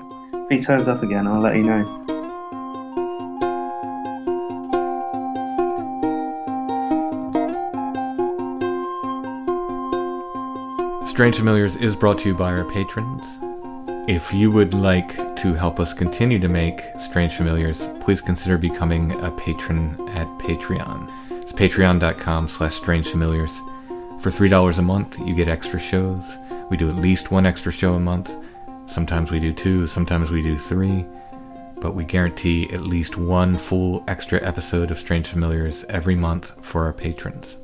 If 0.48 0.58
he 0.60 0.64
turns 0.64 0.86
up 0.86 1.02
again, 1.02 1.26
I'll 1.26 1.40
let 1.40 1.56
you 1.56 1.64
know. 1.64 2.15
Strange 11.16 11.38
Familiars 11.38 11.76
is 11.76 11.96
brought 11.96 12.18
to 12.18 12.28
you 12.28 12.34
by 12.34 12.52
our 12.52 12.62
patrons. 12.62 13.24
If 14.06 14.34
you 14.34 14.50
would 14.50 14.74
like 14.74 15.16
to 15.36 15.54
help 15.54 15.80
us 15.80 15.94
continue 15.94 16.38
to 16.38 16.46
make 16.46 16.82
Strange 16.98 17.32
Familiars, 17.32 17.88
please 18.00 18.20
consider 18.20 18.58
becoming 18.58 19.12
a 19.24 19.30
patron 19.30 19.96
at 20.10 20.26
Patreon. 20.38 21.10
It's 21.40 21.54
patreon.com 21.54 22.48
slash 22.48 22.74
strange 22.74 23.08
familiars. 23.08 23.56
For 24.20 24.28
$3 24.28 24.78
a 24.78 24.82
month, 24.82 25.18
you 25.18 25.34
get 25.34 25.48
extra 25.48 25.80
shows. 25.80 26.36
We 26.68 26.76
do 26.76 26.90
at 26.90 26.96
least 26.96 27.30
one 27.30 27.46
extra 27.46 27.72
show 27.72 27.94
a 27.94 27.98
month. 27.98 28.30
Sometimes 28.84 29.30
we 29.30 29.40
do 29.40 29.54
two, 29.54 29.86
sometimes 29.86 30.30
we 30.30 30.42
do 30.42 30.58
three. 30.58 31.06
But 31.80 31.94
we 31.94 32.04
guarantee 32.04 32.68
at 32.74 32.82
least 32.82 33.16
one 33.16 33.56
full 33.56 34.04
extra 34.06 34.46
episode 34.46 34.90
of 34.90 34.98
Strange 34.98 35.28
Familiars 35.28 35.82
every 35.84 36.14
month 36.14 36.52
for 36.60 36.84
our 36.84 36.92
patrons. 36.92 37.56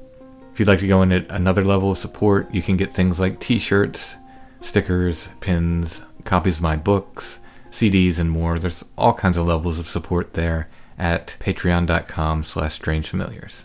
If 0.52 0.60
you'd 0.60 0.68
like 0.68 0.80
to 0.80 0.88
go 0.88 1.02
in 1.02 1.12
at 1.12 1.30
another 1.30 1.64
level 1.64 1.90
of 1.90 1.98
support, 1.98 2.52
you 2.52 2.62
can 2.62 2.76
get 2.76 2.92
things 2.92 3.18
like 3.18 3.40
t-shirts, 3.40 4.16
stickers, 4.60 5.28
pins, 5.40 6.02
copies 6.24 6.56
of 6.56 6.62
my 6.62 6.76
books, 6.76 7.38
CDs, 7.70 8.18
and 8.18 8.30
more. 8.30 8.58
There's 8.58 8.84
all 8.98 9.14
kinds 9.14 9.36
of 9.36 9.46
levels 9.46 9.78
of 9.78 9.88
support 9.88 10.34
there 10.34 10.68
at 10.98 11.36
patreon.com 11.40 12.44
slash 12.44 12.78
strangefamiliars. 12.78 13.62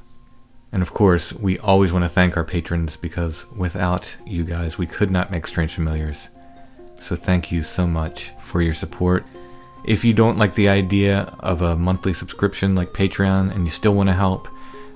And 0.71 0.81
of 0.81 0.93
course, 0.93 1.33
we 1.33 1.59
always 1.59 1.91
want 1.91 2.03
to 2.03 2.09
thank 2.09 2.37
our 2.37 2.43
patrons 2.43 2.97
because 2.97 3.45
without 3.51 4.15
you 4.25 4.43
guys, 4.43 4.77
we 4.77 4.87
could 4.87 5.11
not 5.11 5.31
make 5.31 5.47
Strange 5.47 5.73
Familiars. 5.73 6.27
So 6.99 7.15
thank 7.15 7.51
you 7.51 7.63
so 7.63 7.85
much 7.85 8.31
for 8.39 8.61
your 8.61 8.73
support. 8.73 9.25
If 9.85 10.03
you 10.03 10.13
don't 10.13 10.37
like 10.37 10.55
the 10.55 10.69
idea 10.69 11.33
of 11.39 11.61
a 11.61 11.75
monthly 11.75 12.13
subscription 12.13 12.75
like 12.75 12.89
Patreon 12.89 13.53
and 13.53 13.65
you 13.65 13.71
still 13.71 13.93
want 13.93 14.09
to 14.09 14.13
help, 14.13 14.47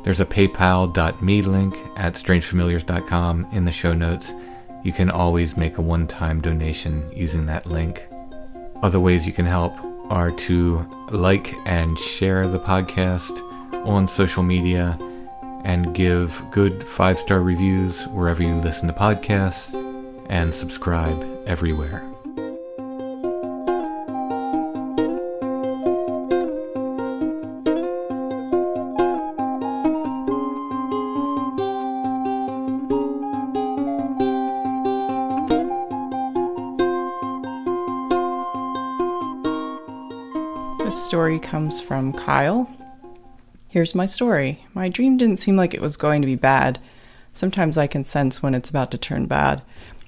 there's 0.04 0.20
a 0.20 0.26
paypal.me 0.26 1.42
link 1.44 1.76
at 1.96 2.14
strangefamiliars.com 2.14 3.48
in 3.52 3.66
the 3.66 3.72
show 3.72 3.94
notes. 3.94 4.34
You 4.84 4.92
can 4.92 5.12
always 5.12 5.56
make 5.56 5.78
a 5.78 5.82
one 5.82 6.08
time 6.08 6.42
donation 6.42 7.10
using 7.14 7.46
that 7.46 7.66
link. 7.66 8.04
Other 8.82 9.00
ways 9.00 9.28
you 9.28 9.34
can 9.34 9.46
help 9.46 9.74
are 10.10 10.32
to 10.32 10.80
like 11.12 11.54
and 11.66 11.98
share 11.98 12.48
the 12.48 12.60
podcast 12.60 13.32
on 13.86 14.08
social 14.08 14.44
media 14.44 14.98
and 15.64 15.94
give 15.96 16.44
good 16.52 16.84
five 16.84 17.20
star 17.20 17.42
reviews 17.42 18.06
wherever 18.08 18.42
you 18.42 18.56
listen 18.56 18.88
to 18.88 18.94
podcasts 18.94 19.76
and 20.30 20.54
subscribe 20.54 21.24
everywhere. 21.46 22.11
Story 41.32 41.48
comes 41.48 41.80
from 41.80 42.12
Kyle. 42.12 42.70
Here's 43.70 43.96
my 43.96 44.06
story. 44.06 44.66
My 44.74 44.90
dream 44.90 45.16
didn't 45.16 45.40
seem 45.40 45.56
like 45.56 45.74
it 45.74 45.80
was 45.80 45.96
going 45.96 46.22
to 46.22 46.26
be 46.26 46.36
bad. 46.36 46.78
Sometimes 47.32 47.78
I 47.78 47.88
can 47.88 48.04
sense 48.04 48.44
when 48.44 48.54
it's 48.54 48.70
about 48.70 48.92
to 48.92 48.98
turn 48.98 49.28
bad. 49.28 49.62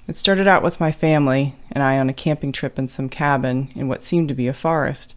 It 0.06 0.18
started 0.18 0.46
out 0.46 0.62
with 0.62 0.80
my 0.80 0.92
family 0.92 1.54
and 1.72 1.82
I 1.82 1.98
on 1.98 2.10
a 2.10 2.12
camping 2.12 2.52
trip 2.52 2.78
in 2.78 2.88
some 2.88 3.08
cabin 3.08 3.70
in 3.74 3.88
what 3.88 4.02
seemed 4.02 4.28
to 4.28 4.34
be 4.34 4.48
a 4.48 4.52
forest. 4.52 5.14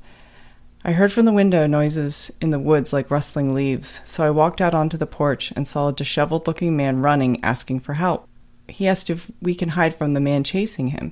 I 0.85 0.93
heard 0.93 1.11
from 1.11 1.25
the 1.25 1.33
window 1.33 1.67
noises 1.67 2.31
in 2.39 2.51
the 2.51 2.59
woods 2.59 2.93
like 2.93 3.11
rustling 3.11 3.53
leaves, 3.53 3.99
so 4.05 4.23
I 4.23 4.29
walked 4.29 4.61
out 4.61 4.73
onto 4.73 4.95
the 4.95 5.05
porch 5.05 5.51
and 5.57 5.67
saw 5.67 5.89
a 5.89 5.93
disheveled 5.93 6.47
looking 6.47 6.77
man 6.77 7.01
running, 7.01 7.43
asking 7.43 7.81
for 7.81 7.95
help. 7.95 8.29
He 8.69 8.87
asked 8.87 9.09
if 9.09 9.29
we 9.41 9.53
can 9.53 9.69
hide 9.69 9.93
from 9.93 10.13
the 10.13 10.21
man 10.21 10.45
chasing 10.45 10.87
him. 10.89 11.11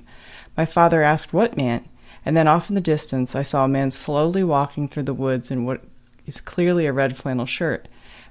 My 0.56 0.64
father 0.64 1.02
asked 1.02 1.34
what 1.34 1.54
man, 1.54 1.86
and 2.26 2.36
then 2.36 2.48
off 2.48 2.68
in 2.68 2.74
the 2.74 2.80
distance 2.80 3.36
I 3.36 3.42
saw 3.42 3.64
a 3.64 3.68
man 3.68 3.92
slowly 3.92 4.42
walking 4.42 4.88
through 4.88 5.04
the 5.04 5.14
woods 5.14 5.52
in 5.52 5.64
what 5.64 5.82
is 6.26 6.40
clearly 6.40 6.84
a 6.84 6.92
red 6.92 7.16
flannel 7.16 7.46
shirt. 7.46 7.86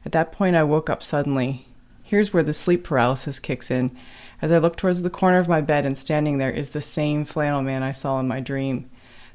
At 0.05 0.11
that 0.11 0.33
point 0.33 0.57
I 0.57 0.63
woke 0.63 0.89
up 0.89 1.01
suddenly. 1.01 1.65
Here's 2.03 2.33
where 2.33 2.43
the 2.43 2.53
sleep 2.53 2.83
paralysis 2.83 3.39
kicks 3.39 3.71
in. 3.71 3.97
As 4.41 4.51
I 4.51 4.57
look 4.57 4.75
towards 4.75 5.01
the 5.01 5.09
corner 5.09 5.39
of 5.39 5.47
my 5.47 5.61
bed 5.61 5.85
and 5.85 5.97
standing 5.97 6.37
there 6.37 6.51
is 6.51 6.71
the 6.71 6.81
same 6.81 7.23
flannel 7.23 7.61
man 7.61 7.83
I 7.83 7.93
saw 7.93 8.19
in 8.19 8.27
my 8.27 8.41
dream. 8.41 8.89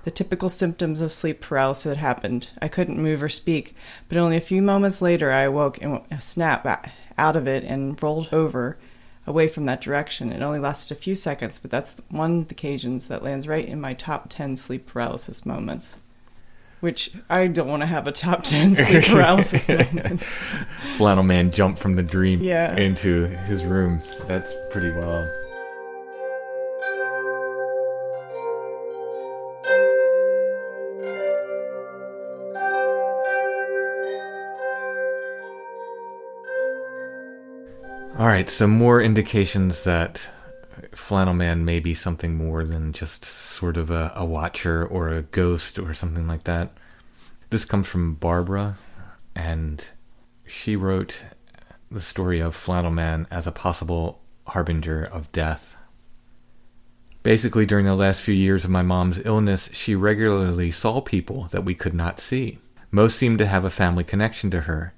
The 0.04 0.10
typical 0.10 0.50
symptoms 0.50 1.00
of 1.00 1.10
sleep 1.10 1.40
paralysis 1.40 1.88
had 1.88 1.96
happened. 1.96 2.50
I 2.60 2.68
couldn't 2.68 3.02
move 3.02 3.22
or 3.22 3.28
speak, 3.30 3.74
but 4.08 4.18
only 4.18 4.36
a 4.36 4.42
few 4.42 4.60
moments 4.60 5.00
later 5.00 5.32
I 5.32 5.42
awoke 5.42 5.80
and 5.82 6.00
a 6.10 6.20
snap 6.20 6.92
out 7.16 7.36
of 7.36 7.48
it 7.48 7.64
and 7.64 8.00
rolled 8.02 8.28
over 8.30 8.78
away 9.26 9.48
from 9.48 9.66
that 9.66 9.80
direction. 9.80 10.32
It 10.32 10.42
only 10.42 10.58
lasted 10.58 10.96
a 10.96 11.00
few 11.00 11.14
seconds, 11.14 11.58
but 11.58 11.70
that's 11.70 11.96
one 12.08 12.40
of 12.40 12.48
the 12.48 12.54
occasions 12.54 13.08
that 13.08 13.22
lands 13.22 13.46
right 13.46 13.66
in 13.66 13.80
my 13.80 13.94
top 13.94 14.28
10 14.28 14.56
sleep 14.56 14.86
paralysis 14.86 15.44
moments. 15.46 15.98
Which 16.80 17.12
I 17.28 17.46
don't 17.46 17.68
want 17.68 17.82
to 17.82 17.86
have 17.86 18.06
a 18.06 18.12
top 18.12 18.42
10 18.42 18.74
sleep 18.74 19.04
paralysis 19.08 19.68
moments. 19.68 20.26
Flannel 20.96 21.24
Man 21.24 21.50
jumped 21.50 21.78
from 21.78 21.94
the 21.94 22.02
dream 22.02 22.42
Yeah. 22.42 22.74
into 22.74 23.26
his 23.46 23.64
room. 23.64 24.00
That's 24.26 24.54
pretty 24.70 24.90
wild. 24.98 25.28
All 38.20 38.26
right, 38.26 38.50
some 38.50 38.68
more 38.68 39.00
indications 39.00 39.84
that 39.84 40.20
Flannel 40.92 41.32
Man 41.32 41.64
may 41.64 41.80
be 41.80 41.94
something 41.94 42.34
more 42.34 42.64
than 42.64 42.92
just 42.92 43.24
sort 43.24 43.78
of 43.78 43.90
a, 43.90 44.12
a 44.14 44.26
watcher 44.26 44.84
or 44.84 45.08
a 45.08 45.22
ghost 45.22 45.78
or 45.78 45.94
something 45.94 46.28
like 46.28 46.44
that. 46.44 46.76
This 47.48 47.64
comes 47.64 47.86
from 47.86 48.16
Barbara, 48.16 48.76
and 49.34 49.82
she 50.46 50.76
wrote 50.76 51.24
the 51.90 52.02
story 52.02 52.40
of 52.40 52.54
Flannel 52.54 52.90
Man 52.90 53.26
as 53.30 53.46
a 53.46 53.52
possible 53.52 54.20
harbinger 54.48 55.02
of 55.02 55.32
death. 55.32 55.74
Basically, 57.22 57.64
during 57.64 57.86
the 57.86 57.94
last 57.94 58.20
few 58.20 58.34
years 58.34 58.66
of 58.66 58.70
my 58.70 58.82
mom's 58.82 59.24
illness, 59.24 59.70
she 59.72 59.94
regularly 59.94 60.70
saw 60.70 61.00
people 61.00 61.44
that 61.52 61.64
we 61.64 61.74
could 61.74 61.94
not 61.94 62.20
see. 62.20 62.58
Most 62.90 63.16
seemed 63.16 63.38
to 63.38 63.46
have 63.46 63.64
a 63.64 63.70
family 63.70 64.04
connection 64.04 64.50
to 64.50 64.60
her. 64.60 64.92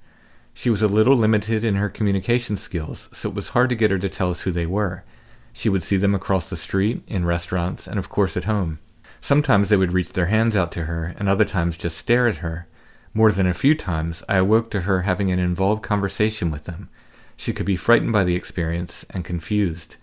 She 0.53 0.69
was 0.69 0.81
a 0.81 0.87
little 0.87 1.15
limited 1.15 1.63
in 1.63 1.75
her 1.75 1.89
communication 1.89 2.57
skills, 2.57 3.09
so 3.11 3.29
it 3.29 3.35
was 3.35 3.49
hard 3.49 3.69
to 3.69 3.75
get 3.75 3.91
her 3.91 3.97
to 3.97 4.09
tell 4.09 4.29
us 4.29 4.41
who 4.41 4.51
they 4.51 4.65
were. 4.65 5.03
She 5.51 5.69
would 5.69 5.83
see 5.83 5.97
them 5.97 6.15
across 6.15 6.49
the 6.49 6.57
street, 6.57 7.03
in 7.07 7.25
restaurants, 7.25 7.87
and 7.87 7.97
of 7.97 8.09
course 8.09 8.37
at 8.37 8.45
home. 8.45 8.79
Sometimes 9.21 9.69
they 9.69 9.77
would 9.77 9.93
reach 9.93 10.13
their 10.13 10.25
hands 10.25 10.55
out 10.55 10.71
to 10.73 10.85
her, 10.85 11.15
and 11.17 11.27
other 11.27 11.45
times 11.45 11.77
just 11.77 11.97
stare 11.97 12.27
at 12.27 12.37
her. 12.37 12.67
More 13.13 13.31
than 13.31 13.47
a 13.47 13.53
few 13.53 13.75
times, 13.75 14.23
I 14.27 14.37
awoke 14.37 14.69
to 14.71 14.81
her 14.81 15.03
having 15.03 15.31
an 15.31 15.39
involved 15.39 15.83
conversation 15.83 16.51
with 16.51 16.65
them. 16.65 16.89
She 17.37 17.53
could 17.53 17.65
be 17.65 17.75
frightened 17.75 18.11
by 18.11 18.23
the 18.23 18.35
experience 18.35 19.05
and 19.09 19.23
confused. 19.23 19.97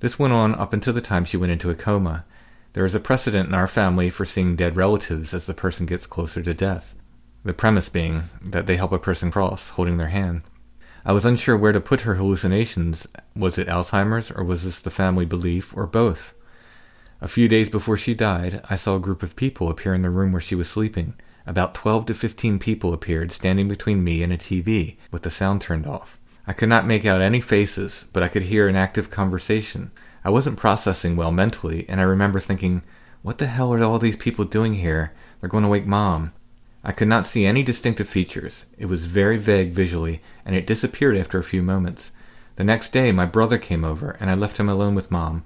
This 0.00 0.18
went 0.18 0.32
on 0.32 0.54
up 0.54 0.72
until 0.72 0.92
the 0.92 1.00
time 1.00 1.24
she 1.24 1.36
went 1.36 1.52
into 1.52 1.70
a 1.70 1.74
coma. 1.74 2.24
There 2.72 2.84
is 2.84 2.94
a 2.94 3.00
precedent 3.00 3.48
in 3.48 3.54
our 3.54 3.68
family 3.68 4.10
for 4.10 4.24
seeing 4.24 4.56
dead 4.56 4.76
relatives 4.76 5.34
as 5.34 5.46
the 5.46 5.54
person 5.54 5.86
gets 5.86 6.06
closer 6.06 6.42
to 6.42 6.54
death. 6.54 6.94
The 7.44 7.52
premise 7.52 7.88
being 7.88 8.24
that 8.40 8.66
they 8.66 8.76
help 8.76 8.92
a 8.92 8.98
person 8.98 9.30
cross, 9.32 9.70
holding 9.70 9.96
their 9.96 10.08
hand. 10.08 10.42
I 11.04 11.10
was 11.12 11.24
unsure 11.24 11.56
where 11.56 11.72
to 11.72 11.80
put 11.80 12.02
her 12.02 12.14
hallucinations. 12.14 13.08
Was 13.34 13.58
it 13.58 13.66
Alzheimer's, 13.66 14.30
or 14.30 14.44
was 14.44 14.62
this 14.62 14.80
the 14.80 14.90
family 14.90 15.24
belief, 15.24 15.76
or 15.76 15.86
both? 15.86 16.34
A 17.20 17.26
few 17.26 17.48
days 17.48 17.68
before 17.68 17.96
she 17.96 18.14
died, 18.14 18.64
I 18.70 18.76
saw 18.76 18.94
a 18.94 19.00
group 19.00 19.24
of 19.24 19.34
people 19.34 19.68
appear 19.68 19.92
in 19.92 20.02
the 20.02 20.10
room 20.10 20.30
where 20.30 20.40
she 20.40 20.54
was 20.54 20.68
sleeping. 20.70 21.14
About 21.44 21.74
twelve 21.74 22.06
to 22.06 22.14
fifteen 22.14 22.60
people 22.60 22.94
appeared, 22.94 23.32
standing 23.32 23.66
between 23.66 24.04
me 24.04 24.22
and 24.22 24.32
a 24.32 24.38
TV, 24.38 24.96
with 25.10 25.22
the 25.22 25.30
sound 25.30 25.60
turned 25.60 25.86
off. 25.86 26.20
I 26.46 26.52
could 26.52 26.68
not 26.68 26.86
make 26.86 27.04
out 27.04 27.20
any 27.20 27.40
faces, 27.40 28.04
but 28.12 28.22
I 28.22 28.28
could 28.28 28.42
hear 28.42 28.68
an 28.68 28.76
active 28.76 29.10
conversation. 29.10 29.90
I 30.24 30.30
wasn't 30.30 30.58
processing 30.58 31.16
well 31.16 31.32
mentally, 31.32 31.86
and 31.88 32.00
I 32.00 32.04
remember 32.04 32.38
thinking, 32.38 32.82
what 33.22 33.38
the 33.38 33.46
hell 33.46 33.72
are 33.72 33.82
all 33.82 33.98
these 33.98 34.16
people 34.16 34.44
doing 34.44 34.74
here? 34.74 35.12
They're 35.40 35.48
going 35.48 35.64
to 35.64 35.68
wake 35.68 35.86
mom. 35.86 36.32
I 36.84 36.92
could 36.92 37.08
not 37.08 37.26
see 37.26 37.46
any 37.46 37.62
distinctive 37.62 38.08
features. 38.08 38.64
It 38.76 38.86
was 38.86 39.06
very 39.06 39.36
vague 39.36 39.70
visually, 39.72 40.20
and 40.44 40.56
it 40.56 40.66
disappeared 40.66 41.16
after 41.16 41.38
a 41.38 41.44
few 41.44 41.62
moments. 41.62 42.10
The 42.56 42.64
next 42.64 42.92
day, 42.92 43.12
my 43.12 43.24
brother 43.24 43.58
came 43.58 43.84
over, 43.84 44.16
and 44.18 44.28
I 44.28 44.34
left 44.34 44.58
him 44.58 44.68
alone 44.68 44.94
with 44.94 45.10
Mom, 45.10 45.44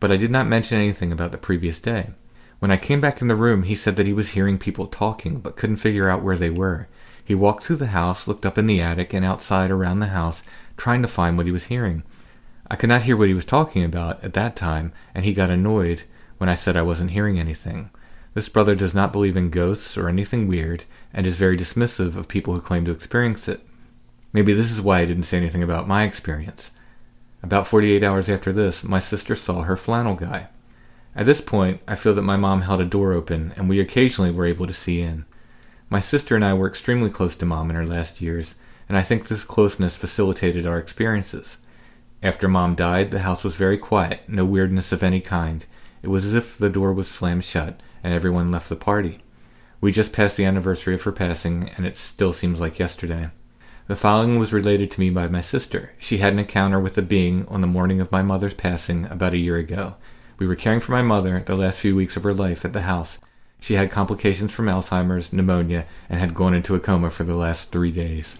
but 0.00 0.12
I 0.12 0.16
did 0.16 0.30
not 0.30 0.46
mention 0.46 0.78
anything 0.78 1.12
about 1.12 1.32
the 1.32 1.38
previous 1.38 1.80
day. 1.80 2.10
When 2.58 2.70
I 2.70 2.76
came 2.76 3.00
back 3.00 3.20
in 3.20 3.28
the 3.28 3.36
room, 3.36 3.64
he 3.64 3.74
said 3.74 3.96
that 3.96 4.06
he 4.06 4.12
was 4.12 4.30
hearing 4.30 4.58
people 4.58 4.86
talking, 4.86 5.40
but 5.40 5.56
couldn't 5.56 5.76
figure 5.76 6.08
out 6.08 6.22
where 6.22 6.36
they 6.36 6.50
were. 6.50 6.88
He 7.24 7.34
walked 7.34 7.64
through 7.64 7.76
the 7.76 7.88
house, 7.88 8.28
looked 8.28 8.46
up 8.46 8.56
in 8.56 8.66
the 8.66 8.80
attic 8.80 9.12
and 9.12 9.24
outside 9.24 9.70
around 9.70 10.00
the 10.00 10.06
house, 10.08 10.42
trying 10.76 11.02
to 11.02 11.08
find 11.08 11.36
what 11.36 11.46
he 11.46 11.52
was 11.52 11.64
hearing. 11.64 12.02
I 12.70 12.76
could 12.76 12.88
not 12.88 13.02
hear 13.02 13.16
what 13.16 13.28
he 13.28 13.34
was 13.34 13.44
talking 13.44 13.84
about 13.84 14.22
at 14.22 14.34
that 14.34 14.56
time, 14.56 14.92
and 15.14 15.24
he 15.24 15.34
got 15.34 15.50
annoyed 15.50 16.02
when 16.38 16.48
I 16.48 16.54
said 16.54 16.76
I 16.76 16.82
wasn't 16.82 17.10
hearing 17.12 17.38
anything. 17.38 17.90
This 18.36 18.50
brother 18.50 18.74
does 18.74 18.94
not 18.94 19.12
believe 19.12 19.34
in 19.34 19.48
ghosts 19.48 19.96
or 19.96 20.10
anything 20.10 20.46
weird, 20.46 20.84
and 21.14 21.26
is 21.26 21.38
very 21.38 21.56
dismissive 21.56 22.16
of 22.16 22.28
people 22.28 22.52
who 22.52 22.60
claim 22.60 22.84
to 22.84 22.90
experience 22.90 23.48
it. 23.48 23.62
Maybe 24.30 24.52
this 24.52 24.70
is 24.70 24.82
why 24.82 24.98
I 24.98 25.06
didn't 25.06 25.22
say 25.22 25.38
anything 25.38 25.62
about 25.62 25.88
my 25.88 26.02
experience. 26.02 26.70
About 27.42 27.66
48 27.66 28.04
hours 28.04 28.28
after 28.28 28.52
this, 28.52 28.84
my 28.84 29.00
sister 29.00 29.36
saw 29.36 29.62
her 29.62 29.74
flannel 29.74 30.16
guy. 30.16 30.48
At 31.14 31.24
this 31.24 31.40
point, 31.40 31.80
I 31.88 31.94
feel 31.94 32.12
that 32.12 32.20
my 32.28 32.36
mom 32.36 32.60
held 32.60 32.82
a 32.82 32.84
door 32.84 33.14
open, 33.14 33.54
and 33.56 33.70
we 33.70 33.80
occasionally 33.80 34.30
were 34.30 34.44
able 34.44 34.66
to 34.66 34.74
see 34.74 35.00
in. 35.00 35.24
My 35.88 36.00
sister 36.00 36.36
and 36.36 36.44
I 36.44 36.52
were 36.52 36.68
extremely 36.68 37.08
close 37.08 37.36
to 37.36 37.46
mom 37.46 37.70
in 37.70 37.76
her 37.76 37.86
last 37.86 38.20
years, 38.20 38.54
and 38.86 38.98
I 38.98 39.02
think 39.02 39.28
this 39.28 39.44
closeness 39.44 39.96
facilitated 39.96 40.66
our 40.66 40.76
experiences. 40.76 41.56
After 42.22 42.48
mom 42.48 42.74
died, 42.74 43.12
the 43.12 43.20
house 43.20 43.42
was 43.42 43.56
very 43.56 43.78
quiet, 43.78 44.28
no 44.28 44.44
weirdness 44.44 44.92
of 44.92 45.02
any 45.02 45.22
kind. 45.22 45.64
It 46.02 46.08
was 46.08 46.26
as 46.26 46.34
if 46.34 46.58
the 46.58 46.68
door 46.68 46.92
was 46.92 47.08
slammed 47.08 47.44
shut, 47.44 47.80
and 48.02 48.12
everyone 48.14 48.50
left 48.50 48.68
the 48.68 48.76
party. 48.76 49.20
We 49.80 49.92
just 49.92 50.12
passed 50.12 50.36
the 50.36 50.44
anniversary 50.44 50.94
of 50.94 51.02
her 51.02 51.12
passing, 51.12 51.70
and 51.76 51.86
it 51.86 51.96
still 51.96 52.32
seems 52.32 52.60
like 52.60 52.78
yesterday. 52.78 53.30
The 53.88 53.94
following 53.94 54.38
was 54.38 54.52
related 54.52 54.90
to 54.90 55.00
me 55.00 55.10
by 55.10 55.28
my 55.28 55.40
sister. 55.40 55.92
She 55.98 56.18
had 56.18 56.32
an 56.32 56.40
encounter 56.40 56.80
with 56.80 56.98
a 56.98 57.02
being 57.02 57.46
on 57.46 57.60
the 57.60 57.66
morning 57.66 58.00
of 58.00 58.10
my 58.10 58.22
mother's 58.22 58.54
passing 58.54 59.06
about 59.06 59.34
a 59.34 59.38
year 59.38 59.58
ago. 59.58 59.94
We 60.38 60.46
were 60.46 60.56
caring 60.56 60.80
for 60.80 60.92
my 60.92 61.02
mother 61.02 61.40
the 61.44 61.54
last 61.54 61.78
few 61.78 61.94
weeks 61.94 62.16
of 62.16 62.24
her 62.24 62.34
life 62.34 62.64
at 62.64 62.72
the 62.72 62.82
house. 62.82 63.18
She 63.60 63.74
had 63.74 63.90
complications 63.90 64.50
from 64.50 64.66
Alzheimer's, 64.66 65.32
pneumonia, 65.32 65.86
and 66.08 66.18
had 66.18 66.34
gone 66.34 66.52
into 66.52 66.74
a 66.74 66.80
coma 66.80 67.10
for 67.10 67.24
the 67.24 67.36
last 67.36 67.70
three 67.70 67.92
days. 67.92 68.36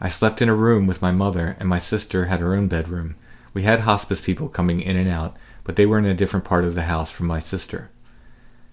I 0.00 0.08
slept 0.08 0.40
in 0.40 0.48
a 0.48 0.54
room 0.54 0.86
with 0.86 1.02
my 1.02 1.12
mother, 1.12 1.56
and 1.60 1.68
my 1.68 1.78
sister 1.78 2.26
had 2.26 2.40
her 2.40 2.54
own 2.54 2.68
bedroom. 2.68 3.16
We 3.52 3.64
had 3.64 3.80
hospice 3.80 4.20
people 4.20 4.48
coming 4.48 4.80
in 4.80 4.96
and 4.96 5.08
out, 5.08 5.36
but 5.64 5.76
they 5.76 5.86
were 5.86 5.98
in 5.98 6.06
a 6.06 6.14
different 6.14 6.44
part 6.44 6.64
of 6.64 6.74
the 6.74 6.82
house 6.82 7.10
from 7.10 7.26
my 7.26 7.40
sister. 7.40 7.90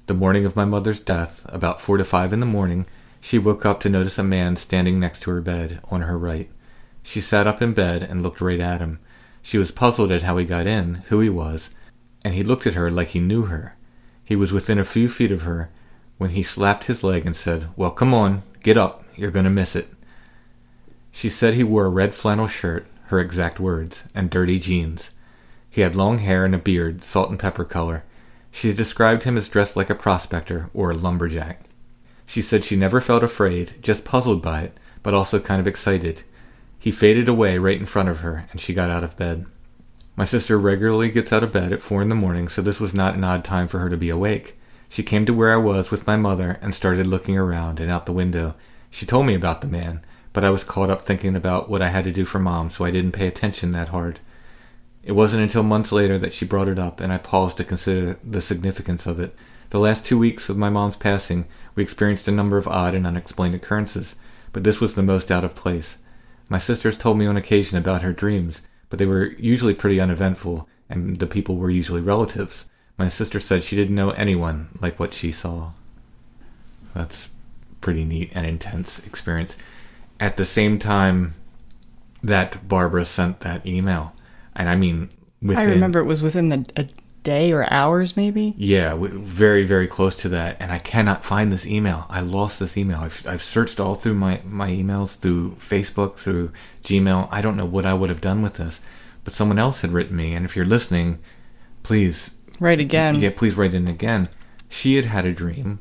The 0.07 0.13
morning 0.13 0.45
of 0.45 0.55
my 0.55 0.65
mother's 0.65 0.99
death, 0.99 1.43
about 1.49 1.81
four 1.81 1.97
to 1.97 2.05
five 2.05 2.31
in 2.31 2.39
the 2.39 2.45
morning, 2.45 2.85
she 3.19 3.39
woke 3.39 3.65
up 3.65 3.79
to 3.79 3.89
notice 3.89 4.19
a 4.19 4.23
man 4.23 4.55
standing 4.55 4.99
next 4.99 5.21
to 5.21 5.31
her 5.31 5.41
bed, 5.41 5.79
on 5.89 6.01
her 6.01 6.15
right. 6.15 6.47
She 7.01 7.19
sat 7.19 7.47
up 7.47 7.59
in 7.59 7.73
bed 7.73 8.03
and 8.03 8.21
looked 8.21 8.39
right 8.39 8.59
at 8.59 8.81
him. 8.81 8.99
She 9.41 9.57
was 9.57 9.71
puzzled 9.71 10.11
at 10.11 10.21
how 10.21 10.37
he 10.37 10.45
got 10.45 10.67
in, 10.67 11.03
who 11.07 11.21
he 11.21 11.29
was, 11.29 11.71
and 12.23 12.35
he 12.35 12.43
looked 12.43 12.67
at 12.67 12.75
her 12.75 12.91
like 12.91 13.09
he 13.09 13.19
knew 13.19 13.45
her. 13.45 13.75
He 14.23 14.35
was 14.35 14.51
within 14.51 14.77
a 14.77 14.85
few 14.85 15.09
feet 15.09 15.31
of 15.31 15.41
her 15.41 15.71
when 16.19 16.31
he 16.31 16.43
slapped 16.43 16.83
his 16.83 17.03
leg 17.03 17.25
and 17.25 17.35
said, 17.35 17.69
Well, 17.75 17.89
come 17.89 18.13
on, 18.13 18.43
get 18.61 18.77
up, 18.77 19.03
you're 19.15 19.31
going 19.31 19.45
to 19.45 19.49
miss 19.49 19.75
it. 19.75 19.87
She 21.11 21.29
said 21.29 21.55
he 21.55 21.63
wore 21.63 21.85
a 21.85 21.89
red 21.89 22.13
flannel 22.13 22.47
shirt, 22.47 22.85
her 23.05 23.19
exact 23.19 23.59
words, 23.59 24.03
and 24.13 24.29
dirty 24.29 24.59
jeans. 24.59 25.09
He 25.67 25.81
had 25.81 25.95
long 25.95 26.19
hair 26.19 26.45
and 26.45 26.53
a 26.53 26.59
beard, 26.59 27.01
salt 27.01 27.31
and 27.31 27.39
pepper 27.39 27.65
color, 27.65 28.03
she 28.55 28.73
described 28.73 29.25
him 29.25 29.35
as 29.35 29.49
dressed 29.49 29.75
like 29.75 29.89
a 29.89 29.95
prospector 29.95 30.69
or 30.73 30.89
a 30.89 30.95
lumberjack. 30.95 31.65
She 32.25 32.41
said 32.41 32.63
she 32.63 32.77
never 32.77 33.01
felt 33.01 33.21
afraid, 33.21 33.73
just 33.81 34.05
puzzled 34.05 34.41
by 34.41 34.61
it, 34.61 34.79
but 35.03 35.13
also 35.13 35.41
kind 35.41 35.59
of 35.59 35.67
excited. 35.67 36.23
He 36.79 36.89
faded 36.89 37.27
away 37.27 37.57
right 37.57 37.77
in 37.77 37.85
front 37.85 38.07
of 38.07 38.21
her, 38.21 38.45
and 38.51 38.61
she 38.61 38.73
got 38.73 38.89
out 38.89 39.03
of 39.03 39.17
bed. 39.17 39.47
My 40.15 40.23
sister 40.23 40.57
regularly 40.57 41.11
gets 41.11 41.33
out 41.33 41.43
of 41.43 41.51
bed 41.51 41.73
at 41.73 41.81
four 41.81 42.01
in 42.01 42.07
the 42.07 42.15
morning, 42.15 42.47
so 42.47 42.61
this 42.61 42.79
was 42.79 42.93
not 42.93 43.15
an 43.15 43.25
odd 43.25 43.43
time 43.43 43.67
for 43.67 43.79
her 43.79 43.89
to 43.89 43.97
be 43.97 44.09
awake. 44.09 44.57
She 44.87 45.03
came 45.03 45.25
to 45.25 45.33
where 45.33 45.51
I 45.51 45.57
was 45.57 45.91
with 45.91 46.07
my 46.07 46.15
mother 46.15 46.57
and 46.61 46.73
started 46.73 47.07
looking 47.07 47.37
around 47.37 47.81
and 47.81 47.91
out 47.91 48.05
the 48.05 48.13
window. 48.13 48.55
She 48.89 49.05
told 49.05 49.25
me 49.25 49.33
about 49.33 49.59
the 49.59 49.67
man, 49.67 49.99
but 50.31 50.45
I 50.45 50.49
was 50.49 50.63
caught 50.63 50.89
up 50.89 51.03
thinking 51.03 51.35
about 51.35 51.69
what 51.69 51.81
I 51.81 51.89
had 51.89 52.05
to 52.05 52.11
do 52.13 52.23
for 52.23 52.39
mom, 52.39 52.69
so 52.69 52.85
I 52.85 52.91
didn't 52.91 53.11
pay 53.11 53.27
attention 53.27 53.73
that 53.73 53.89
hard. 53.89 54.21
It 55.05 55.11
wasn't 55.11 55.43
until 55.43 55.61
months 55.61 55.91
later 55.91 56.17
that 56.17 56.33
she 56.33 56.45
brought 56.45 56.67
it 56.67 56.79
up, 56.79 56.99
and 56.99 57.13
I 57.13 57.19
paused 57.19 57.57
to 57.57 57.63
consider 57.63 58.17
the 58.23 58.41
significance 58.41 59.05
of 59.05 59.19
it. 59.19 59.35
The 59.69 59.79
last 59.79 60.03
two 60.03 60.17
weeks 60.17 60.49
of 60.49 60.57
my 60.57 60.69
mom's 60.69 60.95
passing, 60.95 61.45
we 61.75 61.83
experienced 61.83 62.27
a 62.27 62.31
number 62.31 62.57
of 62.57 62.67
odd 62.67 62.95
and 62.95 63.05
unexplained 63.05 63.53
occurrences, 63.53 64.15
but 64.51 64.63
this 64.63 64.81
was 64.81 64.95
the 64.95 65.03
most 65.03 65.31
out 65.31 65.43
of 65.43 65.53
place. 65.53 65.97
My 66.49 66.57
sisters 66.57 66.97
told 66.97 67.19
me 67.19 67.27
on 67.27 67.37
occasion 67.37 67.77
about 67.77 68.01
her 68.01 68.13
dreams, 68.13 68.61
but 68.89 68.97
they 68.97 69.05
were 69.05 69.33
usually 69.33 69.75
pretty 69.75 69.99
uneventful, 69.99 70.67
and 70.89 71.19
the 71.19 71.27
people 71.27 71.57
were 71.57 71.69
usually 71.69 72.01
relatives. 72.01 72.65
My 72.97 73.07
sister 73.07 73.39
said 73.39 73.63
she 73.63 73.75
didn't 73.75 73.95
know 73.95 74.11
anyone 74.11 74.69
like 74.81 74.99
what 74.99 75.13
she 75.13 75.31
saw. 75.31 75.71
That's 76.95 77.29
pretty 77.79 78.05
neat 78.05 78.31
and 78.33 78.47
intense 78.47 79.05
experience. 79.05 79.55
At 80.19 80.37
the 80.37 80.45
same 80.45 80.79
time 80.79 81.35
that 82.23 82.67
Barbara 82.67 83.05
sent 83.05 83.41
that 83.41 83.67
email, 83.67 84.14
and 84.55 84.69
I 84.69 84.75
mean, 84.75 85.09
within, 85.41 85.57
I 85.57 85.65
remember 85.65 85.99
it 85.99 86.05
was 86.05 86.23
within 86.23 86.49
the, 86.49 86.65
a 86.75 86.87
day 87.23 87.51
or 87.51 87.71
hours, 87.73 88.15
maybe. 88.15 88.53
Yeah, 88.57 88.95
very 88.97 89.65
very 89.65 89.87
close 89.87 90.15
to 90.17 90.29
that. 90.29 90.55
And 90.59 90.71
I 90.71 90.79
cannot 90.79 91.25
find 91.25 91.51
this 91.51 91.65
email. 91.65 92.05
I 92.09 92.21
lost 92.21 92.59
this 92.59 92.77
email. 92.77 92.99
I've, 92.99 93.25
I've 93.27 93.43
searched 93.43 93.79
all 93.79 93.95
through 93.95 94.13
my 94.13 94.41
my 94.45 94.69
emails, 94.69 95.17
through 95.17 95.55
Facebook, 95.55 96.15
through 96.15 96.53
Gmail. 96.83 97.27
I 97.31 97.41
don't 97.41 97.57
know 97.57 97.65
what 97.65 97.85
I 97.85 97.93
would 97.93 98.09
have 98.09 98.21
done 98.21 98.41
with 98.41 98.53
this, 98.53 98.79
but 99.25 99.33
someone 99.33 99.59
else 99.59 99.81
had 99.81 99.91
written 99.91 100.15
me. 100.15 100.33
And 100.33 100.45
if 100.45 100.55
you're 100.55 100.65
listening, 100.65 101.19
please 101.83 102.31
write 102.59 102.79
again. 102.79 103.15
Yeah, 103.15 103.31
please 103.35 103.55
write 103.55 103.73
in 103.73 103.87
again. 103.87 104.29
She 104.69 104.95
had 104.95 105.05
had 105.05 105.25
a 105.25 105.33
dream 105.33 105.79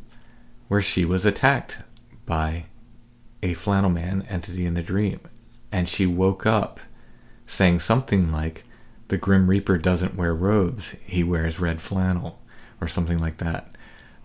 where 0.68 0.82
she 0.82 1.04
was 1.04 1.24
attacked 1.24 1.78
by 2.26 2.66
a 3.42 3.54
flannel 3.54 3.90
man 3.90 4.26
entity 4.28 4.64
in 4.64 4.74
the 4.74 4.82
dream, 4.82 5.20
and 5.70 5.88
she 5.88 6.06
woke 6.06 6.46
up 6.46 6.80
saying 7.46 7.80
something 7.80 8.32
like, 8.32 8.64
The 9.08 9.16
Grim 9.16 9.48
Reaper 9.48 9.78
doesn't 9.78 10.16
wear 10.16 10.34
robes, 10.34 10.94
he 11.04 11.22
wears 11.22 11.60
red 11.60 11.80
flannel, 11.80 12.40
or 12.80 12.88
something 12.88 13.18
like 13.18 13.38
that, 13.38 13.76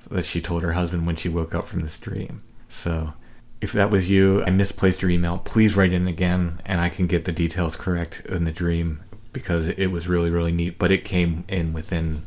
that 0.10 0.26
she 0.26 0.42
told 0.42 0.64
her 0.64 0.74
husband 0.74 1.06
when 1.06 1.16
she 1.16 1.30
woke 1.30 1.54
up 1.54 1.68
from 1.68 1.82
this 1.82 1.98
dream. 1.98 2.42
So, 2.70 3.14
if 3.62 3.72
that 3.74 3.92
was 3.92 4.10
you, 4.10 4.44
I 4.44 4.52
misplaced 4.52 5.02
your 5.02 5.12
email, 5.12 5.40
please 5.40 5.76
write 5.76 5.92
in 5.92 6.08
again 6.08 6.62
and 6.66 6.80
I 6.80 6.90
can 6.90 7.08
get 7.08 7.26
the 7.26 7.32
details 7.32 7.76
correct 7.76 8.22
in 8.26 8.46
the 8.46 8.52
dream 8.52 9.02
because 9.34 9.70
it 9.70 9.88
was 9.88 10.08
really, 10.08 10.30
really 10.30 10.52
neat. 10.52 10.80
But 10.80 10.92
it 10.92 11.04
came 11.04 11.44
in 11.48 11.74
within 11.74 12.24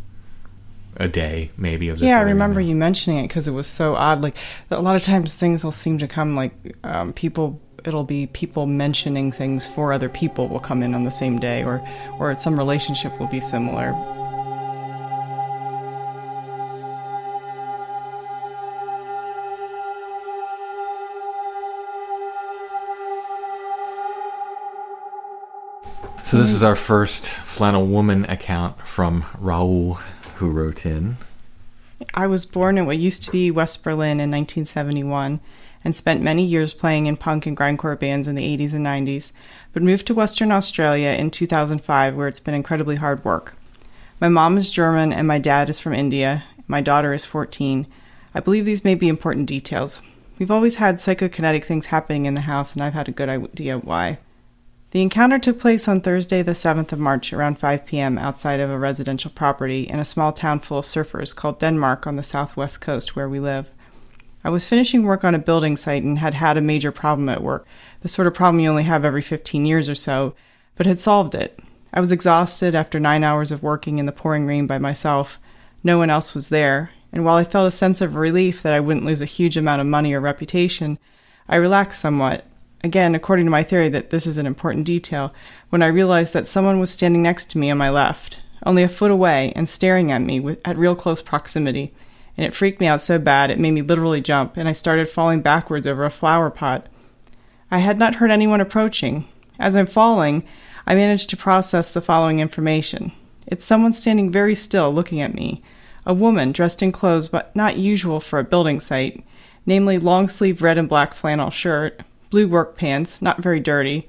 a 0.97 1.09
day, 1.09 1.51
maybe, 1.57 1.89
of 1.89 1.99
this. 1.99 2.07
Yeah, 2.07 2.19
I 2.19 2.23
remember 2.23 2.61
email. 2.61 2.71
you 2.71 2.77
mentioning 2.77 3.19
it 3.25 3.29
because 3.29 3.49
it 3.49 3.53
was 3.53 3.67
so 3.67 3.95
odd. 3.95 4.23
Like, 4.23 4.37
a 4.71 4.81
lot 4.81 4.97
of 4.97 5.03
times 5.03 5.35
things 5.35 5.65
will 5.65 5.73
seem 5.73 5.99
to 5.99 6.09
come 6.09 6.35
like 6.35 6.53
um, 6.85 7.13
people 7.13 7.61
it'll 7.85 8.05
be 8.05 8.29
people 8.29 8.67
mentioning 8.67 9.33
things 9.33 9.67
for 9.67 9.93
other 9.93 10.09
people 10.09 10.49
will 10.49 10.61
come 10.61 10.83
in 10.85 10.95
on 10.95 11.03
the 11.03 11.11
same 11.11 11.39
day 11.39 11.65
or 11.65 11.85
or 12.21 12.33
some 12.35 12.57
relationship 12.57 13.19
will 13.19 13.27
be 13.27 13.41
similar 13.41 13.93
So 26.33 26.39
this 26.39 26.51
is 26.51 26.63
our 26.63 26.77
first 26.77 27.27
flannel 27.27 27.87
woman 27.87 28.25
account 28.25 28.87
from 28.89 29.21
Raul, 29.39 30.01
who 30.43 30.51
wrote 30.51 30.85
in. 30.85 31.17
I 32.15 32.27
was 32.27 32.47
born 32.47 32.77
in 32.77 32.85
what 32.85 32.99
used 32.99 33.23
to 33.23 33.31
be 33.31 33.53
West 33.53 33.85
Berlin 33.85 34.19
in 34.19 34.29
1971 34.29 35.39
and 35.85 35.95
spent 35.95 36.21
many 36.21 36.45
years 36.45 36.75
playing 36.75 37.07
in 37.07 37.17
punk 37.17 37.47
and 37.47 37.57
grindcore 37.57 37.99
bands 37.99 38.27
in 38.27 38.35
the 38.35 38.43
80s 38.43 38.75
and 38.75 38.85
90s, 38.85 39.31
but 39.73 39.85
moved 39.85 40.09
to 40.09 40.15
Western 40.15 40.51
Australia 40.51 41.11
in 41.11 41.31
2005 41.31 42.17
where 42.17 42.27
it's 42.27 42.41
been 42.41 42.55
incredibly 42.55 42.97
hard 42.97 43.25
work. 43.25 43.55
My 44.21 44.29
mom 44.29 44.59
is 44.59 44.69
German 44.69 45.13
and 45.13 45.29
my 45.29 45.39
dad 45.39 45.71
is 45.71 45.79
from 45.79 45.95
India. 45.95 46.43
My 46.67 46.81
daughter 46.81 47.15
is 47.15 47.25
14. 47.25 47.87
I 48.35 48.41
believe 48.41 48.65
these 48.65 48.85
may 48.85 48.97
be 48.97 49.07
important 49.07 49.47
details. 49.47 50.03
We've 50.41 50.51
always 50.51 50.77
had 50.77 50.97
psychokinetic 50.97 51.65
things 51.65 51.87
happening 51.87 52.27
in 52.27 52.35
the 52.35 52.41
house, 52.43 52.73
and 52.73 52.83
I've 52.83 52.95
had 52.95 53.07
a 53.07 53.13
good 53.13 53.29
idea 53.29 53.79
why. 53.79 54.19
The 54.93 55.01
encounter 55.01 55.39
took 55.39 55.59
place 55.59 55.89
on 55.89 56.03
Thursday, 56.03 56.43
the 56.43 56.53
7th 56.53 56.93
of 56.93 56.99
March, 56.99 57.33
around 57.33 57.59
5 57.59 57.87
p.m., 57.87 58.19
outside 58.19 58.61
of 58.61 58.69
a 58.69 58.79
residential 58.79 59.31
property 59.31 59.89
in 59.89 59.99
a 59.99 60.05
small 60.05 60.35
town 60.35 60.61
full 60.61 60.81
of 60.81 60.85
surfers 60.85 61.35
called 61.35 61.59
Denmark 61.59 62.07
on 62.07 62.17
the 62.17 62.23
southwest 62.23 62.83
coast 62.83 63.17
where 63.17 63.29
we 63.29 63.41
live. 63.41 63.71
I 64.45 64.51
was 64.51 64.67
finishing 64.67 65.05
work 65.05 65.25
on 65.25 65.35
a 65.35 65.39
building 65.39 65.79
site 65.79 66.03
and 66.03 66.19
had 66.19 66.35
had 66.35 66.59
a 66.59 66.61
major 66.61 66.93
problem 66.93 67.31
at 67.31 67.43
work, 67.43 67.67
the 68.03 68.09
sort 68.11 68.27
of 68.27 68.35
problem 68.35 68.61
you 68.61 68.69
only 68.69 68.83
have 68.83 69.03
every 69.03 69.23
15 69.23 69.65
years 69.65 69.89
or 69.89 69.95
so, 69.95 70.35
but 70.77 70.85
had 70.85 71.01
solved 71.01 71.35
it. 71.35 71.59
I 71.95 72.01
was 72.01 72.13
exhausted 72.13 72.75
after 72.75 73.01
nine 73.01 73.25
hours 73.25 73.51
of 73.51 73.63
working 73.63 73.99
in 73.99 74.05
the 74.05 74.13
pouring 74.13 74.45
rain 74.45 74.67
by 74.67 74.77
myself. 74.77 75.39
No 75.83 75.97
one 75.97 76.11
else 76.11 76.35
was 76.35 76.51
there, 76.51 76.91
and 77.15 77.25
while 77.25 77.37
I 77.37 77.45
felt 77.45 77.67
a 77.67 77.71
sense 77.71 78.03
of 78.03 78.15
relief 78.15 78.61
that 78.61 78.75
I 78.75 78.81
wouldn't 78.81 79.07
lose 79.07 79.23
a 79.23 79.27
huge 79.27 79.57
amount 79.57 79.81
of 79.81 79.87
money 79.87 80.13
or 80.13 80.21
reputation, 80.21 80.99
I 81.49 81.57
relaxed 81.57 81.99
somewhat. 81.99 82.45
Again, 82.85 83.15
according 83.15 83.47
to 83.47 83.51
my 83.51 83.63
theory 83.63 83.89
that 83.91 84.11
this 84.11 84.27
is 84.27 84.39
an 84.39 84.47
important 84.47 84.87
detail, 84.87 85.33
when 85.71 85.83
I 85.83 85.87
realized 85.87 86.33
that 86.35 86.49
someone 86.49 86.81
was 86.81 86.91
standing 86.91 87.23
next 87.23 87.51
to 87.53 87.59
me 87.59 87.71
on 87.71 87.79
my 87.79 87.91
left, 87.91 88.41
only 88.67 88.83
a 88.83 88.89
foot 88.89 89.11
away, 89.11 89.53
and 89.55 89.69
staring 89.69 90.11
at 90.11 90.23
me 90.23 90.41
with, 90.41 90.61
at 90.65 90.77
real 90.77 90.97
close 90.97 91.23
proximity 91.23 91.93
and 92.37 92.47
it 92.47 92.55
freaked 92.55 92.81
me 92.81 92.87
out 92.87 93.01
so 93.01 93.19
bad 93.19 93.51
it 93.51 93.59
made 93.59 93.73
me 93.73 93.83
literally 93.83 94.21
jump, 94.21 94.57
and 94.57 94.69
I 94.69 94.73
started 94.73 95.09
falling 95.09 95.43
backwards 95.43 95.87
over 95.87 96.05
a 96.05 96.11
flower 96.11 96.51
pot. 96.51 96.87
I 97.71 97.79
had 97.79 97.99
not 97.99 98.17
heard 98.17 98.31
anyone 98.31 98.61
approaching. 98.61 99.27
As 99.59 99.77
I'm 99.77 99.87
falling, 99.87 100.45
I 100.87 100.95
managed 100.95 101.31
to 101.31 101.37
process 101.37 101.93
the 101.93 102.01
following 102.01 102.41
information. 102.41 103.13
It's 103.47 103.65
someone 103.65 103.93
standing 103.93 104.31
very 104.31 104.55
still 104.55 104.93
looking 104.93 105.21
at 105.21 105.35
me, 105.35 105.63
a 106.07 106.15
woman 106.15 106.53
dressed 106.53 106.83
in 106.83 106.91
clothes 106.91 107.29
but 107.29 107.55
not 107.55 107.77
usual 107.77 108.19
for 108.19 108.39
a 108.39 108.45
building 108.45 108.81
site, 108.81 109.25
namely 109.67 109.99
long 109.99 110.29
sleeved 110.29 110.61
red 110.61 110.79
and 110.79 110.89
black 110.89 111.15
flannel 111.15 111.51
shirt, 111.51 112.01
blue 112.33 112.49
work 112.49 112.77
pants, 112.77 113.21
not 113.21 113.43
very 113.43 113.61
dirty. 113.61 114.09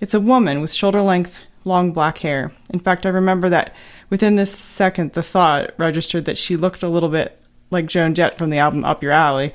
It's 0.00 0.14
a 0.14 0.20
woman 0.20 0.62
with 0.62 0.72
shoulder 0.72 1.02
length 1.02 1.42
long 1.64 1.92
black 1.92 2.18
hair. 2.18 2.50
In 2.70 2.80
fact, 2.80 3.04
I 3.04 3.10
remember 3.10 3.50
that 3.50 3.74
within 4.08 4.36
this 4.36 4.52
second, 4.52 5.12
the 5.12 5.22
thought 5.22 5.74
registered 5.76 6.24
that 6.24 6.38
she 6.38 6.56
looked 6.56 6.82
a 6.82 6.88
little 6.88 7.10
bit 7.10 7.38
like 7.70 7.86
Joan 7.86 8.14
Jett 8.14 8.38
from 8.38 8.48
the 8.48 8.56
album 8.56 8.86
Up 8.86 9.02
Your 9.02 9.12
Alley. 9.12 9.52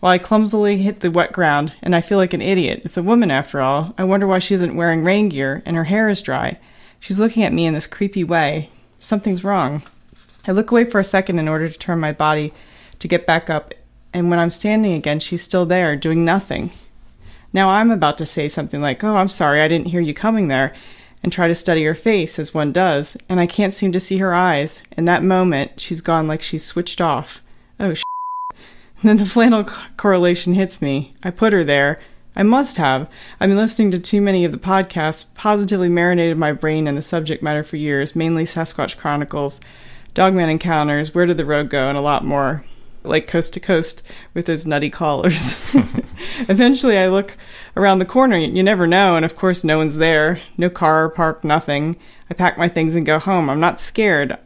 While 0.00 0.12
I 0.12 0.18
clumsily 0.18 0.76
hit 0.78 1.00
the 1.00 1.10
wet 1.10 1.32
ground, 1.32 1.72
and 1.80 1.96
I 1.96 2.02
feel 2.02 2.18
like 2.18 2.34
an 2.34 2.42
idiot, 2.42 2.82
it's 2.84 2.98
a 2.98 3.02
woman 3.02 3.30
after 3.30 3.62
all. 3.62 3.94
I 3.96 4.04
wonder 4.04 4.26
why 4.26 4.38
she 4.38 4.54
isn't 4.54 4.76
wearing 4.76 5.02
rain 5.02 5.30
gear 5.30 5.62
and 5.64 5.76
her 5.76 5.84
hair 5.84 6.10
is 6.10 6.20
dry. 6.20 6.58
She's 7.00 7.18
looking 7.18 7.42
at 7.42 7.54
me 7.54 7.64
in 7.64 7.72
this 7.72 7.86
creepy 7.86 8.22
way. 8.22 8.68
Something's 8.98 9.44
wrong. 9.44 9.82
I 10.46 10.52
look 10.52 10.70
away 10.70 10.84
for 10.84 11.00
a 11.00 11.04
second 11.04 11.38
in 11.38 11.48
order 11.48 11.70
to 11.70 11.78
turn 11.78 12.00
my 12.00 12.12
body 12.12 12.52
to 12.98 13.08
get 13.08 13.26
back 13.26 13.48
up, 13.48 13.72
and 14.12 14.28
when 14.28 14.38
I'm 14.38 14.50
standing 14.50 14.92
again, 14.92 15.20
she's 15.20 15.42
still 15.42 15.64
there, 15.64 15.96
doing 15.96 16.22
nothing. 16.22 16.70
Now 17.52 17.68
I'm 17.68 17.90
about 17.90 18.18
to 18.18 18.26
say 18.26 18.48
something 18.48 18.80
like, 18.80 19.02
Oh, 19.02 19.16
I'm 19.16 19.28
sorry, 19.28 19.60
I 19.60 19.68
didn't 19.68 19.88
hear 19.88 20.00
you 20.00 20.14
coming 20.14 20.48
there, 20.48 20.74
and 21.22 21.32
try 21.32 21.48
to 21.48 21.54
study 21.54 21.84
her 21.84 21.94
face, 21.94 22.38
as 22.38 22.54
one 22.54 22.72
does, 22.72 23.16
and 23.28 23.40
I 23.40 23.46
can't 23.46 23.74
seem 23.74 23.92
to 23.92 24.00
see 24.00 24.18
her 24.18 24.34
eyes. 24.34 24.82
In 24.96 25.04
that 25.06 25.24
moment, 25.24 25.80
she's 25.80 26.00
gone 26.00 26.28
like 26.28 26.42
she's 26.42 26.64
switched 26.64 27.00
off. 27.00 27.42
Oh, 27.80 27.94
sh! 27.94 28.02
Then 29.02 29.18
the 29.18 29.26
flannel 29.26 29.64
correlation 29.96 30.54
hits 30.54 30.82
me. 30.82 31.14
I 31.22 31.30
put 31.30 31.52
her 31.52 31.62
there. 31.62 32.00
I 32.34 32.42
must 32.42 32.76
have. 32.76 33.08
I've 33.40 33.48
been 33.48 33.56
listening 33.56 33.90
to 33.92 33.98
too 33.98 34.20
many 34.20 34.44
of 34.44 34.52
the 34.52 34.58
podcasts, 34.58 35.32
positively 35.34 35.88
marinated 35.88 36.36
my 36.36 36.52
brain 36.52 36.86
in 36.86 36.94
the 36.94 37.02
subject 37.02 37.42
matter 37.42 37.62
for 37.62 37.76
years, 37.76 38.16
mainly 38.16 38.44
Sasquatch 38.44 38.96
Chronicles, 38.96 39.60
Dogman 40.14 40.48
Encounters, 40.48 41.14
Where 41.14 41.26
Did 41.26 41.36
the 41.36 41.44
Road 41.44 41.70
Go, 41.70 41.88
and 41.88 41.98
a 41.98 42.00
lot 42.00 42.24
more 42.24 42.64
like 43.08 43.26
coast 43.26 43.52
to 43.54 43.60
coast 43.60 44.02
with 44.34 44.46
those 44.46 44.66
nutty 44.66 44.90
collars. 44.90 45.58
Eventually, 46.48 46.98
I 46.98 47.08
look 47.08 47.36
around 47.76 47.98
the 47.98 48.04
corner. 48.04 48.36
You 48.36 48.62
never 48.62 48.86
know, 48.86 49.16
and 49.16 49.24
of 49.24 49.36
course, 49.36 49.64
no 49.64 49.78
one's 49.78 49.96
there. 49.96 50.40
No 50.56 50.70
car 50.70 51.08
parked, 51.08 51.44
nothing. 51.44 51.96
I 52.30 52.34
pack 52.34 52.58
my 52.58 52.68
things 52.68 52.94
and 52.94 53.06
go 53.06 53.18
home. 53.18 53.48
I'm 53.48 53.60
not 53.60 53.80
scared. 53.80 54.36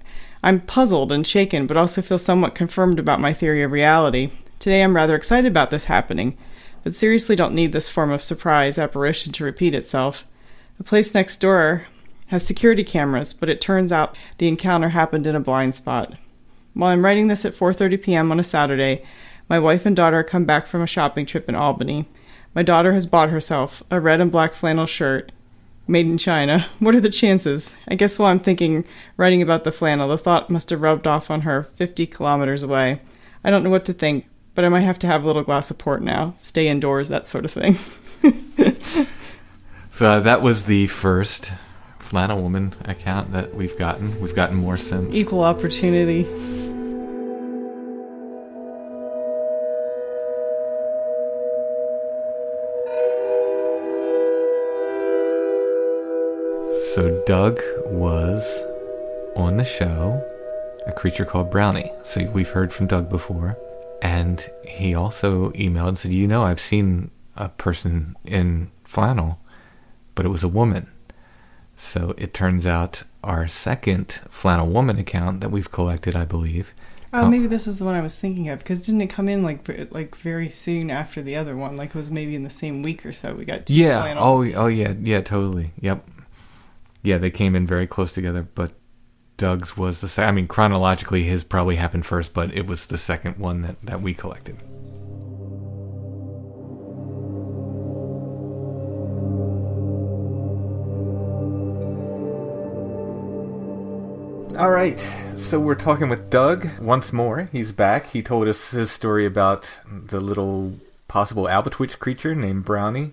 I'm 0.42 0.60
puzzled 0.60 1.12
and 1.12 1.26
shaken, 1.26 1.66
but 1.66 1.76
also 1.76 2.02
feel 2.02 2.18
somewhat 2.18 2.54
confirmed 2.54 2.98
about 2.98 3.20
my 3.20 3.32
theory 3.32 3.62
of 3.62 3.72
reality. 3.72 4.30
Today, 4.58 4.82
I'm 4.82 4.96
rather 4.96 5.14
excited 5.14 5.50
about 5.50 5.70
this 5.70 5.86
happening, 5.86 6.36
but 6.82 6.94
seriously 6.94 7.36
don't 7.36 7.54
need 7.54 7.72
this 7.72 7.88
form 7.88 8.10
of 8.10 8.22
surprise 8.22 8.78
apparition 8.78 9.32
to 9.32 9.44
repeat 9.44 9.74
itself. 9.74 10.24
The 10.78 10.84
place 10.84 11.14
next 11.14 11.38
door 11.38 11.86
has 12.28 12.46
security 12.46 12.82
cameras, 12.82 13.32
but 13.32 13.48
it 13.48 13.60
turns 13.60 13.92
out 13.92 14.16
the 14.38 14.48
encounter 14.48 14.90
happened 14.90 15.26
in 15.26 15.36
a 15.36 15.40
blind 15.40 15.74
spot. 15.74 16.14
While 16.74 16.90
I'm 16.90 17.04
writing 17.04 17.28
this 17.28 17.44
at 17.44 17.54
4:30 17.54 18.02
p.m. 18.02 18.32
on 18.32 18.40
a 18.40 18.44
Saturday, 18.44 19.04
my 19.48 19.58
wife 19.58 19.84
and 19.84 19.94
daughter 19.94 20.22
come 20.22 20.44
back 20.44 20.66
from 20.66 20.82
a 20.82 20.86
shopping 20.86 21.26
trip 21.26 21.48
in 21.48 21.54
Albany. 21.54 22.08
My 22.54 22.62
daughter 22.62 22.92
has 22.94 23.06
bought 23.06 23.30
herself 23.30 23.82
a 23.90 24.00
red 24.00 24.20
and 24.20 24.32
black 24.32 24.54
flannel 24.54 24.86
shirt 24.86 25.32
made 25.86 26.06
in 26.06 26.18
China. 26.18 26.66
What 26.78 26.94
are 26.94 27.00
the 27.00 27.10
chances? 27.10 27.76
I 27.88 27.94
guess 27.94 28.18
while 28.18 28.30
I'm 28.30 28.40
thinking, 28.40 28.84
writing 29.16 29.42
about 29.42 29.64
the 29.64 29.72
flannel, 29.72 30.08
the 30.08 30.18
thought 30.18 30.50
must 30.50 30.70
have 30.70 30.80
rubbed 30.80 31.06
off 31.06 31.30
on 31.30 31.42
her 31.42 31.64
50 31.76 32.06
kilometers 32.06 32.62
away. 32.62 33.00
I 33.44 33.50
don't 33.50 33.62
know 33.62 33.70
what 33.70 33.84
to 33.86 33.92
think, 33.92 34.26
but 34.54 34.64
I 34.64 34.68
might 34.68 34.80
have 34.82 34.98
to 35.00 35.06
have 35.06 35.22
a 35.22 35.26
little 35.26 35.42
glass 35.42 35.70
of 35.70 35.78
port 35.78 36.02
now, 36.02 36.34
stay 36.38 36.68
indoors, 36.68 37.08
that 37.08 37.26
sort 37.26 37.44
of 37.44 37.52
thing. 37.52 37.76
so 39.90 40.12
uh, 40.12 40.20
that 40.20 40.42
was 40.42 40.66
the 40.66 40.86
first 40.88 41.52
flannel 41.98 42.42
woman 42.42 42.74
account 42.84 43.32
that 43.32 43.54
we've 43.54 43.76
gotten. 43.78 44.20
We've 44.20 44.34
gotten 44.34 44.56
more 44.56 44.78
since. 44.78 45.14
Equal 45.14 45.42
opportunity. 45.42 46.24
So 56.94 57.22
Doug 57.24 57.58
was 57.86 58.44
on 59.34 59.56
the 59.56 59.64
show, 59.64 60.22
a 60.86 60.92
creature 60.92 61.24
called 61.24 61.50
Brownie. 61.50 61.90
So 62.02 62.22
we've 62.26 62.50
heard 62.50 62.70
from 62.70 62.86
Doug 62.86 63.08
before. 63.08 63.56
And 64.02 64.46
he 64.62 64.94
also 64.94 65.52
emailed 65.52 65.88
and 65.88 65.98
said, 65.98 66.12
You 66.12 66.28
know, 66.28 66.44
I've 66.44 66.60
seen 66.60 67.10
a 67.34 67.48
person 67.48 68.14
in 68.26 68.70
flannel, 68.84 69.40
but 70.14 70.26
it 70.26 70.28
was 70.28 70.44
a 70.44 70.48
woman. 70.48 70.86
So 71.74 72.14
it 72.18 72.34
turns 72.34 72.66
out 72.66 73.04
our 73.24 73.48
second 73.48 74.20
flannel 74.28 74.66
woman 74.66 74.98
account 74.98 75.40
that 75.40 75.50
we've 75.50 75.72
collected, 75.72 76.14
I 76.14 76.26
believe. 76.26 76.74
Oh, 77.14 77.26
maybe 77.26 77.46
this 77.46 77.66
is 77.66 77.78
the 77.78 77.86
one 77.86 77.94
I 77.94 78.02
was 78.02 78.18
thinking 78.18 78.50
of 78.50 78.58
because 78.58 78.84
didn't 78.84 79.00
it 79.00 79.06
come 79.06 79.30
in 79.30 79.42
like 79.42 79.66
like 79.92 80.14
very 80.16 80.50
soon 80.50 80.90
after 80.90 81.22
the 81.22 81.36
other 81.36 81.56
one? 81.56 81.74
Like 81.74 81.90
it 81.90 81.94
was 81.94 82.10
maybe 82.10 82.34
in 82.34 82.42
the 82.42 82.50
same 82.50 82.82
week 82.82 83.06
or 83.06 83.14
so. 83.14 83.34
We 83.34 83.46
got 83.46 83.70
yeah. 83.70 84.02
Flannel. 84.02 84.22
Oh, 84.22 84.44
oh 84.56 84.66
yeah, 84.66 84.92
yeah, 84.98 85.22
totally. 85.22 85.72
Yep 85.80 86.06
yeah, 87.02 87.18
they 87.18 87.30
came 87.30 87.56
in 87.56 87.66
very 87.66 87.86
close 87.86 88.12
together, 88.12 88.46
but 88.54 88.72
Doug's 89.36 89.76
was 89.76 90.00
the 90.00 90.08
second. 90.08 90.28
I 90.28 90.32
mean, 90.32 90.46
chronologically, 90.46 91.24
his 91.24 91.42
probably 91.42 91.76
happened 91.76 92.06
first, 92.06 92.32
but 92.32 92.54
it 92.54 92.66
was 92.66 92.86
the 92.86 92.98
second 92.98 93.38
one 93.38 93.62
that, 93.62 93.76
that 93.82 94.02
we 94.02 94.14
collected. 94.14 94.56
All 104.56 104.70
right, 104.70 105.00
so 105.34 105.58
we're 105.58 105.74
talking 105.74 106.08
with 106.08 106.30
Doug 106.30 106.68
once 106.78 107.12
more. 107.12 107.48
He's 107.50 107.72
back. 107.72 108.10
He 108.10 108.22
told 108.22 108.46
us 108.46 108.70
his 108.70 108.92
story 108.92 109.26
about 109.26 109.80
the 109.90 110.20
little 110.20 110.74
possible 111.08 111.44
Albatwitch 111.44 111.98
creature 111.98 112.34
named 112.34 112.64
Brownie 112.64 113.12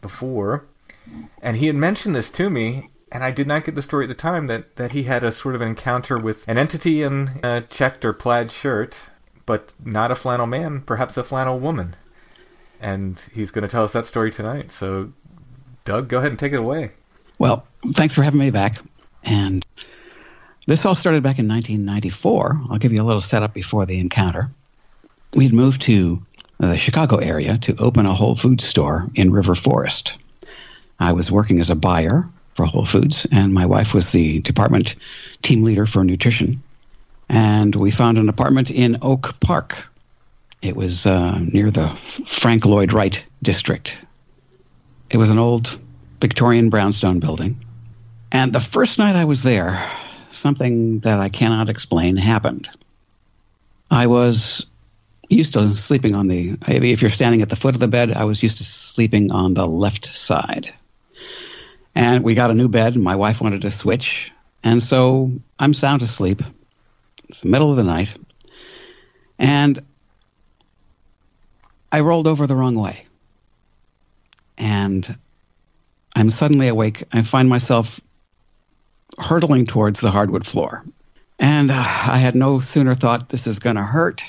before. 0.00 0.64
And 1.42 1.56
he 1.56 1.66
had 1.66 1.76
mentioned 1.76 2.14
this 2.14 2.30
to 2.30 2.48
me, 2.48 2.90
and 3.12 3.22
I 3.22 3.30
did 3.30 3.46
not 3.46 3.64
get 3.64 3.74
the 3.74 3.82
story 3.82 4.04
at 4.04 4.08
the 4.08 4.14
time 4.14 4.48
that, 4.48 4.76
that 4.76 4.92
he 4.92 5.04
had 5.04 5.22
a 5.22 5.30
sort 5.30 5.54
of 5.54 5.62
encounter 5.62 6.18
with 6.18 6.46
an 6.48 6.58
entity 6.58 7.02
in 7.02 7.40
a 7.42 7.60
checked 7.62 8.04
or 8.04 8.12
plaid 8.12 8.50
shirt, 8.50 8.98
but 9.44 9.72
not 9.84 10.10
a 10.10 10.16
flannel 10.16 10.46
man, 10.46 10.80
perhaps 10.80 11.16
a 11.16 11.24
flannel 11.24 11.58
woman. 11.58 11.94
And 12.80 13.22
he's 13.32 13.50
going 13.50 13.62
to 13.62 13.68
tell 13.68 13.84
us 13.84 13.92
that 13.92 14.06
story 14.06 14.30
tonight. 14.30 14.70
So, 14.70 15.12
Doug, 15.84 16.08
go 16.08 16.18
ahead 16.18 16.32
and 16.32 16.38
take 16.38 16.52
it 16.52 16.58
away. 16.58 16.90
Well, 17.38 17.66
thanks 17.94 18.14
for 18.14 18.22
having 18.22 18.40
me 18.40 18.50
back. 18.50 18.78
And 19.22 19.64
this 20.66 20.84
all 20.84 20.94
started 20.94 21.22
back 21.22 21.38
in 21.38 21.48
1994. 21.48 22.62
I'll 22.70 22.78
give 22.78 22.92
you 22.92 23.02
a 23.02 23.04
little 23.04 23.20
setup 23.20 23.54
before 23.54 23.86
the 23.86 23.98
encounter. 23.98 24.50
We 25.32 25.44
had 25.44 25.54
moved 25.54 25.82
to 25.82 26.24
the 26.58 26.76
Chicago 26.76 27.16
area 27.18 27.56
to 27.58 27.76
open 27.78 28.06
a 28.06 28.14
Whole 28.14 28.36
Foods 28.36 28.64
store 28.64 29.08
in 29.14 29.30
River 29.30 29.54
Forest. 29.54 30.14
I 30.98 31.12
was 31.12 31.30
working 31.30 31.60
as 31.60 31.70
a 31.70 31.74
buyer 31.74 32.28
for 32.56 32.64
Whole 32.64 32.86
Foods, 32.86 33.26
and 33.30 33.52
my 33.52 33.66
wife 33.66 33.92
was 33.92 34.10
the 34.10 34.40
department 34.40 34.94
team 35.42 35.62
leader 35.62 35.84
for 35.84 36.02
nutrition. 36.02 36.62
And 37.28 37.74
we 37.74 37.90
found 37.90 38.18
an 38.18 38.28
apartment 38.28 38.70
in 38.70 38.98
Oak 39.02 39.38
Park. 39.40 39.86
It 40.62 40.74
was 40.74 41.06
uh, 41.06 41.38
near 41.38 41.70
the 41.70 41.96
Frank 42.24 42.64
Lloyd 42.64 42.92
Wright 42.92 43.22
district. 43.42 43.98
It 45.10 45.18
was 45.18 45.30
an 45.30 45.38
old 45.38 45.78
Victorian 46.20 46.70
brownstone 46.70 47.20
building. 47.20 47.64
And 48.32 48.52
the 48.52 48.60
first 48.60 48.98
night 48.98 49.16
I 49.16 49.26
was 49.26 49.42
there, 49.42 49.92
something 50.30 51.00
that 51.00 51.20
I 51.20 51.28
cannot 51.28 51.68
explain 51.68 52.16
happened. 52.16 52.70
I 53.90 54.06
was 54.06 54.64
used 55.28 55.52
to 55.52 55.76
sleeping 55.76 56.16
on 56.16 56.26
the, 56.26 56.56
if 56.66 57.02
you're 57.02 57.10
standing 57.10 57.42
at 57.42 57.50
the 57.50 57.56
foot 57.56 57.74
of 57.74 57.80
the 57.80 57.88
bed, 57.88 58.12
I 58.12 58.24
was 58.24 58.42
used 58.42 58.58
to 58.58 58.64
sleeping 58.64 59.30
on 59.30 59.54
the 59.54 59.66
left 59.66 60.06
side. 60.06 60.72
And 61.96 62.22
we 62.22 62.34
got 62.34 62.50
a 62.50 62.54
new 62.54 62.68
bed, 62.68 62.94
and 62.94 63.02
my 63.02 63.16
wife 63.16 63.40
wanted 63.40 63.62
to 63.62 63.70
switch. 63.70 64.30
And 64.62 64.82
so 64.82 65.32
I'm 65.58 65.72
sound 65.72 66.02
asleep. 66.02 66.42
It's 67.30 67.40
the 67.40 67.48
middle 67.48 67.70
of 67.70 67.78
the 67.78 67.84
night. 67.84 68.10
And 69.38 69.82
I 71.90 72.00
rolled 72.00 72.26
over 72.26 72.46
the 72.46 72.54
wrong 72.54 72.74
way. 72.74 73.06
And 74.58 75.16
I'm 76.14 76.30
suddenly 76.30 76.68
awake. 76.68 77.04
I 77.12 77.22
find 77.22 77.48
myself 77.48 77.98
hurtling 79.18 79.64
towards 79.64 80.00
the 80.00 80.10
hardwood 80.10 80.46
floor. 80.46 80.84
And 81.38 81.70
uh, 81.70 81.76
I 81.76 82.18
had 82.18 82.34
no 82.34 82.60
sooner 82.60 82.94
thought 82.94 83.30
this 83.30 83.46
is 83.46 83.58
going 83.58 83.76
to 83.76 83.82
hurt. 83.82 84.22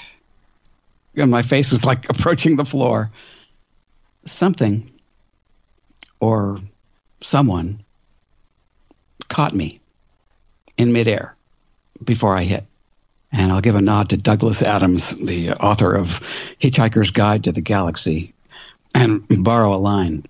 And 1.17 1.29
my 1.29 1.41
face 1.41 1.69
was 1.69 1.83
like 1.83 2.05
approaching 2.09 2.55
the 2.55 2.65
floor. 2.65 3.11
Something 4.25 4.89
or 6.21 6.61
someone 7.21 7.83
caught 9.27 9.53
me 9.53 9.79
in 10.77 10.93
midair 10.93 11.35
before 12.03 12.35
I 12.35 12.43
hit. 12.43 12.65
And 13.31 13.51
I'll 13.51 13.61
give 13.61 13.75
a 13.75 13.81
nod 13.81 14.09
to 14.09 14.17
Douglas 14.17 14.61
Adams, 14.61 15.11
the 15.11 15.51
author 15.51 15.93
of 15.93 16.21
Hitchhiker's 16.61 17.11
Guide 17.11 17.43
to 17.43 17.51
the 17.51 17.61
Galaxy, 17.61 18.33
and 18.95 19.25
borrow 19.43 19.73
a 19.73 19.77
line. 19.77 20.25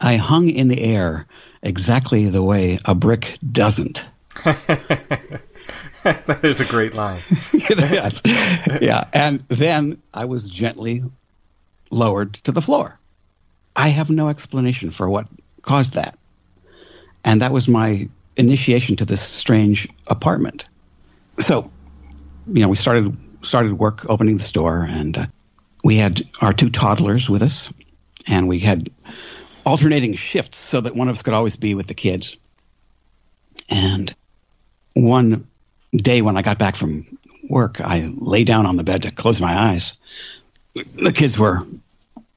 I 0.00 0.16
hung 0.16 0.48
in 0.48 0.68
the 0.68 0.80
air 0.80 1.26
exactly 1.62 2.30
the 2.30 2.42
way 2.42 2.78
a 2.84 2.94
brick 2.94 3.38
doesn't. 3.52 4.04
that 4.44 6.40
is 6.42 6.60
a 6.60 6.64
great 6.64 6.94
line. 6.94 7.20
yes. 7.52 8.22
Yeah. 8.24 9.04
And 9.12 9.40
then 9.48 10.00
I 10.14 10.24
was 10.24 10.48
gently 10.48 11.04
lowered 11.90 12.34
to 12.34 12.52
the 12.52 12.62
floor. 12.62 12.98
I 13.76 13.88
have 13.88 14.10
no 14.10 14.28
explanation 14.28 14.90
for 14.90 15.08
what 15.08 15.26
caused 15.68 15.94
that. 15.94 16.18
And 17.24 17.42
that 17.42 17.52
was 17.52 17.68
my 17.68 18.08
initiation 18.36 18.96
to 18.96 19.04
this 19.04 19.20
strange 19.20 19.88
apartment. 20.06 20.64
So, 21.40 21.70
you 22.46 22.62
know, 22.62 22.68
we 22.68 22.76
started 22.76 23.16
started 23.42 23.78
work 23.78 24.06
opening 24.08 24.38
the 24.38 24.42
store, 24.42 24.82
and 24.82 25.16
uh, 25.16 25.26
we 25.84 25.96
had 25.96 26.22
our 26.40 26.52
two 26.52 26.70
toddlers 26.70 27.28
with 27.28 27.42
us, 27.42 27.72
and 28.26 28.48
we 28.48 28.60
had 28.60 28.90
alternating 29.64 30.14
shifts 30.14 30.58
so 30.58 30.80
that 30.80 30.94
one 30.94 31.08
of 31.08 31.16
us 31.16 31.22
could 31.22 31.34
always 31.34 31.56
be 31.56 31.74
with 31.74 31.86
the 31.86 31.94
kids. 31.94 32.36
And 33.68 34.12
one 34.94 35.46
day 35.92 36.22
when 36.22 36.36
I 36.36 36.42
got 36.42 36.58
back 36.58 36.76
from 36.76 37.18
work, 37.48 37.80
I 37.80 38.10
lay 38.16 38.44
down 38.44 38.66
on 38.66 38.76
the 38.76 38.84
bed 38.84 39.02
to 39.02 39.10
close 39.10 39.40
my 39.40 39.54
eyes. 39.54 39.94
The 40.74 41.12
kids 41.12 41.38
were 41.38 41.66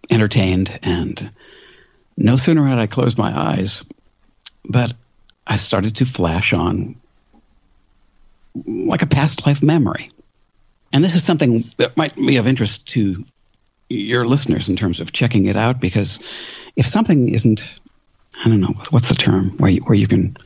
entertained, 0.09 0.77
and 0.83 1.31
no 2.23 2.38
sooner 2.38 2.65
had 2.65 2.80
I 2.80 2.88
closed 2.88 3.18
my 3.18 3.38
eyes, 3.38 3.84
but 4.64 4.93
I 5.45 5.57
started 5.57 5.98
to 5.98 6.06
flash 6.06 6.53
on 6.53 6.95
like 8.65 9.02
a 9.02 9.07
past 9.07 9.45
life 9.45 9.64
memory. 9.64 10.11
And 10.93 11.03
this 11.03 11.15
is 11.15 11.23
something 11.23 11.72
that 11.77 11.98
might 11.98 12.15
be 12.15 12.38
of 12.38 12.48
interest 12.48 12.85
to 12.89 13.26
your 13.89 14.26
listeners 14.26 14.69
in 14.69 14.76
terms 14.76 14.99
of 14.99 15.11
checking 15.11 15.45
it 15.45 15.56
out 15.56 15.80
because 15.80 16.19
if 16.76 16.85
something 16.85 17.30
isn't, 17.30 17.76
I 18.43 18.49
don't 18.49 18.61
know, 18.61 18.76
what's 18.89 19.10
the 19.10 19.15
term 19.15 19.57
where 19.57 19.72
you, 19.72 19.81
where 19.81 19.95
you 19.98 20.07
can 20.07 20.38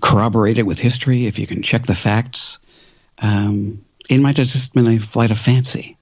corroborate 0.00 0.58
it 0.58 0.64
with 0.64 0.78
history, 0.78 1.26
if 1.26 1.38
you 1.38 1.46
can 1.46 1.62
check 1.62 1.84
the 1.84 1.94
facts, 1.94 2.58
um, 3.18 3.84
it 4.08 4.18
might 4.18 4.38
have 4.38 4.46
just 4.46 4.72
been 4.72 4.88
a 4.88 4.98
flight 4.98 5.30
of 5.30 5.38
fancy. 5.38 5.96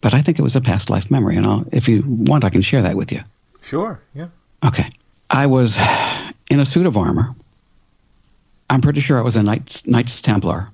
But 0.00 0.14
I 0.14 0.22
think 0.22 0.38
it 0.38 0.42
was 0.42 0.56
a 0.56 0.60
past 0.60 0.90
life 0.90 1.10
memory, 1.10 1.36
and 1.36 1.46
I'll, 1.46 1.64
if 1.72 1.88
you 1.88 2.02
want, 2.06 2.44
I 2.44 2.50
can 2.50 2.62
share 2.62 2.82
that 2.82 2.96
with 2.96 3.12
you. 3.12 3.22
Sure, 3.66 4.00
yeah. 4.14 4.28
Okay. 4.64 4.92
I 5.28 5.46
was 5.46 5.80
in 6.48 6.60
a 6.60 6.64
suit 6.64 6.86
of 6.86 6.96
armor. 6.96 7.34
I'm 8.70 8.80
pretty 8.80 9.00
sure 9.00 9.18
I 9.18 9.22
was 9.22 9.36
a 9.36 9.42
Knights, 9.42 9.86
Knights 9.88 10.20
Templar, 10.20 10.70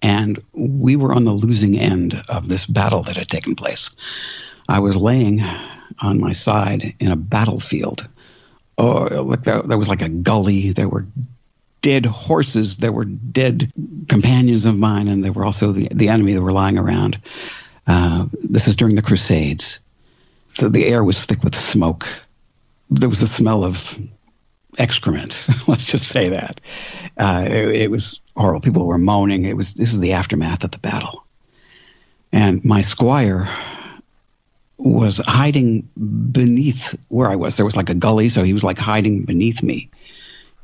and 0.00 0.42
we 0.54 0.96
were 0.96 1.12
on 1.12 1.24
the 1.24 1.32
losing 1.32 1.78
end 1.78 2.22
of 2.30 2.48
this 2.48 2.64
battle 2.64 3.02
that 3.02 3.18
had 3.18 3.28
taken 3.28 3.56
place. 3.56 3.90
I 4.66 4.78
was 4.80 4.96
laying 4.96 5.42
on 6.00 6.18
my 6.18 6.32
side 6.32 6.94
in 6.98 7.12
a 7.12 7.16
battlefield. 7.16 8.08
Oh, 8.78 9.22
like 9.22 9.44
there, 9.44 9.62
there 9.62 9.78
was 9.78 9.88
like 9.88 10.00
a 10.00 10.08
gully. 10.08 10.72
There 10.72 10.88
were 10.88 11.06
dead 11.82 12.06
horses. 12.06 12.78
There 12.78 12.92
were 12.92 13.04
dead 13.04 13.70
companions 14.08 14.64
of 14.64 14.78
mine, 14.78 15.08
and 15.08 15.22
there 15.22 15.32
were 15.32 15.44
also 15.44 15.72
the, 15.72 15.88
the 15.92 16.08
enemy 16.08 16.32
that 16.32 16.42
were 16.42 16.52
lying 16.52 16.78
around. 16.78 17.20
Uh, 17.86 18.28
this 18.42 18.66
is 18.66 18.76
during 18.76 18.94
the 18.94 19.02
Crusades. 19.02 19.80
So 20.54 20.68
the 20.68 20.86
air 20.86 21.02
was 21.02 21.24
thick 21.24 21.42
with 21.42 21.54
smoke. 21.54 22.08
There 22.90 23.08
was 23.08 23.22
a 23.22 23.26
smell 23.26 23.64
of 23.64 23.98
excrement. 24.78 25.46
Let's 25.68 25.90
just 25.90 26.08
say 26.08 26.30
that. 26.30 26.60
Uh, 27.18 27.44
it, 27.46 27.68
it, 27.82 27.90
was 27.90 28.20
horrible. 28.36 28.60
People 28.60 28.86
were 28.86 28.98
moaning. 28.98 29.44
It 29.44 29.56
was 29.56 29.74
this 29.74 29.92
is 29.92 30.00
the 30.00 30.12
aftermath 30.12 30.64
of 30.64 30.70
the 30.70 30.78
battle. 30.78 31.24
And 32.32 32.64
my 32.64 32.82
squire 32.82 33.48
was 34.76 35.18
hiding 35.18 35.88
beneath 35.96 36.98
where 37.08 37.30
I 37.30 37.36
was. 37.36 37.56
There 37.56 37.64
was 37.64 37.76
like 37.76 37.90
a 37.90 37.94
gully, 37.94 38.28
so 38.28 38.42
he 38.42 38.52
was 38.52 38.64
like 38.64 38.78
hiding 38.78 39.24
beneath 39.24 39.62
me. 39.62 39.90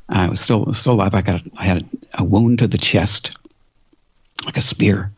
I 0.07 0.29
was 0.29 0.41
still 0.41 0.73
still 0.73 0.93
alive. 0.93 1.15
I 1.15 1.21
got 1.21 1.41
I 1.57 1.63
had 1.63 1.89
a 2.13 2.23
wound 2.23 2.59
to 2.59 2.67
the 2.67 2.77
chest, 2.77 3.37
like 4.45 4.57
a 4.57 4.61
spear. 4.61 5.11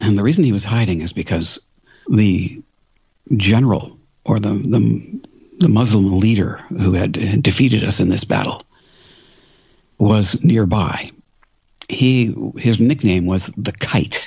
And 0.00 0.18
the 0.18 0.22
reason 0.22 0.44
he 0.44 0.52
was 0.52 0.64
hiding 0.64 1.00
is 1.02 1.12
because 1.12 1.58
the 2.08 2.62
general 3.36 3.98
or 4.24 4.38
the 4.38 4.50
the, 4.54 5.20
the 5.58 5.68
Muslim 5.68 6.18
leader 6.20 6.56
who 6.68 6.92
had 6.92 7.42
defeated 7.42 7.84
us 7.84 8.00
in 8.00 8.08
this 8.08 8.24
battle 8.24 8.62
was 9.98 10.42
nearby. 10.44 11.10
He 11.88 12.34
his 12.56 12.80
nickname 12.80 13.26
was 13.26 13.50
the 13.56 13.72
Kite, 13.72 14.26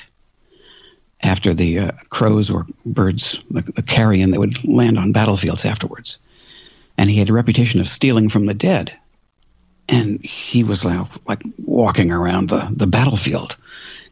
after 1.22 1.54
the 1.54 1.80
uh, 1.80 1.92
crows 2.10 2.50
or 2.50 2.66
birds, 2.86 3.40
the, 3.52 3.62
the 3.62 3.82
carrion 3.82 4.32
that 4.32 4.40
would 4.40 4.64
land 4.66 4.98
on 4.98 5.12
battlefields 5.12 5.66
afterwards. 5.66 6.18
And 6.98 7.10
he 7.10 7.18
had 7.18 7.30
a 7.30 7.34
reputation 7.34 7.80
of 7.80 7.90
stealing 7.90 8.30
from 8.30 8.46
the 8.46 8.54
dead. 8.54 8.94
And 9.88 10.24
he 10.24 10.64
was 10.64 10.86
like, 10.86 11.08
like 11.28 11.42
walking 11.58 12.12
around 12.12 12.50
the, 12.50 12.70
the 12.72 12.88
battlefield, 12.88 13.58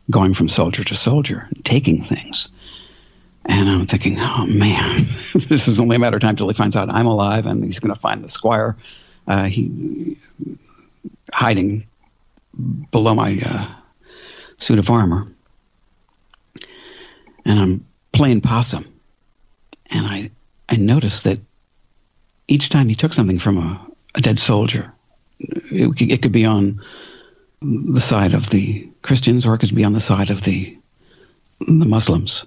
going 0.10 0.34
from 0.34 0.50
soldier 0.50 0.84
to 0.84 0.96
soldier, 0.96 1.48
taking 1.64 2.04
things. 2.04 2.50
And 3.48 3.70
I'm 3.70 3.88
thinking, 3.88 4.18
oh 4.20 4.46
man, 4.46 4.98
this 5.34 5.68
is 5.68 5.80
only 5.80 5.96
a 5.96 6.00
matter 6.00 6.18
of 6.18 6.22
time 6.22 6.36
till 6.36 6.48
he 6.50 6.54
finds 6.54 6.76
out 6.76 6.90
I'm 6.90 7.08
alive, 7.08 7.46
and 7.46 7.64
he's 7.64 7.80
going 7.80 7.94
to 7.94 8.00
find 8.00 8.24
the 8.24 8.30
squire. 8.30 8.76
Uh, 9.26 9.46
he 9.46 10.18
hiding 11.34 11.88
below 12.92 13.16
my 13.16 13.40
uh, 13.44 13.68
suit 14.58 14.80
of 14.80 14.90
armor, 14.90 15.28
and 17.46 17.60
I'm 17.60 17.86
playing 18.12 18.42
possum, 18.42 18.86
and 19.92 20.06
I 20.06 20.32
I 20.68 20.76
noticed 20.76 21.24
that 21.24 21.40
each 22.48 22.70
time 22.70 22.90
he 22.90 22.96
took 22.96 23.14
something 23.14 23.40
from 23.40 23.58
a, 23.58 23.88
a 24.16 24.22
dead 24.22 24.40
soldier, 24.40 24.94
it, 25.40 26.02
it 26.02 26.22
could 26.22 26.32
be 26.32 26.46
on 26.46 26.82
the 27.62 28.02
side 28.02 28.34
of 28.34 28.50
the 28.50 28.90
Christians 29.02 29.46
or 29.46 29.56
it 29.56 29.60
could 29.60 29.74
be 29.74 29.84
on 29.84 29.94
the 29.94 30.00
side 30.00 30.30
of 30.30 30.42
the 30.42 30.78
the 31.60 31.86
Muslims 31.86 32.46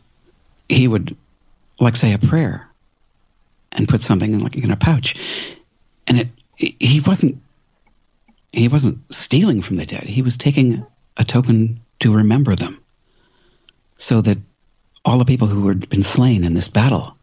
he 0.70 0.86
would 0.86 1.16
like 1.78 1.96
say 1.96 2.12
a 2.12 2.18
prayer 2.18 2.68
and 3.72 3.88
put 3.88 4.02
something 4.02 4.32
in 4.32 4.40
like 4.40 4.56
in 4.56 4.70
a 4.70 4.76
pouch. 4.76 5.16
And 6.06 6.20
it 6.20 6.28
he 6.56 7.00
wasn't 7.00 7.42
he 8.52 8.68
wasn't 8.68 8.98
stealing 9.14 9.62
from 9.62 9.76
the 9.76 9.86
dead. 9.86 10.04
He 10.04 10.22
was 10.22 10.36
taking 10.36 10.86
a 11.16 11.24
token 11.24 11.80
to 12.00 12.16
remember 12.16 12.56
them 12.56 12.80
so 13.96 14.20
that 14.20 14.38
all 15.04 15.18
the 15.18 15.24
people 15.24 15.48
who 15.48 15.68
had 15.68 15.88
been 15.88 16.02
slain 16.02 16.44
in 16.44 16.54
this 16.54 16.68
battle 16.68 17.16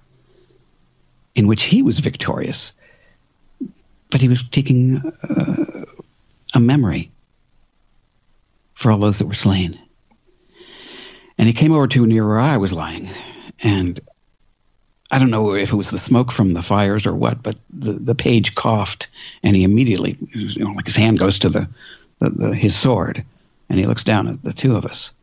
in 1.35 1.47
which 1.47 1.63
he 1.63 1.81
was 1.81 1.99
victorious 1.99 2.73
but 4.09 4.21
he 4.21 4.27
was 4.27 4.43
taking 4.43 4.97
uh, 4.97 5.85
a 6.53 6.59
memory 6.59 7.11
for 8.73 8.91
all 8.91 8.99
those 8.99 9.19
that 9.19 9.27
were 9.27 9.33
slain. 9.33 9.77
And 11.37 11.47
he 11.47 11.53
came 11.53 11.71
over 11.71 11.87
to 11.87 12.05
near 12.05 12.27
where 12.27 12.39
i 12.39 12.57
was 12.57 12.73
lying 12.73 13.09
and 13.61 13.99
I 15.09 15.19
don't 15.19 15.29
know 15.29 15.55
if 15.55 15.71
it 15.71 15.75
was 15.75 15.89
the 15.89 15.99
smoke 15.99 16.31
from 16.31 16.53
the 16.53 16.61
fires 16.61 17.07
or 17.07 17.15
what, 17.15 17.41
but 17.41 17.55
the, 17.69 17.93
the 17.93 18.15
page 18.15 18.55
coughed, 18.55 19.07
and 19.41 19.55
he 19.55 19.63
immediately, 19.63 20.17
you 20.33 20.63
know, 20.63 20.71
like 20.71 20.85
his 20.85 20.97
hand 20.97 21.17
goes 21.17 21.39
to 21.39 21.49
the, 21.49 21.69
the, 22.19 22.29
the 22.29 22.55
his 22.55 22.75
sword, 22.75 23.23
and 23.69 23.79
he 23.79 23.85
looks 23.85 24.03
down 24.03 24.27
at 24.27 24.43
the 24.43 24.51
two 24.51 24.75
of 24.75 24.85
us, 24.85 25.13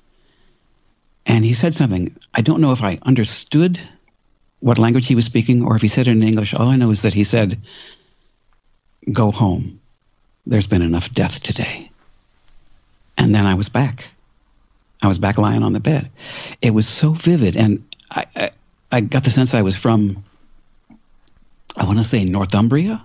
and 1.26 1.44
he 1.44 1.52
said 1.52 1.74
something. 1.74 2.16
I 2.32 2.40
don't 2.40 2.62
know 2.62 2.72
if 2.72 2.82
I 2.82 2.98
understood 3.02 3.78
what 4.60 4.78
language 4.78 5.06
he 5.06 5.14
was 5.14 5.26
speaking 5.26 5.64
or 5.64 5.76
if 5.76 5.82
he 5.82 5.88
said 5.88 6.08
it 6.08 6.12
in 6.12 6.22
English. 6.22 6.54
All 6.54 6.68
I 6.68 6.76
know 6.76 6.90
is 6.90 7.02
that 7.02 7.12
he 7.12 7.24
said, 7.24 7.60
"Go 9.12 9.30
home. 9.30 9.80
There's 10.46 10.66
been 10.66 10.82
enough 10.82 11.12
death 11.12 11.42
today." 11.42 11.90
And 13.18 13.34
then 13.34 13.44
I 13.44 13.54
was 13.54 13.68
back. 13.68 14.08
I 15.02 15.08
was 15.08 15.18
back 15.18 15.36
lying 15.36 15.62
on 15.62 15.74
the 15.74 15.80
bed. 15.80 16.10
It 16.62 16.72
was 16.72 16.88
so 16.88 17.12
vivid, 17.12 17.56
and 17.56 17.84
I, 18.10 18.26
I 18.36 18.50
I 18.94 19.00
got 19.00 19.24
the 19.24 19.30
sense 19.30 19.54
I 19.54 19.62
was 19.62 19.76
from, 19.76 20.24
I 21.76 21.84
want 21.84 21.98
to 21.98 22.04
say 22.04 22.24
Northumbria. 22.24 23.04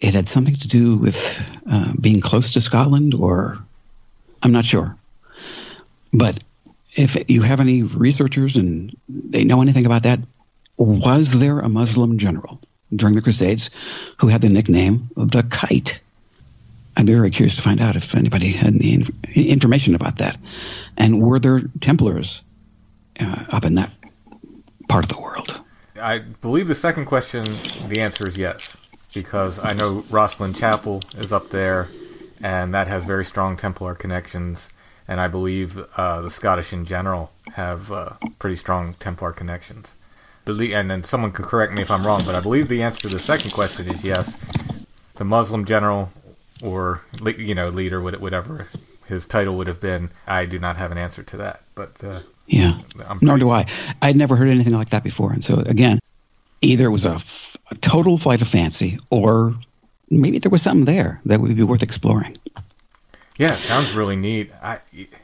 It 0.00 0.14
had 0.14 0.28
something 0.28 0.54
to 0.54 0.68
do 0.68 0.96
with 0.96 1.44
uh, 1.68 1.92
being 2.00 2.20
close 2.20 2.52
to 2.52 2.60
Scotland, 2.60 3.14
or 3.14 3.58
I'm 4.40 4.52
not 4.52 4.64
sure. 4.64 4.96
But 6.12 6.38
if 6.94 7.28
you 7.28 7.42
have 7.42 7.58
any 7.58 7.82
researchers 7.82 8.56
and 8.56 8.96
they 9.08 9.42
know 9.42 9.60
anything 9.60 9.86
about 9.86 10.04
that, 10.04 10.20
was 10.76 11.32
there 11.32 11.58
a 11.58 11.68
Muslim 11.68 12.18
general 12.18 12.60
during 12.94 13.16
the 13.16 13.22
Crusades 13.22 13.70
who 14.18 14.28
had 14.28 14.40
the 14.40 14.50
nickname 14.50 15.10
the 15.16 15.42
Kite? 15.42 16.00
I'd 16.96 17.06
be 17.06 17.14
very 17.14 17.32
curious 17.32 17.56
to 17.56 17.62
find 17.62 17.80
out 17.80 17.96
if 17.96 18.14
anybody 18.14 18.52
had 18.52 18.74
any 18.74 19.04
information 19.34 19.96
about 19.96 20.18
that. 20.18 20.36
And 20.96 21.20
were 21.20 21.40
there 21.40 21.62
Templars 21.80 22.40
uh, 23.20 23.44
up 23.50 23.64
in 23.64 23.74
that 23.74 23.92
part 24.88 25.04
of 25.04 25.10
the 25.10 25.20
world? 25.20 25.60
I 26.00 26.18
believe 26.18 26.68
the 26.68 26.74
second 26.74 27.04
question, 27.06 27.44
the 27.88 28.00
answer 28.00 28.28
is 28.28 28.36
yes, 28.36 28.76
because 29.14 29.58
I 29.58 29.72
know 29.72 30.02
Rosslyn 30.02 30.56
Chapel 30.56 31.00
is 31.16 31.32
up 31.32 31.50
there, 31.50 31.88
and 32.40 32.74
that 32.74 32.88
has 32.88 33.04
very 33.04 33.24
strong 33.24 33.56
Templar 33.56 33.94
connections, 33.94 34.70
and 35.06 35.20
I 35.20 35.28
believe 35.28 35.78
uh, 35.96 36.20
the 36.22 36.30
Scottish 36.30 36.72
in 36.72 36.86
general 36.86 37.30
have 37.54 37.92
uh, 37.92 38.14
pretty 38.38 38.56
strong 38.56 38.94
Templar 38.94 39.32
connections. 39.32 39.94
And 40.44 40.90
then 40.90 41.04
someone 41.04 41.30
could 41.30 41.44
correct 41.44 41.72
me 41.72 41.82
if 41.82 41.90
I'm 41.90 42.04
wrong, 42.04 42.24
but 42.24 42.34
I 42.34 42.40
believe 42.40 42.68
the 42.68 42.82
answer 42.82 43.02
to 43.02 43.08
the 43.08 43.20
second 43.20 43.52
question 43.52 43.88
is 43.88 44.02
yes. 44.02 44.38
The 45.14 45.24
Muslim 45.24 45.64
general 45.64 46.10
or 46.60 47.02
you 47.22 47.54
know 47.54 47.68
leader, 47.68 48.00
whatever 48.00 48.68
his 49.06 49.26
title 49.26 49.56
would 49.56 49.66
have 49.66 49.80
been, 49.80 50.10
I 50.26 50.46
do 50.46 50.58
not 50.58 50.76
have 50.78 50.90
an 50.90 50.98
answer 50.98 51.22
to 51.22 51.36
that. 51.36 51.62
But 51.74 52.02
uh, 52.02 52.20
yeah, 52.46 52.80
nor 53.20 53.38
do 53.38 53.50
I. 53.50 53.66
I'd 54.00 54.16
never 54.16 54.36
heard 54.36 54.48
anything 54.48 54.72
like 54.72 54.90
that 54.90 55.02
before, 55.02 55.32
and 55.32 55.44
so 55.44 55.56
again, 55.60 56.00
either 56.60 56.86
it 56.86 56.90
was 56.90 57.06
a, 57.06 57.14
f- 57.14 57.56
a 57.70 57.74
total 57.76 58.18
flight 58.18 58.42
of 58.42 58.48
fancy, 58.48 58.98
or 59.10 59.54
maybe 60.10 60.38
there 60.38 60.50
was 60.50 60.62
something 60.62 60.84
there 60.84 61.20
that 61.26 61.40
would 61.40 61.56
be 61.56 61.62
worth 61.62 61.82
exploring. 61.82 62.36
Yeah, 63.38 63.54
it 63.54 63.62
sounds 63.62 63.92
really 63.92 64.16
neat. 64.16 64.52
I, 64.62 64.80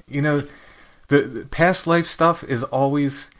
you 0.08 0.22
know, 0.22 0.44
the, 1.08 1.22
the 1.22 1.44
past 1.46 1.86
life 1.86 2.06
stuff 2.06 2.42
is 2.44 2.62
always. 2.64 3.30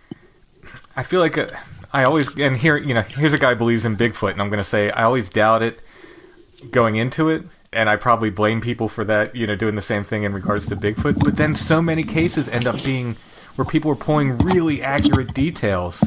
I 0.97 1.03
feel 1.03 1.21
like 1.21 1.37
a, 1.37 1.49
I 1.93 2.05
always 2.05 2.29
and 2.39 2.57
here 2.57 2.77
you 2.77 2.93
know 2.93 3.03
here's 3.03 3.33
a 3.33 3.39
guy 3.39 3.51
who 3.51 3.57
believes 3.57 3.85
in 3.85 3.97
Bigfoot, 3.97 4.33
and 4.33 4.43
I'm 4.43 4.51
going 4.51 4.59
to 4.59 4.65
say 4.65 4.91
I 4.91 5.05
always 5.05 5.31
doubt 5.31 5.63
it 5.63 5.81
going 6.71 6.97
into 6.97 7.29
it 7.29 7.45
and 7.73 7.89
I 7.91 7.97
probably 7.97 8.31
blame 8.31 8.61
people 8.61 8.89
for 8.89 9.05
that, 9.05 9.37
you 9.37 9.47
know, 9.47 9.55
doing 9.55 9.75
the 9.75 9.83
same 9.83 10.05
thing 10.05 10.23
in 10.23 10.33
regards 10.33 10.69
to 10.69 10.77
Bigfoot. 10.77 11.19
But 11.23 11.37
then 11.37 11.55
so 11.55 11.83
many 11.83 12.03
cases 12.03 12.49
end 12.49 12.67
up 12.67 12.83
being 12.83 13.17
where 13.59 13.65
people 13.65 13.91
are 13.91 13.97
pulling 13.97 14.39
really 14.39 14.81
accurate 14.81 15.35
details, 15.35 16.05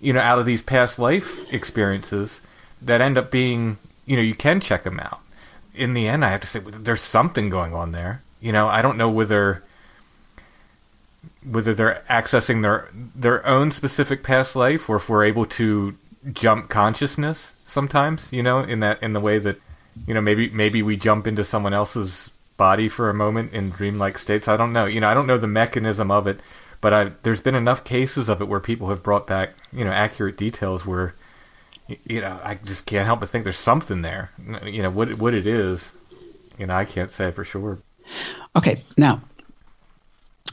you 0.00 0.14
know, 0.14 0.20
out 0.20 0.38
of 0.38 0.46
these 0.46 0.62
past 0.62 0.98
life 0.98 1.38
experiences 1.52 2.40
that 2.80 3.02
end 3.02 3.18
up 3.18 3.30
being, 3.30 3.76
you 4.06 4.16
know, 4.16 4.22
you 4.22 4.34
can 4.34 4.60
check 4.60 4.82
them 4.82 4.98
out. 4.98 5.20
In 5.74 5.92
the 5.92 6.08
end, 6.08 6.24
I 6.24 6.30
have 6.30 6.40
to 6.40 6.46
say 6.46 6.60
there's 6.60 7.02
something 7.02 7.50
going 7.50 7.74
on 7.74 7.92
there. 7.92 8.22
You 8.40 8.52
know, 8.52 8.66
I 8.66 8.80
don't 8.80 8.96
know 8.96 9.10
whether 9.10 9.62
whether 11.44 11.74
they're 11.74 12.02
accessing 12.08 12.62
their 12.62 12.88
their 13.14 13.46
own 13.46 13.70
specific 13.72 14.22
past 14.22 14.56
life 14.56 14.88
or 14.88 14.96
if 14.96 15.06
we're 15.06 15.24
able 15.24 15.44
to 15.44 15.94
jump 16.32 16.70
consciousness 16.70 17.52
sometimes, 17.66 18.32
you 18.32 18.42
know, 18.42 18.60
in 18.60 18.80
that 18.80 19.02
in 19.02 19.12
the 19.12 19.20
way 19.20 19.38
that 19.38 19.58
you 20.06 20.14
know 20.14 20.22
maybe 20.22 20.48
maybe 20.48 20.82
we 20.82 20.96
jump 20.96 21.26
into 21.26 21.44
someone 21.44 21.74
else's 21.74 22.30
body 22.56 22.88
for 22.88 23.10
a 23.10 23.14
moment 23.14 23.52
in 23.52 23.68
dreamlike 23.68 24.16
states. 24.16 24.48
I 24.48 24.56
don't 24.56 24.72
know. 24.72 24.86
You 24.86 25.00
know, 25.00 25.08
I 25.08 25.14
don't 25.14 25.26
know 25.26 25.38
the 25.38 25.46
mechanism 25.46 26.10
of 26.10 26.26
it, 26.26 26.40
but 26.80 26.92
I, 26.94 27.12
there's 27.22 27.40
been 27.40 27.54
enough 27.54 27.84
cases 27.84 28.28
of 28.28 28.40
it 28.40 28.48
where 28.48 28.60
people 28.60 28.88
have 28.88 29.02
brought 29.02 29.26
back, 29.26 29.50
you 29.72 29.84
know, 29.84 29.92
accurate 29.92 30.36
details 30.36 30.86
where, 30.86 31.14
you 32.04 32.20
know, 32.20 32.40
I 32.42 32.54
just 32.54 32.86
can't 32.86 33.06
help 33.06 33.20
but 33.20 33.28
think 33.28 33.44
there's 33.44 33.58
something 33.58 34.02
there. 34.02 34.30
You 34.64 34.82
know, 34.82 34.90
what 34.90 35.14
what 35.18 35.34
it 35.34 35.46
is, 35.46 35.90
you 36.58 36.66
know, 36.66 36.74
I 36.74 36.84
can't 36.84 37.10
say 37.10 37.30
for 37.32 37.44
sure. 37.44 37.78
Okay, 38.56 38.84
now, 38.96 39.20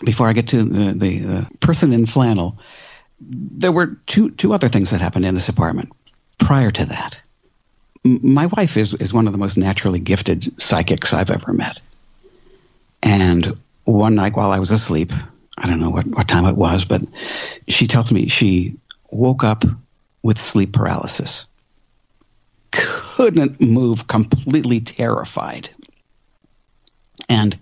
before 0.03 0.27
I 0.27 0.33
get 0.33 0.49
to 0.49 0.63
the 0.63 0.93
the 0.93 1.27
uh, 1.27 1.45
person 1.59 1.93
in 1.93 2.05
flannel, 2.05 2.57
there 3.19 3.71
were 3.71 3.97
two 4.05 4.31
two 4.31 4.53
other 4.53 4.69
things 4.69 4.89
that 4.89 5.01
happened 5.01 5.25
in 5.25 5.35
this 5.35 5.49
apartment 5.49 5.91
prior 6.37 6.71
to 6.71 6.85
that. 6.85 7.17
My 8.03 8.47
wife 8.47 8.77
is 8.77 8.93
is 8.95 9.13
one 9.13 9.27
of 9.27 9.33
the 9.33 9.39
most 9.39 9.57
naturally 9.57 9.99
gifted 9.99 10.61
psychics 10.61 11.13
I've 11.13 11.31
ever 11.31 11.53
met, 11.53 11.79
and 13.01 13.57
one 13.85 14.15
night 14.15 14.35
while 14.35 14.51
I 14.51 14.59
was 14.59 14.71
asleep, 14.71 15.11
I 15.57 15.67
don't 15.67 15.79
know 15.79 15.89
what, 15.89 16.05
what 16.05 16.27
time 16.27 16.45
it 16.45 16.55
was, 16.55 16.85
but 16.85 17.01
she 17.67 17.87
tells 17.87 18.11
me 18.11 18.27
she 18.27 18.77
woke 19.11 19.43
up 19.43 19.63
with 20.21 20.39
sleep 20.39 20.73
paralysis, 20.73 21.45
couldn't 22.71 23.59
move, 23.59 24.07
completely 24.07 24.81
terrified. 24.81 25.69
And 27.27 27.57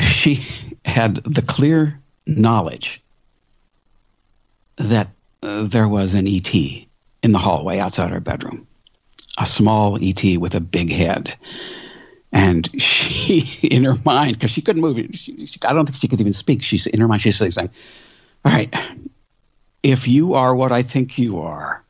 she 0.00 0.46
had 0.84 1.16
the 1.16 1.42
clear 1.42 2.00
knowledge 2.26 3.02
that 4.76 5.08
uh, 5.42 5.64
there 5.64 5.88
was 5.88 6.14
an 6.14 6.26
ET 6.26 6.54
in 6.54 7.32
the 7.32 7.38
hallway 7.38 7.78
outside 7.78 8.10
her 8.10 8.20
bedroom, 8.20 8.66
a 9.36 9.46
small 9.46 9.98
ET 10.02 10.24
with 10.38 10.54
a 10.54 10.60
big 10.60 10.90
head 10.90 11.36
and 12.32 12.80
she, 12.80 13.58
in 13.62 13.84
her 13.84 13.98
mind, 14.04 14.34
because 14.34 14.50
she 14.50 14.62
couldn't 14.62 14.82
move, 14.82 14.98
she, 15.14 15.46
she, 15.46 15.58
I 15.62 15.72
don't 15.72 15.86
think 15.86 15.96
she 15.96 16.08
could 16.08 16.20
even 16.20 16.32
speak. 16.32 16.62
She's 16.62 16.86
in 16.86 17.00
her 17.00 17.08
mind, 17.08 17.22
she's 17.22 17.36
saying, 17.36 17.70
"All 18.44 18.52
right, 18.52 18.74
if 19.82 20.08
you 20.08 20.34
are 20.34 20.54
what 20.54 20.72
I 20.72 20.82
think 20.82 21.18
you 21.18 21.40
are, 21.40 21.82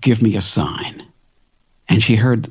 give 0.00 0.22
me 0.22 0.36
a 0.36 0.42
sign." 0.42 1.06
And 1.88 2.02
she 2.02 2.16
heard 2.16 2.50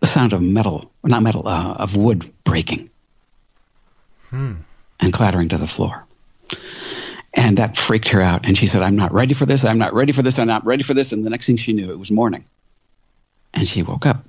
the 0.00 0.06
sound 0.06 0.32
of 0.32 0.42
metal, 0.42 0.90
not 1.04 1.22
metal, 1.22 1.46
uh, 1.46 1.74
of 1.74 1.96
wood 1.96 2.32
breaking 2.44 2.90
hmm. 4.30 4.54
and 4.98 5.12
clattering 5.12 5.48
to 5.50 5.58
the 5.58 5.68
floor. 5.68 6.04
And 7.34 7.58
that 7.58 7.76
freaked 7.76 8.08
her 8.08 8.20
out. 8.20 8.44
And 8.44 8.58
she 8.58 8.66
said, 8.66 8.82
I'm 8.82 8.96
not 8.96 9.12
ready 9.12 9.32
for 9.32 9.46
this. 9.46 9.64
I'm 9.64 9.78
not 9.78 9.94
ready 9.94 10.12
for 10.12 10.22
this. 10.22 10.38
I'm 10.38 10.48
not 10.48 10.66
ready 10.66 10.82
for 10.82 10.92
this. 10.92 11.12
And 11.12 11.24
the 11.24 11.30
next 11.30 11.46
thing 11.46 11.56
she 11.56 11.72
knew, 11.72 11.90
it 11.90 11.98
was 11.98 12.10
morning. 12.10 12.44
And 13.54 13.66
she 13.66 13.82
woke 13.82 14.06
up. 14.06 14.24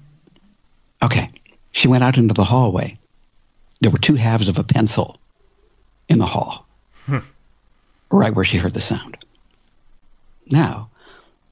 Okay, 1.01 1.31
she 1.73 1.89
went 1.89 2.03
out 2.03 2.17
into 2.17 2.33
the 2.33 2.45
hallway. 2.45 2.97
There 3.81 3.91
were 3.91 3.97
two 3.97 4.15
halves 4.15 4.47
of 4.47 4.57
a 4.57 4.63
pencil 4.63 5.19
in 6.07 6.19
the 6.19 6.25
hall, 6.25 6.65
hmm. 7.05 7.17
right 8.09 8.33
where 8.33 8.45
she 8.45 8.57
heard 8.57 8.73
the 8.73 8.79
sound. 8.81 9.17
Now, 10.49 10.89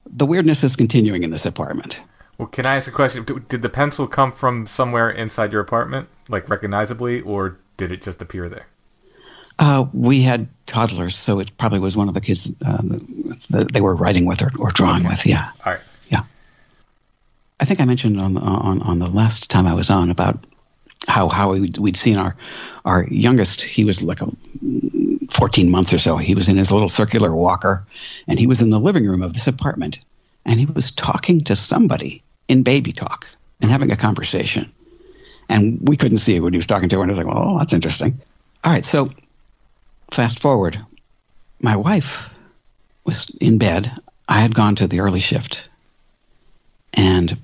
the 0.06 0.24
weirdness 0.24 0.64
is 0.64 0.76
continuing 0.76 1.24
in 1.24 1.30
this 1.30 1.44
apartment. 1.44 2.00
Well, 2.38 2.48
can 2.48 2.64
I 2.64 2.76
ask 2.76 2.88
a 2.88 2.92
question? 2.92 3.26
Did 3.48 3.60
the 3.62 3.68
pencil 3.68 4.06
come 4.06 4.32
from 4.32 4.66
somewhere 4.66 5.10
inside 5.10 5.52
your 5.52 5.60
apartment, 5.60 6.08
like 6.28 6.48
recognizably, 6.48 7.20
or 7.20 7.58
did 7.76 7.92
it 7.92 8.02
just 8.02 8.22
appear 8.22 8.48
there? 8.48 8.66
Uh, 9.58 9.86
we 9.92 10.22
had 10.22 10.48
toddlers, 10.66 11.14
so 11.14 11.40
it 11.40 11.56
probably 11.58 11.78
was 11.78 11.96
one 11.96 12.08
of 12.08 12.14
the 12.14 12.20
kids 12.20 12.52
uh, 12.64 12.82
that 13.50 13.68
they 13.72 13.80
were 13.80 13.94
writing 13.94 14.24
with 14.24 14.42
or, 14.42 14.50
or 14.58 14.70
drawing 14.70 15.02
okay. 15.02 15.08
with. 15.10 15.26
Yeah. 15.26 15.50
All 15.64 15.72
right. 15.72 15.80
I 17.62 17.64
think 17.64 17.80
I 17.80 17.84
mentioned 17.84 18.20
on 18.20 18.36
on 18.36 18.82
on 18.82 18.98
the 18.98 19.06
last 19.06 19.48
time 19.48 19.68
I 19.68 19.74
was 19.74 19.88
on 19.88 20.10
about 20.10 20.44
how 21.06 21.28
how 21.28 21.52
we'd, 21.52 21.78
we'd 21.78 21.96
seen 21.96 22.16
our 22.16 22.34
our 22.84 23.06
youngest. 23.08 23.62
He 23.62 23.84
was 23.84 24.02
like 24.02 24.20
a 24.20 24.32
14 25.30 25.70
months 25.70 25.94
or 25.94 26.00
so. 26.00 26.16
He 26.16 26.34
was 26.34 26.48
in 26.48 26.56
his 26.56 26.72
little 26.72 26.88
circular 26.88 27.32
walker, 27.32 27.86
and 28.26 28.36
he 28.36 28.48
was 28.48 28.62
in 28.62 28.70
the 28.70 28.80
living 28.80 29.06
room 29.06 29.22
of 29.22 29.32
this 29.32 29.46
apartment, 29.46 30.00
and 30.44 30.58
he 30.58 30.66
was 30.66 30.90
talking 30.90 31.44
to 31.44 31.54
somebody 31.54 32.24
in 32.48 32.64
baby 32.64 32.90
talk 32.90 33.28
and 33.60 33.70
having 33.70 33.92
a 33.92 33.96
conversation. 33.96 34.72
And 35.48 35.78
we 35.86 35.96
couldn't 35.96 36.18
see 36.18 36.40
what 36.40 36.52
he 36.52 36.56
was 36.56 36.66
talking 36.66 36.88
to, 36.88 37.00
and 37.00 37.12
I 37.12 37.12
was 37.12 37.18
like, 37.18 37.32
"Well, 37.32 37.58
that's 37.58 37.74
interesting." 37.74 38.20
All 38.64 38.72
right, 38.72 38.84
so 38.84 39.12
fast 40.10 40.40
forward, 40.40 40.84
my 41.60 41.76
wife 41.76 42.28
was 43.04 43.30
in 43.40 43.58
bed. 43.58 44.00
I 44.28 44.40
had 44.40 44.52
gone 44.52 44.74
to 44.76 44.88
the 44.88 44.98
early 44.98 45.20
shift, 45.20 45.68
and 46.92 47.38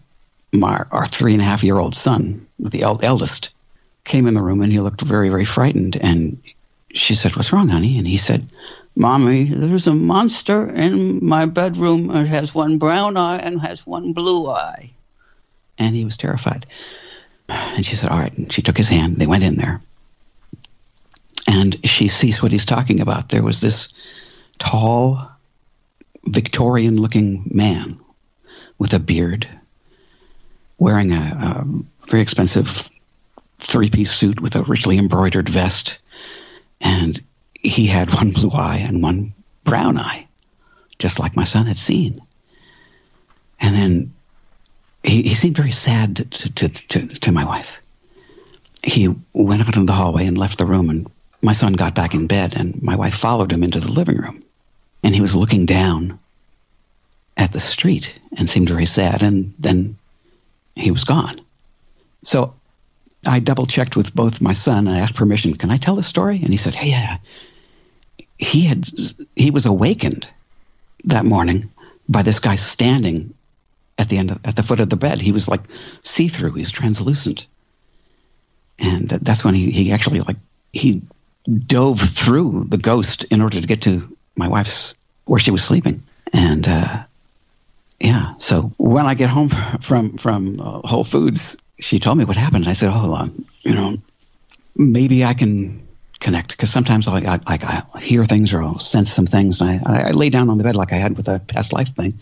my, 0.52 0.84
our 0.90 1.06
three 1.06 1.32
and 1.32 1.42
a 1.42 1.44
half 1.44 1.62
year 1.62 1.78
old 1.78 1.94
son, 1.94 2.46
the 2.58 2.82
el- 2.82 3.00
eldest, 3.02 3.50
came 4.04 4.26
in 4.26 4.34
the 4.34 4.42
room 4.42 4.62
and 4.62 4.72
he 4.72 4.80
looked 4.80 5.02
very, 5.02 5.28
very 5.28 5.44
frightened. 5.44 5.96
And 5.96 6.42
she 6.92 7.14
said, 7.14 7.36
What's 7.36 7.52
wrong, 7.52 7.68
honey? 7.68 7.98
And 7.98 8.06
he 8.06 8.16
said, 8.16 8.48
Mommy, 8.96 9.44
there's 9.44 9.86
a 9.86 9.94
monster 9.94 10.68
in 10.68 11.24
my 11.24 11.46
bedroom. 11.46 12.10
It 12.10 12.26
has 12.26 12.54
one 12.54 12.78
brown 12.78 13.16
eye 13.16 13.38
and 13.38 13.60
has 13.60 13.86
one 13.86 14.12
blue 14.12 14.48
eye. 14.48 14.90
And 15.78 15.94
he 15.94 16.04
was 16.04 16.16
terrified. 16.16 16.66
And 17.48 17.86
she 17.86 17.96
said, 17.96 18.10
All 18.10 18.18
right. 18.18 18.36
And 18.36 18.52
she 18.52 18.62
took 18.62 18.76
his 18.76 18.88
hand. 18.88 19.16
They 19.16 19.26
went 19.26 19.44
in 19.44 19.56
there. 19.56 19.80
And 21.46 21.86
she 21.86 22.08
sees 22.08 22.42
what 22.42 22.52
he's 22.52 22.66
talking 22.66 23.00
about. 23.00 23.28
There 23.28 23.42
was 23.42 23.60
this 23.60 23.88
tall, 24.58 25.30
Victorian 26.26 27.00
looking 27.00 27.50
man 27.52 28.00
with 28.78 28.92
a 28.92 28.98
beard, 28.98 29.48
wearing 30.78 31.12
a, 31.12 31.16
a 31.16 32.06
very 32.06 32.22
expensive 32.22 32.88
three 33.59 33.90
piece 33.90 34.12
suit 34.12 34.40
with 34.40 34.56
a 34.56 34.62
richly 34.62 34.98
embroidered 34.98 35.48
vest. 35.48 35.98
And 36.80 37.20
he 37.60 37.86
had 37.86 38.14
one 38.14 38.30
blue 38.30 38.50
eye 38.50 38.78
and 38.78 39.02
one 39.02 39.34
brown 39.64 39.98
eye, 39.98 40.26
just 40.98 41.18
like 41.18 41.36
my 41.36 41.44
son 41.44 41.66
had 41.66 41.78
seen. 41.78 42.22
And 43.60 43.74
then 43.74 44.14
he, 45.02 45.22
he 45.22 45.34
seemed 45.34 45.56
very 45.56 45.72
sad 45.72 46.16
to, 46.16 46.52
to, 46.55 46.68
to, 46.68 47.06
to 47.06 47.32
my 47.32 47.44
wife. 47.44 47.68
He 48.84 49.09
went 49.32 49.66
out 49.66 49.76
in 49.76 49.86
the 49.86 49.92
hallway 49.92 50.26
and 50.26 50.38
left 50.38 50.59
the 50.59 50.66
room, 50.66 50.88
and 50.88 51.10
my 51.42 51.52
son 51.52 51.72
got 51.72 51.96
back 51.96 52.14
in 52.14 52.28
bed, 52.28 52.55
and 52.55 52.80
my 52.80 52.94
wife 52.94 53.14
followed 53.14 53.52
him 53.52 53.64
into 53.64 53.80
the 53.80 53.90
living 53.90 54.16
room. 54.16 54.44
And 55.02 55.14
he 55.14 55.20
was 55.20 55.34
looking 55.34 55.66
down 55.66 56.20
at 57.36 57.52
the 57.52 57.60
street 57.60 58.14
and 58.36 58.48
seemed 58.48 58.68
very 58.68 58.86
sad, 58.86 59.22
and 59.22 59.55
then 59.59 59.98
he 60.78 60.90
was 60.90 61.05
gone. 61.05 61.40
So 62.22 62.55
I 63.26 63.38
double 63.40 63.66
checked 63.66 63.96
with 63.96 64.14
both 64.14 64.40
my 64.40 64.52
son 64.52 64.86
and 64.86 64.96
I 64.96 65.00
asked 65.00 65.14
permission. 65.14 65.55
Can 65.55 65.70
I 65.70 65.76
tell 65.76 65.96
the 65.96 66.02
story? 66.02 66.40
And 66.42 66.52
he 66.52 66.56
said, 66.56 66.74
"Hey, 66.74 66.90
yeah." 66.90 67.18
He 68.38 68.62
had 68.62 68.88
he 69.34 69.50
was 69.50 69.66
awakened 69.66 70.30
that 71.05 71.24
morning 71.24 71.70
by 72.09 72.22
this 72.22 72.38
guy 72.38 72.56
standing 72.56 73.34
at 73.98 74.09
the 74.09 74.18
end 74.18 74.30
of, 74.30 74.38
at 74.44 74.55
the 74.55 74.62
foot 74.62 74.80
of 74.80 74.88
the 74.88 74.96
bed. 74.96 75.20
He 75.20 75.32
was 75.32 75.48
like 75.48 75.62
see 76.05 76.28
through. 76.28 76.52
He 76.52 76.60
was 76.60 76.70
translucent, 76.70 77.46
and 78.78 79.09
that's 79.09 79.44
when 79.44 79.55
he 79.55 79.70
he 79.70 79.92
actually 79.92 80.20
like 80.20 80.36
he 80.72 81.02
dove 81.66 82.00
through 82.00 82.66
the 82.68 82.78
ghost 82.78 83.24
in 83.24 83.40
order 83.40 83.60
to 83.60 83.66
get 83.66 83.82
to 83.82 84.16
my 84.36 84.48
wife's 84.48 84.94
where 85.24 85.40
she 85.40 85.50
was 85.50 85.64
sleeping. 85.64 86.05
And 86.32 86.68
uh, 86.68 87.05
yeah, 88.00 88.34
so 88.38 88.72
when 88.76 89.06
I 89.06 89.14
get 89.14 89.30
home 89.30 89.50
from 89.80 90.18
from 90.18 90.60
uh, 90.60 90.86
Whole 90.86 91.04
Foods, 91.04 91.56
she 91.80 91.98
told 91.98 92.18
me 92.18 92.24
what 92.24 92.36
happened. 92.36 92.64
And 92.64 92.70
I 92.70 92.74
said, 92.74 92.88
oh, 92.88 92.92
hold 92.92 93.14
on, 93.14 93.44
you 93.62 93.74
know, 93.74 93.98
maybe 94.76 95.24
I 95.24 95.34
can 95.34 95.88
connect 96.20 96.50
because 96.50 96.70
sometimes 96.70 97.06
I, 97.08 97.18
I, 97.18 97.40
I, 97.46 98.00
hear 98.00 98.24
things 98.24 98.52
or 98.52 98.62
I'll 98.62 98.80
sense 98.80 99.12
some 99.12 99.26
things. 99.26 99.62
I, 99.62 99.80
I 99.84 100.10
lay 100.10 100.30
down 100.30 100.50
on 100.50 100.58
the 100.58 100.64
bed 100.64 100.76
like 100.76 100.92
I 100.92 100.96
had 100.96 101.16
with 101.16 101.28
a 101.28 101.38
past 101.38 101.72
life 101.72 101.94
thing. 101.94 102.20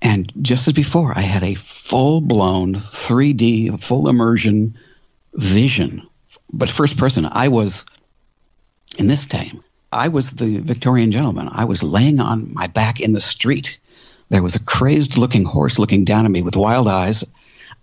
And 0.00 0.32
just 0.42 0.66
as 0.66 0.74
before, 0.74 1.16
I 1.16 1.20
had 1.20 1.44
a 1.44 1.54
full 1.54 2.20
blown 2.20 2.74
3D, 2.74 3.82
full 3.82 4.08
immersion 4.08 4.76
vision, 5.34 6.06
but 6.52 6.70
first 6.70 6.98
person. 6.98 7.26
I 7.30 7.48
was, 7.48 7.84
in 8.98 9.06
this 9.06 9.26
time, 9.26 9.62
I 9.92 10.08
was 10.08 10.30
the 10.30 10.58
Victorian 10.58 11.12
gentleman. 11.12 11.48
I 11.50 11.66
was 11.66 11.82
laying 11.82 12.18
on 12.18 12.52
my 12.52 12.66
back 12.66 13.00
in 13.00 13.12
the 13.12 13.20
street. 13.20 13.78
There 14.32 14.42
was 14.42 14.56
a 14.56 14.60
crazed 14.60 15.16
looking 15.16 15.44
horse 15.44 15.78
looking 15.78 16.04
down 16.04 16.24
at 16.24 16.30
me 16.32 16.42
with 16.42 16.56
wild 16.56 16.88
eyes 16.88 17.22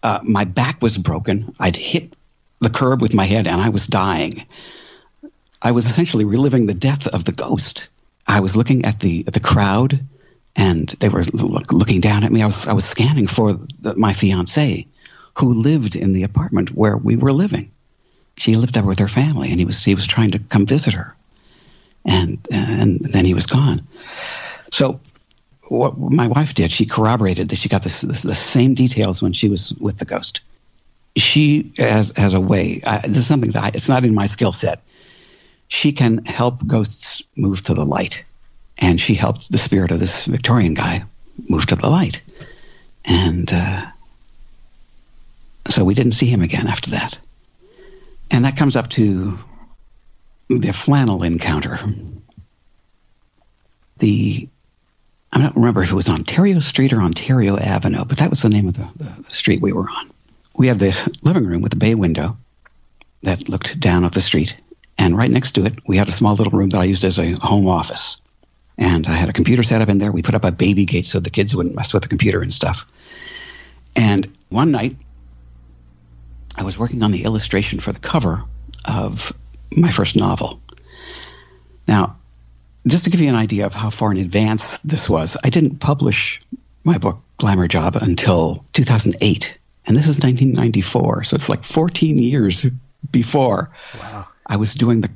uh, 0.04 0.20
my 0.24 0.46
back 0.46 0.82
was 0.82 0.98
broken. 0.98 1.56
I'd 1.60 1.76
hit 1.76 2.14
the 2.60 2.70
curb 2.70 3.02
with 3.02 3.14
my 3.14 3.26
head 3.26 3.48
and 3.48 3.62
I 3.62 3.70
was 3.70 3.88
dying. 3.88 4.46
I 5.62 5.72
was 5.72 5.86
essentially 5.86 6.26
reliving 6.26 6.66
the 6.66 6.74
death 6.74 7.08
of 7.08 7.26
the 7.26 7.32
ghost. 7.32 7.90
I 8.26 8.40
was 8.40 8.56
looking 8.56 8.86
at 8.86 9.00
the 9.00 9.24
the 9.24 9.40
crowd, 9.40 10.06
and 10.56 10.88
they 11.00 11.10
were 11.10 11.24
look, 11.24 11.74
looking 11.74 12.00
down 12.00 12.24
at 12.24 12.32
me. 12.32 12.42
I 12.42 12.46
was 12.46 12.68
I 12.68 12.74
was 12.74 12.86
scanning 12.86 13.28
for 13.28 13.54
the, 13.82 13.96
my 13.96 14.14
fiance, 14.14 14.88
who 15.38 15.54
lived 15.54 15.96
in 15.96 16.14
the 16.14 16.24
apartment 16.24 16.70
where 16.70 16.96
we 16.96 17.18
were 17.18 17.34
living. 17.34 17.72
She 18.38 18.56
lived 18.56 18.76
there 18.76 18.84
with 18.84 19.00
her 19.00 19.10
family, 19.10 19.50
and 19.50 19.60
he 19.60 19.66
was 19.66 19.84
he 19.84 19.96
was 19.96 20.08
trying 20.08 20.32
to 20.32 20.40
come 20.40 20.66
visit 20.66 20.94
her, 20.94 21.14
and 22.06 22.38
and 22.50 23.00
then 23.00 23.26
he 23.26 23.34
was 23.34 23.48
gone. 23.48 23.86
So 24.72 25.02
what 25.70 25.98
my 25.98 26.28
wife 26.28 26.54
did, 26.54 26.72
she 26.72 26.86
corroborated 26.86 27.50
that 27.50 27.58
she 27.58 27.70
got 27.70 27.84
this, 27.84 28.02
this, 28.02 28.24
the 28.24 28.36
same 28.36 28.74
details 28.74 29.22
when 29.22 29.34
she 29.34 29.50
was 29.50 29.74
with 29.74 29.98
the 29.98 30.06
ghost. 30.06 30.42
She 31.16 31.74
has 31.78 32.12
has 32.16 32.34
a 32.34 32.40
way. 32.40 32.82
I, 32.86 33.08
this 33.08 33.20
is 33.20 33.28
something 33.28 33.52
that 33.52 33.64
I, 33.64 33.72
it's 33.74 33.90
not 33.90 34.04
in 34.04 34.14
my 34.14 34.28
skill 34.28 34.52
set. 34.52 34.82
She 35.68 35.92
can 35.92 36.26
help 36.26 36.66
ghosts 36.66 37.22
move 37.36 37.64
to 37.64 37.74
the 37.74 37.86
light, 37.86 38.24
and 38.78 39.00
she 39.00 39.14
helped 39.14 39.52
the 39.52 39.58
spirit 39.58 39.92
of 39.92 40.00
this 40.00 40.26
Victorian 40.26 40.74
guy 40.74 41.04
move 41.48 41.68
to 41.68 41.76
the 41.76 41.90
light, 41.90 42.22
and 43.06 43.52
uh, 43.52 43.86
so 45.68 45.84
we 45.84 45.94
didn't 45.94 46.14
see 46.14 46.28
him 46.28 46.42
again 46.42 46.68
after 46.68 46.92
that. 46.92 47.18
And 48.32 48.46
that 48.46 48.58
comes 48.58 48.76
up 48.76 48.90
to 48.92 49.40
the 50.50 50.72
flannel 50.72 51.24
encounter. 51.24 51.80
The 53.98 54.48
I 55.32 55.40
don't 55.40 55.56
remember 55.56 55.84
if 55.84 55.92
it 55.92 55.96
was 55.96 56.10
Ontario 56.10 56.60
Street 56.60 56.92
or 56.92 57.02
Ontario 57.02 57.58
Avenue, 57.58 58.04
but 58.06 58.18
that 58.18 58.30
was 58.30 58.42
the 58.42 58.50
name 58.50 58.68
of 58.68 58.74
the, 58.74 58.90
the, 58.96 59.24
the 59.24 59.32
street 59.32 59.62
we 59.62 59.72
were 59.72 59.90
on. 59.90 60.12
We 60.56 60.68
had 60.68 60.80
this 60.80 61.08
living 61.22 61.46
room 61.46 61.62
with 61.62 61.74
a 61.74 61.78
bay 61.78 61.96
window 61.96 62.38
that 63.24 63.48
looked 63.48 63.80
down 63.80 64.06
at 64.06 64.14
the 64.14 64.22
street, 64.22 64.56
and 64.98 65.16
right 65.16 65.30
next 65.30 65.52
to 65.52 65.66
it, 65.66 65.76
we 65.88 65.98
had 65.98 66.10
a 66.10 66.14
small 66.14 66.36
little 66.36 66.58
room 66.58 66.70
that 66.70 66.80
I 66.80 66.86
used 66.86 67.04
as 67.06 67.20
a 67.20 67.32
home 67.32 67.68
office. 67.68 68.18
And 68.78 69.08
I 69.08 69.14
had 69.14 69.30
a 69.30 69.34
computer 69.34 69.62
set 69.62 69.82
up 69.82 69.90
in 69.90 69.98
there. 69.98 70.12
We 70.12 70.22
put 70.22 70.36
up 70.36 70.46
a 70.46 70.52
baby 70.52 70.86
gate 70.86 71.06
so 71.06 71.20
the 71.20 71.30
kids 71.30 71.56
wouldn't 71.56 71.76
mess 71.76 71.94
with 71.94 72.04
the 72.04 72.10
computer 72.10 72.42
and 72.42 72.54
stuff. 72.54 72.86
And 73.96 74.32
one 74.50 74.72
night, 74.72 74.96
I 76.58 76.64
was 76.64 76.78
working 76.78 77.04
on 77.04 77.12
the 77.12 77.24
illustration 77.24 77.80
for 77.80 77.92
the 77.92 78.00
cover 78.00 78.44
of 78.86 79.34
my 79.76 79.92
first 79.92 80.16
novel. 80.16 80.62
Now, 81.88 82.19
just 82.88 83.06
to 83.06 83.10
give 83.10 83.22
you 83.22 83.30
an 83.30 83.36
idea 83.36 83.66
of 83.66 83.74
how 83.74 83.90
far 83.90 84.12
in 84.12 84.18
advance 84.18 84.78
this 84.80 85.10
was, 85.10 85.38
I 85.44 85.50
didn't 85.50 85.80
publish 85.80 86.42
my 86.84 86.98
book 86.98 87.20
Glamour 87.38 87.68
Job 87.68 87.96
until 87.96 88.66
2008, 88.74 89.58
and 89.86 89.98
this 89.98 90.08
is 90.08 90.18
1994, 90.18 91.24
so 91.26 91.36
it's 91.36 91.50
like 91.50 91.64
14 91.64 92.18
years 92.18 92.66
before 93.12 93.72
wow. 94.00 94.28
I 94.46 94.58
was 94.58 94.74
doing 94.76 95.02
the 95.02 95.10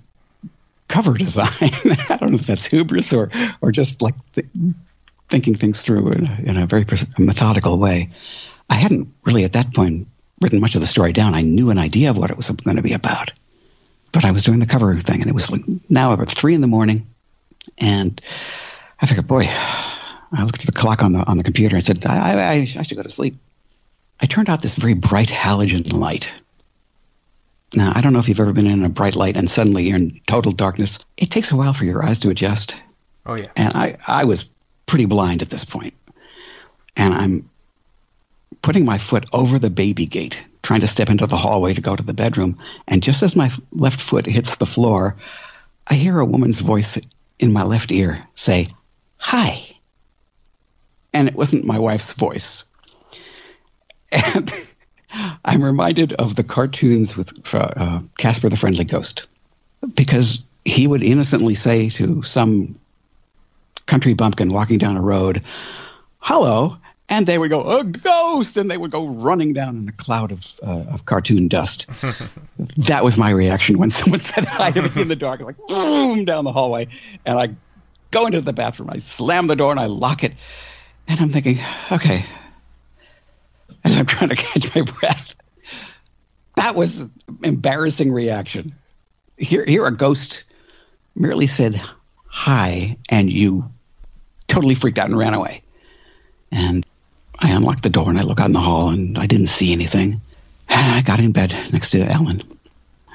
cover 0.88 1.14
design. 1.14 1.50
I 1.62 2.18
don't 2.20 2.32
know 2.32 2.40
if 2.40 2.48
that's 2.48 2.68
hubris 2.68 3.14
or 3.14 3.32
or 3.62 3.72
just 3.72 4.02
like 4.02 4.16
th- 4.36 4.48
thinking 5.30 5.56
things 5.56 5.82
through 5.82 6.12
in 6.12 6.28
a, 6.28 6.42
in 6.46 6.58
a 6.58 6.68
very 6.68 6.86
methodical 7.18 7.78
way. 7.78 8.12
I 8.70 8.76
hadn't 8.76 9.14
really 9.24 9.44
at 9.44 9.54
that 9.54 9.74
point 9.74 10.08
written 10.40 10.60
much 10.60 10.76
of 10.76 10.82
the 10.82 10.88
story 10.88 11.14
down. 11.14 11.34
I 11.34 11.42
knew 11.42 11.70
an 11.70 11.78
idea 11.78 12.10
of 12.10 12.18
what 12.18 12.30
it 12.30 12.38
was 12.38 12.50
going 12.50 12.78
to 12.78 12.84
be 12.84 12.94
about, 12.94 13.32
but 14.12 14.26
I 14.26 14.32
was 14.32 14.44
doing 14.44 14.60
the 14.60 14.66
cover 14.66 15.02
thing, 15.02 15.22
and 15.22 15.30
it 15.30 15.34
was 15.34 15.52
like 15.52 15.64
now 15.90 16.14
about 16.14 16.30
three 16.30 16.54
in 16.54 16.62
the 16.62 16.68
morning. 16.68 17.08
And 17.78 18.20
I 19.00 19.06
figured, 19.06 19.28
boy, 19.28 19.46
I 19.48 20.44
looked 20.44 20.62
at 20.62 20.66
the 20.66 20.72
clock 20.72 21.04
on 21.04 21.14
the 21.14 21.20
on 21.20 21.38
the 21.38 21.44
computer 21.44 21.76
and 21.76 21.86
said, 21.86 22.06
I, 22.06 22.34
I, 22.34 22.54
I 22.54 22.66
should 22.66 22.98
go 22.98 23.04
to 23.04 23.10
sleep. 23.10 23.38
I 24.20 24.26
turned 24.26 24.50
out 24.50 24.62
this 24.62 24.76
very 24.76 24.94
bright 24.94 25.30
halogen 25.30 25.92
light. 25.92 26.32
Now, 27.74 27.92
I 27.96 28.02
don't 28.02 28.14
know 28.14 28.20
if 28.20 28.30
you've 28.30 28.40
ever 28.40 28.54
been 28.54 28.68
in 28.68 28.84
a 28.86 28.90
bright 28.90 29.16
light 29.16 29.36
and 29.36 29.50
suddenly 29.50 29.88
you're 29.88 29.98
in 29.98 30.22
total 30.28 30.52
darkness. 30.52 31.00
It 31.18 31.32
takes 31.32 31.52
a 31.52 31.56
while 31.56 31.74
for 31.74 31.86
your 31.86 32.06
eyes 32.06 32.20
to 32.20 32.30
adjust. 32.30 32.76
Oh, 33.26 33.34
yeah. 33.34 33.48
And 33.56 33.76
I, 33.76 33.98
I 34.06 34.26
was 34.26 34.46
pretty 34.86 35.06
blind 35.06 35.42
at 35.42 35.50
this 35.50 35.66
point. 35.66 35.96
And 36.96 37.14
I'm 37.14 37.50
putting 38.62 38.86
my 38.86 39.00
foot 39.00 39.26
over 39.34 39.58
the 39.58 39.72
baby 39.72 40.06
gate, 40.06 40.44
trying 40.62 40.82
to 40.82 40.88
step 40.88 41.10
into 41.10 41.26
the 41.26 41.38
hallway 41.38 41.74
to 41.74 41.82
go 41.82 41.96
to 41.96 42.04
the 42.04 42.14
bedroom. 42.14 42.60
And 42.88 43.02
just 43.02 43.24
as 43.24 43.36
my 43.36 43.52
left 43.72 44.00
foot 44.00 44.28
hits 44.28 44.56
the 44.56 44.68
floor, 44.68 45.18
I 45.88 45.96
hear 45.96 46.20
a 46.20 46.26
woman's 46.26 46.60
voice 46.60 47.00
in 47.44 47.52
my 47.52 47.64
left 47.64 47.92
ear 47.92 48.26
say, 48.36 48.68
Hi. 49.18 49.68
And 51.12 51.28
it 51.28 51.36
wasn't 51.36 51.66
my 51.66 51.78
wife's 51.78 52.14
voice. 52.14 52.64
And 54.12 54.52
I'm 55.46 55.62
reminded 55.62 56.14
of 56.14 56.36
the 56.36 56.44
cartoons 56.44 57.16
with 57.18 57.54
uh, 57.54 58.00
Casper 58.18 58.50
the 58.50 58.56
Friendly 58.56 58.86
Ghost 58.86 59.28
because 59.94 60.42
he 60.64 60.88
would 60.88 61.04
innocently 61.04 61.56
say 61.56 61.90
to 61.90 62.24
some 62.24 62.80
country 63.86 64.14
bumpkin 64.14 64.52
walking 64.52 64.78
down 64.78 64.96
a 64.96 65.02
road, 65.02 65.44
Hello, 66.20 66.78
and 67.10 67.28
they 67.28 67.38
would 67.38 67.50
go 67.50 67.80
a 67.80 67.84
ghost! 67.84 68.58
And 68.58 68.70
they 68.70 68.78
would 68.78 68.92
go 68.92 69.08
running 69.08 69.54
down 69.54 69.78
in 69.78 69.88
a 69.88 69.92
cloud 69.92 70.32
of, 70.32 70.46
uh, 70.62 70.86
of 70.94 71.06
cartoon 71.06 71.48
dust. 71.48 71.88
That 72.78 73.04
was 73.04 73.18
my 73.18 73.30
reaction 73.30 73.78
when 73.78 73.90
someone 73.90 74.22
said 74.22 74.46
hi 74.46 74.72
to 74.72 74.82
me 74.82 75.02
in 75.02 75.08
the 75.08 75.16
dark 75.16 75.42
like 75.42 75.58
boom 75.68 76.26
down 76.26 76.44
the 76.44 76.52
hallway. 76.52 76.88
And 77.26 77.38
i 77.38 77.56
go 78.12 78.26
into 78.28 78.42
the 78.42 78.54
bathroom 78.54 78.90
i 78.92 79.00
slam 79.00 79.48
the 79.48 79.56
door 79.56 79.72
and 79.72 79.80
i 79.80 79.88
lock 79.88 80.24
it. 80.24 80.34
And 81.08 81.20
i'm 81.20 81.30
thinking 81.30 81.60
okay. 81.92 82.26
As 83.84 83.98
i'm 83.98 84.06
trying 84.06 84.30
to 84.30 84.36
catch 84.36 84.74
my 84.76 84.82
breath 84.82 85.34
that 86.56 86.76
was 86.76 87.02
an 87.02 87.12
embarrassing 87.44 88.12
reaction. 88.12 88.76
Here 89.38 89.66
here 89.66 89.86
a 89.86 89.94
ghost 89.94 90.44
merely 91.16 91.48
said 91.48 91.82
hi, 92.26 92.98
and 93.10 93.32
you 93.32 93.70
totally 94.48 94.76
freaked 94.76 95.00
out 95.00 95.08
and 95.08 95.18
ran 95.18 95.34
away. 95.34 95.64
And 96.52 96.86
I 97.40 97.52
unlocked 97.52 97.84
the 97.84 97.90
door 97.90 98.10
and 98.10 98.18
I 98.18 98.24
look 98.24 98.40
out 98.40 98.48
in 98.48 98.54
the 98.54 98.60
hall 98.60 98.90
and 98.90 99.18
I 99.18 99.26
didn't 99.26 99.48
see 99.48 99.74
anything. 99.74 100.22
And 100.70 100.92
I 100.96 101.02
got 101.02 101.20
in 101.20 101.32
bed 101.32 101.70
next 101.72 101.92
to 101.92 102.02
Ellen. 102.02 102.44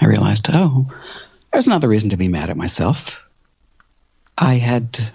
I 0.00 0.06
realized, 0.06 0.48
oh, 0.52 0.92
there's 1.52 1.66
another 1.66 1.88
reason 1.88 2.10
to 2.10 2.16
be 2.16 2.28
mad 2.28 2.50
at 2.50 2.56
myself. 2.56 3.20
I 4.36 4.54
had 4.54 5.12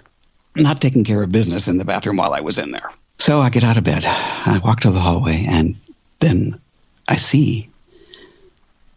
not 0.54 0.80
taken 0.80 1.04
care 1.04 1.22
of 1.22 1.32
business 1.32 1.68
in 1.68 1.78
the 1.78 1.84
bathroom 1.84 2.16
while 2.16 2.32
I 2.32 2.40
was 2.40 2.58
in 2.58 2.70
there. 2.70 2.92
So 3.18 3.40
I 3.40 3.50
get 3.50 3.64
out 3.64 3.78
of 3.78 3.84
bed. 3.84 4.04
I 4.04 4.60
walk 4.62 4.80
to 4.80 4.90
the 4.90 5.00
hallway 5.00 5.46
and 5.48 5.76
then 6.20 6.60
I 7.06 7.16
see 7.16 7.70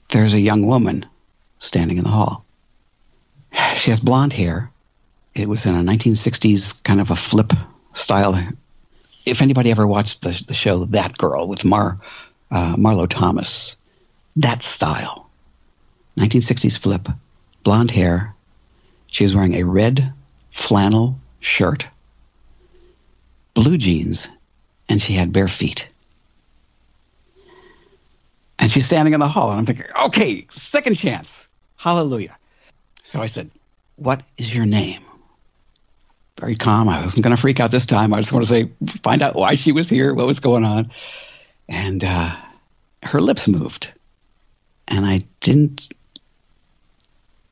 there's 0.09 0.33
a 0.33 0.39
young 0.39 0.65
woman 0.65 1.05
standing 1.59 1.97
in 1.97 2.03
the 2.03 2.09
hall. 2.09 2.45
She 3.75 3.91
has 3.91 3.99
blonde 3.99 4.33
hair. 4.33 4.71
It 5.33 5.47
was 5.47 5.65
in 5.65 5.75
a 5.75 5.83
1960s 5.83 6.83
kind 6.83 6.99
of 6.99 7.11
a 7.11 7.15
flip 7.15 7.53
style. 7.93 8.35
If 9.27 9.41
anybody 9.41 9.71
ever 9.71 9.85
watched 9.85 10.21
the, 10.21 10.41
the 10.47 10.53
show 10.53 10.85
That 10.85 11.17
Girl 11.17 11.47
with 11.47 11.65
Mar, 11.65 11.99
uh, 12.49 12.75
Marlo 12.77 13.09
Thomas, 13.09 13.75
that 14.37 14.63
style. 14.63 15.29
1960s 16.17 16.79
flip, 16.79 17.09
blonde 17.63 17.91
hair. 17.91 18.33
She 19.07 19.23
was 19.23 19.35
wearing 19.35 19.55
a 19.55 19.63
red 19.63 20.13
flannel 20.51 21.19
shirt, 21.41 21.85
blue 23.53 23.77
jeans, 23.77 24.29
and 24.87 25.01
she 25.01 25.13
had 25.13 25.33
bare 25.33 25.49
feet. 25.49 25.87
And 28.57 28.71
she's 28.71 28.85
standing 28.85 29.13
in 29.13 29.19
the 29.19 29.27
hall, 29.27 29.51
and 29.51 29.59
I'm 29.59 29.65
thinking, 29.65 29.85
okay, 30.05 30.47
second 30.51 30.95
chance. 30.95 31.47
Hallelujah. 31.75 32.35
So 33.03 33.21
I 33.21 33.27
said, 33.27 33.51
What 33.97 34.23
is 34.37 34.55
your 34.55 34.65
name? 34.65 35.06
Very 36.39 36.55
calm. 36.55 36.87
I 36.87 37.03
wasn't 37.03 37.23
going 37.23 37.35
to 37.35 37.41
freak 37.41 37.59
out 37.59 37.71
this 37.71 37.85
time. 37.85 38.13
I 38.13 38.21
just 38.21 38.31
want 38.31 38.45
to 38.45 38.49
say, 38.49 38.69
find 39.01 39.21
out 39.21 39.35
why 39.35 39.55
she 39.55 39.71
was 39.71 39.89
here, 39.89 40.13
what 40.13 40.27
was 40.27 40.39
going 40.39 40.63
on. 40.63 40.91
And 41.67 42.03
uh, 42.03 42.35
her 43.03 43.19
lips 43.19 43.47
moved. 43.47 43.91
And 44.87 45.05
I 45.05 45.21
didn't, 45.39 45.93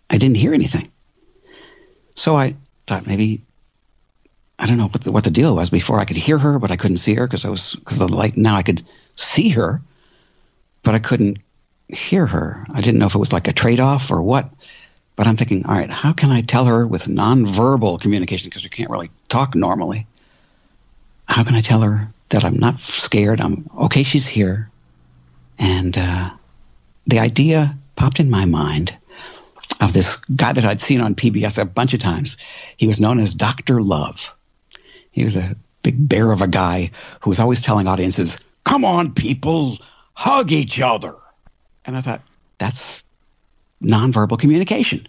I 0.09 0.17
didn't 0.17 0.37
hear 0.37 0.53
anything. 0.53 0.87
So 2.15 2.37
I 2.37 2.55
thought 2.87 3.07
maybe, 3.07 3.41
I 4.57 4.67
don't 4.67 4.77
know 4.77 4.87
what 4.87 5.03
the, 5.03 5.11
what 5.11 5.23
the 5.23 5.31
deal 5.31 5.55
was. 5.55 5.69
Before 5.69 5.99
I 5.99 6.05
could 6.05 6.17
hear 6.17 6.37
her, 6.37 6.59
but 6.59 6.71
I 6.71 6.77
couldn't 6.77 6.97
see 6.97 7.15
her 7.15 7.27
because 7.27 7.43
I 7.43 7.49
was, 7.49 7.75
because 7.75 7.97
the 7.97 8.07
light. 8.07 8.37
Now 8.37 8.55
I 8.55 8.63
could 8.63 8.83
see 9.15 9.49
her 9.49 9.81
but 10.85 10.95
I 10.95 10.99
couldn't 10.99 11.39
hear 11.89 12.25
her. 12.25 12.65
I 12.71 12.79
didn't 12.79 12.99
know 12.99 13.07
if 13.07 13.15
it 13.15 13.19
was 13.19 13.33
like 13.33 13.49
a 13.49 13.53
trade 13.53 13.81
off 13.81 14.11
or 14.11 14.21
what. 14.21 14.49
But 15.15 15.27
I'm 15.27 15.37
thinking, 15.37 15.65
all 15.65 15.75
right, 15.75 15.89
how 15.89 16.13
can 16.13 16.31
I 16.31 16.41
tell 16.41 16.65
her 16.65 16.85
with 16.85 17.05
nonverbal 17.05 18.01
communication 18.01 18.49
because 18.49 18.63
we 18.63 18.69
can't 18.69 18.89
really 18.89 19.09
talk 19.29 19.55
normally? 19.55 20.07
How 21.25 21.43
can 21.43 21.55
I 21.55 21.61
tell 21.61 21.81
her 21.81 22.09
that 22.29 22.43
I'm 22.43 22.59
not 22.59 22.81
scared? 22.81 23.39
I'm 23.39 23.69
okay. 23.77 24.03
She's 24.03 24.27
here, 24.27 24.69
and 25.57 25.97
uh, 25.97 26.31
the 27.07 27.19
idea 27.19 27.77
popped 27.95 28.19
in 28.19 28.29
my 28.29 28.45
mind 28.45 28.95
of 29.79 29.93
this 29.93 30.17
guy 30.17 30.53
that 30.53 30.65
I'd 30.65 30.81
seen 30.81 31.01
on 31.01 31.15
PBS 31.15 31.59
a 31.59 31.65
bunch 31.65 31.93
of 31.93 31.99
times. 31.99 32.37
He 32.77 32.87
was 32.87 32.99
known 32.99 33.19
as 33.19 33.33
Doctor 33.33 33.81
Love. 33.81 34.33
He 35.11 35.23
was 35.23 35.35
a 35.35 35.55
big 35.81 35.95
bear 36.09 36.31
of 36.31 36.41
a 36.41 36.47
guy 36.47 36.91
who 37.21 37.29
was 37.29 37.39
always 37.39 37.61
telling 37.61 37.87
audiences, 37.87 38.39
"Come 38.63 38.85
on, 38.85 39.13
people, 39.13 39.79
hug 40.15 40.51
each 40.51 40.81
other. 40.81 41.15
And 41.85 41.95
I 41.95 42.01
thought, 42.01 42.21
that's 42.57 43.03
nonverbal 43.81 44.39
communication. 44.39 45.07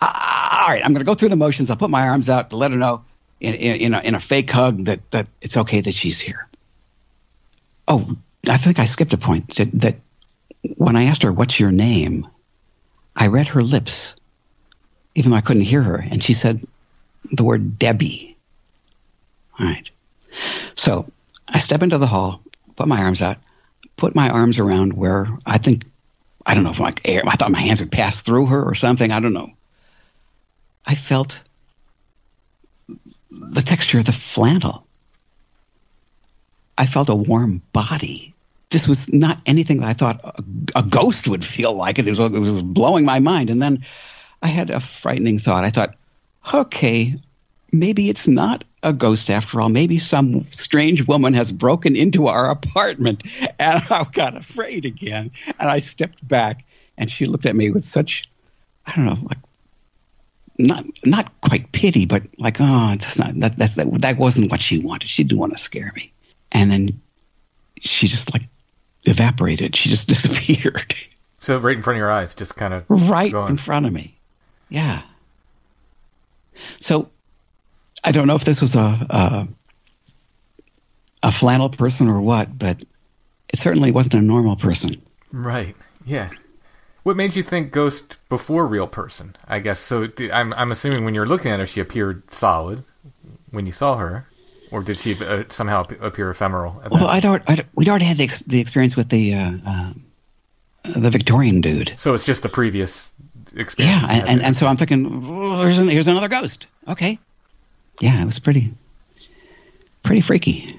All 0.00 0.68
right, 0.68 0.82
I'm 0.84 0.92
going 0.92 1.00
to 1.00 1.04
go 1.04 1.14
through 1.14 1.28
the 1.28 1.36
motions. 1.36 1.70
I'll 1.70 1.76
put 1.76 1.90
my 1.90 2.08
arms 2.08 2.28
out 2.28 2.50
to 2.50 2.56
let 2.56 2.70
her 2.72 2.76
know 2.76 3.04
in, 3.40 3.54
in, 3.54 3.76
in, 3.76 3.94
a, 3.94 4.00
in 4.00 4.14
a 4.14 4.20
fake 4.20 4.50
hug 4.50 4.84
that, 4.84 5.10
that 5.10 5.26
it's 5.40 5.56
okay 5.56 5.80
that 5.80 5.94
she's 5.94 6.20
here. 6.20 6.48
Oh, 7.88 8.16
I 8.48 8.56
think 8.56 8.78
I 8.78 8.84
skipped 8.84 9.12
a 9.12 9.18
point 9.18 9.56
that, 9.56 9.68
that 9.80 9.96
when 10.76 10.96
I 10.96 11.04
asked 11.04 11.22
her, 11.22 11.32
What's 11.32 11.58
your 11.58 11.72
name? 11.72 12.26
I 13.14 13.26
read 13.26 13.48
her 13.48 13.62
lips, 13.62 14.14
even 15.14 15.30
though 15.30 15.36
I 15.36 15.42
couldn't 15.42 15.62
hear 15.62 15.82
her, 15.82 15.96
and 15.96 16.22
she 16.22 16.34
said 16.34 16.66
the 17.30 17.44
word 17.44 17.78
Debbie. 17.78 18.36
All 19.58 19.66
right. 19.66 19.88
So 20.74 21.10
I 21.48 21.58
step 21.58 21.82
into 21.82 21.98
the 21.98 22.06
hall, 22.06 22.40
put 22.76 22.88
my 22.88 23.02
arms 23.02 23.20
out 23.20 23.38
put 24.02 24.16
my 24.16 24.30
arms 24.30 24.58
around 24.58 24.92
where 24.94 25.28
I 25.46 25.58
think 25.58 25.84
I 26.44 26.54
don't 26.54 26.64
know 26.64 26.70
if 26.70 26.80
like 26.80 27.00
air, 27.04 27.22
I 27.26 27.36
thought 27.36 27.50
my 27.50 27.60
hands 27.60 27.80
would 27.80 27.92
pass 27.92 28.22
through 28.22 28.46
her 28.46 28.62
or 28.62 28.74
something. 28.74 29.12
I 29.12 29.20
don't 29.20 29.32
know. 29.32 29.50
I 30.84 30.94
felt 30.94 31.40
the 33.30 33.62
texture 33.62 33.98
of 33.98 34.06
the 34.06 34.12
flannel. 34.12 34.86
I 36.76 36.86
felt 36.86 37.08
a 37.08 37.14
warm 37.14 37.62
body. 37.72 38.34
This 38.70 38.88
was 38.88 39.12
not 39.12 39.40
anything 39.46 39.80
that 39.80 39.88
I 39.88 39.92
thought 39.92 40.20
a, 40.24 40.80
a 40.80 40.82
ghost 40.82 41.28
would 41.28 41.44
feel 41.44 41.74
like. 41.74 41.98
It 41.98 42.06
was, 42.06 42.18
it 42.18 42.32
was 42.32 42.62
blowing 42.62 43.04
my 43.04 43.18
mind. 43.20 43.50
And 43.50 43.60
then 43.60 43.84
I 44.42 44.48
had 44.48 44.70
a 44.70 44.80
frightening 44.80 45.38
thought. 45.38 45.64
I 45.64 45.70
thought, 45.70 45.94
okay, 46.52 47.16
maybe 47.72 48.10
it's 48.10 48.28
not 48.28 48.64
a 48.82 48.92
ghost 48.92 49.30
after 49.30 49.60
all. 49.60 49.68
Maybe 49.68 49.98
some 49.98 50.46
strange 50.52 51.06
woman 51.06 51.34
has 51.34 51.50
broken 51.50 51.96
into 51.96 52.28
our 52.28 52.50
apartment. 52.50 53.24
And 53.58 53.82
I 53.90 54.06
got 54.12 54.36
afraid 54.36 54.84
again. 54.84 55.32
And 55.46 55.68
I 55.68 55.78
stepped 55.78 56.26
back 56.26 56.64
and 56.98 57.10
she 57.10 57.26
looked 57.26 57.46
at 57.46 57.56
me 57.56 57.70
with 57.70 57.84
such, 57.84 58.24
I 58.86 58.94
don't 58.94 59.06
know, 59.06 59.18
like, 59.22 59.38
not 60.58 60.84
not 61.04 61.32
quite 61.40 61.72
pity, 61.72 62.04
but 62.04 62.24
like, 62.38 62.58
oh, 62.60 62.90
that's 62.90 63.18
not 63.18 63.32
that 63.40 63.56
that's 63.56 63.76
that, 63.76 64.00
that 64.00 64.18
wasn't 64.18 64.50
what 64.50 64.60
she 64.60 64.78
wanted. 64.78 65.08
She 65.08 65.24
didn't 65.24 65.38
want 65.38 65.52
to 65.52 65.58
scare 65.58 65.90
me. 65.96 66.12
And 66.52 66.70
then 66.70 67.00
she 67.80 68.06
just 68.06 68.32
like 68.32 68.42
evaporated. 69.04 69.74
She 69.74 69.88
just 69.88 70.08
disappeared. 70.14 70.94
So 71.40 71.58
right 71.58 71.76
in 71.76 71.82
front 71.82 71.96
of 71.96 71.98
your 71.98 72.10
eyes, 72.10 72.34
just 72.34 72.54
kind 72.54 72.74
of 72.74 72.84
right 72.88 73.32
going. 73.32 73.52
in 73.52 73.56
front 73.56 73.86
of 73.86 73.92
me. 73.92 74.16
Yeah. 74.68 75.02
So 76.80 77.08
I 78.04 78.12
don't 78.12 78.26
know 78.26 78.34
if 78.34 78.44
this 78.44 78.60
was 78.60 78.76
a, 78.76 78.80
a 78.80 79.48
a 81.22 81.32
flannel 81.32 81.68
person 81.68 82.08
or 82.08 82.20
what, 82.20 82.58
but 82.58 82.82
it 83.48 83.58
certainly 83.58 83.92
wasn't 83.92 84.14
a 84.14 84.20
normal 84.20 84.56
person. 84.56 85.00
Right. 85.30 85.76
Yeah. 86.04 86.30
What 87.04 87.16
made 87.16 87.34
you 87.36 87.42
think 87.42 87.72
ghost 87.72 88.16
before 88.28 88.66
real 88.66 88.86
person? 88.86 89.36
I 89.46 89.58
guess 89.58 89.80
so. 89.80 90.08
I'm 90.32 90.52
I'm 90.54 90.70
assuming 90.70 91.04
when 91.04 91.14
you're 91.14 91.26
looking 91.26 91.50
at 91.50 91.60
her, 91.60 91.66
she 91.66 91.80
appeared 91.80 92.22
solid 92.32 92.84
when 93.50 93.66
you 93.66 93.72
saw 93.72 93.96
her, 93.96 94.28
or 94.70 94.82
did 94.82 94.98
she 94.98 95.14
uh, 95.22 95.44
somehow 95.48 95.84
appear 96.00 96.30
ephemeral? 96.30 96.80
well, 96.90 97.06
I'd, 97.06 97.24
I'd, 97.24 97.66
we'd 97.74 97.88
already 97.88 98.04
had 98.04 98.18
the, 98.18 98.24
ex- 98.24 98.38
the 98.38 98.60
experience 98.60 98.96
with 98.96 99.08
the 99.08 99.34
uh, 99.34 99.52
uh, 99.66 99.92
the 100.96 101.10
Victorian 101.10 101.60
dude. 101.60 101.92
So 101.96 102.14
it's 102.14 102.24
just 102.24 102.42
the 102.42 102.48
previous 102.48 103.12
experience. 103.54 104.02
Yeah, 104.02 104.08
and, 104.10 104.28
and, 104.28 104.42
and, 104.42 104.56
so 104.56 104.66
I'm 104.66 104.76
thinking, 104.76 105.24
oh, 105.26 105.62
here's 105.62 105.78
an, 105.78 105.88
here's 105.88 106.08
another 106.08 106.28
ghost. 106.28 106.66
Okay, 106.88 107.18
yeah, 108.02 108.20
it 108.20 108.26
was 108.26 108.40
pretty, 108.40 108.74
pretty 110.02 110.22
freaky. 110.22 110.76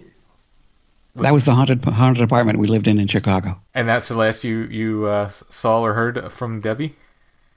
That 1.15 1.31
was 1.31 1.45
the 1.45 1.55
haunted 1.55 1.85
haunted 1.85 2.21
apartment 2.21 2.59
we 2.59 2.67
lived 2.67 2.85
in 2.85 2.99
in 2.99 3.07
Chicago. 3.07 3.61
And 3.73 3.87
that's 3.87 4.09
the 4.09 4.17
last 4.17 4.43
you 4.43 4.63
you 4.63 5.05
uh, 5.05 5.31
saw 5.49 5.81
or 5.81 5.93
heard 5.93 6.33
from 6.33 6.59
Debbie. 6.59 6.95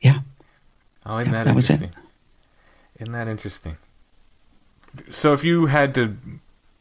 Yeah. 0.01 0.21
Oh, 1.05 1.19
isn't 1.19 1.33
yeah, 1.33 1.39
that, 1.39 1.45
that 1.45 1.57
interesting? 1.57 1.91
Isn't 3.01 3.13
that 3.13 3.27
interesting? 3.27 3.77
So, 5.11 5.33
if 5.33 5.43
you 5.43 5.67
had 5.67 5.95
to 5.97 6.17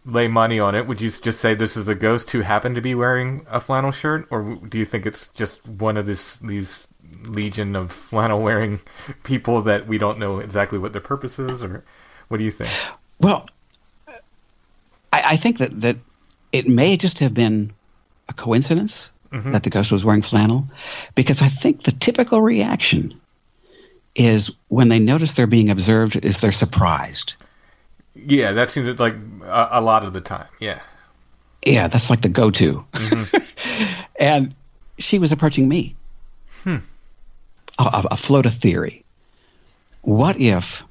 lay 0.05 0.27
money 0.27 0.59
on 0.59 0.75
it, 0.75 0.85
would 0.85 1.01
you 1.01 1.09
just 1.09 1.39
say 1.39 1.55
this 1.55 1.75
is 1.75 1.87
a 1.87 1.95
ghost 1.95 2.29
who 2.31 2.41
happened 2.41 2.75
to 2.75 2.81
be 2.81 2.93
wearing 2.93 3.47
a 3.49 3.59
flannel 3.59 3.91
shirt, 3.91 4.27
or 4.29 4.59
do 4.69 4.77
you 4.77 4.85
think 4.85 5.07
it's 5.07 5.29
just 5.29 5.65
one 5.67 5.97
of 5.97 6.05
this 6.05 6.35
these 6.35 6.85
legion 7.23 7.75
of 7.75 7.91
flannel 7.91 8.41
wearing 8.41 8.79
people 9.23 9.63
that 9.63 9.87
we 9.87 9.97
don't 9.97 10.19
know 10.19 10.37
exactly 10.37 10.77
what 10.77 10.91
their 10.91 11.01
purpose 11.01 11.39
is, 11.39 11.63
or 11.63 11.83
what 12.27 12.37
do 12.37 12.43
you 12.43 12.51
think? 12.51 12.71
Well, 13.19 13.47
I, 14.07 15.23
I 15.25 15.37
think 15.37 15.59
that, 15.59 15.79
that 15.81 15.97
it 16.51 16.67
may 16.67 16.97
just 16.97 17.19
have 17.19 17.33
been 17.33 17.73
a 18.27 18.33
coincidence 18.33 19.11
mm-hmm. 19.31 19.51
that 19.51 19.63
the 19.63 19.69
ghost 19.69 19.91
was 19.91 20.03
wearing 20.03 20.21
flannel, 20.21 20.67
because 21.13 21.41
I 21.41 21.49
think 21.49 21.83
the 21.83 21.91
typical 21.91 22.41
reaction 22.41 23.19
is 24.15 24.51
when 24.69 24.87
they 24.87 24.99
notice 24.99 25.33
they're 25.33 25.47
being 25.47 25.69
observed 25.69 26.15
is 26.15 26.41
they're 26.41 26.51
surprised. 26.51 27.35
Yeah, 28.15 28.53
that 28.53 28.69
seems 28.69 28.99
like 28.99 29.15
a, 29.43 29.67
a 29.71 29.81
lot 29.81 30.05
of 30.05 30.13
the 30.13 30.21
time. 30.21 30.47
Yeah. 30.59 30.81
Yeah, 31.65 31.87
that's 31.87 32.09
like 32.09 32.21
the 32.21 32.29
go-to. 32.29 32.85
Mm-hmm. 32.93 33.93
and 34.19 34.55
she 34.97 35.19
was 35.19 35.31
approaching 35.31 35.67
me. 35.67 35.95
Hmm. 36.63 36.77
A, 37.77 38.07
a 38.11 38.17
float 38.17 38.45
a 38.45 38.51
theory. 38.51 39.03
What 40.01 40.39
if 40.39 40.83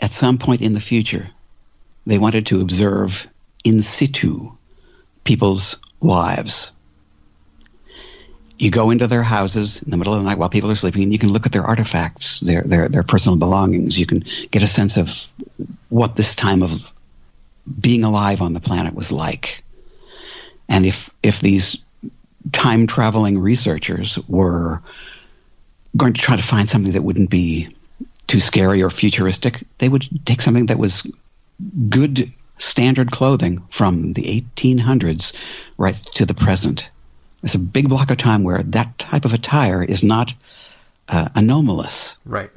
at 0.00 0.12
some 0.12 0.38
point 0.38 0.62
in 0.62 0.74
the 0.74 0.80
future, 0.80 1.30
they 2.06 2.18
wanted 2.18 2.46
to 2.46 2.60
observe 2.60 3.26
in 3.64 3.82
situ 3.82 4.52
people's 5.24 5.76
lives. 6.00 6.72
you 8.58 8.70
go 8.70 8.90
into 8.90 9.06
their 9.06 9.22
houses 9.22 9.82
in 9.82 9.90
the 9.90 9.96
middle 9.96 10.14
of 10.14 10.20
the 10.20 10.28
night 10.28 10.38
while 10.38 10.48
people 10.48 10.70
are 10.70 10.76
sleeping, 10.76 11.02
and 11.02 11.12
you 11.12 11.18
can 11.18 11.32
look 11.32 11.46
at 11.46 11.52
their 11.52 11.64
artifacts, 11.64 12.40
their 12.40 12.62
their 12.62 12.88
their 12.88 13.02
personal 13.02 13.36
belongings. 13.38 13.98
You 13.98 14.06
can 14.06 14.24
get 14.50 14.62
a 14.62 14.66
sense 14.66 14.96
of 14.96 15.30
what 15.88 16.16
this 16.16 16.34
time 16.34 16.62
of 16.62 16.80
being 17.80 18.04
alive 18.04 18.40
on 18.40 18.52
the 18.52 18.60
planet 18.60 18.94
was 18.94 19.12
like. 19.12 19.62
And 20.68 20.86
if 20.86 21.10
if 21.22 21.40
these 21.40 21.76
time 22.52 22.86
traveling 22.86 23.38
researchers 23.38 24.18
were 24.28 24.82
going 25.96 26.14
to 26.14 26.20
try 26.20 26.36
to 26.36 26.42
find 26.42 26.70
something 26.70 26.92
that 26.92 27.02
wouldn't 27.02 27.30
be 27.30 27.75
too 28.26 28.40
scary 28.40 28.82
or 28.82 28.90
futuristic, 28.90 29.64
they 29.78 29.88
would 29.88 30.08
take 30.26 30.42
something 30.42 30.66
that 30.66 30.78
was 30.78 31.06
good 31.88 32.32
standard 32.58 33.10
clothing 33.10 33.62
from 33.70 34.14
the 34.14 34.22
1800s 34.56 35.32
right 35.78 35.96
to 36.14 36.26
the 36.26 36.34
present. 36.34 36.90
It's 37.42 37.54
a 37.54 37.58
big 37.58 37.88
block 37.88 38.10
of 38.10 38.16
time 38.16 38.42
where 38.42 38.62
that 38.62 38.98
type 38.98 39.24
of 39.24 39.34
attire 39.34 39.82
is 39.82 40.02
not 40.02 40.34
uh, 41.08 41.28
anomalous. 41.34 42.16
Right. 42.24 42.50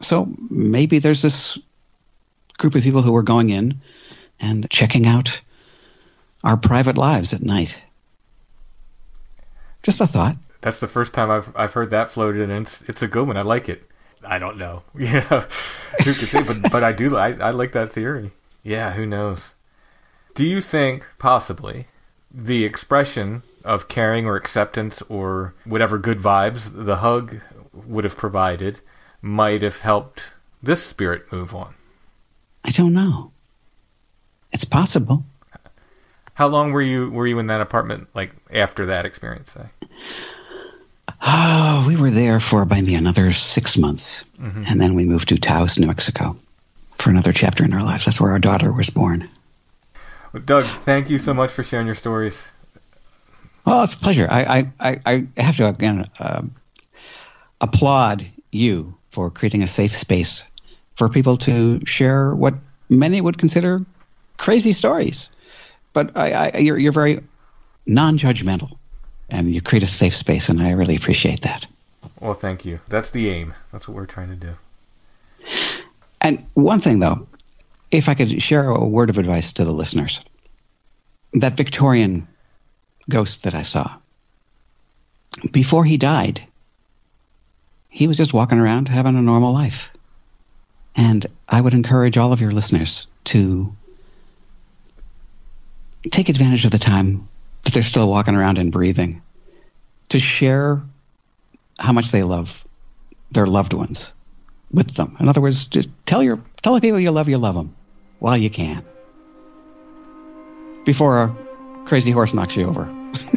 So 0.00 0.28
maybe 0.50 0.98
there's 0.98 1.22
this 1.22 1.58
group 2.58 2.74
of 2.74 2.82
people 2.82 3.02
who 3.02 3.16
are 3.16 3.22
going 3.22 3.50
in 3.50 3.80
and 4.38 4.70
checking 4.70 5.06
out 5.06 5.40
our 6.44 6.56
private 6.56 6.96
lives 6.96 7.32
at 7.32 7.42
night. 7.42 7.78
Just 9.82 10.00
a 10.00 10.06
thought. 10.06 10.36
That's 10.60 10.78
the 10.80 10.88
first 10.88 11.14
time 11.14 11.30
I've 11.30 11.56
I've 11.56 11.74
heard 11.74 11.90
that 11.90 12.10
floated, 12.10 12.42
and 12.50 12.66
it's, 12.66 12.82
it's 12.82 13.02
a 13.02 13.08
good 13.08 13.26
one. 13.26 13.36
I 13.36 13.42
like 13.42 13.68
it. 13.68 13.88
I 14.26 14.38
don't 14.38 14.58
know, 14.58 14.82
you 14.94 15.12
know, 15.12 15.44
who 16.04 16.14
could 16.14 16.28
say, 16.28 16.42
but 16.42 16.70
but 16.70 16.84
I 16.84 16.92
do. 16.92 17.16
I 17.16 17.32
I 17.34 17.50
like 17.50 17.72
that 17.72 17.92
theory. 17.92 18.32
Yeah, 18.62 18.92
who 18.92 19.06
knows? 19.06 19.52
Do 20.34 20.44
you 20.44 20.60
think 20.60 21.06
possibly 21.18 21.86
the 22.30 22.64
expression 22.64 23.42
of 23.64 23.88
caring 23.88 24.26
or 24.26 24.36
acceptance 24.36 25.02
or 25.08 25.54
whatever 25.64 25.98
good 25.98 26.18
vibes 26.18 26.70
the 26.84 26.96
hug 26.96 27.40
would 27.72 28.04
have 28.04 28.16
provided 28.16 28.80
might 29.20 29.62
have 29.62 29.80
helped 29.80 30.32
this 30.62 30.84
spirit 30.84 31.30
move 31.32 31.54
on? 31.54 31.74
I 32.64 32.70
don't 32.70 32.92
know. 32.92 33.32
It's 34.52 34.64
possible. 34.64 35.24
How 36.34 36.46
long 36.46 36.70
were 36.72 36.82
you 36.82 37.10
were 37.10 37.26
you 37.26 37.38
in 37.38 37.48
that 37.48 37.60
apartment 37.60 38.08
like 38.14 38.32
after 38.52 38.86
that 38.86 39.04
experience? 39.04 39.52
Say? 39.52 39.88
Oh, 41.20 41.84
we 41.86 41.96
were 41.96 42.10
there 42.10 42.40
for 42.40 42.64
maybe 42.64 42.94
another 42.94 43.32
six 43.32 43.76
months, 43.76 44.24
mm-hmm. 44.40 44.64
and 44.66 44.80
then 44.80 44.94
we 44.94 45.04
moved 45.04 45.28
to 45.30 45.38
Taos, 45.38 45.78
New 45.78 45.88
Mexico, 45.88 46.36
for 46.98 47.10
another 47.10 47.32
chapter 47.32 47.64
in 47.64 47.72
our 47.72 47.82
lives. 47.82 48.04
That's 48.04 48.20
where 48.20 48.30
our 48.30 48.38
daughter 48.38 48.72
was 48.72 48.90
born. 48.90 49.28
Well, 50.32 50.42
Doug, 50.42 50.66
thank 50.84 51.10
you 51.10 51.18
so 51.18 51.34
much 51.34 51.50
for 51.50 51.62
sharing 51.62 51.86
your 51.86 51.96
stories. 51.96 52.40
Well, 53.64 53.82
it's 53.82 53.94
a 53.94 53.98
pleasure. 53.98 54.28
I 54.30 54.70
I, 54.78 55.00
I 55.04 55.26
have 55.36 55.56
to 55.56 55.68
again 55.68 56.08
uh, 56.18 56.42
applaud 57.60 58.26
you 58.52 58.96
for 59.10 59.30
creating 59.30 59.62
a 59.62 59.66
safe 59.66 59.94
space 59.94 60.44
for 60.94 61.08
people 61.08 61.36
to 61.38 61.84
share 61.84 62.34
what 62.34 62.54
many 62.88 63.20
would 63.20 63.38
consider 63.38 63.84
crazy 64.36 64.72
stories. 64.72 65.28
But 65.92 66.16
I, 66.16 66.32
I, 66.32 66.58
you're, 66.58 66.78
you're 66.78 66.92
very 66.92 67.24
non-judgmental 67.86 68.77
and 69.28 69.52
you 69.52 69.60
create 69.60 69.82
a 69.82 69.88
safe 69.88 70.16
space, 70.16 70.48
and 70.48 70.62
I 70.62 70.70
really 70.70 70.96
appreciate 70.96 71.42
that. 71.42 71.66
Well, 72.20 72.34
thank 72.34 72.64
you. 72.64 72.80
That's 72.88 73.10
the 73.10 73.28
aim. 73.28 73.54
That's 73.72 73.86
what 73.88 73.94
we're 73.94 74.06
trying 74.06 74.28
to 74.28 74.36
do. 74.36 74.54
And 76.20 76.46
one 76.54 76.80
thing, 76.80 76.98
though, 76.98 77.28
if 77.90 78.08
I 78.08 78.14
could 78.14 78.42
share 78.42 78.68
a 78.68 78.84
word 78.84 79.10
of 79.10 79.18
advice 79.18 79.54
to 79.54 79.64
the 79.64 79.72
listeners 79.72 80.20
that 81.34 81.56
Victorian 81.56 82.26
ghost 83.08 83.44
that 83.44 83.54
I 83.54 83.62
saw, 83.62 83.96
before 85.50 85.84
he 85.84 85.96
died, 85.96 86.42
he 87.88 88.08
was 88.08 88.16
just 88.16 88.34
walking 88.34 88.58
around 88.58 88.88
having 88.88 89.16
a 89.16 89.22
normal 89.22 89.52
life. 89.52 89.90
And 90.96 91.26
I 91.48 91.60
would 91.60 91.74
encourage 91.74 92.18
all 92.18 92.32
of 92.32 92.40
your 92.40 92.52
listeners 92.52 93.06
to 93.24 93.74
take 96.10 96.28
advantage 96.28 96.64
of 96.64 96.70
the 96.70 96.78
time 96.78 97.27
that 97.64 97.72
they're 97.72 97.82
still 97.82 98.08
walking 98.08 98.34
around 98.34 98.58
and 98.58 98.72
breathing, 98.72 99.22
to 100.10 100.18
share 100.18 100.82
how 101.78 101.92
much 101.92 102.10
they 102.10 102.22
love 102.22 102.64
their 103.30 103.46
loved 103.46 103.72
ones 103.72 104.12
with 104.72 104.94
them. 104.94 105.16
In 105.20 105.28
other 105.28 105.40
words, 105.40 105.64
just 105.66 105.88
tell 106.06 106.22
your 106.22 106.40
tell 106.62 106.74
the 106.74 106.80
people 106.80 107.00
you 107.00 107.10
love 107.10 107.28
you 107.28 107.38
love 107.38 107.54
them 107.54 107.74
while 108.18 108.36
you 108.36 108.50
can. 108.50 108.84
Before 110.84 111.22
a 111.22 111.36
crazy 111.84 112.10
horse 112.10 112.34
knocks 112.34 112.56
you 112.56 112.66
over. 112.66 112.86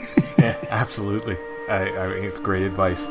yeah, 0.39 0.57
absolutely. 0.69 1.37
I, 1.69 1.97
I 1.97 2.07
mean, 2.07 2.23
it's 2.25 2.39
great 2.39 2.63
advice. 2.63 3.05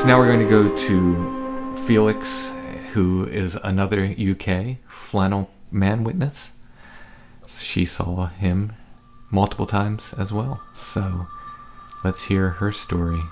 So 0.00 0.06
now 0.06 0.18
we're 0.18 0.26
going 0.26 0.40
to 0.40 0.48
go 0.48 0.76
to 0.76 1.35
Felix, 1.86 2.50
who 2.94 3.28
is 3.28 3.54
another 3.62 4.04
UK 4.04 4.78
flannel 4.88 5.48
man 5.70 6.02
witness. 6.02 6.50
She 7.46 7.84
saw 7.84 8.26
him 8.26 8.72
multiple 9.30 9.66
times 9.66 10.12
as 10.18 10.32
well. 10.32 10.60
So 10.74 11.28
let's 12.02 12.24
hear 12.24 12.50
her 12.50 12.72
story. 12.72 13.22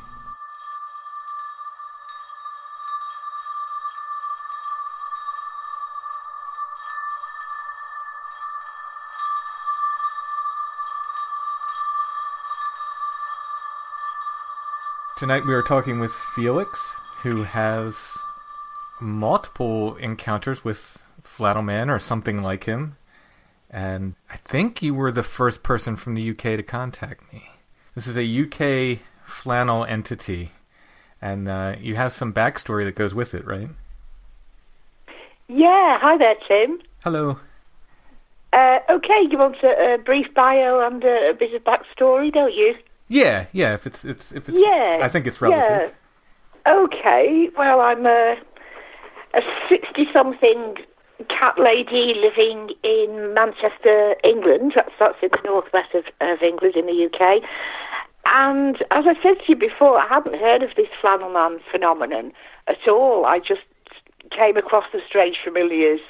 Tonight 15.18 15.44
we 15.44 15.55
are 15.55 15.62
talking 15.62 15.98
with 15.98 16.12
Felix, 16.12 16.94
who 17.22 17.43
has 17.43 18.18
multiple 19.01 19.97
encounters 19.97 20.65
with 20.65 21.05
Flannel 21.23 21.62
Man 21.62 21.91
or 21.91 21.99
something 21.99 22.43
like 22.43 22.65
him. 22.65 22.97
And 23.71 24.15
I 24.31 24.37
think 24.37 24.83
you 24.83 24.95
were 24.95 25.11
the 25.11 25.23
first 25.23 25.62
person 25.62 25.97
from 25.97 26.15
the 26.15 26.31
UK 26.31 26.43
to 26.43 26.62
contact 26.62 27.33
me. 27.33 27.51
This 27.95 28.07
is 28.07 28.16
a 28.16 28.43
UK 28.43 29.01
flannel 29.25 29.85
entity, 29.85 30.53
and 31.21 31.49
uh, 31.49 31.77
you 31.81 31.97
have 31.97 32.12
some 32.12 32.33
backstory 32.33 32.85
that 32.85 32.95
goes 32.95 33.15
with 33.15 33.35
it, 33.35 33.45
right? 33.45 33.69
Yeah. 35.49 35.99
Hi 36.01 36.16
there, 36.16 36.35
Tim. 36.47 36.81
Hello. 37.03 37.39
Uh, 38.53 38.79
okay, 38.89 39.27
you 39.29 39.37
want 39.37 39.57
a, 39.65 39.95
a 39.95 39.99
brief 39.99 40.33
bio 40.35 40.87
and 40.87 41.03
a, 41.03 41.31
a, 41.31 41.35
bit 41.35 41.53
of 41.55 41.65
backstory, 41.65 42.33
don't 42.33 42.55
you? 42.55 42.75
Yeah, 43.09 43.47
yeah. 43.53 43.75
If 43.75 43.87
it's, 43.87 44.05
it's 44.05 44.31
if 44.31 44.49
it's, 44.49 44.59
yeah, 44.61 44.99
I 45.03 45.09
think 45.09 45.27
it's 45.27 45.41
relative. 45.41 45.93
Yeah. 46.65 46.85
Okay. 46.85 47.51
Well, 47.59 47.81
I'm 47.81 48.07
a 48.07 48.37
a 49.35 49.40
60 49.69 50.06
something 50.12 50.77
cat 51.28 51.55
lady 51.59 52.15
living 52.15 52.70
in 52.82 53.35
Manchester, 53.35 54.16
England. 54.24 54.73
That's, 54.74 54.93
that's 54.98 55.19
in 55.23 55.31
the 55.31 55.39
northwest 55.44 55.94
of, 55.94 56.05
of 56.20 56.43
England 56.43 56.77
in 56.77 56.86
the 56.86 57.06
UK. 57.06 57.43
And 58.27 58.77
as 58.90 59.05
I 59.06 59.15
said 59.23 59.39
to 59.39 59.44
you 59.48 59.56
before, 59.56 59.98
I 59.98 60.09
hadn't 60.09 60.39
heard 60.39 60.62
of 60.62 60.70
this 60.77 60.89
flannel 61.01 61.31
man 61.31 61.61
phenomenon 61.70 62.32
at 62.66 62.89
all. 62.89 63.27
I 63.27 63.39
just 63.39 63.62
came 64.31 64.56
across 64.56 64.85
the 64.93 65.01
Strange 65.06 65.36
Familiars 65.44 66.01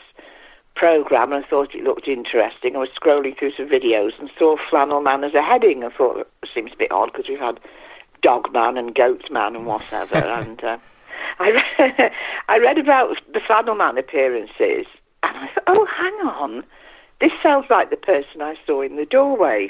program 0.77 1.33
and 1.33 1.45
I 1.45 1.49
thought 1.49 1.75
it 1.75 1.85
looked 1.85 2.09
interesting. 2.09 2.77
I 2.77 2.81
was 2.81 2.89
scrolling 3.01 3.39
through 3.39 3.53
some 3.57 3.69
videos 3.69 4.19
and 4.19 4.31
saw 4.39 4.57
flannel 4.71 5.01
man 5.01 5.25
as 5.25 5.35
a 5.35 5.43
heading. 5.43 5.85
I 5.85 5.91
thought 5.91 6.21
it 6.21 6.29
seems 6.53 6.73
a 6.73 6.77
bit 6.77 6.93
odd 6.93 7.13
because 7.13 7.29
we've 7.29 7.39
had 7.39 7.61
dog 8.23 8.53
man 8.53 8.77
and 8.77 8.95
goat 8.95 9.31
man 9.31 9.55
and 9.57 9.67
whatever. 9.67 10.17
and 10.17 10.63
uh, 10.65 10.79
I 11.39 11.51
read, 11.51 12.13
I 12.49 12.59
read 12.59 12.79
about 12.79 13.17
the 13.33 13.41
Flannel 13.47 13.75
Man 13.75 13.99
appearances, 13.99 14.87
and 15.23 15.37
I 15.37 15.49
thought, 15.55 15.65
oh, 15.67 15.87
hang 15.87 16.29
on, 16.29 16.65
this 17.21 17.33
sounds 17.43 17.67
like 17.71 17.91
the 17.91 17.97
person 17.97 18.43
I 18.43 18.55
saw 18.67 18.83
in 18.83 18.97
the 18.97 19.07
doorway. 19.07 19.69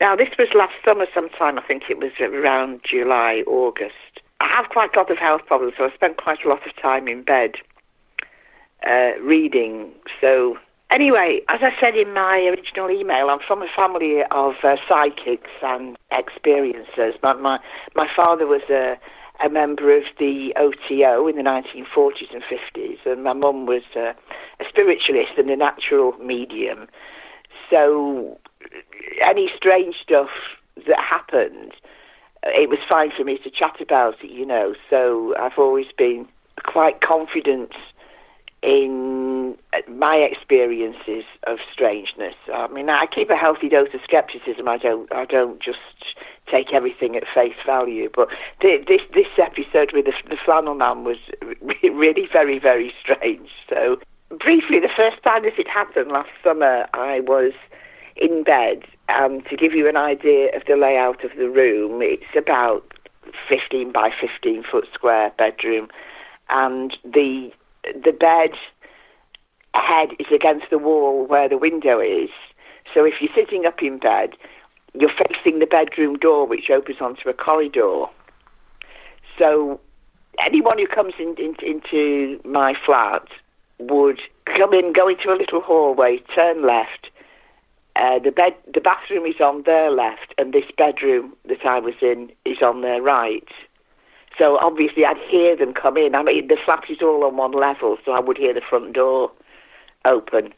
Now, 0.00 0.16
this 0.16 0.28
was 0.38 0.48
last 0.54 0.74
summer 0.84 1.06
sometime, 1.14 1.58
I 1.58 1.62
think 1.62 1.84
it 1.88 1.98
was 1.98 2.12
around 2.20 2.80
July, 2.88 3.42
August. 3.46 4.20
I 4.40 4.48
have 4.48 4.70
quite 4.70 4.94
a 4.94 4.98
lot 4.98 5.10
of 5.10 5.18
health 5.18 5.42
problems, 5.46 5.74
so 5.78 5.84
I 5.84 5.94
spent 5.94 6.16
quite 6.16 6.44
a 6.44 6.48
lot 6.48 6.66
of 6.66 6.76
time 6.80 7.08
in 7.08 7.22
bed 7.22 7.52
uh, 8.86 9.18
reading. 9.22 9.92
So, 10.20 10.58
anyway, 10.90 11.40
as 11.48 11.60
I 11.62 11.70
said 11.80 11.96
in 11.96 12.12
my 12.12 12.38
original 12.50 12.90
email, 12.90 13.30
I'm 13.30 13.38
from 13.46 13.62
a 13.62 13.68
family 13.74 14.20
of 14.30 14.54
uh, 14.62 14.76
psychics 14.88 15.50
and 15.62 15.96
experiencers. 16.12 17.20
My, 17.22 17.34
my, 17.34 17.58
my 17.94 18.08
father 18.14 18.46
was 18.46 18.62
a 18.70 18.96
a 19.44 19.48
member 19.48 19.96
of 19.96 20.04
the 20.18 20.54
OTO 20.56 21.26
in 21.26 21.36
the 21.36 21.42
1940s 21.42 22.32
and 22.32 22.42
50s, 22.44 22.98
and 23.04 23.24
my 23.24 23.32
mum 23.32 23.66
was 23.66 23.82
uh, 23.96 24.12
a 24.60 24.64
spiritualist 24.68 25.32
and 25.36 25.50
a 25.50 25.56
natural 25.56 26.12
medium. 26.18 26.86
So 27.70 28.38
any 29.22 29.50
strange 29.56 29.96
stuff 30.02 30.28
that 30.86 30.98
happened, 30.98 31.72
it 32.44 32.68
was 32.68 32.78
fine 32.88 33.10
for 33.16 33.24
me 33.24 33.38
to 33.38 33.50
chat 33.50 33.80
about 33.80 34.22
it, 34.22 34.30
you 34.30 34.46
know. 34.46 34.74
So 34.88 35.34
I've 35.38 35.58
always 35.58 35.86
been 35.96 36.28
quite 36.62 37.00
confident 37.00 37.72
in 38.62 39.56
my 39.88 40.16
experiences 40.16 41.24
of 41.46 41.58
strangeness. 41.72 42.34
I 42.52 42.68
mean, 42.68 42.88
I 42.88 43.06
keep 43.14 43.30
a 43.30 43.36
healthy 43.36 43.68
dose 43.68 43.88
of 43.92 44.00
skepticism. 44.04 44.68
I 44.68 44.78
don't, 44.78 45.12
I 45.12 45.26
don't 45.26 45.62
just 45.62 45.78
take 46.50 46.72
everything 46.72 47.16
at 47.16 47.24
face 47.34 47.56
value. 47.66 48.10
But 48.14 48.28
th- 48.60 48.86
this 48.86 49.00
this 49.14 49.26
episode 49.38 49.92
with 49.92 50.06
the, 50.06 50.12
the 50.28 50.36
flannel 50.44 50.74
man 50.74 51.04
was 51.04 51.18
really 51.82 52.28
very 52.32 52.58
very 52.58 52.92
strange. 53.02 53.50
So 53.68 53.98
briefly, 54.28 54.80
the 54.80 54.90
first 54.94 55.22
time 55.22 55.42
this 55.42 55.54
had 55.56 55.68
happened 55.68 56.10
last 56.10 56.30
summer, 56.42 56.86
I 56.94 57.20
was 57.20 57.52
in 58.16 58.44
bed. 58.44 58.84
Um, 59.08 59.42
to 59.50 59.56
give 59.56 59.72
you 59.72 59.88
an 59.88 59.96
idea 59.96 60.54
of 60.56 60.62
the 60.66 60.76
layout 60.76 61.24
of 61.24 61.32
the 61.36 61.50
room, 61.50 62.00
it's 62.00 62.34
about 62.36 62.82
15 63.48 63.92
by 63.92 64.10
15 64.18 64.64
foot 64.70 64.86
square 64.92 65.30
bedroom, 65.36 65.88
and 66.48 66.96
the 67.04 67.50
the 67.84 68.12
bed 68.12 68.56
head 69.74 70.10
is 70.18 70.26
against 70.34 70.66
the 70.70 70.78
wall 70.78 71.26
where 71.26 71.48
the 71.48 71.58
window 71.58 72.00
is. 72.00 72.30
So 72.92 73.04
if 73.04 73.14
you're 73.20 73.34
sitting 73.34 73.66
up 73.66 73.82
in 73.82 73.98
bed, 73.98 74.30
you're 74.98 75.10
facing 75.10 75.58
the 75.58 75.66
bedroom 75.66 76.16
door, 76.16 76.46
which 76.46 76.70
opens 76.70 77.00
onto 77.00 77.28
a 77.28 77.34
corridor. 77.34 78.06
So 79.38 79.80
anyone 80.44 80.78
who 80.78 80.86
comes 80.86 81.14
in, 81.18 81.34
in, 81.38 81.54
into 81.62 82.40
my 82.44 82.74
flat 82.84 83.26
would 83.78 84.20
come 84.46 84.72
in, 84.72 84.92
go 84.92 85.08
into 85.08 85.30
a 85.30 85.36
little 85.36 85.60
hallway, 85.60 86.18
turn 86.34 86.66
left. 86.66 87.10
Uh, 87.96 88.18
the 88.18 88.30
bed, 88.30 88.54
the 88.72 88.80
bathroom 88.80 89.24
is 89.24 89.40
on 89.40 89.62
their 89.66 89.90
left, 89.90 90.34
and 90.36 90.52
this 90.52 90.64
bedroom 90.76 91.32
that 91.48 91.64
I 91.64 91.78
was 91.78 91.94
in 92.02 92.30
is 92.44 92.58
on 92.62 92.82
their 92.82 93.00
right. 93.00 93.48
So 94.36 94.58
obviously, 94.60 95.04
I'd 95.04 95.16
hear 95.30 95.56
them 95.56 95.74
come 95.74 95.96
in. 95.96 96.14
I 96.14 96.22
mean, 96.24 96.48
the 96.48 96.56
flat 96.64 96.84
is 96.88 96.98
all 97.02 97.24
on 97.24 97.36
one 97.36 97.52
level, 97.52 97.96
so 98.04 98.12
I 98.12 98.20
would 98.20 98.36
hear 98.36 98.52
the 98.52 98.62
front 98.68 98.94
door 98.94 99.30
open. 100.04 100.52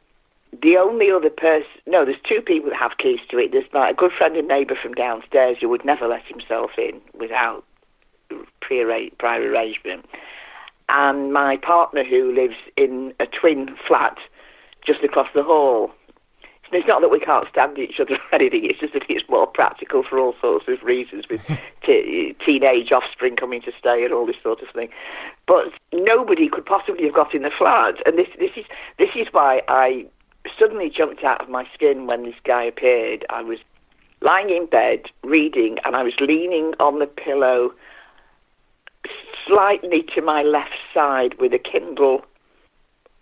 The 0.62 0.76
only 0.76 1.10
other 1.10 1.30
person, 1.30 1.68
no, 1.86 2.04
there's 2.04 2.20
two 2.26 2.40
people 2.40 2.70
that 2.70 2.78
have 2.78 2.98
keys 2.98 3.20
to 3.30 3.38
it. 3.38 3.52
There's 3.52 3.64
my 3.72 3.90
a 3.90 3.94
good 3.94 4.12
friend 4.16 4.36
and 4.36 4.48
neighbour 4.48 4.76
from 4.80 4.94
downstairs 4.94 5.58
who 5.60 5.68
would 5.68 5.84
never 5.84 6.06
let 6.06 6.24
himself 6.26 6.70
in 6.78 7.00
without 7.18 7.64
pre 8.60 9.10
prior 9.18 9.42
arrangement, 9.42 10.06
and 10.88 11.32
my 11.32 11.56
partner 11.56 12.04
who 12.04 12.34
lives 12.34 12.56
in 12.76 13.12
a 13.20 13.26
twin 13.26 13.76
flat 13.86 14.16
just 14.86 15.02
across 15.02 15.28
the 15.34 15.42
hall. 15.42 15.90
It's 16.72 16.88
not 16.88 17.00
that 17.00 17.10
we 17.10 17.20
can't 17.20 17.46
stand 17.48 17.78
each 17.78 18.00
other 18.00 18.14
or 18.32 18.34
anything. 18.34 18.64
It's 18.64 18.80
just 18.80 18.92
that 18.94 19.04
it's 19.08 19.28
more 19.28 19.46
practical 19.46 20.02
for 20.02 20.18
all 20.18 20.34
sorts 20.40 20.66
of 20.68 20.82
reasons, 20.82 21.24
with 21.30 21.40
t- 21.86 22.34
teenage 22.44 22.90
offspring 22.90 23.36
coming 23.36 23.62
to 23.62 23.72
stay 23.78 24.04
and 24.04 24.12
all 24.12 24.26
this 24.26 24.36
sort 24.42 24.62
of 24.62 24.68
thing. 24.74 24.88
But 25.46 25.66
nobody 25.92 26.48
could 26.48 26.66
possibly 26.66 27.04
have 27.04 27.14
got 27.14 27.34
in 27.34 27.42
the 27.42 27.50
flat, 27.56 27.94
and 28.04 28.18
this 28.18 28.28
this 28.38 28.50
is 28.56 28.64
this 28.98 29.10
is 29.14 29.28
why 29.32 29.62
I 29.68 30.06
suddenly 30.59 30.90
jumped 30.90 31.24
out 31.24 31.40
of 31.40 31.48
my 31.48 31.66
skin 31.74 32.06
when 32.06 32.24
this 32.24 32.35
guy 32.44 32.64
appeared. 32.64 33.24
I 33.31 33.43
was 33.43 33.59
lying 34.20 34.51
in 34.51 34.66
bed 34.66 35.02
reading, 35.23 35.78
and 35.85 35.97
I 35.97 36.02
was 36.02 36.14
leaning 36.20 36.73
on 36.81 36.98
the 36.98 37.06
pillow 37.06 37.73
slightly 39.47 40.05
to 40.14 40.23
my 40.23 40.43
left 40.43 40.74
side 40.93 41.35
with 41.40 41.52
a 41.52 41.59
Kindle 41.59 42.24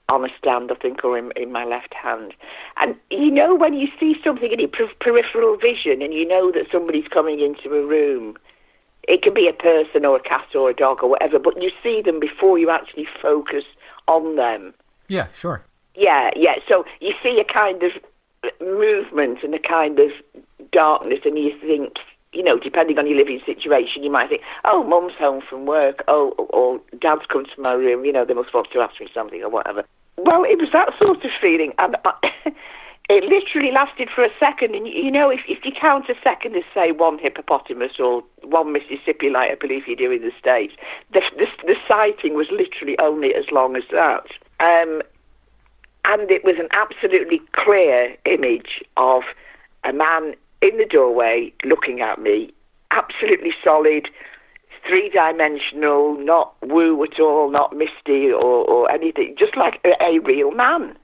on 0.09 0.25
a 0.25 0.29
stand, 0.39 0.71
I 0.71 0.75
think, 0.75 1.05
or 1.05 1.17
in, 1.17 1.33
in 1.37 1.51
my 1.53 1.65
left 1.65 1.95
hand. 1.95 2.35
And 2.77 2.95
you 3.11 3.31
know 3.31 3.55
when 3.55 3.75
you 3.75 3.89
see 3.99 4.15
something 4.23 4.51
in 4.53 4.61
your 4.61 4.69
peripheral 5.01 5.57
vision 5.57 6.03
and 6.03 6.13
you 6.13 6.27
know 6.27 6.53
that 6.53 6.67
somebody's 6.71 7.09
coming 7.09 7.41
into 7.41 7.75
a 7.75 7.87
room, 7.87 8.37
it 9.09 9.23
can 9.23 9.35
be 9.35 9.49
a 9.49 9.53
person 9.53 10.05
or 10.05 10.17
a 10.17 10.23
cat 10.23 10.47
or 10.55 10.71
a 10.71 10.75
dog 10.75 11.03
or 11.03 11.11
whatever, 11.11 11.39
but 11.39 11.63
you 11.63 11.71
see 11.83 12.03
them 12.03 12.21
before 12.21 12.59
you 12.59 12.71
actually 12.71 13.07
focus 13.21 13.65
on 14.07 14.37
them. 14.37 14.75
Yeah, 15.09 15.29
sure. 15.35 15.65
Yeah, 15.95 16.31
yeah. 16.37 16.57
So 16.69 16.85
you 17.01 17.13
see 17.23 17.41
a 17.41 17.53
kind 17.53 17.83
of 17.83 17.93
movement 18.61 19.39
and 19.43 19.55
a 19.55 19.59
kind 19.59 19.99
of 19.99 20.11
darkness, 20.73 21.21
and 21.25 21.39
you 21.39 21.53
think, 21.61 21.95
you 22.33 22.43
know, 22.43 22.59
depending 22.59 22.99
on 22.99 23.07
your 23.07 23.17
living 23.17 23.41
situation, 23.47 24.03
you 24.03 24.11
might 24.11 24.29
think, 24.29 24.43
oh, 24.65 24.83
mum's 24.83 25.15
home 25.19 25.41
from 25.49 25.67
work, 25.67 26.03
oh, 26.09 26.31
or 26.51 26.81
dad's 27.01 27.27
come 27.33 27.45
to 27.45 27.61
my 27.61 27.73
room, 27.73 28.05
you 28.05 28.13
know, 28.13 28.25
they 28.25 28.35
must 28.35 28.53
want 28.53 28.69
to 28.73 28.81
ask 28.81 29.01
me 29.01 29.09
something 29.15 29.43
or 29.43 29.49
whatever. 29.49 29.85
Well, 30.17 30.45
it 30.45 30.59
was 30.59 30.69
that 30.73 30.91
sort 30.99 31.25
of 31.25 31.31
feeling, 31.41 31.73
and 31.79 31.97
I, 32.05 32.13
it 33.09 33.25
literally 33.25 33.73
lasted 33.73 34.09
for 34.15 34.25
a 34.25 34.31
second. 34.41 34.75
And 34.75 34.87
you 34.87 35.11
know, 35.11 35.31
if, 35.31 35.41
if 35.49 35.65
you 35.65 35.73
count 35.79 36.09
a 36.09 36.15
second 36.23 36.57
as 36.57 36.63
say 36.73 36.93
one 36.93 37.19
hippopotamus 37.19 37.99
or 37.99 38.23
one 38.43 38.73
Mississippi, 38.73 39.31
like 39.31 39.51
I 39.51 39.55
believe 39.55 39.87
you 39.87 39.97
do 39.97 40.11
in 40.11 40.23
the 40.23 40.33
states, 40.39 40.75
the 41.13 41.21
the, 41.37 41.47
the 41.67 41.77
sighting 41.87 42.35
was 42.35 42.47
literally 42.51 42.97
only 42.99 43.35
as 43.35 43.45
long 43.53 43.77
as 43.77 43.85
that. 43.91 44.27
Um, 44.61 45.03
and 46.05 46.31
it 46.31 46.45
was 46.45 46.57
an 46.59 46.69
absolutely 46.73 47.41
clear 47.53 48.17
image 48.25 48.83
of 48.97 49.23
a 49.85 49.93
man 49.93 50.35
in 50.63 50.77
the 50.77 50.87
doorway 50.89 51.53
looking 51.65 52.01
at 52.01 52.21
me, 52.21 52.53
absolutely 52.91 53.53
solid, 53.63 54.09
three 54.87 55.11
dimensional, 55.11 56.17
not 56.19 56.55
woo 56.63 57.03
at 57.05 57.19
all, 57.21 57.51
not 57.51 57.77
misty 57.77 58.31
or, 58.31 58.65
or 58.69 58.91
anything, 58.91 59.35
just 59.39 59.57
like 59.57 59.81
a, 59.85 59.91
a 60.03 60.19
real 60.21 60.51
man. 60.53 60.97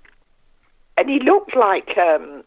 And 0.97 1.09
he 1.09 1.19
looked 1.21 1.57
like 1.57 1.97
um, 1.97 2.45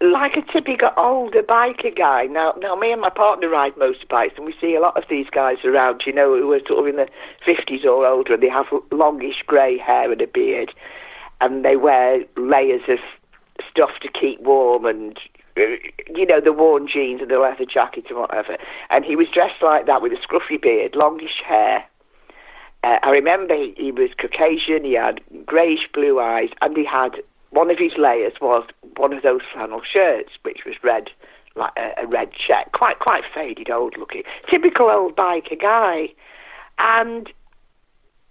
like 0.00 0.36
a 0.36 0.52
typical 0.52 0.90
older 0.96 1.42
biker 1.42 1.94
guy. 1.96 2.24
Now, 2.24 2.54
now, 2.60 2.74
me 2.74 2.92
and 2.92 3.00
my 3.00 3.10
partner 3.10 3.48
ride 3.48 3.74
motorbikes, 3.74 4.36
and 4.36 4.44
we 4.44 4.54
see 4.60 4.74
a 4.74 4.80
lot 4.80 4.96
of 4.96 5.04
these 5.08 5.26
guys 5.30 5.58
around, 5.64 6.02
you 6.06 6.12
know, 6.12 6.36
who 6.36 6.52
are 6.52 6.60
sort 6.66 6.80
of 6.80 6.86
in 6.86 6.96
the 6.96 7.08
fifties 7.44 7.84
or 7.84 8.06
older, 8.06 8.34
and 8.34 8.42
they 8.42 8.48
have 8.48 8.66
longish 8.90 9.42
grey 9.46 9.78
hair 9.78 10.10
and 10.10 10.20
a 10.20 10.26
beard, 10.26 10.72
and 11.42 11.64
they 11.64 11.76
wear 11.76 12.24
layers 12.36 12.82
of 12.88 12.98
stuff 13.70 13.90
to 14.00 14.08
keep 14.08 14.40
warm 14.40 14.86
and 14.86 15.18
you 15.56 16.26
know, 16.26 16.40
the 16.40 16.52
worn 16.52 16.88
jeans 16.88 17.20
and 17.20 17.30
the 17.30 17.38
leather 17.38 17.66
jacket 17.66 18.04
and 18.08 18.18
whatever. 18.18 18.56
And 18.88 19.04
he 19.04 19.16
was 19.16 19.26
dressed 19.32 19.62
like 19.62 19.86
that 19.86 20.00
with 20.00 20.12
a 20.12 20.16
scruffy 20.16 20.60
beard, 20.60 20.94
longish 20.94 21.42
hair. 21.46 21.84
Uh, 22.82 22.96
I 23.02 23.10
remember 23.10 23.54
he, 23.54 23.74
he 23.76 23.92
was 23.92 24.10
Caucasian, 24.18 24.84
he 24.84 24.94
had 24.94 25.20
greyish 25.44 25.88
blue 25.92 26.18
eyes, 26.18 26.48
and 26.60 26.76
he 26.76 26.84
had 26.84 27.16
one 27.50 27.70
of 27.70 27.78
his 27.78 27.92
layers 27.98 28.32
was 28.40 28.66
one 28.96 29.12
of 29.12 29.22
those 29.22 29.42
flannel 29.52 29.82
shirts, 29.84 30.30
which 30.42 30.60
was 30.64 30.74
red, 30.82 31.10
like 31.54 31.72
a, 31.76 32.02
a 32.02 32.06
red 32.06 32.30
check, 32.32 32.72
quite 32.72 32.98
quite 32.98 33.24
faded, 33.34 33.70
old 33.70 33.96
looking, 33.98 34.22
typical 34.50 34.90
old 34.90 35.14
biker 35.14 35.60
guy. 35.60 36.08
And 36.78 37.30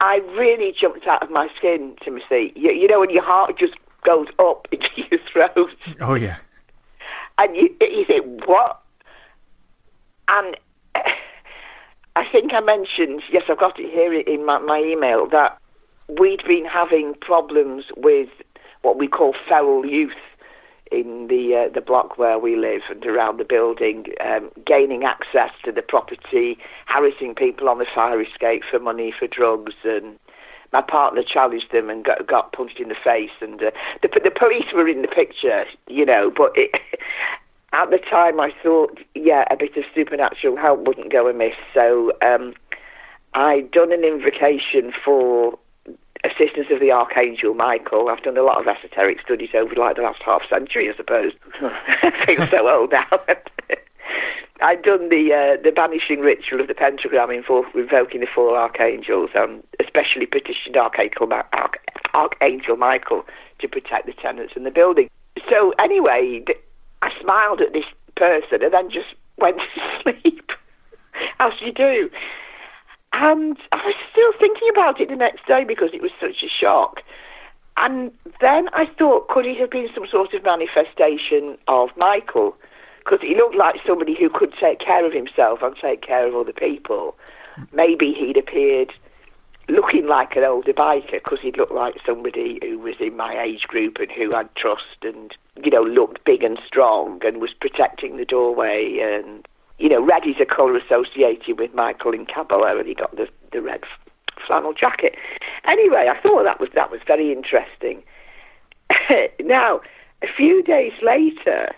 I 0.01 0.15
really 0.35 0.73
jumped 0.79 1.05
out 1.05 1.21
of 1.21 1.29
my 1.29 1.47
skin, 1.55 1.95
Timothy. 2.03 2.51
You, 2.55 2.71
you 2.71 2.87
know, 2.87 2.99
when 2.99 3.11
your 3.11 3.23
heart 3.23 3.57
just 3.57 3.73
goes 4.03 4.27
up 4.39 4.67
into 4.71 4.89
your 5.09 5.19
throat. 5.31 5.69
Oh 6.01 6.15
yeah. 6.15 6.37
And 7.37 7.55
you, 7.55 7.69
you 7.79 8.03
think, 8.05 8.47
what? 8.47 8.81
And 10.27 10.57
eh, 10.95 10.99
I 12.15 12.23
think 12.31 12.51
I 12.53 12.59
mentioned, 12.59 13.21
yes, 13.31 13.43
I've 13.47 13.59
got 13.59 13.79
it 13.79 13.91
here 13.91 14.13
in 14.13 14.45
my, 14.45 14.59
my 14.59 14.79
email, 14.79 15.27
that 15.29 15.57
we'd 16.19 16.43
been 16.47 16.65
having 16.65 17.13
problems 17.21 17.85
with 17.95 18.29
what 18.81 18.97
we 18.97 19.07
call 19.07 19.33
feral 19.47 19.85
youth 19.85 20.11
in 20.91 21.27
the 21.27 21.65
uh, 21.65 21.73
the 21.73 21.81
block 21.81 22.17
where 22.17 22.37
we 22.37 22.55
live 22.55 22.81
and 22.89 23.05
around 23.05 23.39
the 23.39 23.45
building, 23.45 24.05
um, 24.23 24.51
gaining 24.65 25.03
access 25.03 25.51
to 25.63 25.71
the 25.71 25.81
property, 25.81 26.57
harassing 26.85 27.33
people 27.35 27.69
on 27.69 27.79
the 27.79 27.85
fire 27.93 28.21
escape 28.21 28.63
for 28.69 28.79
money 28.79 29.13
for 29.17 29.27
drugs, 29.27 29.73
and 29.83 30.19
my 30.73 30.81
partner 30.81 31.23
challenged 31.23 31.71
them 31.71 31.89
and 31.89 32.05
got, 32.05 32.25
got 32.27 32.53
punched 32.53 32.79
in 32.79 32.89
the 32.89 32.95
face. 32.95 33.31
And 33.41 33.61
uh, 33.61 33.71
the 34.01 34.09
the 34.23 34.31
police 34.31 34.67
were 34.73 34.87
in 34.87 35.01
the 35.01 35.07
picture, 35.07 35.65
you 35.87 36.05
know, 36.05 36.31
but 36.35 36.51
it, 36.55 36.71
at 37.73 37.89
the 37.89 37.99
time 37.99 38.39
I 38.39 38.51
thought, 38.61 38.99
yeah, 39.15 39.45
a 39.49 39.55
bit 39.55 39.77
of 39.77 39.83
supernatural 39.95 40.57
help 40.57 40.85
wouldn't 40.87 41.11
go 41.11 41.27
amiss. 41.27 41.55
So 41.73 42.11
um, 42.21 42.53
I'd 43.33 43.71
done 43.71 43.93
an 43.93 44.03
invocation 44.03 44.91
for 45.03 45.57
assistance 46.23 46.67
of 46.71 46.79
the 46.79 46.91
Archangel 46.91 47.53
Michael. 47.53 48.09
I've 48.09 48.23
done 48.23 48.37
a 48.37 48.43
lot 48.43 48.59
of 48.59 48.67
esoteric 48.67 49.21
studies 49.21 49.49
over 49.55 49.75
like 49.75 49.95
the 49.95 50.03
last 50.03 50.21
half 50.23 50.41
century, 50.49 50.89
I 50.89 50.95
suppose. 50.95 51.33
I 51.61 52.25
feel 52.25 52.47
so 52.47 52.69
old 52.69 52.91
now. 52.91 53.07
I'd 54.61 54.83
done 54.83 55.09
the 55.09 55.33
uh, 55.33 55.61
the 55.63 55.71
banishing 55.71 56.19
ritual 56.19 56.61
of 56.61 56.67
the 56.67 56.75
pentagram 56.75 57.31
invoking 57.31 58.21
the 58.21 58.27
four 58.33 58.55
archangels, 58.55 59.31
and 59.33 59.63
especially 59.79 60.27
petitioned 60.27 60.77
Archangel, 60.77 61.27
Arch- 61.33 61.79
Archangel 62.13 62.77
Michael 62.77 63.25
to 63.59 63.67
protect 63.67 64.05
the 64.05 64.13
tenants 64.13 64.53
in 64.55 64.63
the 64.63 64.69
building. 64.69 65.09
So 65.49 65.73
anyway, 65.79 66.43
I 67.01 67.09
smiled 67.19 67.61
at 67.61 67.73
this 67.73 67.85
person 68.15 68.61
and 68.61 68.71
then 68.71 68.91
just 68.91 69.15
went 69.37 69.57
to 69.57 69.81
sleep, 70.03 70.51
as 71.39 71.53
you 71.61 71.71
do. 71.71 72.11
And 73.13 73.57
I 73.71 73.77
was 73.85 73.95
still 74.11 74.31
thinking 74.39 74.69
about 74.71 75.01
it 75.01 75.09
the 75.09 75.15
next 75.15 75.45
day 75.45 75.63
because 75.67 75.89
it 75.93 76.01
was 76.01 76.11
such 76.19 76.43
a 76.43 76.49
shock. 76.49 77.01
And 77.77 78.11
then 78.39 78.69
I 78.73 78.85
thought, 78.97 79.27
could 79.27 79.45
it 79.45 79.57
have 79.59 79.71
been 79.71 79.89
some 79.93 80.05
sort 80.09 80.33
of 80.33 80.43
manifestation 80.43 81.57
of 81.67 81.89
Michael? 81.97 82.55
Because 82.99 83.19
he 83.21 83.35
looked 83.35 83.55
like 83.55 83.75
somebody 83.85 84.15
who 84.17 84.29
could 84.29 84.53
take 84.59 84.79
care 84.79 85.05
of 85.05 85.13
himself 85.13 85.59
and 85.61 85.75
take 85.81 86.01
care 86.01 86.27
of 86.27 86.35
other 86.35 86.53
people. 86.53 87.15
Maybe 87.73 88.13
he'd 88.13 88.37
appeared 88.37 88.93
looking 89.69 90.07
like 90.07 90.35
an 90.35 90.43
older 90.43 90.73
biker 90.73 91.23
because 91.23 91.39
he 91.41 91.51
looked 91.57 91.71
like 91.71 91.95
somebody 92.05 92.59
who 92.61 92.77
was 92.79 92.95
in 92.99 93.15
my 93.15 93.41
age 93.41 93.63
group 93.63 93.97
and 93.99 94.11
who 94.11 94.35
I'd 94.35 94.53
trust 94.55 95.01
and, 95.01 95.33
you 95.63 95.71
know, 95.71 95.83
looked 95.83 96.23
big 96.25 96.43
and 96.43 96.59
strong 96.67 97.21
and 97.23 97.41
was 97.41 97.51
protecting 97.59 98.17
the 98.17 98.25
doorway. 98.25 98.99
And, 99.01 99.47
you 99.81 99.89
know, 99.89 100.03
red 100.03 100.23
is 100.27 100.35
a 100.39 100.45
colour 100.45 100.77
associated 100.77 101.59
with 101.59 101.73
Michael 101.73 102.13
in 102.13 102.25
Kabbalah 102.25 102.77
and 102.77 102.87
he 102.87 102.93
got 102.93 103.15
the, 103.15 103.27
the 103.51 103.61
red 103.61 103.81
flannel 104.45 104.73
jacket. 104.73 105.15
Anyway, 105.67 106.07
I 106.09 106.21
thought 106.21 106.43
that 106.43 106.59
was, 106.59 106.69
that 106.75 106.91
was 106.91 107.01
very 107.05 107.31
interesting. 107.31 108.03
now, 109.43 109.81
a 110.21 110.27
few 110.37 110.61
days 110.61 110.93
later, 111.01 111.73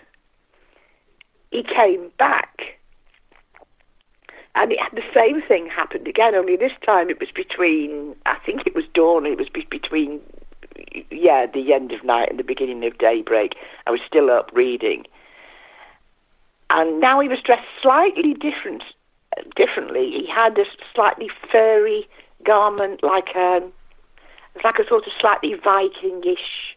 he 1.50 1.62
came 1.62 2.10
back 2.18 2.78
and 4.54 4.72
it, 4.72 4.78
the 4.92 5.02
same 5.14 5.40
thing 5.40 5.66
happened 5.66 6.06
again, 6.06 6.34
only 6.34 6.56
this 6.56 6.72
time 6.84 7.10
it 7.10 7.18
was 7.18 7.30
between, 7.34 8.14
I 8.26 8.36
think 8.44 8.66
it 8.66 8.74
was 8.74 8.84
dawn, 8.92 9.26
it 9.26 9.38
was 9.38 9.48
be- 9.48 9.66
between, 9.70 10.20
yeah, 11.10 11.46
the 11.52 11.72
end 11.72 11.90
of 11.92 12.04
night 12.04 12.28
and 12.30 12.38
the 12.38 12.44
beginning 12.44 12.84
of 12.84 12.98
daybreak. 12.98 13.54
I 13.86 13.90
was 13.90 14.00
still 14.06 14.30
up 14.30 14.50
reading. 14.52 15.04
And 16.74 17.00
now 17.00 17.20
he 17.20 17.28
was 17.28 17.38
dressed 17.38 17.68
slightly 17.80 18.34
different, 18.34 18.82
differently. 19.54 20.10
He 20.10 20.26
had 20.28 20.58
a 20.58 20.64
slightly 20.92 21.28
furry 21.52 22.08
garment, 22.44 23.04
like 23.04 23.28
a, 23.36 23.60
like 24.64 24.80
a 24.80 24.88
sort 24.88 25.06
of 25.06 25.12
slightly 25.20 25.54
Vikingish, 25.54 26.74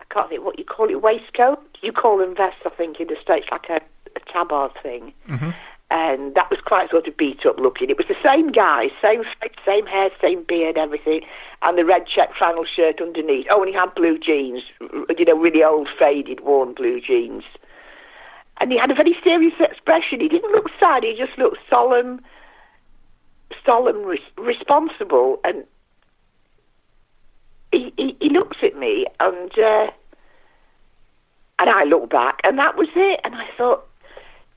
I 0.00 0.04
can't 0.14 0.28
think 0.28 0.44
what 0.44 0.56
you 0.56 0.64
call 0.64 0.88
it, 0.88 1.02
waistcoat? 1.02 1.58
You 1.82 1.90
call 1.90 2.18
them 2.18 2.36
vests, 2.36 2.62
I 2.64 2.70
think, 2.70 3.00
in 3.00 3.08
the 3.08 3.16
States, 3.20 3.46
like 3.50 3.68
a, 3.68 3.80
a 4.14 4.32
tabard 4.32 4.70
thing. 4.80 5.12
Mm-hmm 5.28 5.50
and 5.90 6.34
that 6.34 6.50
was 6.50 6.58
quite 6.64 6.90
sort 6.90 7.06
of 7.06 7.16
beat 7.16 7.44
up 7.46 7.58
looking. 7.58 7.90
It 7.90 7.96
was 7.96 8.08
the 8.08 8.16
same 8.24 8.50
guy, 8.50 8.88
same 9.02 9.22
face, 9.40 9.52
same 9.64 9.86
hair, 9.86 10.10
same 10.20 10.42
beard, 10.42 10.76
everything, 10.78 11.20
and 11.62 11.78
the 11.78 11.84
red 11.84 12.06
check 12.06 12.30
flannel 12.36 12.64
shirt 12.64 13.00
underneath. 13.00 13.46
Oh, 13.50 13.62
and 13.62 13.68
he 13.68 13.74
had 13.74 13.94
blue 13.94 14.18
jeans, 14.18 14.62
you 14.80 15.24
know, 15.24 15.38
really 15.38 15.62
old, 15.62 15.88
faded, 15.98 16.40
worn 16.40 16.74
blue 16.74 17.00
jeans. 17.00 17.44
And 18.60 18.70
he 18.70 18.78
had 18.78 18.90
a 18.90 18.94
very 18.94 19.16
serious 19.22 19.54
expression. 19.58 20.20
He 20.20 20.28
didn't 20.28 20.52
look 20.52 20.70
sad. 20.78 21.02
He 21.02 21.14
just 21.16 21.36
looked 21.38 21.58
solemn, 21.68 22.20
solemn, 23.64 24.04
re- 24.04 24.20
responsible, 24.38 25.40
and 25.44 25.64
he, 27.72 27.92
he, 27.96 28.16
he 28.20 28.28
looks 28.28 28.58
at 28.62 28.76
me, 28.76 29.06
and 29.18 29.50
uh, 29.58 29.90
and 31.58 31.70
I 31.70 31.84
look 31.84 32.10
back, 32.10 32.40
and 32.44 32.58
that 32.58 32.76
was 32.76 32.88
it. 32.94 33.20
And 33.24 33.34
I 33.34 33.46
thought 33.56 33.84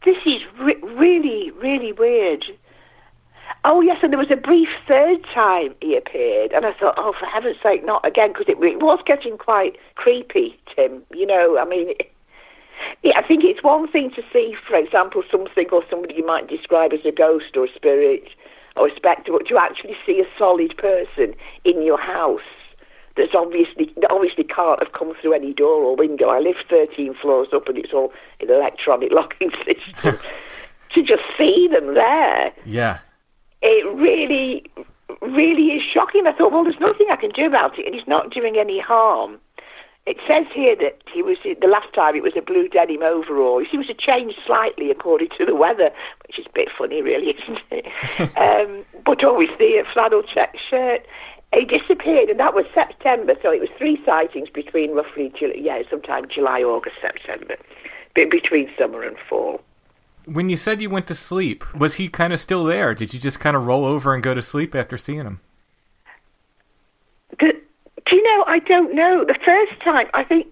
this 0.06 0.18
is 0.26 0.42
re- 0.60 0.82
really, 0.84 1.52
really 1.52 1.92
weird. 1.92 2.46
Oh, 3.66 3.82
yes, 3.82 3.98
and 4.02 4.12
there 4.12 4.20
was 4.20 4.32
a 4.32 4.36
brief 4.36 4.70
third 4.88 5.26
time 5.34 5.74
he 5.82 5.98
appeared, 5.98 6.52
and 6.52 6.66
I 6.66 6.74
thought, 6.74 6.96
oh, 6.98 7.14
for 7.20 7.26
heaven's 7.26 7.58
sake, 7.62 7.86
not 7.86 8.06
again, 8.06 8.30
because 8.30 8.46
it, 8.48 8.64
it, 8.64 8.80
was 8.80 9.00
getting 9.06 9.38
quite 9.38 9.78
creepy, 9.96 10.58
Tim. 10.76 11.04
You 11.14 11.26
know, 11.26 11.58
I 11.58 11.66
mean, 11.66 11.90
it, 12.00 12.12
I 13.16 13.22
think 13.28 13.44
it's 13.44 13.64
one 13.64 13.88
thing 13.92 14.12
to 14.16 14.22
see, 14.34 14.56
for 14.68 14.76
example, 14.76 15.24
something 15.32 15.68
or 15.72 15.84
somebody 15.90 16.16
you 16.16 16.26
might 16.26 16.48
describe 16.48 16.94
as 16.94 17.06
a 17.06 17.12
ghost 17.12 17.56
or 17.56 17.66
a 17.66 17.74
spirit 17.74 18.30
or 18.76 18.88
a 18.88 18.96
spectre, 18.96 19.32
but 19.32 19.48
to 19.48 19.58
actually 19.58 19.96
see 20.06 20.20
a 20.20 20.38
solid 20.38 20.76
person 20.78 21.34
in 21.66 21.82
your 21.84 22.00
house 22.00 22.42
that's 23.18 23.34
obviously 23.36 23.92
that 23.98 24.12
obviously 24.12 24.44
can't 24.44 24.82
have 24.82 24.94
come 24.94 25.14
through 25.20 25.34
any 25.34 25.54
door 25.54 25.84
or 25.84 25.96
window. 25.96 26.30
I 26.30 26.40
live 26.40 26.56
13 26.70 27.16
floors 27.20 27.48
up 27.54 27.68
and 27.68 27.78
it's 27.78 27.92
all 27.94 28.14
an 28.40 28.50
electronic 28.50 29.12
locking 29.12 29.50
system. 29.66 30.20
to 30.94 31.02
just 31.04 31.24
see 31.38 31.68
them 31.72 31.96
there, 31.96 32.54
yeah, 32.66 33.00
it 33.62 33.86
really, 33.96 34.64
really 35.22 35.74
is 35.74 35.82
shocking. 35.94 36.26
I 36.28 36.32
thought, 36.34 36.52
well, 36.52 36.64
there's 36.64 36.80
nothing 36.80 37.08
I 37.12 37.16
can 37.18 37.32
do 37.32 37.46
about 37.46 37.78
it, 37.78 37.86
and 37.86 37.96
it's 37.96 38.08
not 38.08 38.32
doing 38.32 38.56
any 38.58 38.80
harm. 38.80 39.40
It 40.08 40.18
says 40.26 40.46
here 40.56 40.76
that 40.78 41.04
he 41.14 41.22
was 41.22 41.38
the 41.44 41.68
last 41.68 41.94
time 41.94 42.16
it 42.16 42.24
was 42.24 42.32
a 42.38 42.42
blue 42.42 42.70
denim 42.70 43.04
overall. 43.04 43.60
He 43.60 43.68
seems 43.70 43.88
to 43.88 43.94
change 43.94 44.36
slightly 44.46 44.90
according 44.90 45.30
to 45.38 45.46
the 45.46 45.54
weather, 45.54 45.92
which 46.26 46.40
is 46.40 46.46
a 46.46 46.54
bit 46.54 46.70
funny, 46.78 47.02
really, 47.02 47.36
isn't 47.44 47.60
it? 47.72 47.86
um, 48.38 48.86
but 49.06 49.24
always 49.24 49.50
the 49.60 49.84
flannel 49.94 50.24
check 50.24 50.56
shirt 50.70 51.06
he 51.54 51.66
disappeared, 51.66 52.30
and 52.30 52.40
that 52.40 52.54
was 52.54 52.66
September. 52.74 53.34
So 53.42 53.52
it 53.52 53.60
was 53.60 53.70
three 53.78 54.02
sightings 54.06 54.50
between 54.50 54.92
roughly, 54.92 55.34
yeah, 55.56 55.82
sometime 55.90 56.26
July, 56.34 56.62
August, 56.62 56.98
September, 57.02 57.56
between 58.16 58.70
summer 58.78 59.04
and 59.04 59.18
fall. 59.30 59.62
When 60.26 60.50
you 60.50 60.58
said 60.58 60.82
you 60.82 60.90
went 60.90 61.08
to 61.08 61.16
sleep, 61.16 61.64
was 61.74 61.96
he 61.96 62.10
kind 62.10 62.34
of 62.34 62.40
still 62.40 62.66
there? 62.66 62.94
Did 62.94 63.14
you 63.14 63.20
just 63.20 63.40
kind 63.40 63.56
of 63.56 63.66
roll 63.66 63.86
over 63.86 64.14
and 64.14 64.22
go 64.22 64.34
to 64.34 64.42
sleep 64.42 64.76
after 64.76 64.98
seeing 64.98 65.20
him? 65.22 65.40
The, 67.40 67.46
do 67.46 67.46
you 67.48 67.54
know? 67.54 67.62
I 68.48 68.60
don't 68.60 68.96
know. 68.96 69.24
The 69.26 69.38
first 69.46 69.80
time, 69.84 70.08
I 70.14 70.24
think, 70.24 70.48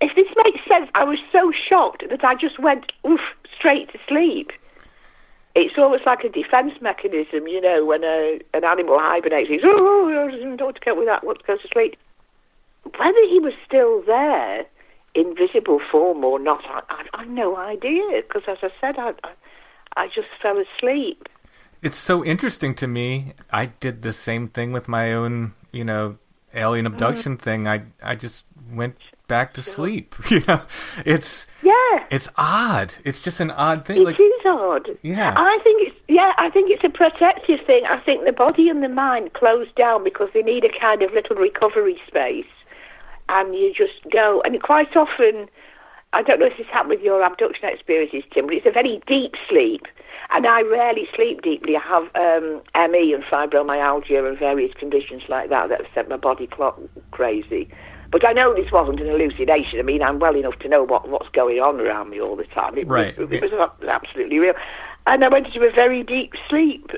if 0.00 0.14
this 0.14 0.28
makes 0.44 0.58
sense, 0.68 0.90
I 0.94 1.04
was 1.04 1.18
so 1.30 1.52
shocked 1.52 2.04
that 2.10 2.24
I 2.24 2.34
just 2.34 2.58
went 2.58 2.92
oof 3.06 3.20
straight 3.56 3.90
to 3.92 3.98
sleep 4.06 4.52
it's 5.54 5.74
almost 5.76 6.06
like 6.06 6.24
a 6.24 6.28
defence 6.28 6.72
mechanism, 6.80 7.46
you 7.46 7.60
know, 7.60 7.84
when 7.84 8.04
a, 8.04 8.40
an 8.54 8.64
animal 8.64 8.98
hibernates, 8.98 9.50
he's, 9.50 9.60
oh, 9.64 10.08
I 10.08 10.30
don't 10.30 10.60
want 10.60 10.76
to 10.76 10.80
cope 10.80 10.96
with 10.96 11.06
that, 11.06 11.24
want 11.24 11.40
to 11.40 11.44
go 11.46 11.56
to 11.56 11.68
sleep. 11.72 11.96
Whether 12.84 13.20
he 13.28 13.38
was 13.38 13.52
still 13.66 14.02
there 14.02 14.64
in 15.14 15.34
visible 15.36 15.80
form 15.90 16.24
or 16.24 16.38
not, 16.38 16.64
I, 16.64 17.04
I've 17.12 17.28
no 17.28 17.56
idea, 17.56 18.22
because 18.26 18.42
as 18.48 18.58
I 18.62 18.70
said, 18.80 18.98
I, 18.98 19.12
I, 19.22 19.32
I 19.96 20.06
just 20.08 20.28
fell 20.40 20.56
asleep. 20.58 21.28
It's 21.82 21.98
so 21.98 22.24
interesting 22.24 22.74
to 22.76 22.86
me. 22.86 23.34
I 23.50 23.66
did 23.66 24.02
the 24.02 24.12
same 24.12 24.48
thing 24.48 24.72
with 24.72 24.88
my 24.88 25.12
own, 25.12 25.54
you 25.70 25.84
know, 25.84 26.16
alien 26.54 26.86
mm. 26.86 26.92
abduction 26.92 27.36
mm. 27.36 27.40
thing. 27.40 27.68
I 27.68 27.82
I 28.02 28.14
just 28.14 28.44
went 28.70 28.96
back 29.28 29.54
to 29.54 29.62
sleep. 29.62 30.14
You 30.30 30.42
know, 30.48 30.62
it's 31.04 31.46
yeah, 31.62 32.06
it's 32.10 32.28
odd. 32.36 32.94
It's 33.04 33.20
just 33.20 33.38
an 33.40 33.50
odd 33.50 33.84
thing. 33.84 33.98
It 33.98 34.04
like, 34.04 34.20
is 34.20 34.46
odd. 34.46 34.88
Yeah, 35.02 35.34
I 35.36 35.58
think 35.62 35.88
it's 35.88 35.96
yeah. 36.08 36.32
I 36.38 36.48
think 36.48 36.70
it's 36.70 36.84
a 36.84 36.88
protective 36.88 37.60
thing. 37.66 37.82
I 37.88 37.98
think 38.00 38.24
the 38.24 38.32
body 38.32 38.68
and 38.70 38.82
the 38.82 38.88
mind 38.88 39.34
close 39.34 39.68
down 39.76 40.04
because 40.04 40.28
they 40.32 40.42
need 40.42 40.64
a 40.64 40.80
kind 40.80 41.02
of 41.02 41.12
little 41.12 41.36
recovery 41.36 42.00
space, 42.06 42.52
and 43.28 43.54
you 43.54 43.74
just 43.76 44.10
go. 44.10 44.42
And 44.44 44.62
quite 44.62 44.96
often, 44.96 45.48
I 46.14 46.22
don't 46.22 46.40
know 46.40 46.46
if 46.46 46.56
this 46.58 46.66
happened 46.70 46.90
with 46.90 47.00
your 47.00 47.22
abduction 47.22 47.68
experiences, 47.68 48.22
Tim, 48.32 48.46
but 48.46 48.54
it's 48.54 48.66
a 48.66 48.70
very 48.70 49.00
deep 49.06 49.34
sleep. 49.48 49.86
And 50.30 50.46
I 50.46 50.62
rarely 50.62 51.08
sleep 51.14 51.42
deeply. 51.42 51.76
I 51.76 51.80
have 51.80 52.04
um, 52.14 52.62
ME 52.90 53.14
and 53.14 53.24
fibromyalgia 53.24 54.28
and 54.28 54.38
various 54.38 54.72
conditions 54.74 55.22
like 55.28 55.48
that 55.50 55.68
that 55.68 55.82
have 55.82 55.90
set 55.94 56.08
my 56.08 56.16
body 56.16 56.46
clock 56.46 56.80
crazy. 57.10 57.68
But 58.10 58.26
I 58.26 58.32
know 58.32 58.54
this 58.54 58.70
wasn't 58.70 59.00
an 59.00 59.06
hallucination. 59.06 59.78
I 59.78 59.82
mean, 59.82 60.02
I'm 60.02 60.18
well 60.18 60.36
enough 60.36 60.58
to 60.60 60.68
know 60.68 60.84
what, 60.84 61.08
what's 61.08 61.28
going 61.30 61.58
on 61.60 61.80
around 61.80 62.10
me 62.10 62.20
all 62.20 62.36
the 62.36 62.44
time. 62.44 62.76
It, 62.76 62.86
right. 62.86 63.16
was, 63.16 63.28
it 63.30 63.42
was 63.42 63.72
absolutely 63.88 64.38
real. 64.38 64.54
And 65.06 65.24
I 65.24 65.28
went 65.28 65.46
into 65.46 65.66
a 65.66 65.72
very 65.72 66.02
deep 66.02 66.32
sleep. 66.48 66.90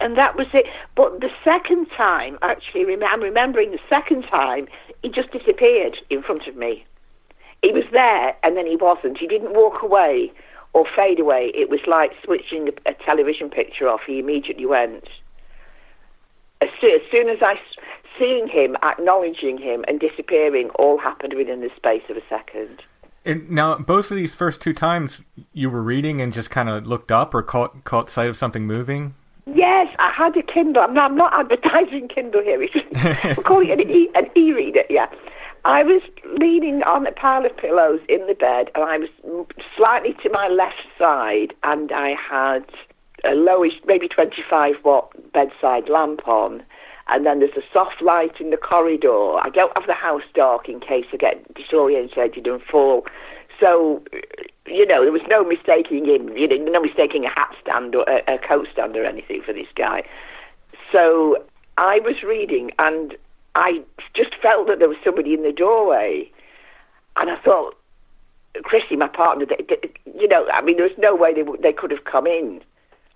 And 0.00 0.16
that 0.16 0.36
was 0.36 0.46
it. 0.52 0.66
But 0.96 1.20
the 1.20 1.30
second 1.44 1.86
time, 1.96 2.38
actually, 2.42 2.84
I'm 3.02 3.22
remembering 3.22 3.70
the 3.70 3.78
second 3.88 4.22
time, 4.22 4.68
he 5.02 5.08
just 5.08 5.30
disappeared 5.32 5.96
in 6.10 6.22
front 6.22 6.46
of 6.46 6.56
me. 6.56 6.84
He 7.62 7.72
was 7.72 7.84
there 7.92 8.36
and 8.42 8.56
then 8.56 8.66
he 8.66 8.76
wasn't. 8.76 9.18
He 9.18 9.26
didn't 9.26 9.54
walk 9.54 9.82
away 9.82 10.32
or 10.72 10.86
fade 10.96 11.20
away. 11.20 11.52
It 11.54 11.68
was 11.68 11.80
like 11.86 12.12
switching 12.24 12.68
a, 12.68 12.90
a 12.90 12.94
television 13.04 13.50
picture 13.50 13.88
off. 13.88 14.00
He 14.06 14.18
immediately 14.18 14.66
went. 14.66 15.04
As 16.62 16.68
soon, 16.80 16.94
as 16.94 17.10
soon 17.10 17.28
as 17.28 17.38
I 17.42 17.54
seeing 18.18 18.48
him, 18.48 18.76
acknowledging 18.82 19.58
him, 19.58 19.84
and 19.88 19.98
disappearing 19.98 20.68
all 20.78 20.98
happened 20.98 21.34
within 21.34 21.60
the 21.60 21.70
space 21.76 22.02
of 22.10 22.16
a 22.16 22.22
second. 22.28 22.82
And 23.24 23.50
now, 23.50 23.76
both 23.76 24.10
of 24.10 24.16
these 24.16 24.34
first 24.34 24.60
two 24.60 24.72
times, 24.72 25.22
you 25.52 25.70
were 25.70 25.82
reading 25.82 26.20
and 26.20 26.32
just 26.32 26.50
kind 26.50 26.68
of 26.68 26.86
looked 26.86 27.10
up 27.10 27.34
or 27.34 27.42
caught 27.42 27.84
caught 27.84 28.08
sight 28.08 28.28
of 28.28 28.36
something 28.36 28.66
moving. 28.66 29.14
Yes, 29.46 29.88
I 29.98 30.12
had 30.16 30.36
a 30.36 30.42
Kindle. 30.42 30.82
I'm 30.82 30.94
not, 30.94 31.10
I'm 31.10 31.16
not 31.16 31.32
advertising 31.34 32.08
Kindle 32.08 32.42
here. 32.42 32.58
We're 33.24 33.42
calling 33.42 33.68
it 33.68 33.80
an, 33.80 33.90
e, 33.90 34.08
an 34.14 34.26
e-reader. 34.36 34.84
Yeah, 34.88 35.06
I 35.64 35.82
was 35.82 36.02
leaning 36.38 36.82
on 36.82 37.06
a 37.06 37.12
pile 37.12 37.44
of 37.44 37.56
pillows 37.56 38.00
in 38.08 38.26
the 38.26 38.34
bed, 38.34 38.70
and 38.74 38.84
I 38.84 38.98
was 38.98 39.08
slightly 39.76 40.14
to 40.22 40.30
my 40.30 40.48
left 40.48 40.82
side, 40.98 41.54
and 41.62 41.92
I 41.92 42.14
had 42.14 42.64
a 43.24 43.34
lowish, 43.34 43.78
maybe 43.86 44.08
25 44.08 44.76
watt 44.84 45.12
bedside 45.32 45.88
lamp 45.88 46.26
on 46.26 46.62
and 47.10 47.26
then 47.26 47.40
there's 47.40 47.56
a 47.56 47.72
soft 47.72 48.00
light 48.00 48.40
in 48.40 48.50
the 48.50 48.56
corridor. 48.56 49.36
I 49.42 49.50
don't 49.52 49.72
have 49.76 49.86
the 49.86 49.94
house 49.94 50.22
dark 50.34 50.68
in 50.68 50.80
case 50.80 51.06
I 51.12 51.16
get 51.16 51.42
disorientated 51.54 52.48
and 52.48 52.62
fall. 52.62 53.04
So, 53.58 54.02
you 54.66 54.86
know, 54.86 55.02
there 55.02 55.12
was 55.12 55.26
no 55.28 55.44
mistaking 55.44 56.06
him, 56.06 56.36
you 56.36 56.46
know, 56.46 56.56
no 56.70 56.80
mistaking 56.80 57.24
a 57.24 57.28
hat 57.28 57.52
stand 57.60 57.94
or 57.94 58.04
a, 58.08 58.34
a 58.34 58.38
coat 58.38 58.68
stand 58.72 58.96
or 58.96 59.04
anything 59.04 59.42
for 59.44 59.52
this 59.52 59.66
guy. 59.74 60.02
So 60.92 61.44
I 61.76 61.98
was 61.98 62.22
reading 62.22 62.70
and 62.78 63.16
I 63.54 63.82
just 64.14 64.34
felt 64.40 64.68
that 64.68 64.78
there 64.78 64.88
was 64.88 64.98
somebody 65.04 65.34
in 65.34 65.42
the 65.42 65.52
doorway. 65.52 66.30
And 67.16 67.30
I 67.30 67.40
thought, 67.40 67.76
Chrissy, 68.62 68.96
my 68.96 69.08
partner, 69.08 69.46
they, 69.46 69.64
they, 69.68 69.90
you 70.18 70.28
know, 70.28 70.46
I 70.52 70.62
mean, 70.62 70.76
there 70.76 70.86
was 70.86 70.96
no 70.98 71.14
way 71.14 71.34
they, 71.34 71.42
they 71.62 71.72
could 71.72 71.90
have 71.90 72.04
come 72.04 72.26
in 72.26 72.60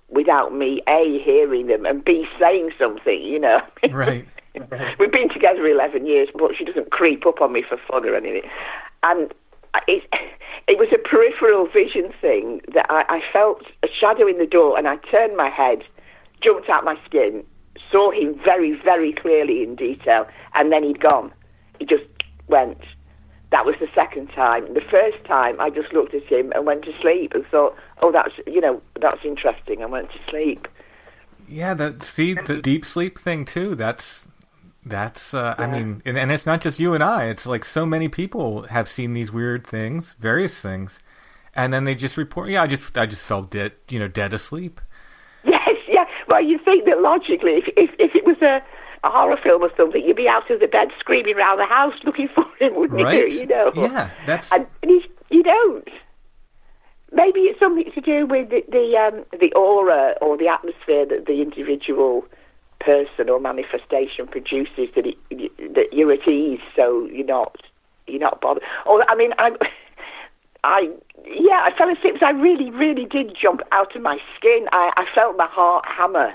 without 0.09 0.55
me 0.55 0.83
a 0.87 1.21
hearing 1.25 1.67
them 1.67 1.87
and 1.87 2.05
b 2.05 2.27
saying 2.39 2.71
something. 2.79 3.23
You 3.23 3.39
know. 3.41 3.61
Right. 3.91 4.27
We've 5.01 5.11
been 5.11 5.29
together 5.31 5.67
11 5.67 6.07
years, 6.07 6.29
but 6.33 6.53
she 6.57 6.65
doesn't 6.65 6.93
creep 6.93 7.27
up 7.27 7.41
on 7.41 7.53
me 7.53 7.65
for 7.69 7.77
fun 7.89 8.05
or 8.05 8.15
anything. 8.15 8.49
And 9.03 9.35
it, 9.89 10.05
it 10.69 10.79
was 10.79 10.89
a 10.95 10.99
peripheral 10.99 11.67
vision 11.67 12.13
thing 12.21 12.61
that 12.73 12.87
I, 12.89 13.05
I 13.09 13.21
felt 13.33 13.63
a 13.83 13.89
shadow 13.89 14.29
in 14.29 14.39
the 14.39 14.47
door, 14.47 14.79
and 14.79 14.87
I 14.87 14.97
turned 15.11 15.37
my 15.37 15.49
head, 15.49 15.83
jumped 16.41 16.69
out 16.69 16.85
my 16.85 16.97
skin, 17.05 17.45
saw 17.91 18.11
him 18.11 18.39
very, 18.45 18.79
very 18.85 19.13
clearly 19.13 19.63
in 19.63 19.77
detail, 19.77 20.27
and 20.55 20.73
then 20.73 20.83
he'd 20.85 21.01
gone. 21.01 21.33
He 21.79 21.87
just 21.87 22.05
went. 22.49 22.79
That 23.51 23.65
was 23.65 23.77
the 23.79 23.89
second 23.95 24.29
time. 24.29 24.75
The 24.75 24.83
first 24.91 25.25
time, 25.25 25.61
I 25.61 25.71
just 25.71 25.93
looked 25.93 26.13
at 26.15 26.25
him 26.25 26.53
and 26.53 26.67
went 26.67 26.85
to 26.85 26.93
sleep 27.01 27.33
and 27.35 27.47
thought, 27.47 27.77
"Oh, 28.03 28.11
that's 28.11 28.35
you 28.47 28.61
know, 28.61 28.83
that's 29.01 29.25
interesting." 29.25 29.83
I 29.83 29.87
went 29.87 30.11
to 30.11 30.19
sleep. 30.29 30.67
Yeah, 31.47 31.75
that 31.75 32.03
see 32.03 32.35
the 32.35 32.61
deep 32.61 32.85
sleep 32.85 33.19
thing 33.19 33.45
too. 33.45 33.75
That's 33.75 34.27
that's 34.85 35.33
uh, 35.35 35.55
I 35.57 35.67
mean, 35.67 36.03
and, 36.05 36.19
and 36.19 36.31
it's 36.33 36.47
not 36.47 36.61
just 36.61 36.79
you 36.79 36.95
and 36.95 37.03
I. 37.03 37.25
It's 37.25 37.47
like 37.47 37.65
so 37.65 37.87
many 37.87 38.09
people 38.09 38.63
have 38.69 38.89
seen 38.89 39.13
these 39.13 39.33
weird 39.33 39.67
things, 39.67 40.15
various 40.19 40.61
things, 40.61 40.99
and 41.55 41.73
then 41.73 41.85
they 41.85 41.95
just 41.95 42.17
report. 42.17 42.51
Yeah, 42.51 42.63
I 42.63 42.67
just 42.67 42.97
I 42.97 43.07
just 43.07 43.25
felt 43.25 43.51
dead, 43.51 43.73
you 43.89 43.99
know, 43.99 44.09
dead 44.09 44.35
asleep. 44.35 44.81
Yes, 46.35 46.41
yeah. 46.41 46.41
Well, 46.41 46.45
you 46.51 46.59
think 46.59 46.85
that 46.87 47.01
logically, 47.01 47.53
if 47.53 47.65
if, 47.77 47.91
if 47.99 48.15
it 48.15 48.25
was 48.27 48.37
a, 48.43 48.63
a 49.07 49.11
horror 49.11 49.39
film 49.43 49.63
or 49.63 49.71
something, 49.77 50.03
you'd 50.05 50.17
be 50.17 50.29
out 50.29 50.51
of 50.51 50.61
the 50.61 50.67
bed 50.67 50.89
screaming 50.99 51.37
around 51.37 51.59
the 51.59 51.67
house 51.67 51.95
looking 52.05 52.29
for 52.35 52.45
him, 52.59 52.75
wouldn't 52.77 53.01
Right. 53.03 53.31
you? 53.33 53.41
You 53.41 53.47
know. 53.47 53.73
Yeah, 53.75 54.11
that's 54.27 54.53
And, 54.53 54.67
and 54.83 54.91
you, 54.93 55.03
you 55.31 55.43
don't. 55.43 55.89
Maybe 57.13 57.41
it's 57.43 57.61
something 57.61 57.91
to 57.95 58.01
do 58.01 58.27
with 58.27 58.51
the 58.51 58.63
the, 58.69 58.97
um, 58.97 59.25
the 59.39 59.53
aura 59.55 60.15
or 60.21 60.37
the 60.37 60.49
atmosphere 60.49 61.07
that 61.07 61.27
the 61.27 61.41
individual 61.43 62.25
person 62.81 63.31
or 63.31 63.39
manifestation 63.41 64.27
produces 64.27 64.89
that 64.95 65.07
it, 65.07 65.17
that 65.75 65.93
you're 65.93 66.13
at 66.13 66.27
ease, 66.29 66.61
so 66.75 67.07
you're 67.07 67.25
not 67.27 67.57
you're 68.09 68.21
not 68.21 68.41
bothered. 68.41 68.63
Or 68.85 69.09
I 69.09 69.15
mean, 69.15 69.33
I 69.39 69.53
I 70.65 70.89
yeah, 71.27 71.61
I 71.65 71.71
fell 71.77 71.89
asleep. 71.91 72.15
because 72.15 72.27
I 72.27 72.31
really, 72.31 72.71
really 72.71 73.05
did 73.05 73.37
jump 73.41 73.61
out 73.73 73.95
of 73.95 74.03
my 74.03 74.19
skin. 74.37 74.67
I, 74.73 74.91
I 74.97 75.05
felt 75.15 75.37
my 75.37 75.47
heart 75.47 75.85
hammer 75.87 76.33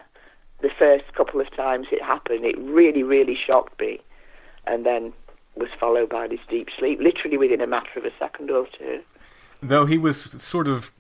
the 0.62 0.70
first 0.78 1.06
couple 1.16 1.40
of 1.42 1.50
times 1.56 1.88
it 1.92 2.02
happened. 2.02 2.46
It 2.46 2.58
really, 2.60 3.04
really 3.04 3.36
shocked 3.48 3.80
me, 3.80 4.00
and 4.68 4.86
then 4.86 5.14
was 5.56 5.70
followed 5.80 6.10
by 6.10 6.28
this 6.28 6.40
deep 6.50 6.68
sleep, 6.78 7.00
literally 7.02 7.38
within 7.38 7.60
a 7.62 7.68
matter 7.68 7.98
of 7.98 8.06
a 8.06 8.12
second 8.20 8.50
or 8.52 8.66
two. 8.78 9.02
though 9.62 9.86
he 9.86 9.98
was 9.98 10.22
sort 10.42 10.68
of 10.68 10.92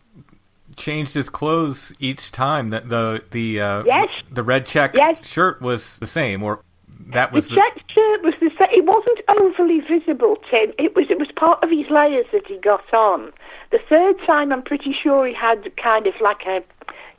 changed 0.75 1.13
his 1.13 1.29
clothes 1.29 1.93
each 1.99 2.31
time. 2.31 2.69
The 2.71 2.81
the 2.81 3.23
the 3.31 3.61
uh, 3.61 3.83
Yes. 3.85 4.09
the 4.31 4.43
red 4.43 4.65
check 4.65 4.91
Yes. 4.95 5.25
shirt 5.27 5.61
was 5.61 5.97
the 5.99 6.07
same, 6.07 6.43
or 6.43 6.61
that 7.07 7.31
was 7.31 7.47
the 7.47 7.55
the, 7.55 7.81
shirt 7.93 8.23
was 8.23 8.33
the 8.39 8.51
same. 8.59 8.67
It 8.71 8.85
wasn't 8.85 9.19
overly 9.29 9.79
visible, 9.79 10.37
Tim. 10.49 10.73
It 10.77 10.95
was 10.95 11.05
it 11.09 11.17
was 11.17 11.29
part 11.35 11.63
of 11.63 11.69
his 11.69 11.89
layers 11.89 12.25
that 12.33 12.45
he 12.47 12.57
got 12.57 12.93
on. 12.93 13.31
The 13.71 13.79
third 13.89 14.15
time, 14.25 14.51
I'm 14.51 14.63
pretty 14.63 14.93
sure 14.93 15.25
he 15.25 15.33
had 15.33 15.71
kind 15.77 16.07
of 16.07 16.13
like 16.21 16.45
a, 16.45 16.61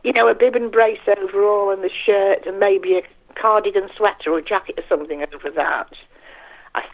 you 0.04 0.12
know, 0.12 0.28
a 0.28 0.34
bib 0.34 0.54
and 0.54 0.70
brace 0.70 1.00
overall 1.18 1.70
and 1.70 1.82
the 1.82 1.90
shirt 1.90 2.46
and 2.46 2.58
maybe 2.58 2.94
a 2.94 3.02
cardigan 3.40 3.88
sweater 3.96 4.30
or 4.30 4.40
jacket 4.40 4.78
or 4.78 4.84
something 4.88 5.24
over 5.32 5.50
that. 5.50 5.90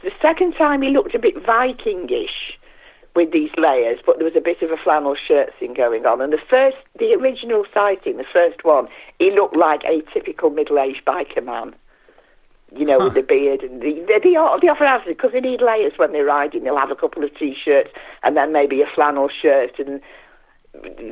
The 0.02 0.12
second 0.22 0.54
time, 0.54 0.82
he 0.82 0.90
looked 0.90 1.14
a 1.14 1.18
bit 1.18 1.36
Vikingish 1.36 2.56
with 3.14 3.32
these 3.32 3.50
layers, 3.56 3.98
but 4.04 4.16
there 4.16 4.24
was 4.24 4.36
a 4.36 4.40
bit 4.40 4.62
of 4.62 4.70
a 4.70 4.76
flannel 4.76 5.16
shirt 5.16 5.52
thing 5.58 5.74
going 5.74 6.06
on. 6.06 6.20
And 6.20 6.32
the 6.32 6.38
first, 6.48 6.76
the 6.98 7.12
original 7.14 7.64
sighting, 7.74 8.16
the 8.16 8.24
first 8.30 8.64
one, 8.64 8.88
he 9.18 9.30
looked 9.30 9.56
like 9.56 9.82
a 9.84 10.02
typical 10.12 10.50
middle-aged 10.50 11.04
biker 11.04 11.44
man 11.44 11.74
you 12.74 12.84
know, 12.84 12.98
with 12.98 13.14
the 13.14 13.22
beard 13.22 13.62
and 13.62 13.80
the 13.80 13.92
the 14.06 14.20
the, 14.22 14.30
the 14.60 14.68
often 14.68 14.86
have 14.86 15.02
because 15.06 15.32
they 15.32 15.40
need 15.40 15.60
layers 15.60 15.92
when 15.96 16.12
they're 16.12 16.24
riding. 16.24 16.64
They'll 16.64 16.78
have 16.78 16.90
a 16.90 16.96
couple 16.96 17.24
of 17.24 17.36
t-shirts 17.38 17.90
and 18.22 18.36
then 18.36 18.52
maybe 18.52 18.82
a 18.82 18.86
flannel 18.94 19.28
shirt 19.28 19.78
and 19.78 20.00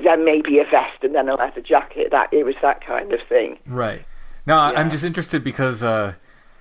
then 0.05 0.25
maybe 0.25 0.59
a 0.59 0.65
vest 0.65 1.03
and 1.03 1.15
then 1.15 1.29
a 1.29 1.35
leather 1.35 1.61
jacket. 1.61 2.09
That 2.11 2.33
it 2.33 2.45
was 2.45 2.57
that 2.63 2.85
kind 2.85 3.13
of 3.13 3.21
thing. 3.29 3.59
right. 3.67 4.05
Now 4.47 4.61
I 4.61 4.75
I'm 4.75 4.91
just 4.91 5.05
interested 5.05 5.45
because 5.45 5.83
uh, 5.83 6.15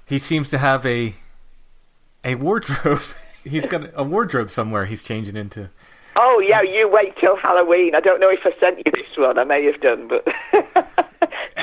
he 0.05 0.19
seems 0.19 0.49
to 0.51 0.57
have 0.57 0.85
a 0.85 1.15
a 2.23 2.35
wardrobe. 2.35 3.01
he's 3.43 3.67
got 3.67 3.89
a 3.95 4.03
wardrobe 4.03 4.49
somewhere. 4.49 4.85
He's 4.85 5.01
changing 5.01 5.35
into. 5.35 5.69
Oh 6.15 6.43
yeah, 6.47 6.61
you 6.61 6.87
wait 6.91 7.15
till 7.19 7.35
Halloween. 7.35 7.95
I 7.95 7.99
don't 7.99 8.19
know 8.19 8.29
if 8.29 8.39
I 8.45 8.51
sent 8.59 8.77
you 8.77 8.91
this 8.91 9.17
one. 9.17 9.39
I 9.39 9.43
may 9.43 9.65
have 9.65 9.81
done, 9.81 10.07
but 10.07 10.25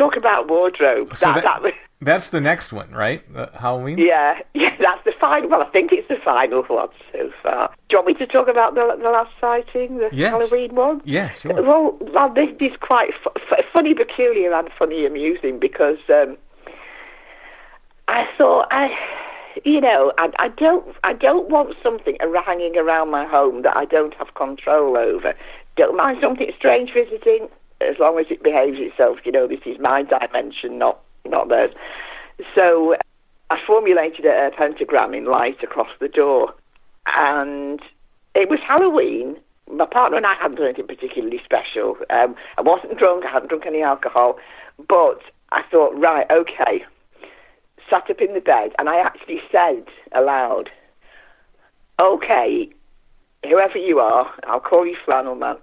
talk 0.00 0.16
about 0.16 0.48
wardrobe. 0.48 1.14
So 1.16 1.26
that, 1.26 1.44
that- 1.44 1.62
that, 1.62 1.72
That's 2.02 2.30
the 2.30 2.40
next 2.40 2.72
one, 2.72 2.90
right? 2.92 3.22
Uh, 3.36 3.48
Halloween. 3.52 3.98
yeah, 3.98 4.38
yeah, 4.54 4.74
that's 4.80 5.04
the 5.04 5.12
final. 5.20 5.50
Well, 5.50 5.60
I 5.62 5.68
think 5.68 5.92
it's 5.92 6.08
the 6.08 6.16
final 6.24 6.62
one 6.62 6.88
so 7.12 7.30
far. 7.42 7.68
Do 7.90 7.96
you 7.96 7.98
want 7.98 8.06
me 8.08 8.14
to 8.14 8.26
talk 8.26 8.48
about 8.48 8.74
the 8.74 8.84
the 9.06 9.10
last 9.10 9.32
sighting, 9.38 9.98
the 9.98 10.08
Yes. 10.10 10.30
Halloween 10.30 10.74
one? 10.74 11.02
Yeah, 11.04 11.30
sure. 11.32 11.60
Well, 11.62 11.98
well, 12.14 12.32
this 12.32 12.48
is 12.58 12.72
quite 12.80 13.10
f- 13.26 13.36
f- 13.52 13.64
funny, 13.74 13.92
peculiar, 13.92 14.50
and 14.54 14.70
funny, 14.78 15.04
amusing 15.04 15.58
because 15.60 15.98
um, 16.08 16.38
I 18.08 18.24
thought 18.38 18.66
I, 18.70 18.88
you 19.64 19.80
know, 19.80 20.12
I, 20.16 20.30
I 20.38 20.48
don't, 20.48 20.84
I 21.04 21.12
don't 21.12 21.50
want 21.50 21.76
something 21.82 22.16
hanging 22.46 22.78
around 22.78 23.10
my 23.10 23.26
home 23.26 23.60
that 23.62 23.76
I 23.76 23.84
don't 23.84 24.14
have 24.14 24.32
control 24.34 24.96
over. 24.96 25.34
Don't 25.76 25.96
mind 25.96 26.18
something 26.22 26.50
strange 26.56 26.90
visiting, 26.94 27.48
as 27.80 27.96
long 27.98 28.18
as 28.18 28.26
it 28.30 28.42
behaves 28.42 28.78
itself. 28.78 29.18
You 29.24 29.32
know, 29.32 29.46
this 29.46 29.60
is 29.66 29.78
my 29.80 30.02
dimension, 30.02 30.78
not 30.78 31.00
not 31.26 31.48
theirs. 31.48 31.72
So 32.54 32.96
I 33.50 33.58
formulated 33.66 34.24
a, 34.24 34.50
pentagram 34.56 35.14
in 35.14 35.26
light 35.26 35.62
across 35.62 35.90
the 36.00 36.08
door, 36.08 36.54
and 37.06 37.80
it 38.34 38.48
was 38.48 38.60
Halloween. 38.66 39.36
My 39.70 39.86
partner 39.86 40.16
and 40.16 40.26
I 40.26 40.34
hadn't 40.34 40.56
done 40.56 40.66
anything 40.66 40.86
particularly 40.86 41.40
special. 41.44 41.96
Um, 42.10 42.34
I 42.58 42.62
wasn't 42.62 42.98
drunk. 42.98 43.24
I 43.24 43.32
hadn't 43.32 43.48
drunk 43.48 43.64
any 43.66 43.82
alcohol, 43.82 44.36
but 44.88 45.20
I 45.52 45.62
thought, 45.70 45.92
right, 45.98 46.26
okay. 46.30 46.84
Sat 47.88 48.10
up 48.10 48.20
in 48.20 48.34
the 48.34 48.40
bed, 48.40 48.70
and 48.78 48.88
I 48.88 49.00
actually 49.00 49.40
said 49.50 49.84
aloud, 50.12 50.70
"Okay, 51.98 52.70
whoever 53.42 53.78
you 53.78 53.98
are, 53.98 54.32
I'll 54.46 54.60
call 54.60 54.86
you 54.86 54.96
Flannel 55.04 55.34
Man. 55.34 55.56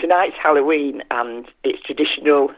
Tonight's 0.00 0.36
Halloween, 0.42 1.02
and 1.10 1.46
it's 1.62 1.82
traditional 1.82 2.50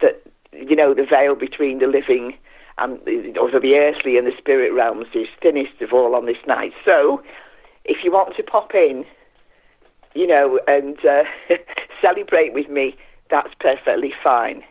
that 0.00 0.22
you 0.52 0.76
know 0.76 0.94
the 0.94 1.06
veil 1.08 1.34
between 1.34 1.78
the 1.78 1.86
living 1.86 2.34
and 2.78 2.98
the, 3.04 3.38
or 3.38 3.50
the 3.50 3.74
earthly 3.74 4.16
and 4.16 4.26
the 4.26 4.36
spirit 4.38 4.72
realms 4.72 5.06
is 5.14 5.28
thinnest 5.42 5.80
of 5.80 5.92
all 5.92 6.14
on 6.14 6.26
this 6.26 6.38
night. 6.46 6.72
So, 6.84 7.22
if 7.84 7.98
you 8.04 8.10
want 8.10 8.36
to 8.36 8.42
pop 8.42 8.74
in, 8.74 9.04
you 10.14 10.26
know, 10.26 10.60
and 10.66 10.98
uh, 11.04 11.24
celebrate 12.00 12.54
with 12.54 12.68
me, 12.68 12.96
that's 13.30 13.52
perfectly 13.60 14.12
fine. 14.22 14.62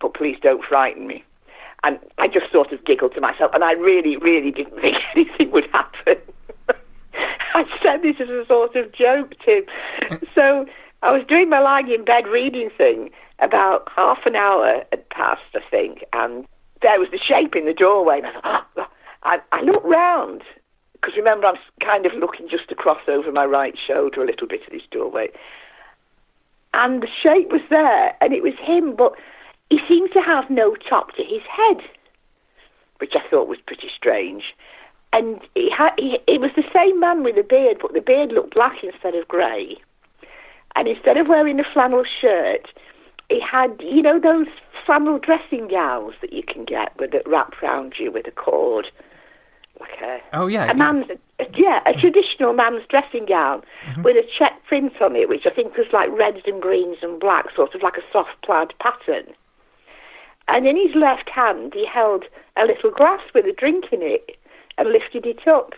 But 0.00 0.14
please 0.14 0.36
don't 0.42 0.64
frighten 0.64 1.06
me." 1.06 1.24
And 1.82 1.98
I 2.16 2.28
just 2.28 2.50
sort 2.50 2.72
of 2.72 2.84
giggled 2.84 3.14
to 3.14 3.20
myself, 3.20 3.50
and 3.52 3.62
I 3.62 3.72
really, 3.72 4.16
really 4.16 4.50
didn't 4.50 4.80
think 4.80 4.96
anything 5.14 5.50
would 5.52 5.68
happen. 5.72 6.16
I 7.54 7.64
said 7.82 8.02
this 8.02 8.16
as 8.20 8.28
a 8.28 8.44
sort 8.48 8.74
of 8.74 8.92
joke, 8.92 9.34
Tim. 9.44 9.64
So 10.34 10.66
I 11.04 11.12
was 11.12 11.22
doing 11.28 11.50
my 11.50 11.60
lying 11.60 11.90
in 11.90 12.04
bed 12.04 12.26
reading 12.26 12.70
thing. 12.76 13.10
About 13.38 13.88
half 13.94 14.24
an 14.24 14.36
hour 14.36 14.82
had 14.90 15.08
passed, 15.10 15.42
I 15.54 15.60
think, 15.70 16.02
and 16.14 16.46
there 16.80 16.98
was 16.98 17.08
the 17.12 17.18
shape 17.18 17.54
in 17.54 17.66
the 17.66 17.74
doorway. 17.74 18.18
And 18.18 18.26
I 18.28 18.40
thought, 18.40 18.66
oh, 18.76 18.86
I, 19.22 19.38
I 19.52 19.60
looked 19.62 19.84
round 19.84 20.42
because 20.94 21.14
remember 21.16 21.46
I'm 21.46 21.56
kind 21.80 22.06
of 22.06 22.12
looking 22.14 22.48
just 22.48 22.72
across 22.72 23.02
over 23.06 23.30
my 23.30 23.44
right 23.44 23.74
shoulder 23.86 24.22
a 24.22 24.26
little 24.26 24.48
bit 24.48 24.62
at 24.64 24.72
this 24.72 24.88
doorway, 24.90 25.28
and 26.72 27.02
the 27.02 27.08
shape 27.22 27.52
was 27.52 27.60
there, 27.68 28.16
and 28.22 28.32
it 28.32 28.42
was 28.42 28.54
him, 28.58 28.96
but 28.96 29.12
he 29.68 29.78
seemed 29.86 30.10
to 30.14 30.20
have 30.20 30.48
no 30.48 30.74
top 30.88 31.14
to 31.16 31.22
his 31.22 31.42
head, 31.42 31.84
which 32.98 33.12
I 33.14 33.28
thought 33.28 33.48
was 33.48 33.58
pretty 33.66 33.90
strange. 33.94 34.44
And 35.12 35.40
he 35.54 35.70
had, 35.70 35.90
he, 35.98 36.18
it 36.26 36.40
was 36.40 36.50
the 36.56 36.64
same 36.74 36.98
man 36.98 37.22
with 37.22 37.36
the 37.36 37.42
beard, 37.42 37.78
but 37.82 37.92
the 37.92 38.00
beard 38.00 38.32
looked 38.32 38.54
black 38.54 38.82
instead 38.82 39.14
of 39.14 39.28
grey. 39.28 39.76
And 40.76 40.88
instead 40.88 41.16
of 41.16 41.28
wearing 41.28 41.60
a 41.60 41.64
flannel 41.72 42.04
shirt, 42.20 42.68
he 43.28 43.40
had, 43.40 43.76
you 43.80 44.02
know, 44.02 44.18
those 44.18 44.46
flannel 44.84 45.18
dressing 45.18 45.68
gowns 45.68 46.14
that 46.20 46.32
you 46.32 46.42
can 46.42 46.64
get 46.64 46.96
with 46.98 47.14
it 47.14 47.26
wrapped 47.26 47.62
round 47.62 47.94
you 47.98 48.10
with 48.10 48.26
a 48.26 48.30
cord, 48.30 48.86
like 49.80 50.00
a 50.02 50.18
Oh 50.32 50.46
yeah. 50.46 50.70
a 50.70 50.74
man's, 50.74 51.06
yeah, 51.54 51.80
a 51.86 51.94
traditional 51.94 52.52
man's 52.52 52.82
dressing 52.88 53.26
gown 53.26 53.62
mm-hmm. 53.86 54.02
with 54.02 54.16
a 54.16 54.28
check 54.38 54.52
print 54.66 54.92
on 55.00 55.16
it, 55.16 55.28
which 55.28 55.46
I 55.46 55.50
think 55.50 55.76
was 55.76 55.86
like 55.92 56.10
reds 56.10 56.42
and 56.46 56.60
greens 56.60 56.98
and 57.02 57.18
black, 57.18 57.46
sort 57.54 57.74
of 57.74 57.82
like 57.82 57.96
a 57.96 58.12
soft 58.12 58.42
plaid 58.44 58.72
pattern. 58.78 59.32
And 60.48 60.66
in 60.66 60.76
his 60.76 60.94
left 60.94 61.30
hand, 61.30 61.72
he 61.74 61.86
held 61.86 62.24
a 62.56 62.66
little 62.66 62.90
glass 62.90 63.22
with 63.34 63.46
a 63.46 63.52
drink 63.52 63.86
in 63.92 64.02
it 64.02 64.36
and 64.76 64.90
lifted 64.90 65.24
it 65.24 65.48
up. 65.48 65.72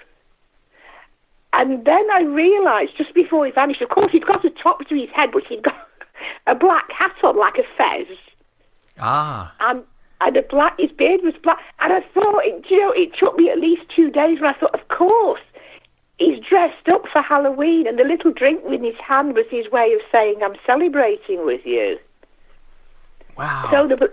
And 1.57 1.85
then 1.87 2.07
I 2.13 2.21
realised 2.23 2.93
just 2.99 3.15
before 3.15 3.47
he 3.47 3.51
vanished, 3.51 3.81
of 3.81 3.89
course, 3.89 4.13
he'd 4.13 4.27
got 4.27 4.45
a 4.45 4.51
top 4.51 4.87
to 4.89 4.95
his 4.95 5.09
head, 5.15 5.31
but 5.33 5.43
he'd 5.49 5.63
got 5.63 5.75
a 6.47 6.55
black 6.55 6.93
hat 6.93 7.17
on 7.25 7.39
like 7.39 7.57
a 7.57 7.65
fez. 7.77 8.07
Ah. 8.99 9.55
and 9.61 9.83
and 10.23 10.37
a 10.37 10.43
black 10.43 10.79
his 10.79 10.91
beard 10.91 11.21
was 11.23 11.35
black 11.43 11.59
and 11.81 11.93
I 11.93 12.01
thought 12.15 12.41
it 12.45 12.65
you 12.71 12.81
know 12.81 12.93
it 12.93 13.11
took 13.19 13.37
me 13.37 13.51
at 13.51 13.59
least 13.59 13.83
two 13.95 14.11
days 14.11 14.39
and 14.39 14.47
I 14.47 14.55
thought 14.55 14.75
of 14.75 14.89
course 14.89 15.41
he's 16.19 16.39
dressed 16.49 16.89
up 16.89 17.03
for 17.13 17.21
Halloween 17.21 17.87
and 17.87 17.99
the 17.99 18.05
little 18.05 18.33
drink 18.33 18.63
in 18.65 18.83
his 18.83 18.97
hand 18.97 19.35
was 19.35 19.45
his 19.51 19.71
way 19.71 19.93
of 19.93 20.01
saying 20.11 20.41
I'm 20.43 20.57
celebrating 20.65 21.45
with 21.45 21.61
you. 21.67 21.99
Wow. 23.37 23.69
So 23.71 23.87
the 23.87 24.11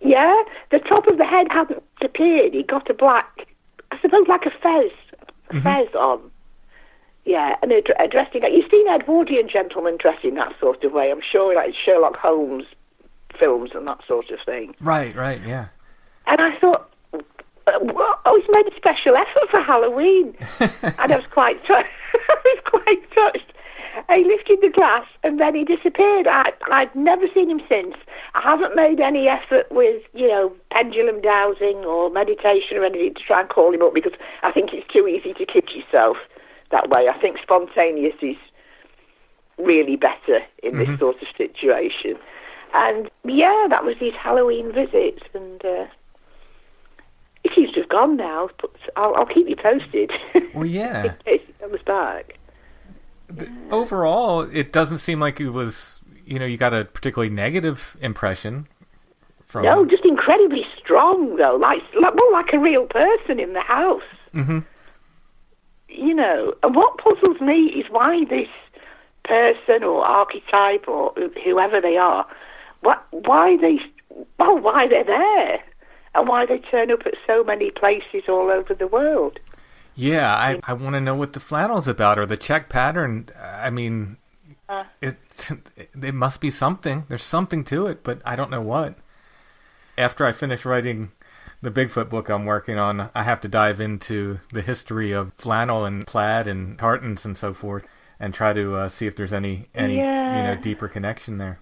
yeah 0.00 0.42
the 0.70 0.78
top 0.78 1.08
of 1.08 1.18
the 1.18 1.24
head 1.24 1.48
hadn't 1.50 1.82
appeared. 2.00 2.54
He 2.54 2.62
got 2.62 2.88
a 2.88 2.94
black 2.94 3.48
I 3.90 4.00
suppose 4.00 4.28
like 4.28 4.46
a 4.46 4.50
fez 4.62 4.92
a 5.50 5.60
fez 5.60 5.92
on. 5.96 6.30
Yeah, 7.24 7.54
and 7.62 7.70
a, 7.70 7.82
a 8.02 8.08
dressing. 8.08 8.42
You've 8.42 8.70
seen 8.70 8.86
Edwardian 8.88 9.48
gentlemen 9.48 9.96
dressing 10.00 10.34
that 10.34 10.52
sort 10.58 10.82
of 10.82 10.92
way. 10.92 11.10
I'm 11.10 11.20
sure, 11.22 11.54
like 11.54 11.72
Sherlock 11.84 12.16
Holmes 12.16 12.64
films 13.38 13.70
and 13.74 13.86
that 13.86 14.00
sort 14.06 14.30
of 14.30 14.38
thing. 14.44 14.74
Right, 14.80 15.14
right, 15.14 15.40
yeah. 15.46 15.68
And 16.26 16.40
I 16.40 16.58
thought, 16.58 16.90
uh, 17.14 17.78
well, 17.82 18.20
oh, 18.24 18.40
he's 18.40 18.50
made 18.50 18.66
a 18.72 18.76
special 18.76 19.16
effort 19.16 19.50
for 19.50 19.62
Halloween, 19.62 20.34
and 20.60 21.12
I 21.12 21.16
was 21.16 21.26
quite, 21.30 21.64
tou- 21.64 21.74
I 21.74 22.36
was 22.44 22.62
quite 22.64 23.10
touched. 23.14 23.52
He 24.08 24.24
lifted 24.24 24.58
the 24.62 24.70
glass 24.70 25.06
and 25.22 25.38
then 25.38 25.54
he 25.54 25.64
disappeared. 25.64 26.26
I, 26.26 26.50
I'd 26.70 26.94
never 26.94 27.26
seen 27.34 27.50
him 27.50 27.60
since. 27.68 27.94
I 28.34 28.40
haven't 28.40 28.74
made 28.74 29.00
any 29.00 29.28
effort 29.28 29.70
with, 29.70 30.02
you 30.14 30.28
know, 30.28 30.52
pendulum 30.70 31.20
dowsing 31.20 31.84
or 31.84 32.10
meditation 32.10 32.78
or 32.78 32.84
anything 32.84 33.14
to 33.14 33.20
try 33.20 33.40
and 33.40 33.48
call 33.50 33.72
him 33.72 33.82
up 33.82 33.92
because 33.92 34.12
I 34.42 34.50
think 34.50 34.70
it's 34.72 34.88
too 34.88 35.06
easy 35.06 35.34
to 35.34 35.44
kid 35.44 35.68
yourself 35.74 36.16
that 36.72 36.90
way. 36.90 37.06
I 37.08 37.18
think 37.20 37.38
spontaneous 37.40 38.16
is 38.20 38.36
really 39.58 39.96
better 39.96 40.40
in 40.62 40.78
this 40.78 40.98
sort 40.98 41.16
of 41.22 41.28
situation. 41.36 42.16
And 42.74 43.10
yeah, 43.24 43.66
that 43.68 43.84
was 43.84 43.96
his 43.98 44.14
Halloween 44.20 44.72
visit, 44.72 45.22
and 45.34 45.64
uh, 45.64 45.86
he 47.44 47.50
seems 47.54 47.72
to 47.72 47.80
have 47.80 47.88
gone 47.88 48.16
now. 48.16 48.48
But 48.60 48.70
I'll, 48.96 49.14
I'll 49.14 49.26
keep 49.26 49.48
you 49.48 49.56
posted. 49.56 50.10
Well, 50.54 50.66
yeah. 50.66 51.04
in 51.04 51.16
case 51.24 51.42
he 51.46 51.52
comes 51.60 51.82
back. 51.86 52.38
Overall, 53.70 54.42
it 54.42 54.72
doesn't 54.72 54.98
seem 54.98 55.20
like 55.20 55.40
it 55.40 55.50
was, 55.50 56.00
you 56.24 56.38
know, 56.38 56.44
you 56.44 56.58
got 56.58 56.74
a 56.74 56.84
particularly 56.84 57.32
negative 57.32 57.96
impression 58.00 58.68
from. 59.46 59.64
No, 59.64 59.86
just 59.86 60.04
incredibly 60.04 60.62
strong 60.82 61.36
though, 61.36 61.56
like, 61.60 61.78
like 62.00 62.14
more 62.14 62.32
like 62.32 62.52
a 62.52 62.58
real 62.58 62.86
person 62.86 63.38
in 63.38 63.52
the 63.52 63.62
house. 63.62 64.02
hmm 64.32 64.60
You 65.94 66.14
know, 66.14 66.54
and 66.62 66.74
what 66.74 66.98
puzzles 66.98 67.40
me 67.40 67.66
is 67.76 67.86
why 67.90 68.24
this 68.28 68.48
person 69.24 69.84
or 69.84 70.04
archetype 70.04 70.88
or 70.88 71.12
whoever 71.44 71.80
they 71.80 71.96
are, 71.96 72.26
what, 72.80 73.04
why 73.10 73.56
they, 73.60 73.78
well, 74.38 74.58
why 74.58 74.88
they're 74.88 75.04
there, 75.04 75.62
and 76.14 76.28
why 76.28 76.46
they 76.46 76.58
turn 76.58 76.90
up 76.90 77.00
at 77.06 77.14
so 77.26 77.44
many 77.44 77.70
places 77.70 78.22
all 78.28 78.50
over 78.50 78.74
the 78.74 78.86
world. 78.86 79.38
Yeah, 79.94 80.34
I, 80.34 80.60
I 80.64 80.72
want 80.72 80.94
to 80.94 81.00
know 81.00 81.14
what 81.14 81.34
the 81.34 81.40
flannel's 81.40 81.86
about 81.86 82.18
or 82.18 82.26
the 82.26 82.36
check 82.36 82.68
pattern. 82.68 83.28
I 83.38 83.70
mean, 83.70 84.16
Uh. 84.68 84.84
it 85.02 85.16
it 86.02 86.14
must 86.14 86.40
be 86.40 86.50
something. 86.50 87.04
There's 87.08 87.22
something 87.24 87.62
to 87.64 87.86
it, 87.86 88.02
but 88.02 88.22
I 88.24 88.34
don't 88.34 88.50
know 88.50 88.62
what. 88.62 88.94
After 89.98 90.24
I 90.24 90.32
finish 90.32 90.64
writing 90.64 91.12
the 91.62 91.70
Bigfoot 91.70 92.10
book 92.10 92.28
I'm 92.28 92.44
working 92.44 92.76
on, 92.76 93.08
I 93.14 93.22
have 93.22 93.40
to 93.42 93.48
dive 93.48 93.80
into 93.80 94.40
the 94.52 94.62
history 94.62 95.12
of 95.12 95.32
flannel 95.34 95.84
and 95.84 96.06
plaid 96.06 96.48
and 96.48 96.76
tartans 96.76 97.24
and 97.24 97.36
so 97.36 97.54
forth, 97.54 97.86
and 98.18 98.34
try 98.34 98.52
to 98.52 98.74
uh, 98.74 98.88
see 98.88 99.06
if 99.06 99.16
there's 99.16 99.32
any 99.32 99.68
any 99.74 99.96
you 99.96 100.02
know 100.02 100.58
deeper 100.60 100.88
connection 100.88 101.38
there. 101.38 101.60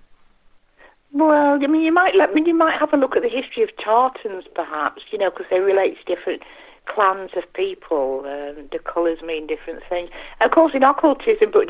Well, 1.13 1.59
I 1.63 1.67
mean, 1.67 1.83
you 1.83 1.93
might 1.93 2.15
let 2.17 2.31
I 2.31 2.33
mean, 2.33 2.47
you 2.47 2.57
might 2.57 2.79
have 2.81 2.93
a 2.93 2.97
look 2.97 3.15
at 3.15 3.23
the 3.23 3.29
history 3.29 3.63
of 3.63 3.71
tartans, 3.83 4.45
perhaps, 4.55 5.03
you 5.13 5.19
know, 5.19 5.31
because 5.31 5.47
they 5.51 5.61
relate 5.61 5.97
to 5.99 6.15
different 6.15 6.43
clans 6.87 7.31
of 7.37 7.45
people. 7.53 8.21
Um, 8.25 8.69
the 8.73 8.79
colours 8.79 9.19
mean 9.21 9.47
different 9.47 9.83
things. 9.89 10.09
Of 10.41 10.51
course, 10.53 10.73
in 10.75 10.83
occultism, 10.83 11.51
but 11.53 11.69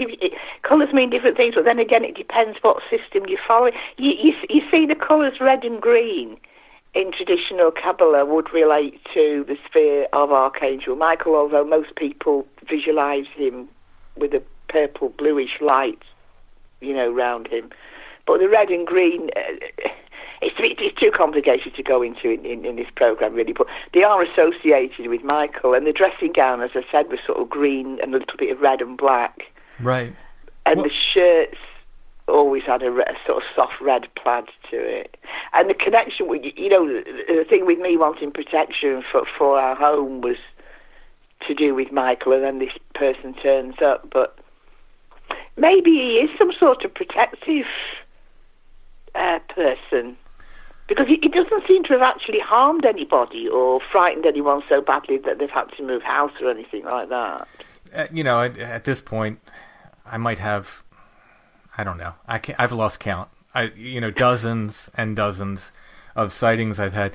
colours 0.62 0.92
mean 0.92 1.10
different 1.10 1.36
things. 1.36 1.54
But 1.56 1.64
then 1.64 1.80
again, 1.80 2.04
it 2.04 2.14
depends 2.16 2.58
what 2.62 2.82
system 2.90 3.26
you 3.26 3.38
follow. 3.46 3.70
You 3.96 4.12
you, 4.12 4.32
you 4.48 4.62
see 4.70 4.86
the 4.86 4.94
colours 4.94 5.40
red 5.40 5.64
and 5.64 5.80
green 5.80 6.38
in 6.94 7.12
traditional 7.12 7.70
Kabbalah 7.70 8.24
would 8.24 8.52
relate 8.52 9.00
to 9.14 9.44
the 9.46 9.56
sphere 9.66 10.06
of 10.12 10.32
Archangel 10.32 10.96
Michael, 10.96 11.36
although 11.36 11.64
most 11.64 11.94
people 11.96 12.46
visualize 12.68 13.26
him 13.34 13.68
with 14.16 14.34
a 14.34 14.42
purple 14.68 15.10
bluish 15.10 15.60
light, 15.60 16.02
you 16.80 16.92
know, 16.94 17.10
round 17.10 17.46
him. 17.48 17.70
But 18.26 18.38
the 18.40 18.48
red 18.48 18.70
and 18.70 18.86
green, 18.86 19.30
uh, 19.36 19.88
it's, 20.42 20.56
it's 20.58 20.98
too 20.98 21.10
complicated 21.16 21.74
to 21.76 21.82
go 21.82 22.02
into 22.02 22.30
in, 22.30 22.44
in, 22.44 22.64
in 22.64 22.76
this 22.76 22.90
program, 22.96 23.34
really. 23.34 23.52
But 23.52 23.68
they 23.94 24.02
are 24.02 24.22
associated 24.22 25.06
with 25.08 25.22
Michael, 25.22 25.74
and 25.74 25.86
the 25.86 25.92
dressing 25.92 26.32
gown, 26.32 26.60
as 26.60 26.70
I 26.74 26.82
said, 26.90 27.08
was 27.08 27.20
sort 27.24 27.38
of 27.38 27.48
green 27.48 27.98
and 28.02 28.14
a 28.14 28.18
little 28.18 28.36
bit 28.36 28.50
of 28.50 28.60
red 28.60 28.80
and 28.80 28.96
black, 28.96 29.42
Right. 29.80 30.12
and 30.66 30.80
the 30.80 30.90
shirts 30.90 31.56
always 32.30 32.62
had 32.64 32.82
a, 32.82 32.90
a 32.90 33.16
sort 33.26 33.38
of 33.38 33.42
soft 33.54 33.80
red 33.80 34.06
plaid 34.14 34.44
to 34.70 34.76
it. 34.76 35.16
And 35.52 35.68
the 35.68 35.74
connection 35.74 36.28
with 36.28 36.42
you 36.42 36.68
know 36.68 36.86
the, 36.86 37.02
the 37.28 37.44
thing 37.48 37.66
with 37.66 37.78
me 37.78 37.96
wanting 37.96 38.30
protection 38.32 39.02
for 39.10 39.22
for 39.36 39.58
our 39.58 39.74
home 39.74 40.20
was 40.20 40.36
to 41.46 41.54
do 41.54 41.74
with 41.74 41.90
Michael, 41.92 42.32
and 42.32 42.44
then 42.44 42.58
this 42.58 42.76
person 42.94 43.34
turns 43.34 43.76
up, 43.84 44.08
but 44.12 44.38
maybe 45.56 45.90
he 45.90 46.20
is 46.22 46.30
some 46.38 46.52
sort 46.58 46.84
of 46.84 46.92
protective 46.94 47.66
uh, 49.14 49.38
person 49.54 50.16
because 50.90 51.06
he, 51.06 51.18
he 51.22 51.28
doesn't 51.28 51.66
seem 51.68 51.84
to 51.84 51.92
have 51.92 52.02
actually 52.02 52.40
harmed 52.40 52.84
anybody 52.84 53.48
or 53.48 53.80
frightened 53.92 54.26
anyone 54.26 54.60
so 54.68 54.80
badly 54.80 55.18
that 55.18 55.38
they've 55.38 55.48
had 55.48 55.66
to 55.76 55.84
move 55.84 56.02
house 56.02 56.32
or 56.42 56.50
anything 56.50 56.84
like 56.84 57.08
that. 57.08 57.48
Uh, 57.94 58.06
you 58.12 58.24
know, 58.24 58.42
at, 58.42 58.58
at 58.58 58.84
this 58.84 59.00
point, 59.00 59.38
I 60.04 60.18
might 60.18 60.40
have, 60.40 60.82
I 61.80 61.84
don't 61.84 61.96
know, 61.96 62.12
I 62.28 62.38
can't, 62.38 62.60
I've 62.60 62.72
lost 62.72 63.00
count. 63.00 63.30
I, 63.54 63.72
you 63.74 64.02
know, 64.02 64.10
dozens 64.10 64.90
and 64.94 65.16
dozens 65.16 65.72
of 66.14 66.30
sightings 66.30 66.78
I've 66.78 66.92
had. 66.92 67.14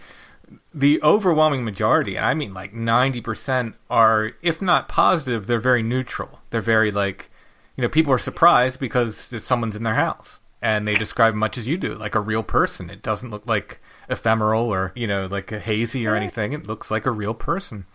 The 0.74 1.00
overwhelming 1.04 1.64
majority, 1.64 2.16
and 2.16 2.26
I 2.26 2.34
mean 2.34 2.52
like 2.52 2.74
ninety 2.74 3.22
percent, 3.22 3.76
are 3.92 4.32
if 4.42 4.64
not 4.64 4.90
positive, 4.90 5.46
they're 5.46 5.60
very 5.60 5.84
neutral. 5.84 6.40
They're 6.50 6.62
very 6.62 6.90
like, 6.90 7.30
you 7.76 7.84
know, 7.84 7.90
people 7.90 8.12
are 8.12 8.18
surprised 8.18 8.80
because 8.80 9.32
someone's 9.44 9.76
in 9.76 9.84
their 9.84 9.94
house, 9.94 10.40
and 10.64 10.88
they 10.88 10.96
describe 10.96 11.36
much 11.36 11.60
as 11.60 11.68
you 11.68 11.78
do, 11.78 11.94
like 11.94 12.16
a 12.16 12.20
real 12.20 12.44
person. 12.44 12.90
It 12.90 13.04
doesn't 13.04 13.30
look 13.30 13.48
like 13.48 13.80
ephemeral 14.10 14.66
or 14.66 14.94
you 14.96 15.06
know 15.06 15.28
like 15.28 15.52
a 15.52 15.60
hazy 15.60 16.08
or 16.08 16.16
anything. 16.16 16.54
It 16.54 16.66
looks 16.68 16.90
like 16.90 17.06
a 17.06 17.12
real 17.12 17.36
person 17.36 17.86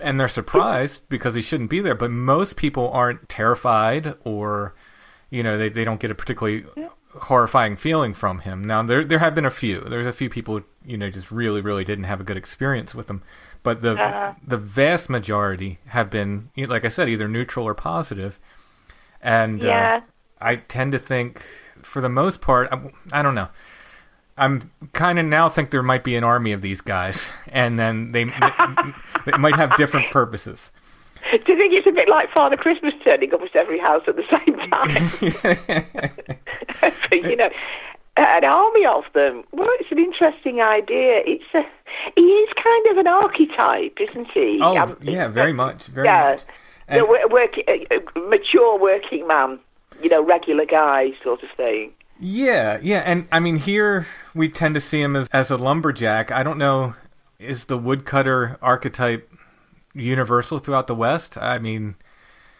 and 0.00 0.18
they're 0.18 0.28
surprised 0.28 1.02
because 1.08 1.34
he 1.34 1.42
shouldn't 1.42 1.70
be 1.70 1.80
there. 1.80 1.94
But 1.94 2.10
most 2.10 2.56
people 2.56 2.90
aren't 2.90 3.28
terrified 3.28 4.14
or, 4.24 4.74
you 5.30 5.42
know, 5.42 5.56
they, 5.58 5.68
they 5.68 5.84
don't 5.84 6.00
get 6.00 6.10
a 6.10 6.14
particularly 6.14 6.64
horrifying 7.20 7.76
feeling 7.76 8.12
from 8.14 8.40
him. 8.40 8.64
Now 8.64 8.82
there 8.82 9.04
there 9.04 9.20
have 9.20 9.34
been 9.34 9.44
a 9.44 9.50
few. 9.50 9.80
There's 9.80 10.06
a 10.06 10.12
few 10.12 10.28
people, 10.28 10.62
you 10.84 10.96
know, 10.96 11.10
just 11.10 11.30
really 11.30 11.60
really 11.60 11.84
didn't 11.84 12.04
have 12.04 12.20
a 12.20 12.24
good 12.24 12.36
experience 12.36 12.94
with 12.94 13.08
him. 13.08 13.22
But 13.62 13.82
the 13.82 13.92
Uh-huh. 13.92 14.32
the 14.46 14.56
vast 14.58 15.08
majority 15.08 15.78
have 15.88 16.10
been, 16.10 16.50
like 16.56 16.84
I 16.84 16.88
said, 16.88 17.08
either 17.08 17.28
neutral 17.28 17.66
or 17.66 17.74
positive. 17.74 18.38
And 19.22 19.62
Yeah. 19.62 19.96
uh, 19.96 20.00
I 20.40 20.56
tend 20.56 20.92
to 20.92 20.98
think, 20.98 21.42
for 21.82 22.00
the 22.02 22.08
most 22.10 22.40
part, 22.40 22.68
I, 22.72 22.90
I 23.12 23.22
don't 23.22 23.34
know. 23.34 23.48
I'm 24.36 24.72
kind 24.92 25.18
of 25.20 25.24
now 25.26 25.48
think 25.48 25.70
there 25.70 25.82
might 25.82 26.02
be 26.02 26.16
an 26.16 26.24
army 26.24 26.50
of 26.52 26.60
these 26.60 26.80
guys, 26.80 27.30
and 27.48 27.78
then 27.78 28.10
they 28.12 28.24
they 28.24 29.36
might 29.38 29.54
have 29.56 29.76
different 29.76 30.10
purposes. 30.10 30.70
Do 31.32 31.38
you 31.52 31.56
think 31.58 31.72
it's 31.72 31.86
a 31.86 31.92
bit 31.92 32.08
like 32.08 32.30
Father 32.32 32.56
Christmas 32.56 32.92
turning 33.02 33.32
up 33.34 33.40
at 33.42 33.56
every 33.56 33.78
house 33.78 34.02
at 34.06 34.16
the 34.16 34.24
same 34.30 34.56
time? 34.70 36.12
you 37.12 37.36
know, 37.36 37.50
an 38.16 38.44
army 38.44 38.84
of 38.86 39.04
them. 39.14 39.44
Well, 39.52 39.68
it's 39.80 39.90
an 39.90 39.98
interesting 39.98 40.60
idea. 40.60 41.22
It's 41.26 41.44
a, 41.54 41.62
he 42.14 42.20
is 42.22 42.48
kind 42.62 42.86
of 42.90 42.98
an 42.98 43.06
archetype, 43.06 43.96
isn't 44.00 44.28
he? 44.32 44.60
Oh, 44.62 44.76
Um, 44.78 44.96
yeah, 45.02 45.28
very 45.28 45.52
much, 45.52 45.86
very 45.86 46.06
yeah, 46.06 46.30
much. 46.32 46.42
the 46.88 46.94
And- 46.98 47.08
wo- 47.08 47.28
work, 47.30 47.56
a, 47.66 47.86
a 47.94 48.20
mature 48.28 48.78
working 48.78 49.26
man. 49.26 49.58
You 50.02 50.10
know, 50.10 50.24
regular 50.24 50.66
guy 50.66 51.12
sort 51.22 51.42
of 51.44 51.48
thing. 51.56 51.92
Yeah, 52.18 52.78
yeah, 52.82 53.02
and 53.06 53.28
I 53.30 53.38
mean 53.38 53.56
here 53.56 54.06
we 54.34 54.48
tend 54.48 54.74
to 54.74 54.80
see 54.80 55.00
him 55.00 55.14
as 55.14 55.28
as 55.32 55.50
a 55.52 55.56
lumberjack. 55.56 56.32
I 56.32 56.42
don't 56.42 56.58
know, 56.58 56.94
is 57.38 57.64
the 57.66 57.78
woodcutter 57.78 58.58
archetype 58.60 59.30
universal 59.94 60.58
throughout 60.58 60.86
the 60.86 60.94
West? 60.94 61.38
I 61.38 61.58
mean, 61.58 61.96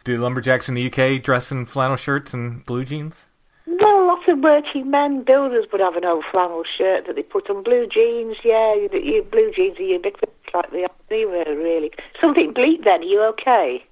do 0.04 0.16
lumberjacks 0.16 0.68
in 0.68 0.74
the 0.74 0.86
UK 0.92 1.22
dress 1.22 1.50
in 1.50 1.66
flannel 1.66 1.96
shirts 1.96 2.32
and 2.32 2.64
blue 2.64 2.84
jeans? 2.84 3.24
Well, 3.66 4.06
lots 4.06 4.24
of 4.28 4.38
working 4.38 4.90
men, 4.90 5.24
builders 5.24 5.66
would 5.72 5.80
have 5.80 5.96
an 5.96 6.04
old 6.04 6.24
flannel 6.30 6.62
shirt 6.76 7.06
that 7.06 7.16
they 7.16 7.22
put 7.22 7.48
on 7.50 7.62
blue 7.62 7.86
jeans. 7.86 8.36
Yeah, 8.44 8.74
you, 8.74 8.88
you, 8.92 9.22
blue 9.22 9.50
jeans 9.54 9.78
are 9.78 9.82
ubiquitous 9.82 10.34
like 10.52 10.70
they 10.70 10.84
are 10.84 10.90
anywhere, 11.10 11.44
really. 11.46 11.90
Something 12.20 12.52
bleak 12.52 12.84
then, 12.84 13.00
are 13.00 13.04
you 13.04 13.22
okay? 13.22 13.84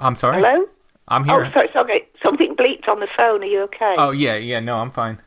I'm 0.00 0.16
sorry. 0.16 0.42
Hello? 0.42 0.66
I'm 1.08 1.24
here. 1.24 1.44
Oh, 1.44 1.50
sorry, 1.52 1.68
sorry. 1.72 2.08
Something 2.22 2.54
bleeped 2.54 2.88
on 2.88 3.00
the 3.00 3.08
phone, 3.16 3.42
are 3.42 3.46
you 3.46 3.62
okay? 3.62 3.94
Oh 3.96 4.10
yeah, 4.10 4.36
yeah. 4.36 4.60
No, 4.60 4.78
I'm 4.78 4.90
fine. 4.90 5.20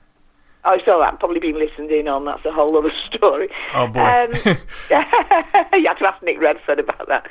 Oh, 0.64 0.74
it's 0.74 0.88
all 0.88 1.00
right. 1.00 1.18
Probably 1.20 1.40
been 1.40 1.58
listened 1.58 1.90
in 1.92 2.08
on. 2.08 2.26
That's 2.26 2.46
a 2.46 2.52
whole 2.52 2.78
other 2.78 2.92
story. 3.14 3.50
Oh 3.74 3.88
boy. 3.88 4.00
Um, 4.00 4.32
you 5.74 5.88
have 5.88 6.00
to 6.00 6.08
ask 6.08 6.22
Nick 6.24 6.40
Redfern 6.40 6.80
about 6.80 7.08
that. 7.08 7.28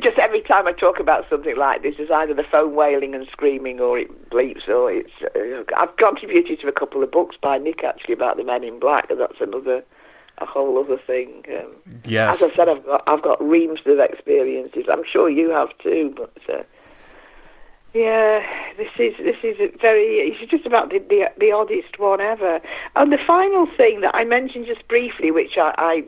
Just 0.00 0.16
every 0.18 0.40
time 0.42 0.68
I 0.68 0.72
talk 0.72 1.00
about 1.00 1.28
something 1.28 1.56
like 1.56 1.82
this, 1.82 1.96
there's 1.96 2.10
either 2.10 2.32
the 2.34 2.44
phone 2.50 2.74
wailing 2.76 3.14
and 3.16 3.26
screaming, 3.32 3.80
or 3.80 3.98
it 3.98 4.30
bleeps, 4.30 4.68
or 4.68 4.92
it's. 4.92 5.10
Uh, 5.34 5.64
I've 5.76 5.96
contributed 5.96 6.60
to 6.60 6.68
a 6.68 6.72
couple 6.72 7.02
of 7.02 7.10
books 7.10 7.34
by 7.42 7.58
Nick 7.58 7.82
actually 7.82 8.14
about 8.14 8.36
the 8.36 8.44
Men 8.44 8.62
in 8.62 8.78
Black, 8.78 9.10
and 9.10 9.20
that's 9.20 9.40
another, 9.40 9.82
a 10.38 10.46
whole 10.46 10.78
other 10.78 10.98
thing. 11.04 11.44
Um, 11.48 11.74
Yes. 12.04 12.40
As 12.40 12.52
I 12.52 12.56
said, 12.56 12.68
I've 12.68 12.84
got 12.86 13.02
I've 13.08 13.22
got 13.22 13.42
reams 13.42 13.80
of 13.84 13.98
experiences. 13.98 14.84
I'm 14.90 15.02
sure 15.10 15.28
you 15.28 15.50
have 15.50 15.76
too, 15.82 16.14
but. 16.16 16.32
Uh, 16.48 16.62
yeah, 17.94 18.42
this 18.76 18.88
is 18.98 19.14
this 19.18 19.36
is 19.42 19.56
very. 19.80 20.16
It's 20.16 20.50
just 20.50 20.66
about 20.66 20.90
the, 20.90 20.98
the 20.98 21.30
the 21.38 21.52
oddest 21.52 21.98
one 21.98 22.20
ever. 22.20 22.60
And 22.96 23.12
the 23.12 23.18
final 23.26 23.66
thing 23.76 24.00
that 24.00 24.14
I 24.14 24.24
mentioned 24.24 24.66
just 24.66 24.86
briefly, 24.88 25.30
which 25.30 25.58
I, 25.58 25.74
I 25.76 26.04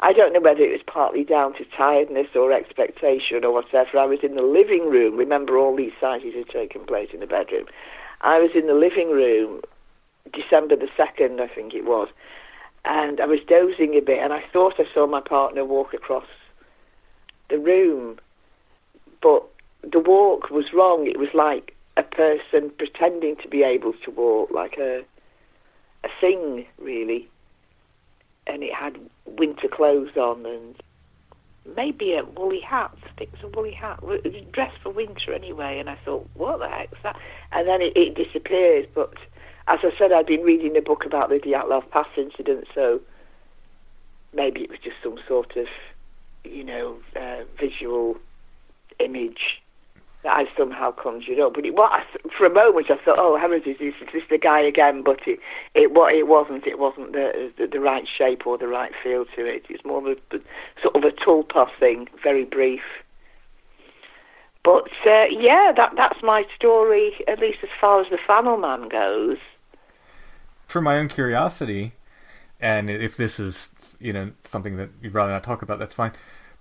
I 0.00 0.12
don't 0.12 0.32
know 0.32 0.40
whether 0.40 0.62
it 0.62 0.72
was 0.72 0.80
partly 0.86 1.24
down 1.24 1.54
to 1.54 1.64
tiredness 1.76 2.28
or 2.34 2.52
expectation 2.52 3.44
or 3.44 3.52
whatever. 3.52 3.98
I 3.98 4.06
was 4.06 4.20
in 4.22 4.36
the 4.36 4.42
living 4.42 4.88
room. 4.88 5.16
Remember, 5.16 5.58
all 5.58 5.76
these 5.76 5.92
sightings 6.00 6.34
had 6.34 6.48
taken 6.48 6.86
place 6.86 7.10
in 7.12 7.20
the 7.20 7.26
bedroom. 7.26 7.66
I 8.20 8.38
was 8.38 8.50
in 8.54 8.66
the 8.66 8.74
living 8.74 9.10
room, 9.10 9.60
December 10.32 10.76
the 10.76 10.88
second, 10.96 11.40
I 11.40 11.48
think 11.48 11.74
it 11.74 11.84
was, 11.84 12.08
and 12.84 13.20
I 13.20 13.26
was 13.26 13.38
dozing 13.46 13.94
a 13.94 14.00
bit, 14.00 14.18
and 14.18 14.32
I 14.32 14.42
thought 14.52 14.74
I 14.78 14.84
saw 14.92 15.06
my 15.06 15.20
partner 15.20 15.64
walk 15.64 15.94
across 15.94 16.26
the 17.48 17.58
room, 17.58 18.18
but 19.22 19.44
the 19.92 20.00
walk 20.00 20.50
was 20.50 20.72
wrong. 20.72 21.06
It 21.06 21.18
was 21.18 21.28
like 21.34 21.74
a 21.96 22.02
person 22.02 22.70
pretending 22.76 23.36
to 23.42 23.48
be 23.48 23.62
able 23.62 23.92
to 24.04 24.10
walk, 24.10 24.50
like 24.50 24.76
a 24.78 25.04
a 26.04 26.08
thing, 26.20 26.66
really. 26.78 27.28
And 28.46 28.62
it 28.62 28.72
had 28.72 28.98
winter 29.26 29.68
clothes 29.68 30.16
on 30.16 30.46
and 30.46 30.74
maybe 31.76 32.14
a 32.14 32.24
woolly 32.24 32.60
hat. 32.60 32.92
I 33.04 33.08
think 33.18 33.30
it 33.32 33.42
was 33.42 33.52
a 33.52 33.56
woolly 33.56 33.72
hat. 33.72 34.00
Dressed 34.52 34.78
for 34.82 34.90
winter 34.90 35.34
anyway. 35.34 35.78
And 35.78 35.90
I 35.90 35.98
thought, 36.04 36.28
what 36.34 36.60
the 36.60 36.68
heck's 36.68 36.98
that? 37.02 37.16
And 37.52 37.66
then 37.68 37.82
it, 37.82 37.96
it 37.96 38.14
disappeared. 38.14 38.88
But 38.94 39.14
as 39.66 39.80
I 39.82 39.90
said, 39.98 40.12
I'd 40.12 40.26
been 40.26 40.42
reading 40.42 40.76
a 40.76 40.80
book 40.80 41.04
about 41.04 41.28
the 41.28 41.38
Dyatlov 41.38 41.90
Pass 41.90 42.06
incident, 42.16 42.66
so 42.74 43.00
maybe 44.32 44.62
it 44.62 44.70
was 44.70 44.78
just 44.82 44.96
some 45.02 45.18
sort 45.28 45.56
of, 45.56 45.66
you 46.44 46.64
know, 46.64 46.96
uh, 47.14 47.44
visual 47.58 48.16
image 48.98 49.60
that 50.28 50.36
I 50.36 50.44
somehow 50.56 50.92
conjured 50.92 51.40
up. 51.40 51.54
But 51.54 51.64
it 51.64 51.74
was 51.74 52.04
for 52.36 52.44
a 52.44 52.52
moment 52.52 52.90
I 52.90 53.02
thought, 53.02 53.18
oh, 53.18 53.38
heavens, 53.40 53.62
is 53.66 53.78
this, 53.78 53.94
is 54.00 54.08
this 54.12 54.22
the 54.30 54.38
guy 54.38 54.60
again? 54.60 55.02
But 55.02 55.20
it 55.26 55.40
it 55.74 55.92
what 55.92 56.14
it 56.14 56.26
wasn't. 56.26 56.66
It 56.66 56.78
wasn't 56.78 57.12
the, 57.12 57.50
the 57.56 57.66
the 57.66 57.80
right 57.80 58.06
shape 58.06 58.46
or 58.46 58.58
the 58.58 58.68
right 58.68 58.92
feel 59.02 59.24
to 59.36 59.46
it. 59.46 59.64
It's 59.70 59.84
more 59.84 59.98
of 59.98 60.18
a 60.18 60.38
sort 60.82 60.94
of 60.94 61.02
a 61.04 61.10
tulpa 61.10 61.66
thing, 61.80 62.08
very 62.22 62.44
brief. 62.44 62.82
But 64.62 64.90
uh, 65.06 65.26
yeah, 65.30 65.72
that 65.74 65.92
that's 65.96 66.22
my 66.22 66.44
story, 66.54 67.12
at 67.26 67.38
least 67.38 67.58
as 67.62 67.70
far 67.80 68.02
as 68.02 68.10
the 68.10 68.18
Flannel 68.24 68.58
Man 68.58 68.88
goes. 68.88 69.38
For 70.66 70.82
my 70.82 70.98
own 70.98 71.08
curiosity, 71.08 71.92
and 72.60 72.90
if 72.90 73.16
this 73.16 73.40
is 73.40 73.70
you 73.98 74.12
know 74.12 74.32
something 74.44 74.76
that 74.76 74.90
you'd 75.00 75.14
rather 75.14 75.32
not 75.32 75.42
talk 75.42 75.62
about, 75.62 75.78
that's 75.78 75.94
fine. 75.94 76.12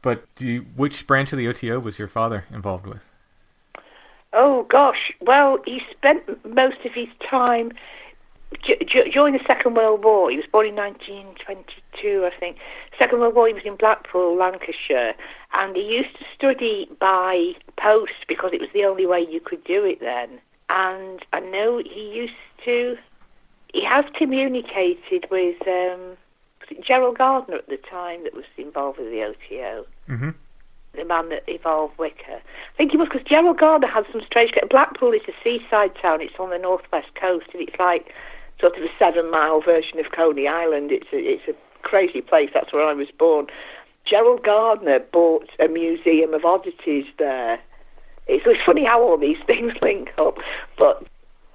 But 0.02 0.26
you, 0.40 0.68
which 0.76 1.06
branch 1.06 1.34
of 1.34 1.38
the 1.38 1.50
OTO 1.50 1.80
was 1.80 2.00
your 2.00 2.08
father 2.08 2.46
involved 2.50 2.86
with? 2.86 3.02
Oh 4.34 4.66
gosh, 4.70 5.14
well, 5.22 5.60
he 5.66 5.80
spent 5.92 6.24
most 6.46 6.78
of 6.86 6.94
his 6.94 7.08
time 7.30 7.72
during 9.14 9.34
the 9.34 9.44
Second 9.46 9.76
World 9.76 10.04
War. 10.04 10.32
He 10.32 10.38
was 10.38 10.46
born 10.52 10.68
in 10.68 10.76
1922, 10.76 12.30
I 12.32 12.40
think. 12.40 12.58
Second 12.98 13.20
World 13.20 13.36
War, 13.36 13.48
he 13.48 13.54
was 13.54 13.64
in 13.66 13.76
Blackpool, 13.76 14.38
Lancashire, 14.38 15.14
and 15.54 15.76
he 15.76 15.82
used 15.82 16.18
to 16.18 16.26
study 16.36 16.90
by 17.00 17.54
post 17.78 18.14
because 18.28 18.52
it 18.54 18.62
was 18.62 18.70
the 18.74 18.86
only 18.86 19.06
way 19.06 19.26
you 19.30 19.40
could 19.40 19.64
do 19.64 19.86
it 19.86 20.00
then. 20.00 20.40
And 20.70 21.26
I 21.34 21.40
know 21.40 21.80
he 21.80 22.12
used 22.14 22.34
to. 22.66 22.98
He 23.74 23.84
has 23.86 24.06
communicated 24.18 25.28
with 25.30 25.62
um, 25.68 26.18
Gerald 26.86 27.18
Gardner 27.18 27.56
at 27.58 27.68
the 27.68 27.78
time 27.78 28.24
that 28.24 28.34
was 28.34 28.46
involved 28.58 29.00
with 29.00 29.10
the 29.10 29.24
OTO 29.24 29.86
Mm-hmm. 30.10 30.30
The 30.98 31.06
man 31.06 31.30
that 31.30 31.44
evolved 31.48 31.98
Wicca. 31.98 32.42
I 32.42 32.78
think 32.78 32.94
it 32.94 32.98
was 32.98 33.08
because 33.08 33.26
Gerald 33.26 33.60
Gardner 33.60 33.88
had 33.88 34.06
some 34.12 34.22
strange. 34.26 34.52
Blackpool 34.70 35.14
is 35.14 35.22
a 35.28 35.36
seaside 35.44 35.94
town. 36.02 36.22
It's 36.22 36.34
on 36.40 36.50
the 36.50 36.58
northwest 36.58 37.14
coast, 37.20 37.46
and 37.54 37.62
it's 37.62 37.78
like 37.80 38.12
sort 38.60 38.76
of 38.76 38.84
a 38.84 38.90
seven-mile 38.98 39.62
version 39.62 40.00
of 40.00 40.12
Coney 40.12 40.48
Island. 40.48 40.92
It's 40.92 41.08
a, 41.14 41.18
it's 41.18 41.48
a 41.48 41.54
crazy 41.84 42.22
place. 42.22 42.50
That's 42.54 42.74
where 42.74 42.84
I 42.84 42.94
was 42.94 43.08
born. 43.18 43.48
Gerald 44.10 44.44
Gardner 44.44 45.00
bought 45.00 45.50
a 45.60 45.68
museum 45.68 46.34
of 46.34 46.46
oddities 46.46 47.06
there. 47.20 47.60
It's, 48.28 48.44
it's 48.46 48.64
funny 48.66 48.86
how 48.86 49.02
all 49.02 49.18
these 49.18 49.38
things 49.48 49.74
link 49.82 50.10
up, 50.18 50.38
but 50.78 51.06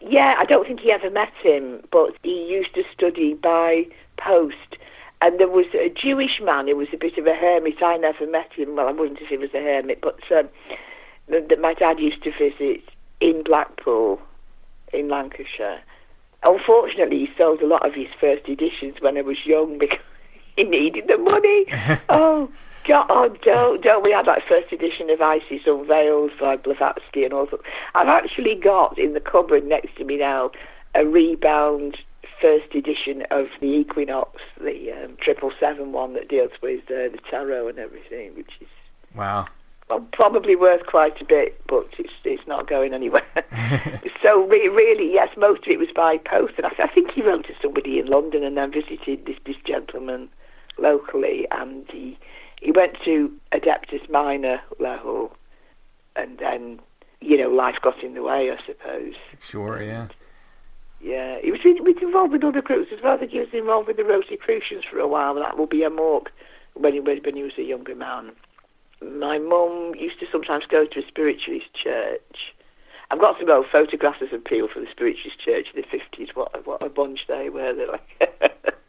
yeah, 0.01 0.35
I 0.39 0.45
don't 0.45 0.67
think 0.67 0.81
he 0.81 0.91
ever 0.91 1.11
met 1.11 1.33
him, 1.43 1.83
but 1.91 2.11
he 2.23 2.47
used 2.49 2.75
to 2.75 2.83
study 2.93 3.35
by 3.35 3.85
post. 4.19 4.77
And 5.23 5.39
there 5.39 5.49
was 5.49 5.67
a 5.73 5.89
Jewish 5.89 6.41
man 6.43 6.67
who 6.67 6.77
was 6.77 6.89
a 6.93 6.97
bit 6.97 7.17
of 7.17 7.27
a 7.29 7.35
hermit. 7.35 7.81
I 7.81 7.97
never 7.97 8.27
met 8.27 8.53
him. 8.55 8.75
Well, 8.75 8.89
I 8.89 8.93
wouldn't 8.93 9.21
if 9.21 9.29
he 9.29 9.37
was 9.37 9.55
a 9.55 9.63
hermit, 9.63 10.01
but 10.03 10.19
um, 10.37 10.49
that 11.29 11.49
that 11.49 11.61
my 11.61 11.75
dad 11.75 12.01
used 12.01 12.25
to 12.25 12.33
visit 12.33 12.83
in 13.21 13.45
Blackpool, 13.45 14.21
in 14.93 15.09
Lancashire. 15.09 15.81
Unfortunately, 16.43 17.19
he 17.19 17.29
sold 17.39 17.61
a 17.63 17.67
lot 17.69 17.87
of 17.87 17.95
his 17.95 18.09
first 18.21 18.49
editions 18.49 18.97
when 18.99 19.17
I 19.17 19.21
was 19.23 19.37
young 19.47 19.79
because 19.81 20.01
he 20.57 20.65
needed 20.65 21.05
the 21.07 21.19
money. 21.19 21.67
oh 22.09 22.51
God, 22.85 23.07
oh, 23.09 23.29
don't, 23.45 23.81
don't. 23.81 24.03
We 24.03 24.11
had 24.11 24.27
that 24.27 24.43
first 24.49 24.73
edition 24.73 25.09
of 25.09 25.21
Isis 25.21 25.63
Unveiled 25.67 26.33
by 26.41 26.57
Blavatsky 26.57 27.23
and 27.23 27.33
all 27.33 27.47
that. 27.47 27.61
I've 27.95 28.09
actually 28.09 28.57
got 28.57 28.99
in 28.99 29.13
the 29.13 29.21
cupboard 29.21 29.65
next 29.65 29.97
to 29.99 30.05
me 30.05 30.17
now 30.17 30.51
a 30.97 31.07
rebound 31.07 31.97
first 32.43 32.75
edition 32.75 33.23
of 33.31 33.47
the 33.61 33.69
Equinox, 33.69 34.43
the 34.61 34.91
um, 34.93 35.17
triple 35.21 35.53
seven 35.59 35.93
one 35.93 36.13
that 36.15 36.29
deals 36.29 36.51
with 36.63 36.83
uh, 36.91 37.09
the 37.15 37.19
tarot 37.31 37.69
and 37.69 37.79
everything, 37.79 38.35
which 38.35 38.51
is 38.61 38.69
Wow. 39.15 39.47
well, 39.89 40.07
probably 40.13 40.57
worth 40.57 40.85
quite 40.87 41.21
a 41.21 41.25
bit, 41.25 41.61
but 41.69 41.87
it's 41.99 42.13
it's 42.25 42.47
not 42.49 42.69
going 42.69 42.93
anywhere. 42.93 43.25
so 44.23 44.47
re- 44.47 44.69
really, 44.69 45.13
yes, 45.13 45.29
most 45.39 45.63
of 45.67 45.69
it 45.69 45.79
was 45.79 45.89
by 45.95 46.19
post, 46.19 46.55
and 46.57 46.67
I, 46.67 46.71
th- 46.71 46.89
I 46.91 46.93
think 46.93 47.13
he 47.13 47.23
wrote 47.23 47.47
to 47.47 47.55
somebody 47.63 47.99
in 47.99 48.07
London 48.07 48.43
and 48.43 48.57
then 48.57 48.73
visited 48.73 49.25
this 49.27 49.37
this 49.47 49.57
gentleman 49.67 50.29
locally, 50.79 51.47
and 51.51 51.85
he 51.91 52.19
he 52.61 52.71
went 52.73 52.97
to 53.05 53.31
Adeptus 53.53 54.09
Minor 54.11 54.61
level, 54.81 55.37
and 56.17 56.39
then 56.39 56.81
you 57.21 57.37
know 57.37 57.51
life 57.51 57.77
got 57.83 58.03
in 58.03 58.15
the 58.15 58.23
way, 58.23 58.51
I 58.51 58.57
suppose. 58.67 59.15
Sure. 59.41 59.83
Yeah. 59.83 60.09
Yeah, 61.03 61.39
he 61.43 61.51
was, 61.51 61.61
he 61.63 61.73
was 61.81 61.97
involved 62.01 62.33
with 62.33 62.45
other 62.45 62.63
groups 62.63 62.91
as 62.95 63.03
well. 63.03 63.15
I 63.15 63.19
think 63.19 63.33
he 63.33 63.41
was 63.41 63.49
involved 63.53 63.89
with 63.89 63.97
the 63.97 64.05
Rosicrucians 64.05 64.85
for 64.89 64.99
a 65.01 65.09
while, 65.09 65.35
and 65.37 65.45
that 65.45 65.59
will 65.59 65.67
be 65.67 65.83
AMORC 65.83 66.29
when 66.75 66.93
he, 66.95 67.01
was- 67.01 67.19
when 67.25 67.35
he 67.37 67.43
was 67.43 67.59
a 67.59 67.63
younger 67.63 67.95
man. 67.95 68.31
My 69.03 69.39
mum 69.39 69.95
used 69.99 70.21
to 70.21 70.27
sometimes 70.31 70.65
go 70.71 70.87
to 70.87 71.01
a 71.01 71.07
spiritualist 71.09 71.75
church. 71.75 72.55
I've 73.11 73.21
got 73.21 73.37
some 73.39 73.51
old 73.51 73.67
photographs 73.71 74.23
of 74.23 74.45
people 74.45 74.69
from 74.73 74.85
the 74.85 74.91
spiritualist 74.93 75.41
church 75.45 75.67
in 75.75 75.83
the 75.83 75.89
50s. 75.89 76.29
What, 76.35 76.67
what 76.67 76.83
a 76.83 76.89
bunch 76.89 77.27
they 77.27 77.49
were. 77.51 77.75
They're 77.75 77.89
like 77.89 78.75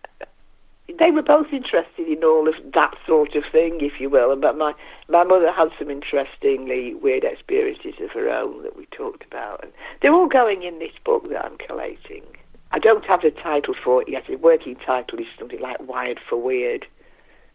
they 0.87 1.11
were 1.11 1.21
both 1.21 1.47
interested 1.51 2.07
in 2.07 2.23
all 2.23 2.47
of 2.47 2.55
that 2.73 2.93
sort 3.07 3.35
of 3.35 3.43
thing, 3.51 3.79
if 3.81 3.99
you 3.99 4.09
will. 4.09 4.35
But 4.35 4.57
my 4.57 4.73
my 5.09 5.23
mother 5.23 5.51
had 5.51 5.69
some 5.79 5.89
interestingly 5.89 6.93
weird 6.95 7.23
experiences 7.23 7.93
of 8.01 8.11
her 8.11 8.29
own 8.29 8.63
that 8.63 8.75
we 8.75 8.85
talked 8.87 9.23
about, 9.23 9.63
and 9.63 9.71
they're 10.01 10.13
all 10.13 10.27
going 10.27 10.63
in 10.63 10.79
this 10.79 10.93
book 11.05 11.29
that 11.29 11.45
I'm 11.45 11.57
collating. 11.57 12.23
I 12.71 12.79
don't 12.79 13.05
have 13.05 13.21
the 13.21 13.31
title 13.31 13.75
for 13.83 14.01
it 14.01 14.09
yet. 14.09 14.23
The 14.27 14.35
working 14.35 14.75
title 14.75 15.19
is 15.19 15.27
something 15.37 15.59
like 15.59 15.77
"Wired 15.79 16.19
for 16.27 16.41
Weird," 16.41 16.85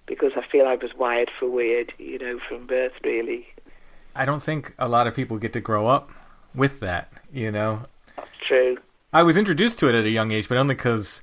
because 0.07 0.33
I 0.37 0.43
feel 0.51 0.67
I 0.67 0.77
was 0.77 0.95
wired 0.97 1.31
for 1.39 1.49
weird, 1.49 1.93
you 1.99 2.19
know, 2.19 2.39
from 2.49 2.67
birth, 2.67 2.93
really. 3.05 3.47
I 4.15 4.25
don't 4.25 4.43
think 4.43 4.75
a 4.79 4.89
lot 4.89 5.07
of 5.07 5.15
people 5.15 5.39
get 5.39 5.53
to 5.53 5.61
grow 5.61 5.87
up 5.87 6.11
with 6.55 6.81
that. 6.81 7.13
You 7.33 7.51
know. 7.51 7.85
True. 8.47 8.79
I 9.13 9.23
was 9.23 9.37
introduced 9.37 9.79
to 9.81 9.89
it 9.89 9.95
at 9.95 10.05
a 10.05 10.11
young 10.11 10.33
age, 10.33 10.49
but 10.49 10.59
only 10.59 10.75
because 10.75 11.23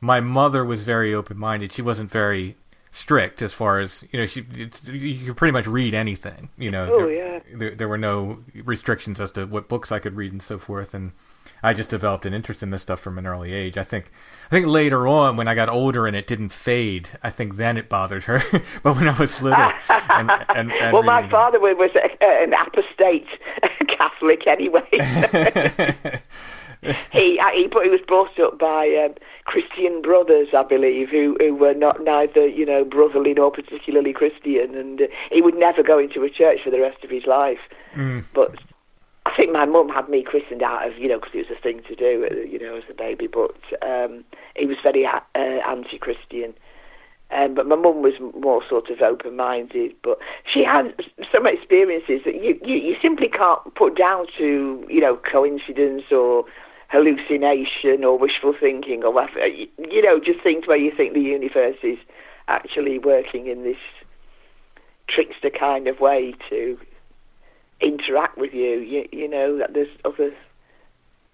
my 0.00 0.20
mother 0.20 0.64
was 0.64 0.84
very 0.84 1.14
open-minded. 1.14 1.72
She 1.72 1.82
wasn't 1.82 2.10
very 2.10 2.56
strict 2.90 3.42
as 3.42 3.52
far 3.52 3.80
as 3.80 4.04
you 4.10 4.18
know. 4.18 4.26
She 4.26 4.44
you 4.86 5.26
could 5.26 5.36
pretty 5.36 5.52
much 5.52 5.66
read 5.66 5.94
anything. 5.94 6.50
You 6.56 6.70
know. 6.70 6.88
Oh, 6.90 6.98
there, 6.98 7.12
yeah. 7.12 7.40
There, 7.54 7.74
there 7.74 7.88
were 7.88 7.98
no 7.98 8.44
restrictions 8.64 9.20
as 9.20 9.30
to 9.32 9.46
what 9.46 9.68
books 9.68 9.92
I 9.92 9.98
could 9.98 10.16
read 10.16 10.32
and 10.32 10.42
so 10.42 10.58
forth, 10.58 10.94
and 10.94 11.12
I 11.62 11.72
just 11.72 11.88
developed 11.88 12.24
an 12.26 12.34
interest 12.34 12.62
in 12.62 12.70
this 12.70 12.82
stuff 12.82 13.00
from 13.00 13.18
an 13.18 13.26
early 13.26 13.52
age. 13.52 13.76
I 13.76 13.84
think. 13.84 14.10
I 14.46 14.50
think 14.50 14.66
later 14.66 15.06
on, 15.06 15.36
when 15.36 15.48
I 15.48 15.54
got 15.54 15.68
older 15.68 16.06
and 16.06 16.16
it 16.16 16.26
didn't 16.26 16.50
fade, 16.50 17.10
I 17.22 17.30
think 17.30 17.56
then 17.56 17.76
it 17.76 17.88
bothered 17.88 18.24
her. 18.24 18.42
but 18.82 18.96
when 18.96 19.08
I 19.08 19.18
was 19.18 19.42
little, 19.42 19.58
and, 19.88 20.30
and, 20.48 20.72
and 20.72 20.92
well, 20.92 21.02
my 21.02 21.28
father 21.28 21.60
was 21.60 21.76
was 21.78 21.90
a, 21.96 22.24
an 22.24 22.52
apostate 22.52 23.26
Catholic 23.98 24.46
anyway. 24.46 26.22
he 27.12 27.40
he, 27.54 27.68
but 27.72 27.82
he 27.84 27.90
was 27.90 28.00
brought 28.06 28.38
up 28.38 28.58
by 28.58 28.86
um, 29.04 29.14
Christian 29.44 30.00
brothers, 30.00 30.48
I 30.56 30.62
believe, 30.62 31.08
who 31.08 31.36
who 31.40 31.54
were 31.54 31.74
not 31.74 32.04
neither 32.04 32.46
you 32.46 32.64
know 32.64 32.84
brotherly 32.84 33.34
nor 33.34 33.50
particularly 33.50 34.12
Christian, 34.12 34.76
and 34.76 35.02
uh, 35.02 35.06
he 35.32 35.42
would 35.42 35.56
never 35.56 35.82
go 35.82 35.98
into 35.98 36.22
a 36.22 36.30
church 36.30 36.60
for 36.62 36.70
the 36.70 36.80
rest 36.80 37.02
of 37.02 37.10
his 37.10 37.26
life. 37.26 37.58
Mm. 37.96 38.24
But 38.32 38.54
I 39.26 39.34
think 39.36 39.52
my 39.52 39.64
mum 39.64 39.88
had 39.88 40.08
me 40.08 40.22
christened 40.22 40.62
out 40.62 40.86
of 40.86 40.96
you 40.98 41.08
know 41.08 41.18
because 41.18 41.34
it 41.34 41.48
was 41.48 41.58
a 41.58 41.60
thing 41.60 41.82
to 41.88 41.96
do, 41.96 42.28
uh, 42.30 42.34
you 42.46 42.58
know, 42.58 42.76
as 42.76 42.84
a 42.88 42.94
baby. 42.94 43.26
But 43.26 43.56
um, 43.82 44.24
he 44.56 44.66
was 44.66 44.76
very 44.82 45.04
uh, 45.04 45.20
anti-Christian. 45.36 46.54
Um, 47.30 47.54
but 47.54 47.66
my 47.66 47.76
mum 47.76 48.02
was 48.02 48.14
more 48.40 48.62
sort 48.66 48.88
of 48.88 49.02
open-minded. 49.02 49.94
But 50.02 50.18
she 50.50 50.64
had 50.64 50.94
some 51.30 51.46
experiences 51.46 52.22
that 52.24 52.36
you, 52.36 52.58
you, 52.64 52.76
you 52.76 52.96
simply 53.02 53.28
can't 53.28 53.74
put 53.74 53.98
down 53.98 54.26
to, 54.38 54.86
you 54.88 55.00
know, 55.00 55.18
coincidence 55.30 56.04
or 56.10 56.46
hallucination 56.88 58.04
or 58.04 58.18
wishful 58.18 58.54
thinking 58.58 59.04
or. 59.04 59.12
You, 59.12 59.66
uh, 59.78 59.86
you 59.90 60.02
know, 60.02 60.18
just 60.18 60.42
things 60.42 60.66
where 60.66 60.76
you 60.76 60.92
think 60.94 61.14
the 61.14 61.20
universe 61.20 61.76
is 61.82 61.98
actually 62.48 62.98
working 62.98 63.46
in 63.46 63.62
this 63.62 63.76
trickster 65.08 65.50
kind 65.50 65.86
of 65.86 66.00
way 66.00 66.34
to 66.50 66.78
interact 67.80 68.36
with 68.36 68.52
you. 68.52 68.78
You, 68.80 69.08
you 69.12 69.28
know 69.28 69.58
that 69.58 69.74
there's 69.74 69.88
other 70.04 70.34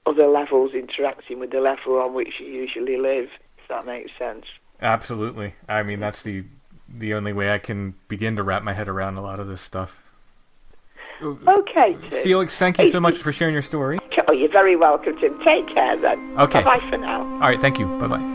other 0.06 0.26
levels 0.26 0.72
interacting 0.74 1.40
with 1.40 1.50
the 1.50 1.60
level 1.60 1.96
on 1.96 2.14
which 2.14 2.34
you 2.38 2.46
usually 2.46 2.98
live. 2.98 3.28
If 3.58 3.68
that 3.68 3.86
makes 3.86 4.10
sense. 4.18 4.44
Absolutely. 4.80 5.54
I 5.68 5.82
mean, 5.82 6.00
that's 6.00 6.22
the 6.22 6.44
the 6.88 7.14
only 7.14 7.32
way 7.32 7.52
I 7.52 7.58
can 7.58 7.94
begin 8.08 8.36
to 8.36 8.42
wrap 8.42 8.62
my 8.62 8.74
head 8.74 8.88
around 8.88 9.16
a 9.16 9.22
lot 9.22 9.40
of 9.40 9.48
this 9.48 9.60
stuff. 9.60 10.02
Okay, 11.22 11.96
Tim. 12.10 12.22
Felix, 12.22 12.58
thank 12.58 12.78
you 12.78 12.90
so 12.90 13.00
much 13.00 13.16
for 13.16 13.32
sharing 13.32 13.52
your 13.52 13.62
story. 13.62 13.98
Oh, 14.28 14.32
you're 14.32 14.50
very 14.50 14.76
welcome, 14.76 15.16
Tim. 15.18 15.38
Take 15.44 15.68
care 15.68 15.96
then. 16.00 16.18
Okay. 16.38 16.62
Bye 16.62 16.78
bye 16.78 16.90
for 16.90 16.96
now. 16.98 17.22
All 17.34 17.40
right, 17.40 17.60
thank 17.60 17.78
you. 17.78 17.86
Bye 17.98 18.06
bye. 18.08 18.34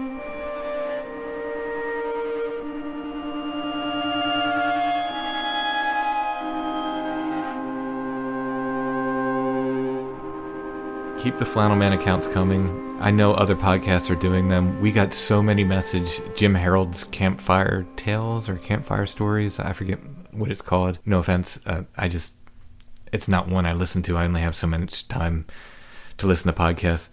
Keep 11.21 11.37
the 11.37 11.45
Flannel 11.45 11.75
Man 11.75 11.91
accounts 11.91 12.27
coming. 12.27 12.97
I 13.01 13.11
know 13.11 13.33
other 13.33 13.55
podcasts 13.55 14.09
are 14.09 14.15
doing 14.15 14.47
them. 14.47 14.79
We 14.79 14.93
got 14.93 15.13
so 15.13 15.43
many 15.43 15.65
messages. 15.65 16.21
Jim 16.33 16.55
Harold's 16.55 17.03
Campfire 17.03 17.85
Tales 17.97 18.47
or 18.47 18.55
Campfire 18.55 19.05
Stories. 19.05 19.59
I 19.59 19.73
forget 19.73 19.99
what 20.31 20.49
it's 20.49 20.61
called. 20.61 20.97
No 21.05 21.19
offense. 21.19 21.59
Uh, 21.65 21.83
I 21.97 22.07
just, 22.07 22.35
it's 23.11 23.27
not 23.27 23.47
one 23.47 23.65
I 23.65 23.73
listen 23.73 24.01
to. 24.03 24.17
I 24.17 24.25
only 24.25 24.41
have 24.41 24.55
so 24.55 24.67
much 24.67 25.07
time 25.07 25.45
to 26.17 26.27
listen 26.27 26.53
to 26.53 26.59
podcasts. 26.59 27.09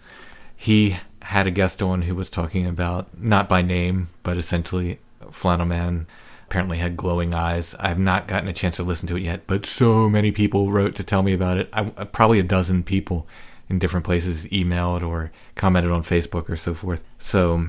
He 0.55 0.97
had 1.21 1.47
a 1.47 1.51
guest 1.51 1.81
on 1.81 2.03
who 2.03 2.15
was 2.15 2.29
talking 2.29 2.65
about, 2.65 3.19
not 3.19 3.49
by 3.49 3.61
name, 3.61 4.09
but 4.23 4.37
essentially 4.37 4.99
Flannel 5.31 5.65
Man 5.65 6.07
apparently 6.45 6.77
had 6.77 6.95
glowing 6.95 7.33
eyes. 7.33 7.75
I 7.79 7.89
have 7.89 7.99
not 7.99 8.27
gotten 8.27 8.47
a 8.47 8.53
chance 8.53 8.77
to 8.77 8.83
listen 8.83 9.07
to 9.09 9.17
it 9.17 9.23
yet, 9.23 9.45
but 9.47 9.65
so 9.65 10.09
many 10.09 10.31
people 10.31 10.71
wrote 10.71 10.95
to 10.95 11.03
tell 11.03 11.21
me 11.21 11.33
about 11.33 11.57
it. 11.57 11.69
I, 11.73 11.91
uh, 11.97 12.05
probably 12.05 12.39
a 12.39 12.43
dozen 12.43 12.83
people 12.83 13.27
in 13.69 13.79
different 13.79 14.05
places 14.05 14.47
emailed 14.47 15.05
or 15.05 15.31
commented 15.55 15.91
on 15.91 16.03
Facebook 16.03 16.49
or 16.49 16.55
so 16.55 16.73
forth. 16.73 17.03
So 17.19 17.67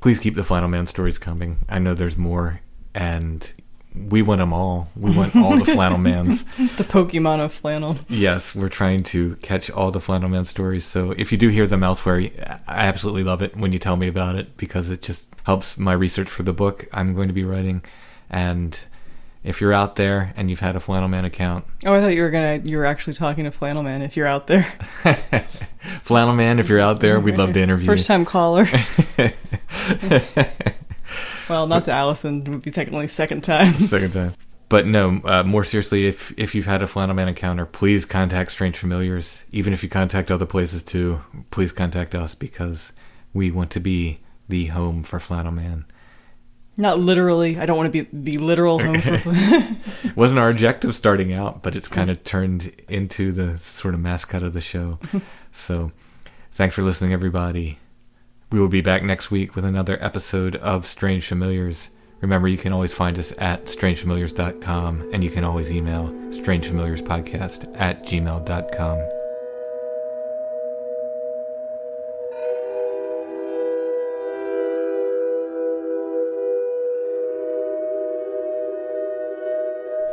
please 0.00 0.18
keep 0.18 0.34
the 0.34 0.44
Flannel 0.44 0.68
Man 0.68 0.86
stories 0.86 1.16
coming. 1.16 1.60
I 1.68 1.78
know 1.78 1.94
there's 1.94 2.18
more, 2.18 2.60
and 2.94 3.50
we 4.08 4.22
want 4.22 4.38
them 4.40 4.52
all. 4.52 4.88
We 4.96 5.10
want 5.10 5.34
all 5.36 5.56
the 5.58 5.64
Flannel 5.64 5.98
Mans. 5.98 6.44
the 6.76 6.84
Pokemon 6.84 7.40
of 7.40 7.52
flannel. 7.52 7.96
Yes, 8.08 8.54
we're 8.54 8.68
trying 8.68 9.02
to 9.04 9.36
catch 9.36 9.70
all 9.70 9.90
the 9.90 10.00
Flannel 10.00 10.28
Man 10.28 10.44
stories. 10.44 10.84
So 10.84 11.12
if 11.12 11.32
you 11.32 11.38
do 11.38 11.48
hear 11.48 11.66
them 11.66 11.82
elsewhere, 11.82 12.28
I 12.68 12.86
absolutely 12.86 13.24
love 13.24 13.42
it 13.42 13.56
when 13.56 13.72
you 13.72 13.78
tell 13.78 13.96
me 13.96 14.08
about 14.08 14.36
it 14.36 14.56
because 14.56 14.90
it 14.90 15.02
just 15.02 15.28
helps 15.44 15.78
my 15.78 15.92
research 15.92 16.28
for 16.28 16.42
the 16.42 16.52
book 16.52 16.86
I'm 16.92 17.14
going 17.14 17.28
to 17.28 17.34
be 17.34 17.44
writing. 17.44 17.82
And 18.28 18.78
if 19.44 19.60
you're 19.60 19.72
out 19.72 19.94
there 19.96 20.32
and 20.36 20.50
you've 20.50 20.60
had 20.60 20.74
a 20.76 20.80
Flannel 20.80 21.08
Man 21.08 21.24
account, 21.24 21.64
Oh, 21.84 21.94
I 21.94 22.00
thought 22.00 22.08
you 22.14 22.22
were 22.22 22.30
gonna. 22.30 22.60
You 22.64 22.78
were 22.78 22.84
actually 22.84 23.14
talking 23.14 23.44
to 23.44 23.50
Flannel 23.52 23.82
Man. 23.84 24.02
If 24.02 24.16
you're 24.16 24.26
out 24.26 24.48
there, 24.48 24.72
Flannel 26.02 26.34
Man, 26.34 26.58
if 26.58 26.68
you're 26.68 26.80
out 26.80 26.98
there, 27.00 27.20
we'd 27.20 27.38
love 27.38 27.52
to 27.52 27.62
interview 27.62 27.86
first 27.86 28.04
you. 28.04 28.14
time 28.14 28.24
caller. 28.24 28.66
Well, 31.48 31.66
not 31.66 31.84
to 31.84 31.92
Allison. 31.92 32.42
It 32.42 32.48
would 32.48 32.62
be 32.62 32.70
technically 32.70 33.06
second 33.06 33.42
time. 33.42 33.74
Second 33.78 34.12
time. 34.12 34.34
But 34.68 34.86
no, 34.86 35.20
uh, 35.24 35.44
more 35.44 35.62
seriously, 35.62 36.06
if 36.06 36.34
if 36.36 36.54
you've 36.54 36.66
had 36.66 36.82
a 36.82 36.88
Flannel 36.88 37.14
Man 37.14 37.28
encounter, 37.28 37.66
please 37.66 38.04
contact 38.04 38.50
Strange 38.50 38.76
Familiars. 38.76 39.44
Even 39.52 39.72
if 39.72 39.82
you 39.82 39.88
contact 39.88 40.30
other 40.30 40.46
places 40.46 40.82
too, 40.82 41.20
please 41.50 41.70
contact 41.70 42.16
us 42.16 42.34
because 42.34 42.92
we 43.32 43.50
want 43.50 43.70
to 43.70 43.80
be 43.80 44.18
the 44.48 44.66
home 44.66 45.04
for 45.04 45.20
Flannel 45.20 45.52
Man. 45.52 45.84
Not 46.76 46.98
literally. 46.98 47.58
I 47.58 47.64
don't 47.64 47.76
want 47.76 47.92
to 47.92 48.02
be 48.02 48.08
the 48.12 48.38
literal 48.38 48.78
home 48.78 49.00
for. 49.00 49.76
Wasn't 50.16 50.38
our 50.38 50.50
objective 50.50 50.94
starting 50.94 51.32
out, 51.32 51.62
but 51.62 51.76
it's 51.76 51.88
kind 51.88 52.10
of 52.10 52.22
turned 52.24 52.72
into 52.88 53.32
the 53.32 53.56
sort 53.58 53.94
of 53.94 54.00
mascot 54.00 54.42
of 54.42 54.52
the 54.52 54.60
show. 54.60 54.98
so, 55.52 55.92
thanks 56.52 56.74
for 56.74 56.82
listening, 56.82 57.12
everybody. 57.12 57.78
We 58.50 58.60
will 58.60 58.68
be 58.68 58.80
back 58.80 59.02
next 59.02 59.30
week 59.30 59.56
with 59.56 59.64
another 59.64 59.98
episode 60.00 60.56
of 60.56 60.86
Strange 60.86 61.26
Familiars. 61.26 61.90
Remember, 62.20 62.48
you 62.48 62.56
can 62.56 62.72
always 62.72 62.94
find 62.94 63.18
us 63.18 63.32
at 63.38 63.66
strangefamiliars.com, 63.66 65.10
and 65.12 65.24
you 65.24 65.30
can 65.30 65.44
always 65.44 65.70
email 65.70 66.08
strangefamiliarspodcast 66.30 67.78
at 67.78 68.04
gmail.com. 68.04 69.10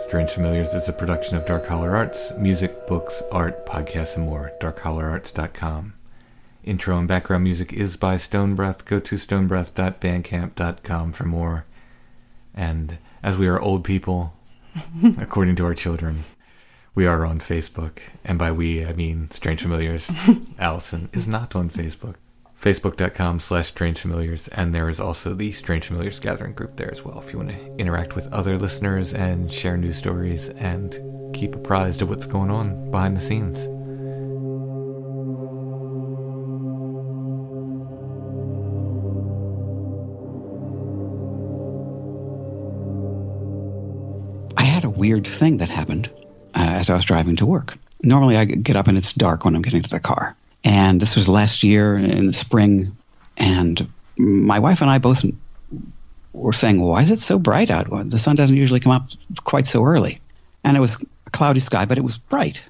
Strange 0.02 0.32
Familiars 0.32 0.74
is 0.74 0.90
a 0.90 0.94
production 0.94 1.38
of 1.38 1.46
Dark 1.46 1.66
Holler 1.68 1.96
Arts, 1.96 2.34
music, 2.38 2.88
books, 2.88 3.24
art, 3.32 3.66
podcasts, 3.66 4.16
and 4.16 4.26
more. 4.26 4.52
DarkHollerArts.com. 4.60 5.94
Intro 6.64 6.98
and 6.98 7.08
background 7.08 7.44
music 7.44 7.74
is 7.74 7.98
by 7.98 8.16
Stone 8.16 8.56
Breath. 8.56 8.86
Go 8.86 9.00
to 9.00 9.16
stonebreath.bandcamp.com 9.16 11.12
for 11.12 11.26
more. 11.26 11.66
And 12.54 12.98
as 13.22 13.38
we 13.38 13.48
are 13.48 13.60
old 13.60 13.84
people, 13.84 14.34
according 15.18 15.58
to 15.58 15.66
our 15.66 15.74
children, 15.74 16.24
we 16.96 17.06
are 17.06 17.26
on 17.26 17.40
Facebook. 17.40 18.00
And 18.24 18.40
by 18.40 18.52
we, 18.52 18.86
I 18.86 18.94
mean 18.94 19.30
Strange 19.32 19.62
Familiars. 19.62 20.10
Allison 20.60 21.10
is 21.12 21.28
not 21.28 21.54
on 21.56 21.70
Facebook. 21.70 22.16
Facebook.com 22.62 23.40
slash 23.42 23.68
Strange 23.68 24.00
Familiars. 24.00 24.48
And 24.50 24.74
there 24.74 24.88
is 24.88 25.02
also 25.02 25.34
the 25.34 25.52
Strange 25.52 25.88
Familiars 25.88 26.20
Gathering 26.20 26.54
group 26.54 26.78
there 26.78 26.92
as 26.92 27.04
well 27.04 27.20
if 27.20 27.34
you 27.34 27.40
want 27.40 27.50
to 27.50 27.76
interact 27.76 28.16
with 28.16 28.32
other 28.32 28.58
listeners 28.58 29.14
and 29.14 29.52
share 29.52 29.76
news 29.76 29.98
stories 29.98 30.48
and 30.50 30.98
keep 31.36 31.56
apprised 31.56 32.02
of 32.02 32.08
what's 32.08 32.26
going 32.26 32.52
on 32.52 32.90
behind 32.90 33.18
the 33.18 33.22
scenes. 33.22 33.68
Weird 45.04 45.28
thing 45.28 45.58
that 45.58 45.68
happened 45.68 46.10
uh, 46.56 46.80
as 46.80 46.90
I 46.90 46.96
was 46.96 47.04
driving 47.04 47.36
to 47.36 47.46
work. 47.46 47.78
Normally, 48.02 48.38
I 48.38 48.46
get 48.46 48.78
up 48.78 48.88
and 48.88 48.98
it's 48.98 49.12
dark 49.12 49.44
when 49.44 49.54
I'm 49.54 49.62
getting 49.62 49.84
to 49.84 49.90
the 49.90 50.00
car. 50.00 50.34
And 50.64 51.02
this 51.02 51.18
was 51.18 51.28
last 51.28 51.64
year 51.64 51.98
in 51.98 52.26
the 52.26 52.32
spring. 52.32 52.96
And 53.36 53.90
my 54.18 54.60
wife 54.60 54.80
and 54.80 54.90
I 54.90 55.00
both 55.00 55.26
were 56.32 56.54
saying, 56.54 56.80
Why 56.80 57.02
is 57.02 57.12
it 57.12 57.20
so 57.20 57.38
bright 57.38 57.70
out? 57.70 57.90
The 58.10 58.18
sun 58.18 58.38
doesn't 58.38 58.56
usually 58.56 58.80
come 58.80 58.94
up 58.94 59.10
quite 59.44 59.68
so 59.68 59.84
early. 59.84 60.22
And 60.64 60.78
it 60.78 60.80
was 60.80 60.96
a 61.28 61.32
cloudy 61.32 61.60
sky, 61.60 61.84
but 61.84 61.98
it 61.98 62.04
was 62.06 62.18
bright. 62.18 62.64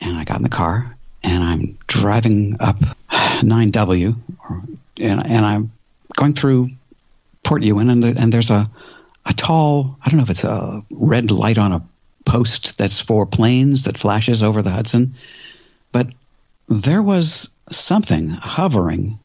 And 0.00 0.16
I 0.16 0.24
got 0.24 0.38
in 0.38 0.42
the 0.42 0.48
car 0.48 0.96
and 1.22 1.44
I'm 1.44 1.78
driving 1.86 2.56
up 2.58 2.78
9W, 3.12 4.16
and, 4.98 5.26
and 5.26 5.46
I'm 5.46 5.70
going 6.16 6.34
through 6.34 6.70
Port 7.44 7.62
Ewen, 7.62 7.90
and, 7.90 8.04
and 8.04 8.32
there's 8.32 8.50
a, 8.50 8.68
a 9.30 9.32
tall, 9.32 9.96
I 10.02 10.10
don't 10.10 10.18
know 10.18 10.24
if 10.24 10.30
it's 10.30 10.44
a 10.44 10.82
red 10.90 11.30
light 11.30 11.56
on 11.56 11.72
a 11.72 11.86
post 12.24 12.76
that's 12.76 13.00
for 13.00 13.26
planes 13.26 13.84
that 13.84 13.96
flashes 13.96 14.42
over 14.42 14.60
the 14.60 14.70
Hudson, 14.70 15.14
but 15.92 16.08
there 16.68 17.02
was 17.02 17.48
something 17.70 18.28
hovering 18.28 19.20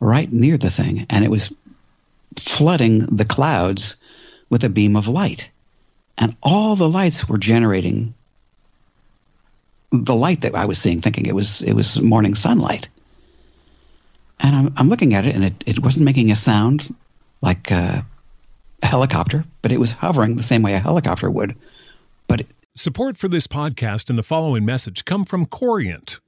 right 0.00 0.32
near 0.32 0.56
the 0.56 0.70
thing, 0.70 1.06
and 1.10 1.24
it 1.24 1.30
was 1.30 1.52
flooding 2.36 3.00
the 3.00 3.26
clouds 3.26 3.96
with 4.48 4.64
a 4.64 4.70
beam 4.70 4.96
of 4.96 5.08
light. 5.08 5.50
And 6.16 6.34
all 6.42 6.74
the 6.74 6.88
lights 6.88 7.28
were 7.28 7.38
generating 7.38 8.14
the 9.90 10.14
light 10.14 10.40
that 10.40 10.54
I 10.54 10.64
was 10.64 10.78
seeing, 10.78 11.02
thinking 11.02 11.26
it 11.26 11.34
was 11.34 11.60
it 11.60 11.74
was 11.74 12.00
morning 12.00 12.34
sunlight. 12.34 12.88
And 14.40 14.56
I'm, 14.56 14.74
I'm 14.76 14.88
looking 14.88 15.14
at 15.14 15.26
it, 15.26 15.34
and 15.34 15.44
it, 15.44 15.64
it 15.66 15.78
wasn't 15.78 16.06
making 16.06 16.32
a 16.32 16.36
sound 16.36 16.94
like 17.42 17.70
uh, 17.70 18.02
helicopter, 18.86 19.44
but 19.62 19.72
it 19.72 19.78
was 19.78 19.92
hovering 19.92 20.36
the 20.36 20.42
same 20.42 20.62
way 20.62 20.74
a 20.74 20.78
helicopter 20.78 21.30
would. 21.30 21.56
But 22.28 22.40
it, 22.40 22.46
Support 22.74 23.18
for 23.18 23.28
this 23.28 23.46
podcast 23.46 24.08
and 24.08 24.18
the 24.18 24.22
following 24.22 24.64
message 24.64 25.04
come 25.04 25.26
from 25.26 25.44
Corient. 25.44 26.20